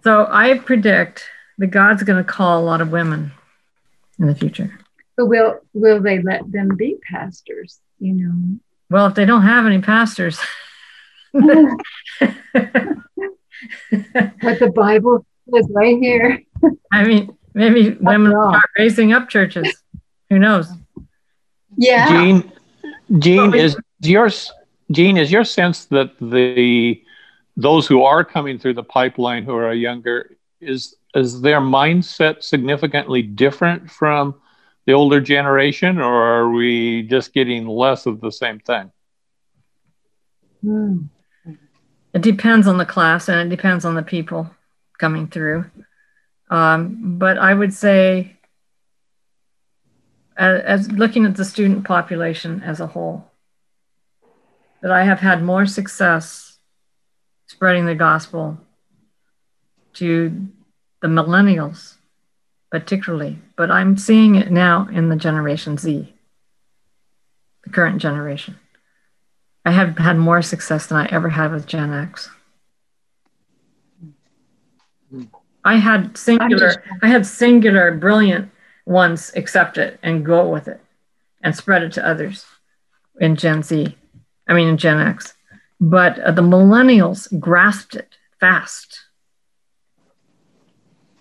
So 0.04 0.28
I 0.30 0.58
predict 0.60 1.26
that 1.58 1.68
God's 1.68 2.04
going 2.04 2.24
to 2.24 2.30
call 2.30 2.62
a 2.62 2.66
lot 2.66 2.82
of 2.82 2.92
women 2.92 3.32
in 4.20 4.28
the 4.28 4.36
future. 4.36 4.80
But 5.16 5.28
will 5.28 5.60
will 5.74 6.02
they 6.02 6.22
let 6.22 6.52
them 6.52 6.76
be 6.76 6.98
pastors? 7.10 7.80
You 8.00 8.14
know. 8.14 8.60
Well, 8.90 9.08
if 9.08 9.16
they 9.16 9.26
don't 9.26 9.44
have 9.44 9.66
any 9.66 9.82
pastors. 9.82 10.40
what 11.32 11.50
the 14.60 14.72
Bible 14.76 15.26
says 15.54 15.68
right 15.72 15.98
here. 15.98 16.42
I 16.92 17.04
mean, 17.04 17.36
maybe 17.54 17.92
women 17.92 18.32
start 18.32 18.70
raising 18.78 19.14
up 19.14 19.30
churches. 19.30 19.84
Who 20.30 20.40
knows? 20.40 20.70
Yeah. 21.78 22.08
Jean, 22.08 22.52
Jean, 23.20 23.54
is 23.54 23.78
yours 24.02 24.52
Jean, 24.92 25.18
is 25.18 25.32
your 25.32 25.44
sense 25.44 25.86
that 25.86 26.12
the 26.20 27.02
those 27.56 27.88
who 27.88 28.04
are 28.04 28.24
coming 28.24 28.58
through 28.58 28.74
the 28.74 28.84
pipeline 28.84 29.44
who 29.44 29.56
are 29.56 29.74
younger 29.74 30.38
is 30.60 30.96
is 31.16 31.42
their 31.42 31.60
mindset 31.60 32.44
significantly 32.44 33.22
different 33.22 33.90
from 33.90 34.36
the 34.86 34.94
older 34.94 35.22
generation, 35.22 36.00
or 36.00 36.14
are 36.14 36.50
we 36.50 37.04
just 37.04 37.34
getting 37.34 37.68
less 37.68 38.06
of 38.06 38.20
the 38.20 38.32
same 38.32 38.60
thing? 38.60 38.92
Hmm. 40.62 41.04
It 42.14 42.22
depends 42.22 42.68
on 42.68 42.78
the 42.78 42.86
class 42.86 43.28
and 43.28 43.40
it 43.40 43.56
depends 43.56 43.86
on 43.86 43.96
the 43.96 44.04
people 44.04 44.50
coming 45.00 45.28
through. 45.28 45.66
Um, 46.50 47.18
but 47.18 47.38
I 47.38 47.54
would 47.54 47.74
say, 47.74 48.38
as, 50.38 50.62
as 50.62 50.92
looking 50.92 51.26
at 51.26 51.36
the 51.36 51.46
student 51.46 51.86
population 51.86 52.62
as 52.64 52.80
a 52.80 52.88
whole, 52.88 53.32
that 54.82 54.92
I 54.92 55.06
have 55.06 55.20
had 55.20 55.42
more 55.42 55.66
success 55.66 56.60
spreading 57.48 57.86
the 57.86 57.96
gospel 57.96 58.58
to 59.94 60.50
the 61.04 61.10
millennials, 61.10 61.96
particularly, 62.72 63.38
but 63.58 63.70
I'm 63.70 63.98
seeing 63.98 64.36
it 64.36 64.50
now 64.50 64.88
in 64.90 65.10
the 65.10 65.18
Generation 65.18 65.78
Z, 65.78 66.14
the 67.66 67.70
current 67.70 68.02
generation. 68.02 68.58
I 69.66 69.72
have 69.72 69.98
had 69.98 70.18
more 70.18 70.42
success 70.42 70.88
than 70.88 70.98
I 70.98 71.08
ever 71.08 71.28
had 71.28 71.52
with 71.52 71.68
Gen 71.68 71.92
X. 71.92 72.30
I 75.66 75.76
had 75.76 76.18
singular, 76.18 76.82
I 77.02 77.08
had 77.10 77.26
singular, 77.26 77.92
brilliant 77.92 78.50
ones 78.86 79.34
accept 79.36 79.78
it 79.78 80.00
and 80.04 80.26
go 80.26 80.48
with 80.50 80.70
it 80.70 80.80
and 81.42 81.54
spread 81.54 81.84
it 81.84 81.92
to 81.94 82.08
others 82.08 82.46
in 83.20 83.36
Gen 83.36 83.62
Z. 83.62 83.94
I 84.48 84.54
mean, 84.54 84.70
in 84.70 84.78
Gen 84.78 85.02
X. 85.02 85.34
But 85.82 86.18
uh, 86.20 86.32
the 86.32 86.42
millennials 86.42 87.28
grasped 87.42 87.96
it 87.96 88.16
fast 88.40 89.03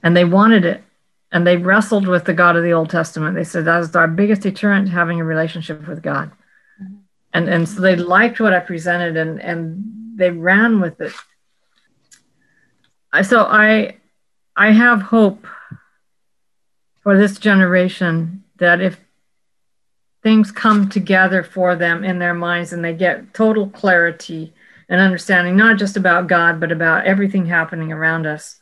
and 0.02 0.16
they 0.16 0.24
wanted 0.24 0.64
it 0.64 0.82
and 1.30 1.46
they 1.46 1.56
wrestled 1.56 2.06
with 2.06 2.24
the 2.24 2.34
God 2.34 2.56
of 2.56 2.62
the 2.62 2.72
Old 2.72 2.90
Testament. 2.90 3.34
They 3.34 3.44
said 3.44 3.64
that 3.64 3.80
is 3.80 3.96
our 3.96 4.08
biggest 4.08 4.42
deterrent 4.42 4.86
to 4.86 4.92
having 4.92 5.20
a 5.20 5.24
relationship 5.24 5.86
with 5.86 6.02
God. 6.02 6.30
Mm-hmm. 6.82 6.94
And, 7.32 7.48
and 7.48 7.68
so 7.68 7.80
they 7.80 7.96
liked 7.96 8.40
what 8.40 8.52
I 8.52 8.60
presented 8.60 9.16
and, 9.16 9.40
and 9.40 9.82
they 10.16 10.30
ran 10.30 10.80
with 10.80 11.00
it. 11.00 11.12
So 13.24 13.42
I, 13.42 13.96
I 14.56 14.72
have 14.72 15.02
hope 15.02 15.46
for 17.02 17.16
this 17.16 17.38
generation 17.38 18.44
that 18.56 18.80
if 18.80 18.98
things 20.22 20.52
come 20.52 20.88
together 20.88 21.42
for 21.42 21.74
them 21.76 22.04
in 22.04 22.18
their 22.18 22.34
minds 22.34 22.72
and 22.72 22.84
they 22.84 22.94
get 22.94 23.34
total 23.34 23.68
clarity 23.68 24.52
and 24.88 25.00
understanding, 25.00 25.56
not 25.56 25.78
just 25.78 25.96
about 25.96 26.28
God, 26.28 26.60
but 26.60 26.70
about 26.72 27.06
everything 27.06 27.46
happening 27.46 27.92
around 27.92 28.26
us. 28.26 28.60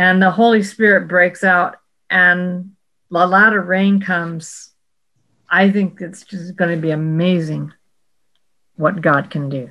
And 0.00 0.22
the 0.22 0.30
Holy 0.30 0.62
Spirit 0.62 1.08
breaks 1.08 1.44
out 1.44 1.76
and 2.08 2.70
a 3.12 3.26
lot 3.26 3.54
of 3.54 3.66
rain 3.66 4.00
comes. 4.00 4.70
I 5.46 5.70
think 5.70 6.00
it's 6.00 6.24
just 6.24 6.56
going 6.56 6.74
to 6.74 6.80
be 6.80 6.90
amazing 6.90 7.74
what 8.76 9.02
God 9.02 9.28
can 9.28 9.50
do. 9.50 9.70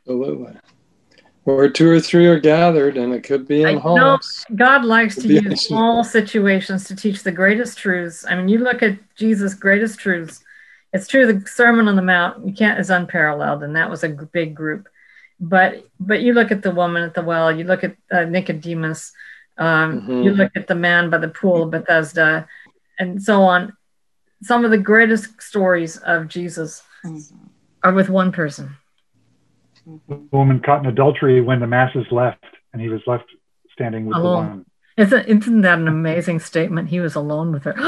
Absolutely 0.00 0.56
where 1.44 1.68
two 1.68 1.90
or 1.90 2.00
three 2.00 2.26
are 2.26 2.38
gathered, 2.38 2.96
and 2.96 3.12
it 3.12 3.22
could 3.24 3.48
be 3.48 3.62
in 3.62 3.68
I 3.68 3.78
homes. 3.78 4.46
Know 4.48 4.56
God 4.56 4.84
likes 4.84 5.16
to 5.16 5.28
use 5.28 5.62
small 5.66 6.04
situations 6.04 6.84
to 6.84 6.94
teach 6.94 7.22
the 7.22 7.32
greatest 7.32 7.78
truths. 7.78 8.24
I 8.28 8.36
mean, 8.36 8.48
you 8.48 8.58
look 8.58 8.82
at 8.82 8.98
Jesus' 9.16 9.54
greatest 9.54 9.98
truths. 9.98 10.44
It's 10.92 11.08
true, 11.08 11.26
the 11.26 11.44
Sermon 11.48 11.88
on 11.88 11.96
the 11.96 12.02
Mount 12.02 12.46
you 12.46 12.52
can't 12.52 12.78
is 12.78 12.90
unparalleled, 12.90 13.62
and 13.62 13.74
that 13.74 13.90
was 13.90 14.04
a 14.04 14.08
big 14.08 14.54
group. 14.54 14.88
But 15.42 15.84
but 16.00 16.22
you 16.22 16.32
look 16.32 16.50
at 16.50 16.62
the 16.62 16.70
woman 16.70 17.02
at 17.02 17.14
the 17.14 17.22
well, 17.22 17.50
you 17.54 17.64
look 17.64 17.84
at 17.84 17.96
uh, 18.10 18.24
Nicodemus, 18.24 19.12
um, 19.58 20.00
mm-hmm. 20.00 20.22
you 20.22 20.30
look 20.32 20.52
at 20.56 20.68
the 20.68 20.74
man 20.74 21.10
by 21.10 21.18
the 21.18 21.28
pool 21.28 21.64
of 21.64 21.72
Bethesda, 21.72 22.46
and 22.98 23.22
so 23.22 23.42
on. 23.42 23.76
Some 24.42 24.64
of 24.64 24.70
the 24.70 24.78
greatest 24.78 25.42
stories 25.42 25.98
of 25.98 26.28
Jesus 26.28 26.82
mm-hmm. 27.04 27.36
are 27.82 27.92
with 27.92 28.08
one 28.08 28.32
person 28.32 28.76
the 30.08 30.16
woman 30.30 30.60
caught 30.60 30.80
in 30.80 30.86
adultery 30.86 31.40
when 31.40 31.60
the 31.60 31.66
masses 31.66 32.06
left 32.10 32.44
and 32.72 32.80
he 32.80 32.88
was 32.88 33.00
left 33.06 33.24
standing 33.72 34.06
with 34.06 34.16
alone. 34.16 34.44
the 34.44 34.50
one. 34.50 34.66
Isn't, 34.96 35.26
isn't 35.26 35.60
that 35.62 35.78
an 35.78 35.88
amazing 35.88 36.40
statement? 36.40 36.88
He 36.88 37.00
was 37.00 37.14
alone 37.14 37.52
with 37.52 37.64
her. 37.64 37.74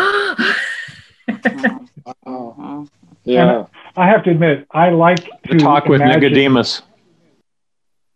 oh. 2.26 2.88
Yeah. 3.24 3.58
And 3.58 3.66
I 3.96 4.08
have 4.08 4.24
to 4.24 4.30
admit, 4.30 4.66
I 4.70 4.90
like 4.90 5.24
to 5.48 5.58
talk 5.58 5.86
with 5.86 6.00
imagine, 6.00 6.20
Nicodemus. 6.20 6.82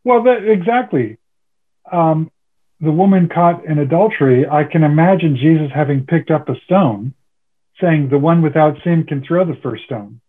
Well, 0.08 0.22
that, 0.22 0.42
exactly. 0.48 1.18
Um, 1.92 2.30
the 2.80 2.90
woman 2.90 3.28
caught 3.28 3.66
in 3.66 3.78
adultery, 3.78 4.48
I 4.48 4.64
can 4.64 4.82
imagine 4.82 5.36
Jesus 5.36 5.70
having 5.74 6.06
picked 6.06 6.30
up 6.30 6.48
a 6.48 6.54
stone, 6.64 7.12
saying, 7.78 8.08
The 8.08 8.16
one 8.16 8.40
without 8.40 8.78
sin 8.82 9.04
can 9.04 9.22
throw 9.22 9.44
the 9.44 9.60
first 9.62 9.84
stone. 9.84 10.22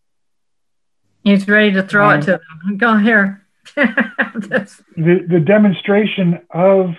He's 1.23 1.47
ready 1.47 1.72
to 1.72 1.84
throw 1.84 2.10
it 2.10 2.23
to 2.23 2.41
them. 2.65 2.76
Go 2.76 2.97
here. 2.97 3.41
the, 3.76 4.68
the 4.97 5.39
demonstration 5.39 6.41
of 6.49 6.89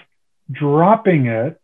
dropping 0.50 1.26
it, 1.26 1.60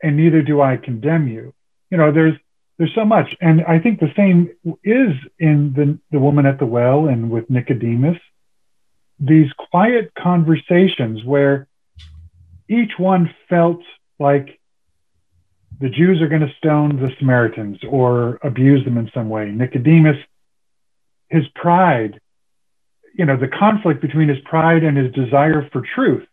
and 0.00 0.16
neither 0.16 0.40
do 0.40 0.60
I 0.60 0.76
condemn 0.76 1.26
you. 1.26 1.52
You 1.90 1.98
know, 1.98 2.12
there's 2.12 2.34
there's 2.78 2.94
so 2.94 3.04
much, 3.04 3.34
and 3.40 3.62
I 3.64 3.80
think 3.80 3.98
the 3.98 4.12
same 4.16 4.50
is 4.84 5.16
in 5.40 5.72
the 5.74 5.98
the 6.12 6.20
woman 6.20 6.46
at 6.46 6.60
the 6.60 6.66
well 6.66 7.08
and 7.08 7.28
with 7.28 7.50
Nicodemus. 7.50 8.18
These 9.20 9.52
quiet 9.70 10.12
conversations 10.14 11.24
where 11.24 11.68
each 12.68 12.92
one 12.98 13.34
felt 13.48 13.82
like 14.18 14.58
the 15.78 15.88
Jews 15.88 16.20
are 16.20 16.28
going 16.28 16.46
to 16.46 16.54
stone 16.58 16.96
the 16.96 17.10
Samaritans 17.18 17.78
or 17.88 18.38
abuse 18.42 18.84
them 18.84 18.98
in 18.98 19.10
some 19.14 19.28
way. 19.28 19.50
Nicodemus 19.50 20.16
his 21.30 21.44
pride, 21.54 22.20
you 23.14 23.24
know, 23.24 23.36
the 23.36 23.48
conflict 23.48 24.02
between 24.02 24.28
his 24.28 24.38
pride 24.44 24.82
and 24.82 24.96
his 24.96 25.12
desire 25.12 25.68
for 25.72 25.82
truth 25.94 26.26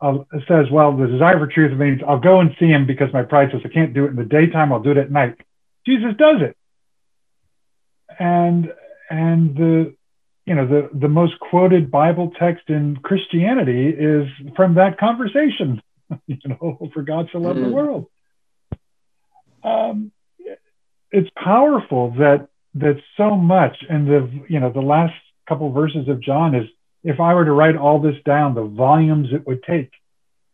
uh, 0.00 0.18
says, 0.46 0.66
well, 0.70 0.96
the 0.96 1.06
desire 1.06 1.38
for 1.38 1.46
truth 1.46 1.76
means 1.78 2.02
I'll 2.06 2.18
go 2.18 2.40
and 2.40 2.54
see 2.58 2.66
him 2.66 2.86
because 2.86 3.12
my 3.12 3.22
pride 3.22 3.50
says 3.52 3.62
I 3.64 3.68
can't 3.68 3.94
do 3.94 4.04
it 4.04 4.10
in 4.10 4.16
the 4.16 4.24
daytime, 4.24 4.72
I'll 4.72 4.82
do 4.82 4.90
it 4.90 4.98
at 4.98 5.10
night. 5.10 5.36
Jesus 5.86 6.14
does 6.18 6.42
it. 6.42 6.56
And 8.18 8.72
and 9.08 9.56
the 9.56 9.94
you 10.46 10.54
know 10.54 10.66
the 10.66 10.90
the 10.92 11.08
most 11.08 11.38
quoted 11.40 11.90
Bible 11.90 12.32
text 12.38 12.68
in 12.68 12.96
Christianity 12.96 13.88
is 13.88 14.28
from 14.56 14.74
that 14.74 14.98
conversation. 14.98 15.82
you 16.26 16.38
know, 16.46 16.90
for 16.92 17.02
God 17.02 17.28
so 17.32 17.38
love 17.38 17.56
mm-hmm. 17.56 17.66
the 17.66 17.72
world. 17.72 18.06
Um, 19.62 20.12
it's 21.10 21.30
powerful 21.42 22.12
that 22.18 22.48
that 22.74 23.00
so 23.16 23.36
much 23.36 23.76
and 23.88 24.06
the 24.06 24.44
you 24.48 24.60
know 24.60 24.70
the 24.72 24.80
last 24.80 25.14
couple 25.48 25.68
of 25.68 25.74
verses 25.74 26.08
of 26.08 26.20
john 26.20 26.54
is 26.54 26.66
if 27.04 27.20
i 27.20 27.32
were 27.34 27.44
to 27.44 27.52
write 27.52 27.76
all 27.76 28.00
this 28.00 28.16
down 28.24 28.54
the 28.54 28.64
volumes 28.64 29.28
it 29.30 29.46
would 29.46 29.62
take 29.62 29.92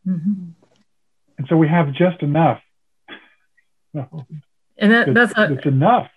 Mhm. 0.07 0.53
And 1.39 1.47
so 1.49 1.57
we 1.57 1.69
have 1.69 1.93
just 1.93 2.23
enough. 2.23 2.61
No, 3.93 4.27
And 4.79 4.93
that, 4.93 5.15
that's 5.15 5.37
a, 5.37 5.53
it's 5.53 5.67
enough. 5.67 6.09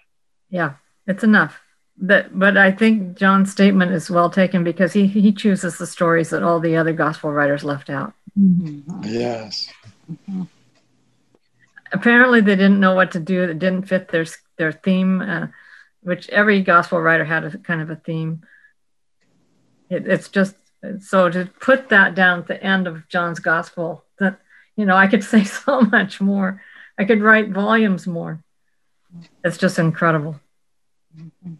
Yeah, 0.49 0.75
it's 1.07 1.23
enough. 1.23 1.62
That, 1.97 2.37
but 2.37 2.57
I 2.57 2.71
think 2.71 3.17
John's 3.17 3.51
statement 3.51 3.91
is 3.91 4.09
well 4.09 4.29
taken 4.29 4.63
because 4.63 4.93
he, 4.93 5.07
he 5.07 5.31
chooses 5.31 5.77
the 5.77 5.87
stories 5.87 6.31
that 6.31 6.43
all 6.43 6.59
the 6.59 6.75
other 6.75 6.91
gospel 6.91 7.31
writers 7.31 7.63
left 7.63 7.89
out. 7.89 8.13
Mm-hmm. 8.37 9.03
Yes. 9.03 9.69
Mm-hmm. 10.11 10.43
Apparently, 11.91 12.41
they 12.41 12.55
didn't 12.55 12.79
know 12.79 12.95
what 12.95 13.11
to 13.11 13.19
do. 13.19 13.43
It 13.43 13.59
didn't 13.59 13.87
fit 13.87 14.09
their 14.09 14.25
their 14.57 14.71
theme, 14.71 15.21
uh, 15.21 15.47
which 16.01 16.27
every 16.29 16.61
gospel 16.61 16.99
writer 16.99 17.23
had 17.23 17.43
a 17.43 17.57
kind 17.59 17.81
of 17.81 17.89
a 17.91 17.95
theme. 17.95 18.41
It, 19.89 20.07
it's 20.07 20.29
just 20.29 20.55
so 20.99 21.29
to 21.29 21.45
put 21.59 21.89
that 21.89 22.15
down 22.15 22.39
at 22.39 22.47
the 22.47 22.61
end 22.61 22.87
of 22.87 23.07
John's 23.07 23.39
gospel. 23.39 24.03
That 24.19 24.39
you 24.75 24.85
know, 24.85 24.95
I 24.95 25.05
could 25.05 25.23
say 25.33 25.43
so 25.43 25.81
much 25.81 26.19
more. 26.19 26.61
I 26.97 27.05
could 27.05 27.21
write 27.21 27.49
volumes 27.49 28.07
more. 28.07 28.43
It's 29.43 29.57
just 29.57 29.77
incredible. 29.77 30.39
Mm-hmm. 31.15 31.53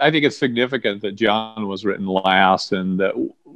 I 0.00 0.10
think 0.10 0.24
it's 0.24 0.36
significant 0.38 1.02
that 1.02 1.12
John 1.12 1.68
was 1.68 1.84
written 1.84 2.06
last, 2.06 2.72
and 2.72 2.98
that 3.00 3.14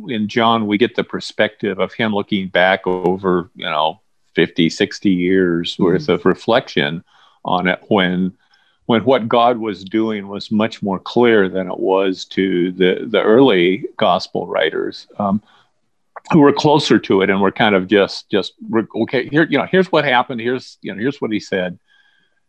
in 0.09 0.29
John 0.29 0.67
we 0.67 0.79
get 0.79 0.97
the 0.97 1.05
perspective 1.05 1.79
of 1.79 1.93
him 1.93 2.15
looking 2.15 2.49
back 2.49 2.87
over, 2.87 3.51
you 3.55 3.67
know, 3.67 4.01
50, 4.35 4.69
60 4.69 5.11
years 5.11 5.79
worth 5.79 6.09
of 6.09 6.25
reflection 6.25 7.05
on 7.45 7.69
it 7.69 7.83
when 7.89 8.37
when 8.87 9.03
what 9.05 9.29
God 9.29 9.59
was 9.59 9.83
doing 9.83 10.29
was 10.29 10.51
much 10.51 10.83
more 10.83 10.99
clear 10.99 11.49
than 11.49 11.71
it 11.71 11.79
was 11.79 12.25
to 12.27 12.73
the 12.73 13.07
the 13.07 13.23
early 13.23 13.87
gospel 13.97 14.47
writers. 14.47 15.07
Um, 15.19 15.43
who 16.33 16.41
were 16.41 16.55
closer 16.55 16.99
to 16.99 17.21
it 17.21 17.29
and 17.29 17.41
were 17.41 17.53
kind 17.53 17.75
of 17.75 17.87
just 17.87 18.31
just 18.31 18.55
okay 18.97 19.29
here 19.29 19.47
you 19.51 19.59
know 19.59 19.67
here's 19.71 19.93
what 19.93 20.05
happened. 20.05 20.41
Here's 20.41 20.79
you 20.81 20.93
know 20.93 20.99
here's 20.99 21.21
what 21.21 21.33
he 21.33 21.41
said. 21.41 21.79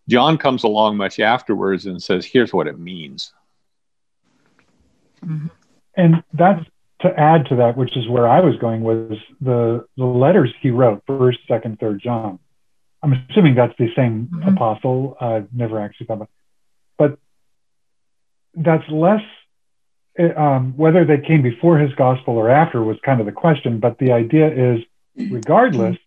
John 0.08 0.38
comes 0.38 0.64
along 0.64 0.98
much 0.98 1.20
afterwards 1.20 1.86
and 1.86 2.02
says 2.02 2.26
here's 2.26 2.54
what 2.54 2.68
it 2.68 2.80
means 2.80 3.34
And 5.98 6.24
that's 6.34 6.66
to 7.02 7.20
add 7.20 7.48
to 7.48 7.58
that, 7.58 7.78
which 7.78 7.96
is 7.98 8.08
where 8.08 8.28
I 8.28 8.40
was 8.40 8.56
going, 8.58 8.82
was 8.82 9.18
the 9.42 9.86
the 9.98 10.06
letters 10.06 10.54
he 10.62 10.72
wrote, 10.72 11.04
first, 11.08 11.40
second, 11.48 11.80
third 11.80 12.02
John. 12.02 12.40
I'm 13.04 13.14
assuming 13.30 13.56
that's 13.56 13.78
the 13.78 13.94
same 13.96 14.28
Mhm. 14.28 14.54
apostle. 14.54 15.18
I've 15.22 15.54
never 15.54 15.80
actually 15.80 16.08
thought 16.08 16.16
about, 16.16 16.30
but 16.98 17.20
that's 18.56 18.88
less. 18.90 19.22
uh, 20.18 20.34
Um, 20.38 20.74
whether 20.78 21.04
they 21.04 21.20
came 21.20 21.42
before 21.42 21.78
his 21.78 21.94
gospel 21.96 22.38
or 22.38 22.50
after 22.50 22.82
was 22.82 22.98
kind 23.02 23.20
of 23.20 23.26
the 23.26 23.32
question. 23.34 23.80
But 23.80 23.98
the 23.98 24.14
idea 24.14 24.48
is, 24.50 24.82
regardless, 25.30 25.98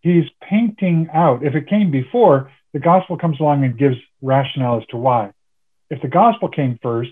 he's 0.00 0.28
painting 0.40 1.08
out. 1.12 1.42
If 1.44 1.54
it 1.54 1.66
came 1.66 1.90
before, 1.90 2.50
the 2.72 2.78
gospel 2.78 3.18
comes 3.18 3.38
along 3.38 3.64
and 3.64 3.76
gives 3.76 3.98
rationale 4.22 4.78
as 4.80 4.86
to 4.86 4.96
why. 4.96 5.32
If 5.90 6.00
the 6.00 6.08
gospel 6.08 6.48
came 6.48 6.78
first, 6.80 7.10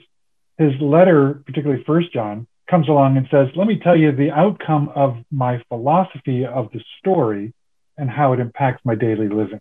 his 0.58 0.72
letter, 0.80 1.42
particularly 1.46 1.84
First 1.84 2.12
John, 2.12 2.46
comes 2.68 2.88
along 2.88 3.16
and 3.16 3.26
says, 3.30 3.48
"Let 3.56 3.66
me 3.66 3.78
tell 3.78 3.96
you 3.96 4.12
the 4.12 4.30
outcome 4.30 4.90
of 4.94 5.16
my 5.30 5.62
philosophy 5.68 6.44
of 6.44 6.70
the 6.72 6.82
story 6.98 7.54
and 7.96 8.10
how 8.10 8.32
it 8.32 8.40
impacts 8.40 8.84
my 8.84 8.94
daily 8.94 9.28
living. 9.28 9.60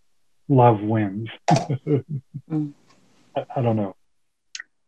Love 0.49 0.81
wins." 0.81 1.29
Mm. 1.49 2.73
I, 3.35 3.45
I 3.55 3.61
don't 3.61 3.75
know. 3.75 3.95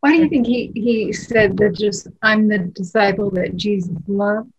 Why 0.00 0.16
do 0.16 0.22
you 0.22 0.28
think 0.28 0.46
he, 0.46 0.72
he 0.74 1.12
said 1.12 1.56
that 1.58 1.76
just 1.76 2.08
I'm 2.22 2.48
the 2.48 2.58
disciple 2.58 3.30
that 3.32 3.54
Jesus 3.56 3.96
loved? 4.08 4.50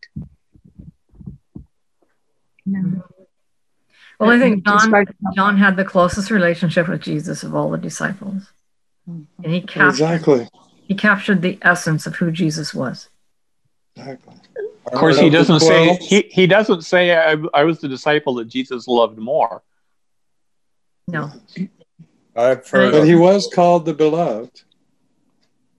No. 2.65 3.03
Well, 4.19 4.30
I 4.30 4.40
think 4.40 4.64
John 4.65 5.06
John 5.36 5.57
had 5.57 5.76
the 5.78 5.84
closest 5.84 6.30
relationship 6.30 6.88
with 6.88 7.02
Jesus 7.02 7.44
of 7.44 7.56
all 7.56 7.72
the 7.72 7.80
disciples, 7.80 8.52
and 9.07 9.28
he 9.44 9.61
captured 9.61 9.90
Exactly. 9.90 10.48
He 10.91 10.95
captured 10.95 11.41
the 11.41 11.57
essence 11.61 12.05
of 12.05 12.18
who 12.18 12.31
Jesus 12.31 12.73
was. 12.73 13.07
Exactly. 13.95 14.35
of 14.88 14.91
course 14.91 15.18
he 15.18 15.30
doesn't 15.30 15.61
say 15.61 15.95
he, 15.95 16.30
he 16.30 16.45
doesn't 16.45 16.81
say 16.81 17.15
I, 17.15 17.38
I 17.53 17.63
was 17.63 17.80
the 17.80 17.89
disciple 17.89 18.35
that 18.35 18.47
jesus 18.47 18.88
loved 18.88 19.18
more 19.18 19.61
No, 21.09 21.30
I've 22.35 22.68
heard, 22.68 22.93
But 22.93 23.05
he 23.05 23.15
was 23.15 23.49
called 23.53 23.85
the 23.85 23.93
beloved. 23.93 24.61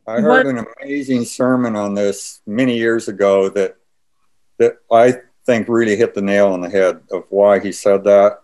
I 0.07 0.21
heard 0.21 0.47
an 0.47 0.65
amazing 0.83 1.25
sermon 1.25 1.75
on 1.75 1.95
this 1.95 2.43
many 2.47 2.77
years 2.77 3.09
ago 3.09 3.49
that 3.51 3.77
that 4.59 4.77
I 4.91 5.15
think 5.47 5.69
really 5.69 5.97
hit 5.97 6.15
the 6.15 6.23
nail 6.23 6.49
on 6.49 6.61
the 6.61 6.71
head 6.71 7.01
of 7.11 7.25
why 7.31 7.61
he 7.61 7.73
said 7.73 8.05
that. 8.05 8.41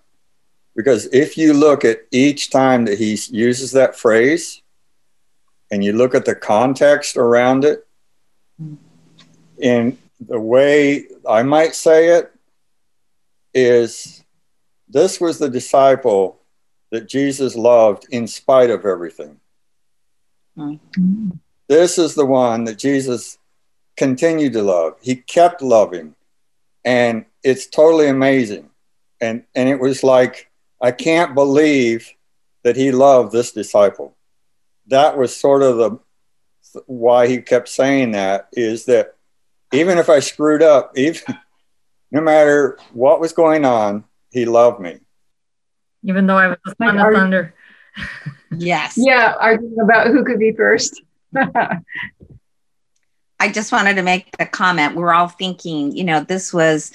Because 0.74 1.06
if 1.12 1.36
you 1.36 1.52
look 1.52 1.84
at 1.84 2.00
each 2.10 2.50
time 2.50 2.86
that 2.86 2.98
he 2.98 3.18
uses 3.30 3.72
that 3.72 3.96
phrase 3.96 4.62
and 5.70 5.84
you 5.84 5.92
look 5.92 6.14
at 6.14 6.24
the 6.24 6.34
context 6.34 7.16
around 7.16 7.64
it, 7.64 7.86
in 9.58 9.98
the 10.20 10.40
way 10.40 11.06
I 11.28 11.42
might 11.42 11.74
say 11.74 12.08
it 12.18 12.32
is 13.54 14.24
this 14.88 15.20
was 15.20 15.38
the 15.38 15.50
disciple 15.50 16.40
that 16.90 17.08
Jesus 17.08 17.54
loved 17.54 18.06
in 18.10 18.26
spite 18.26 18.70
of 18.70 18.84
everything. 18.86 19.38
This 21.68 21.98
is 21.98 22.14
the 22.14 22.24
one 22.26 22.64
that 22.64 22.78
Jesus 22.78 23.38
continued 23.96 24.54
to 24.54 24.62
love. 24.62 24.94
He 25.02 25.16
kept 25.16 25.60
loving. 25.60 26.14
And 26.84 27.26
it's 27.42 27.66
totally 27.66 28.08
amazing. 28.08 28.70
And 29.20 29.44
and 29.54 29.68
it 29.68 29.78
was 29.78 30.02
like 30.02 30.50
I 30.80 30.92
can't 30.92 31.34
believe 31.34 32.14
that 32.64 32.76
he 32.76 32.90
loved 32.92 33.32
this 33.32 33.52
disciple. 33.52 34.14
That 34.88 35.16
was 35.16 35.36
sort 35.36 35.62
of 35.62 35.76
the 35.76 35.98
why 36.86 37.28
he 37.28 37.38
kept 37.38 37.68
saying 37.68 38.12
that 38.12 38.48
is 38.52 38.84
that 38.86 39.14
even 39.72 39.98
if 39.98 40.08
I 40.08 40.20
screwed 40.20 40.62
up, 40.62 40.92
even 40.96 41.38
no 42.10 42.20
matter 42.20 42.78
what 42.92 43.20
was 43.20 43.32
going 43.32 43.64
on, 43.64 44.04
he 44.30 44.44
loved 44.44 44.80
me. 44.80 44.98
even 46.02 46.26
though 46.26 46.36
I 46.36 46.48
was 46.48 46.58
the 46.64 46.74
son 46.78 46.98
of 46.98 47.12
thunder. 47.12 47.54
Yes. 48.50 48.94
Yeah, 48.96 49.34
arguing 49.38 49.78
about 49.78 50.06
who 50.06 50.24
could 50.24 50.38
be 50.38 50.52
first. 50.52 51.02
I 53.40 53.48
just 53.52 53.72
wanted 53.72 53.96
to 53.96 54.02
make 54.02 54.34
the 54.38 54.46
comment. 54.46 54.96
We're 54.96 55.12
all 55.12 55.28
thinking, 55.28 55.94
you 55.94 56.02
know, 56.02 56.20
this 56.20 56.52
was 56.52 56.92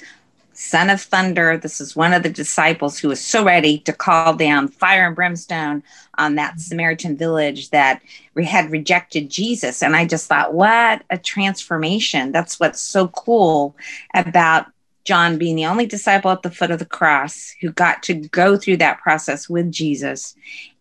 son 0.56 0.90
of 0.90 1.00
thunder. 1.00 1.56
This 1.56 1.80
is 1.80 1.96
one 1.96 2.12
of 2.12 2.22
the 2.22 2.30
disciples 2.30 2.98
who 2.98 3.08
was 3.08 3.20
so 3.20 3.44
ready 3.44 3.78
to 3.80 3.92
call 3.92 4.34
down 4.34 4.68
fire 4.68 5.06
and 5.06 5.16
brimstone 5.16 5.82
on 6.18 6.36
that 6.36 6.60
Samaritan 6.60 7.16
village 7.16 7.70
that 7.70 8.02
had 8.44 8.70
rejected 8.70 9.30
Jesus. 9.30 9.82
And 9.82 9.96
I 9.96 10.06
just 10.06 10.28
thought, 10.28 10.54
what 10.54 11.02
a 11.10 11.18
transformation. 11.18 12.32
That's 12.32 12.60
what's 12.60 12.80
so 12.80 13.08
cool 13.08 13.76
about 14.14 14.66
John 15.04 15.36
being 15.38 15.56
the 15.56 15.66
only 15.66 15.86
disciple 15.86 16.30
at 16.30 16.42
the 16.42 16.50
foot 16.50 16.70
of 16.70 16.78
the 16.78 16.86
cross 16.86 17.54
who 17.60 17.70
got 17.70 18.02
to 18.04 18.14
go 18.14 18.56
through 18.56 18.78
that 18.78 19.00
process 19.00 19.48
with 19.48 19.70
Jesus 19.70 20.34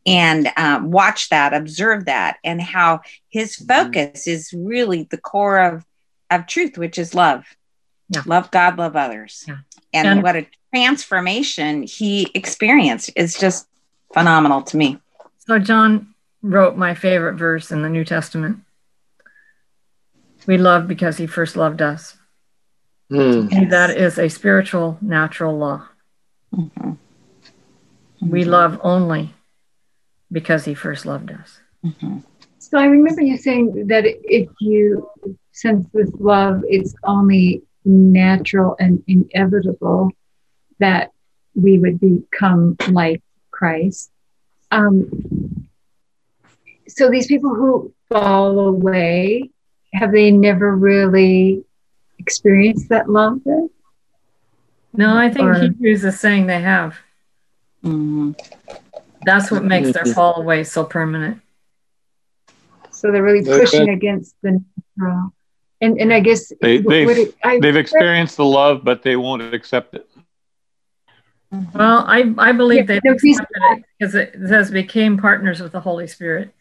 and 0.05 0.51
um, 0.57 0.91
watch 0.91 1.29
that, 1.29 1.53
observe 1.53 2.05
that, 2.05 2.37
and 2.43 2.61
how 2.61 3.01
his 3.29 3.55
focus 3.55 4.27
is 4.27 4.53
really 4.53 5.07
the 5.09 5.17
core 5.17 5.59
of 5.59 5.85
of 6.29 6.47
truth, 6.47 6.77
which 6.77 6.97
is 6.97 7.13
love. 7.13 7.45
Yeah. 8.13 8.21
Love 8.25 8.51
God, 8.51 8.77
love 8.77 8.95
others. 8.95 9.43
Yeah. 9.47 9.57
And, 9.93 10.07
And- 10.07 10.23
what 10.23 10.35
a 10.35 10.47
transformation 10.73 11.83
he 11.83 12.29
experienced 12.33 13.11
is 13.15 13.37
just 13.37 13.67
phenomenal 14.13 14.61
to 14.63 14.77
me. 14.77 14.99
So 15.39 15.59
John 15.59 16.13
wrote 16.41 16.77
my 16.77 16.93
favorite 16.95 17.35
verse 17.35 17.71
in 17.71 17.81
the 17.81 17.89
New 17.89 18.05
Testament. 18.05 18.59
We 20.45 20.57
love 20.57 20.87
because 20.87 21.17
he 21.17 21.27
first 21.27 21.55
loved 21.55 21.81
us. 21.81 22.17
Hmm. 23.09 23.47
And 23.51 23.71
that 23.71 23.91
is 23.91 24.17
a 24.17 24.29
spiritual, 24.29 24.97
natural 25.01 25.57
law. 25.57 25.87
Mhm. 26.53 26.97
We 28.21 28.43
love 28.45 28.79
only 28.83 29.33
because 30.31 30.65
he 30.65 30.73
first 30.73 31.05
loved 31.05 31.31
us. 31.31 31.59
Mhm. 31.85 32.23
So 32.59 32.77
I 32.77 32.85
remember 32.85 33.21
you 33.21 33.37
saying 33.37 33.87
that 33.87 34.03
if 34.05 34.49
you 34.59 35.07
sense 35.51 35.85
this 35.93 36.09
love, 36.19 36.63
it's 36.67 36.95
only 37.03 37.63
natural 37.85 38.75
and 38.79 39.03
inevitable 39.07 40.11
that 40.79 41.11
we 41.55 41.77
would 41.77 41.99
become 41.99 42.75
like 42.89 43.21
Christ. 43.51 44.11
Um, 44.71 45.67
so 46.87 47.09
these 47.09 47.27
people 47.27 47.53
who 47.53 47.93
fall 48.09 48.59
away, 48.59 49.49
have 49.93 50.11
they 50.11 50.31
never 50.31 50.75
really 50.75 51.63
experienced 52.19 52.89
that 52.89 53.09
love 53.09 53.39
then? 53.45 53.69
No, 54.93 55.15
I 55.15 55.29
think 55.29 55.45
Or- 55.45 55.59
Hebrews 55.59 56.03
is 56.03 56.19
saying 56.19 56.47
they 56.47 56.61
have. 56.61 56.97
Mhm. 57.83 58.35
That's 59.25 59.51
what 59.51 59.63
makes 59.63 59.93
their 59.93 60.05
fall 60.05 60.35
away 60.41 60.63
so 60.63 60.83
permanent. 60.83 61.41
So 62.91 63.11
they're 63.11 63.23
really 63.23 63.43
pushing 63.43 63.89
against 63.89 64.35
the 64.41 64.63
natural. 64.97 65.33
And, 65.83 65.99
and 65.99 66.13
I 66.13 66.19
guess 66.21 66.51
they, 66.61 66.77
they've, 66.77 67.09
it- 67.09 67.35
I- 67.43 67.59
they've 67.59 67.75
experienced 67.75 68.37
the 68.37 68.45
love 68.45 68.83
but 68.83 69.03
they 69.03 69.15
won't 69.15 69.41
accept 69.53 69.93
it 69.95 70.09
mm-hmm. 71.53 71.77
Well, 71.77 72.03
I, 72.07 72.33
I 72.37 72.51
believe 72.53 72.89
Yeah, 72.89 72.99
they 72.99 73.09
no, 73.09 73.13
accepted 73.13 73.61
it 73.71 73.83
because 73.99 74.15
it 74.15 74.35
says 74.47 74.71
became 74.71 75.17
partners 75.17 75.59
with 75.61 75.71
the 75.71 75.81
Holy 75.81 76.07
Spirit. 76.07 76.53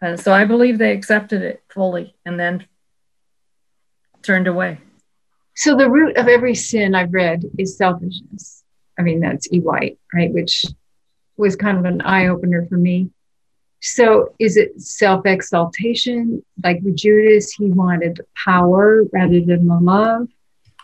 And 0.00 0.18
so 0.20 0.32
I 0.32 0.44
believe 0.44 0.78
they 0.78 0.92
accepted 0.92 1.42
it 1.42 1.62
fully 1.68 2.14
and 2.24 2.38
then 2.38 2.66
turned 4.22 4.46
away. 4.46 4.78
So 5.54 5.76
the 5.76 5.90
root 5.90 6.16
of 6.16 6.28
every 6.28 6.54
sin 6.54 6.94
I've 6.94 7.12
read 7.12 7.42
is 7.58 7.76
selfishness. 7.76 8.62
I 8.98 9.02
mean, 9.02 9.20
that's 9.20 9.52
E. 9.52 9.58
White, 9.60 9.98
right? 10.14 10.32
Which 10.32 10.64
was 11.36 11.56
kind 11.56 11.78
of 11.78 11.84
an 11.84 12.00
eye 12.02 12.28
opener 12.28 12.66
for 12.68 12.76
me. 12.76 13.10
So 13.80 14.34
is 14.38 14.56
it 14.56 14.80
self 14.80 15.24
exaltation? 15.26 16.44
Like 16.64 16.80
with 16.82 16.96
Judas, 16.96 17.52
he 17.52 17.66
wanted 17.66 18.20
power 18.44 19.04
rather 19.12 19.40
than 19.40 19.66
the 19.66 19.78
love. 19.80 20.28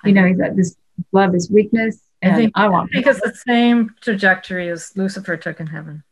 You 0.04 0.12
know, 0.12 0.26
is 0.26 0.38
that 0.38 0.56
this 0.56 0.76
love 1.12 1.34
is 1.34 1.50
weakness, 1.50 1.98
I 2.24 2.34
think, 2.34 2.52
I 2.54 2.64
I 2.64 2.68
want 2.68 2.90
think 2.90 3.06
it's 3.06 3.20
the 3.20 3.34
same 3.46 3.94
trajectory 4.00 4.68
as 4.68 4.92
Lucifer 4.96 5.36
took 5.36 5.60
in 5.60 5.66
heaven. 5.66 6.02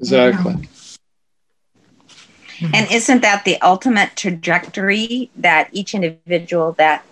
Exactly. 0.00 0.68
And 2.72 2.90
isn't 2.90 3.22
that 3.22 3.44
the 3.44 3.60
ultimate 3.62 4.16
trajectory 4.16 5.30
that 5.36 5.68
each 5.72 5.94
individual 5.94 6.72
that 6.72 7.04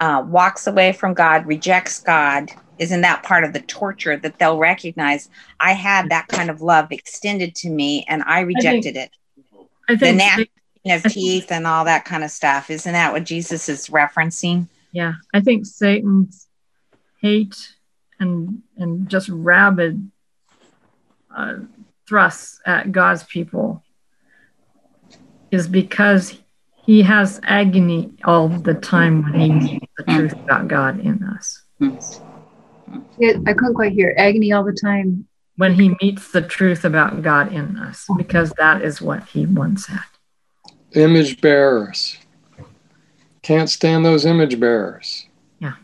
uh, 0.00 0.24
walks 0.26 0.66
away 0.66 0.92
from 0.92 1.14
God, 1.14 1.46
rejects 1.46 2.00
God, 2.00 2.50
isn't 2.78 3.00
that 3.00 3.22
part 3.22 3.44
of 3.44 3.52
the 3.52 3.60
torture 3.60 4.16
that 4.16 4.38
they'll 4.38 4.58
recognize? 4.58 5.28
I 5.60 5.72
had 5.72 6.10
that 6.10 6.28
kind 6.28 6.50
of 6.50 6.62
love 6.62 6.92
extended 6.92 7.54
to 7.56 7.70
me 7.70 8.04
and 8.08 8.22
I 8.22 8.40
rejected 8.40 8.96
it. 8.96 9.10
I 9.88 9.96
The 9.96 9.98
think, 9.98 10.18
gnashing 10.18 10.46
of 10.86 11.02
teeth 11.12 11.50
and 11.50 11.66
all 11.66 11.84
that 11.84 12.04
kind 12.04 12.24
of 12.24 12.30
stuff. 12.30 12.70
Isn't 12.70 12.92
that 12.92 13.12
what 13.12 13.24
Jesus 13.24 13.68
is 13.68 13.88
referencing? 13.88 14.68
yeah, 14.92 15.14
I 15.34 15.40
think 15.40 15.66
Satan's 15.66 16.46
hate 17.20 17.56
and 18.20 18.62
and 18.76 19.08
just 19.08 19.28
rabid 19.28 20.10
uh, 21.34 21.56
thrusts 22.08 22.60
at 22.64 22.92
God's 22.92 23.24
people 23.24 23.82
is 25.50 25.68
because 25.68 26.38
he 26.84 27.02
has 27.02 27.40
agony 27.42 28.12
all 28.24 28.48
the 28.48 28.74
time 28.74 29.22
when 29.22 29.40
he 29.40 29.50
meets 29.50 29.86
the 29.98 30.04
truth 30.04 30.32
about 30.32 30.68
God 30.68 31.00
in 31.00 31.22
us. 31.22 31.62
Yeah, 33.18 33.32
I 33.46 33.52
couldn't 33.52 33.74
quite 33.74 33.92
hear 33.92 34.14
agony 34.16 34.52
all 34.52 34.64
the 34.64 34.72
time. 34.72 35.26
When 35.56 35.74
he 35.74 35.96
meets 36.00 36.30
the 36.30 36.40
truth 36.42 36.84
about 36.84 37.20
God 37.22 37.52
in 37.52 37.76
us, 37.78 38.06
because 38.16 38.52
that 38.58 38.80
is 38.82 39.02
what 39.02 39.24
he 39.24 39.44
once 39.44 39.86
had. 39.86 40.04
Image 40.92 41.40
bearers. 41.40 42.16
Can't 43.42 43.68
stand 43.68 44.04
those 44.04 44.24
image 44.24 44.60
bearers. 44.60 45.26
Yeah. 45.58 45.74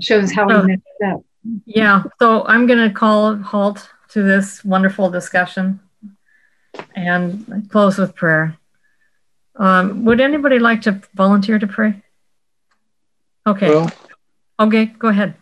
Shows 0.00 0.32
how 0.32 0.48
Oh. 0.48 0.60
he 0.62 0.66
messed 0.68 0.82
up. 1.12 1.24
Yeah, 1.66 2.04
so 2.20 2.44
I'm 2.46 2.68
going 2.68 2.88
to 2.88 2.94
call 2.94 3.32
a 3.32 3.36
halt 3.36 3.88
to 4.10 4.22
this 4.22 4.64
wonderful 4.64 5.10
discussion 5.10 5.80
and 6.94 7.68
close 7.70 7.98
with 7.98 8.14
prayer. 8.14 8.56
Um, 9.56 10.04
would 10.04 10.20
anybody 10.20 10.60
like 10.60 10.82
to 10.82 11.00
volunteer 11.14 11.58
to 11.58 11.66
pray? 11.66 12.00
Okay, 13.44 13.70
Well, 13.70 13.90
okay, 14.58 14.86
go 14.86 15.08
ahead. 15.08 15.34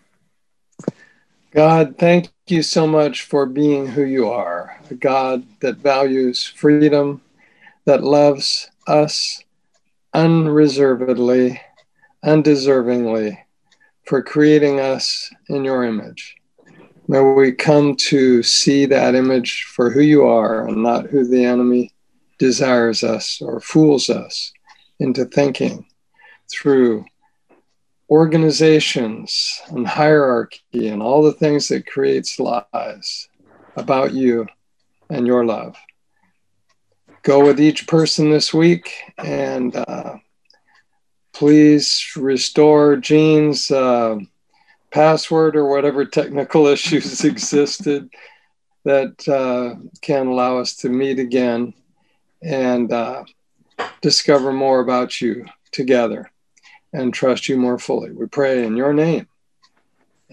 God, 1.52 1.98
thank 1.98 2.28
you 2.46 2.62
so 2.62 2.86
much 2.86 3.22
for 3.22 3.44
being 3.44 3.86
who 3.86 4.04
you 4.04 4.28
are 4.28 4.80
a 4.90 4.94
God 4.94 5.44
that 5.60 5.76
values 5.76 6.44
freedom, 6.44 7.22
that 7.84 8.02
loves 8.02 8.70
us 8.86 9.42
unreservedly, 10.12 11.60
undeservingly, 12.24 13.38
for 14.04 14.22
creating 14.22 14.80
us 14.80 15.30
in 15.48 15.64
your 15.64 15.84
image. 15.84 16.36
May 17.08 17.20
we 17.20 17.52
come 17.52 17.96
to 18.08 18.42
see 18.42 18.86
that 18.86 19.14
image 19.14 19.64
for 19.64 19.90
who 19.90 20.00
you 20.00 20.26
are 20.26 20.66
and 20.68 20.82
not 20.82 21.06
who 21.06 21.24
the 21.24 21.44
enemy 21.44 21.92
desires 22.38 23.02
us 23.02 23.40
or 23.42 23.60
fools 23.60 24.08
us 24.08 24.52
into 24.98 25.24
thinking 25.24 25.86
through 26.50 27.04
organizations 28.10 29.60
and 29.68 29.86
hierarchy 29.86 30.88
and 30.88 31.00
all 31.00 31.22
the 31.22 31.32
things 31.32 31.68
that 31.68 31.86
creates 31.86 32.40
lies 32.40 33.28
about 33.76 34.12
you 34.12 34.46
and 35.08 35.26
your 35.26 35.44
love. 35.44 35.76
Go 37.22 37.44
with 37.44 37.60
each 37.60 37.86
person 37.86 38.30
this 38.30 38.52
week 38.52 38.92
and 39.18 39.76
uh, 39.76 40.16
please 41.32 42.04
restore 42.16 42.96
Jean's 42.96 43.70
uh, 43.70 44.18
password 44.90 45.54
or 45.54 45.68
whatever 45.68 46.04
technical 46.04 46.66
issues 46.66 47.24
existed 47.24 48.10
that 48.84 49.28
uh, 49.28 49.78
can 50.00 50.26
allow 50.26 50.58
us 50.58 50.74
to 50.76 50.88
meet 50.88 51.20
again 51.20 51.74
and 52.42 52.90
uh, 52.90 53.22
discover 54.00 54.52
more 54.52 54.80
about 54.80 55.20
you 55.20 55.44
together 55.70 56.30
and 56.92 57.12
trust 57.14 57.48
you 57.48 57.56
more 57.56 57.78
fully. 57.78 58.10
We 58.12 58.26
pray 58.26 58.64
in 58.64 58.76
your 58.76 58.92
name. 58.92 59.28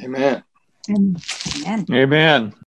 Amen. 0.01 0.43
Amen. 0.89 1.85
Amen. 1.91 2.53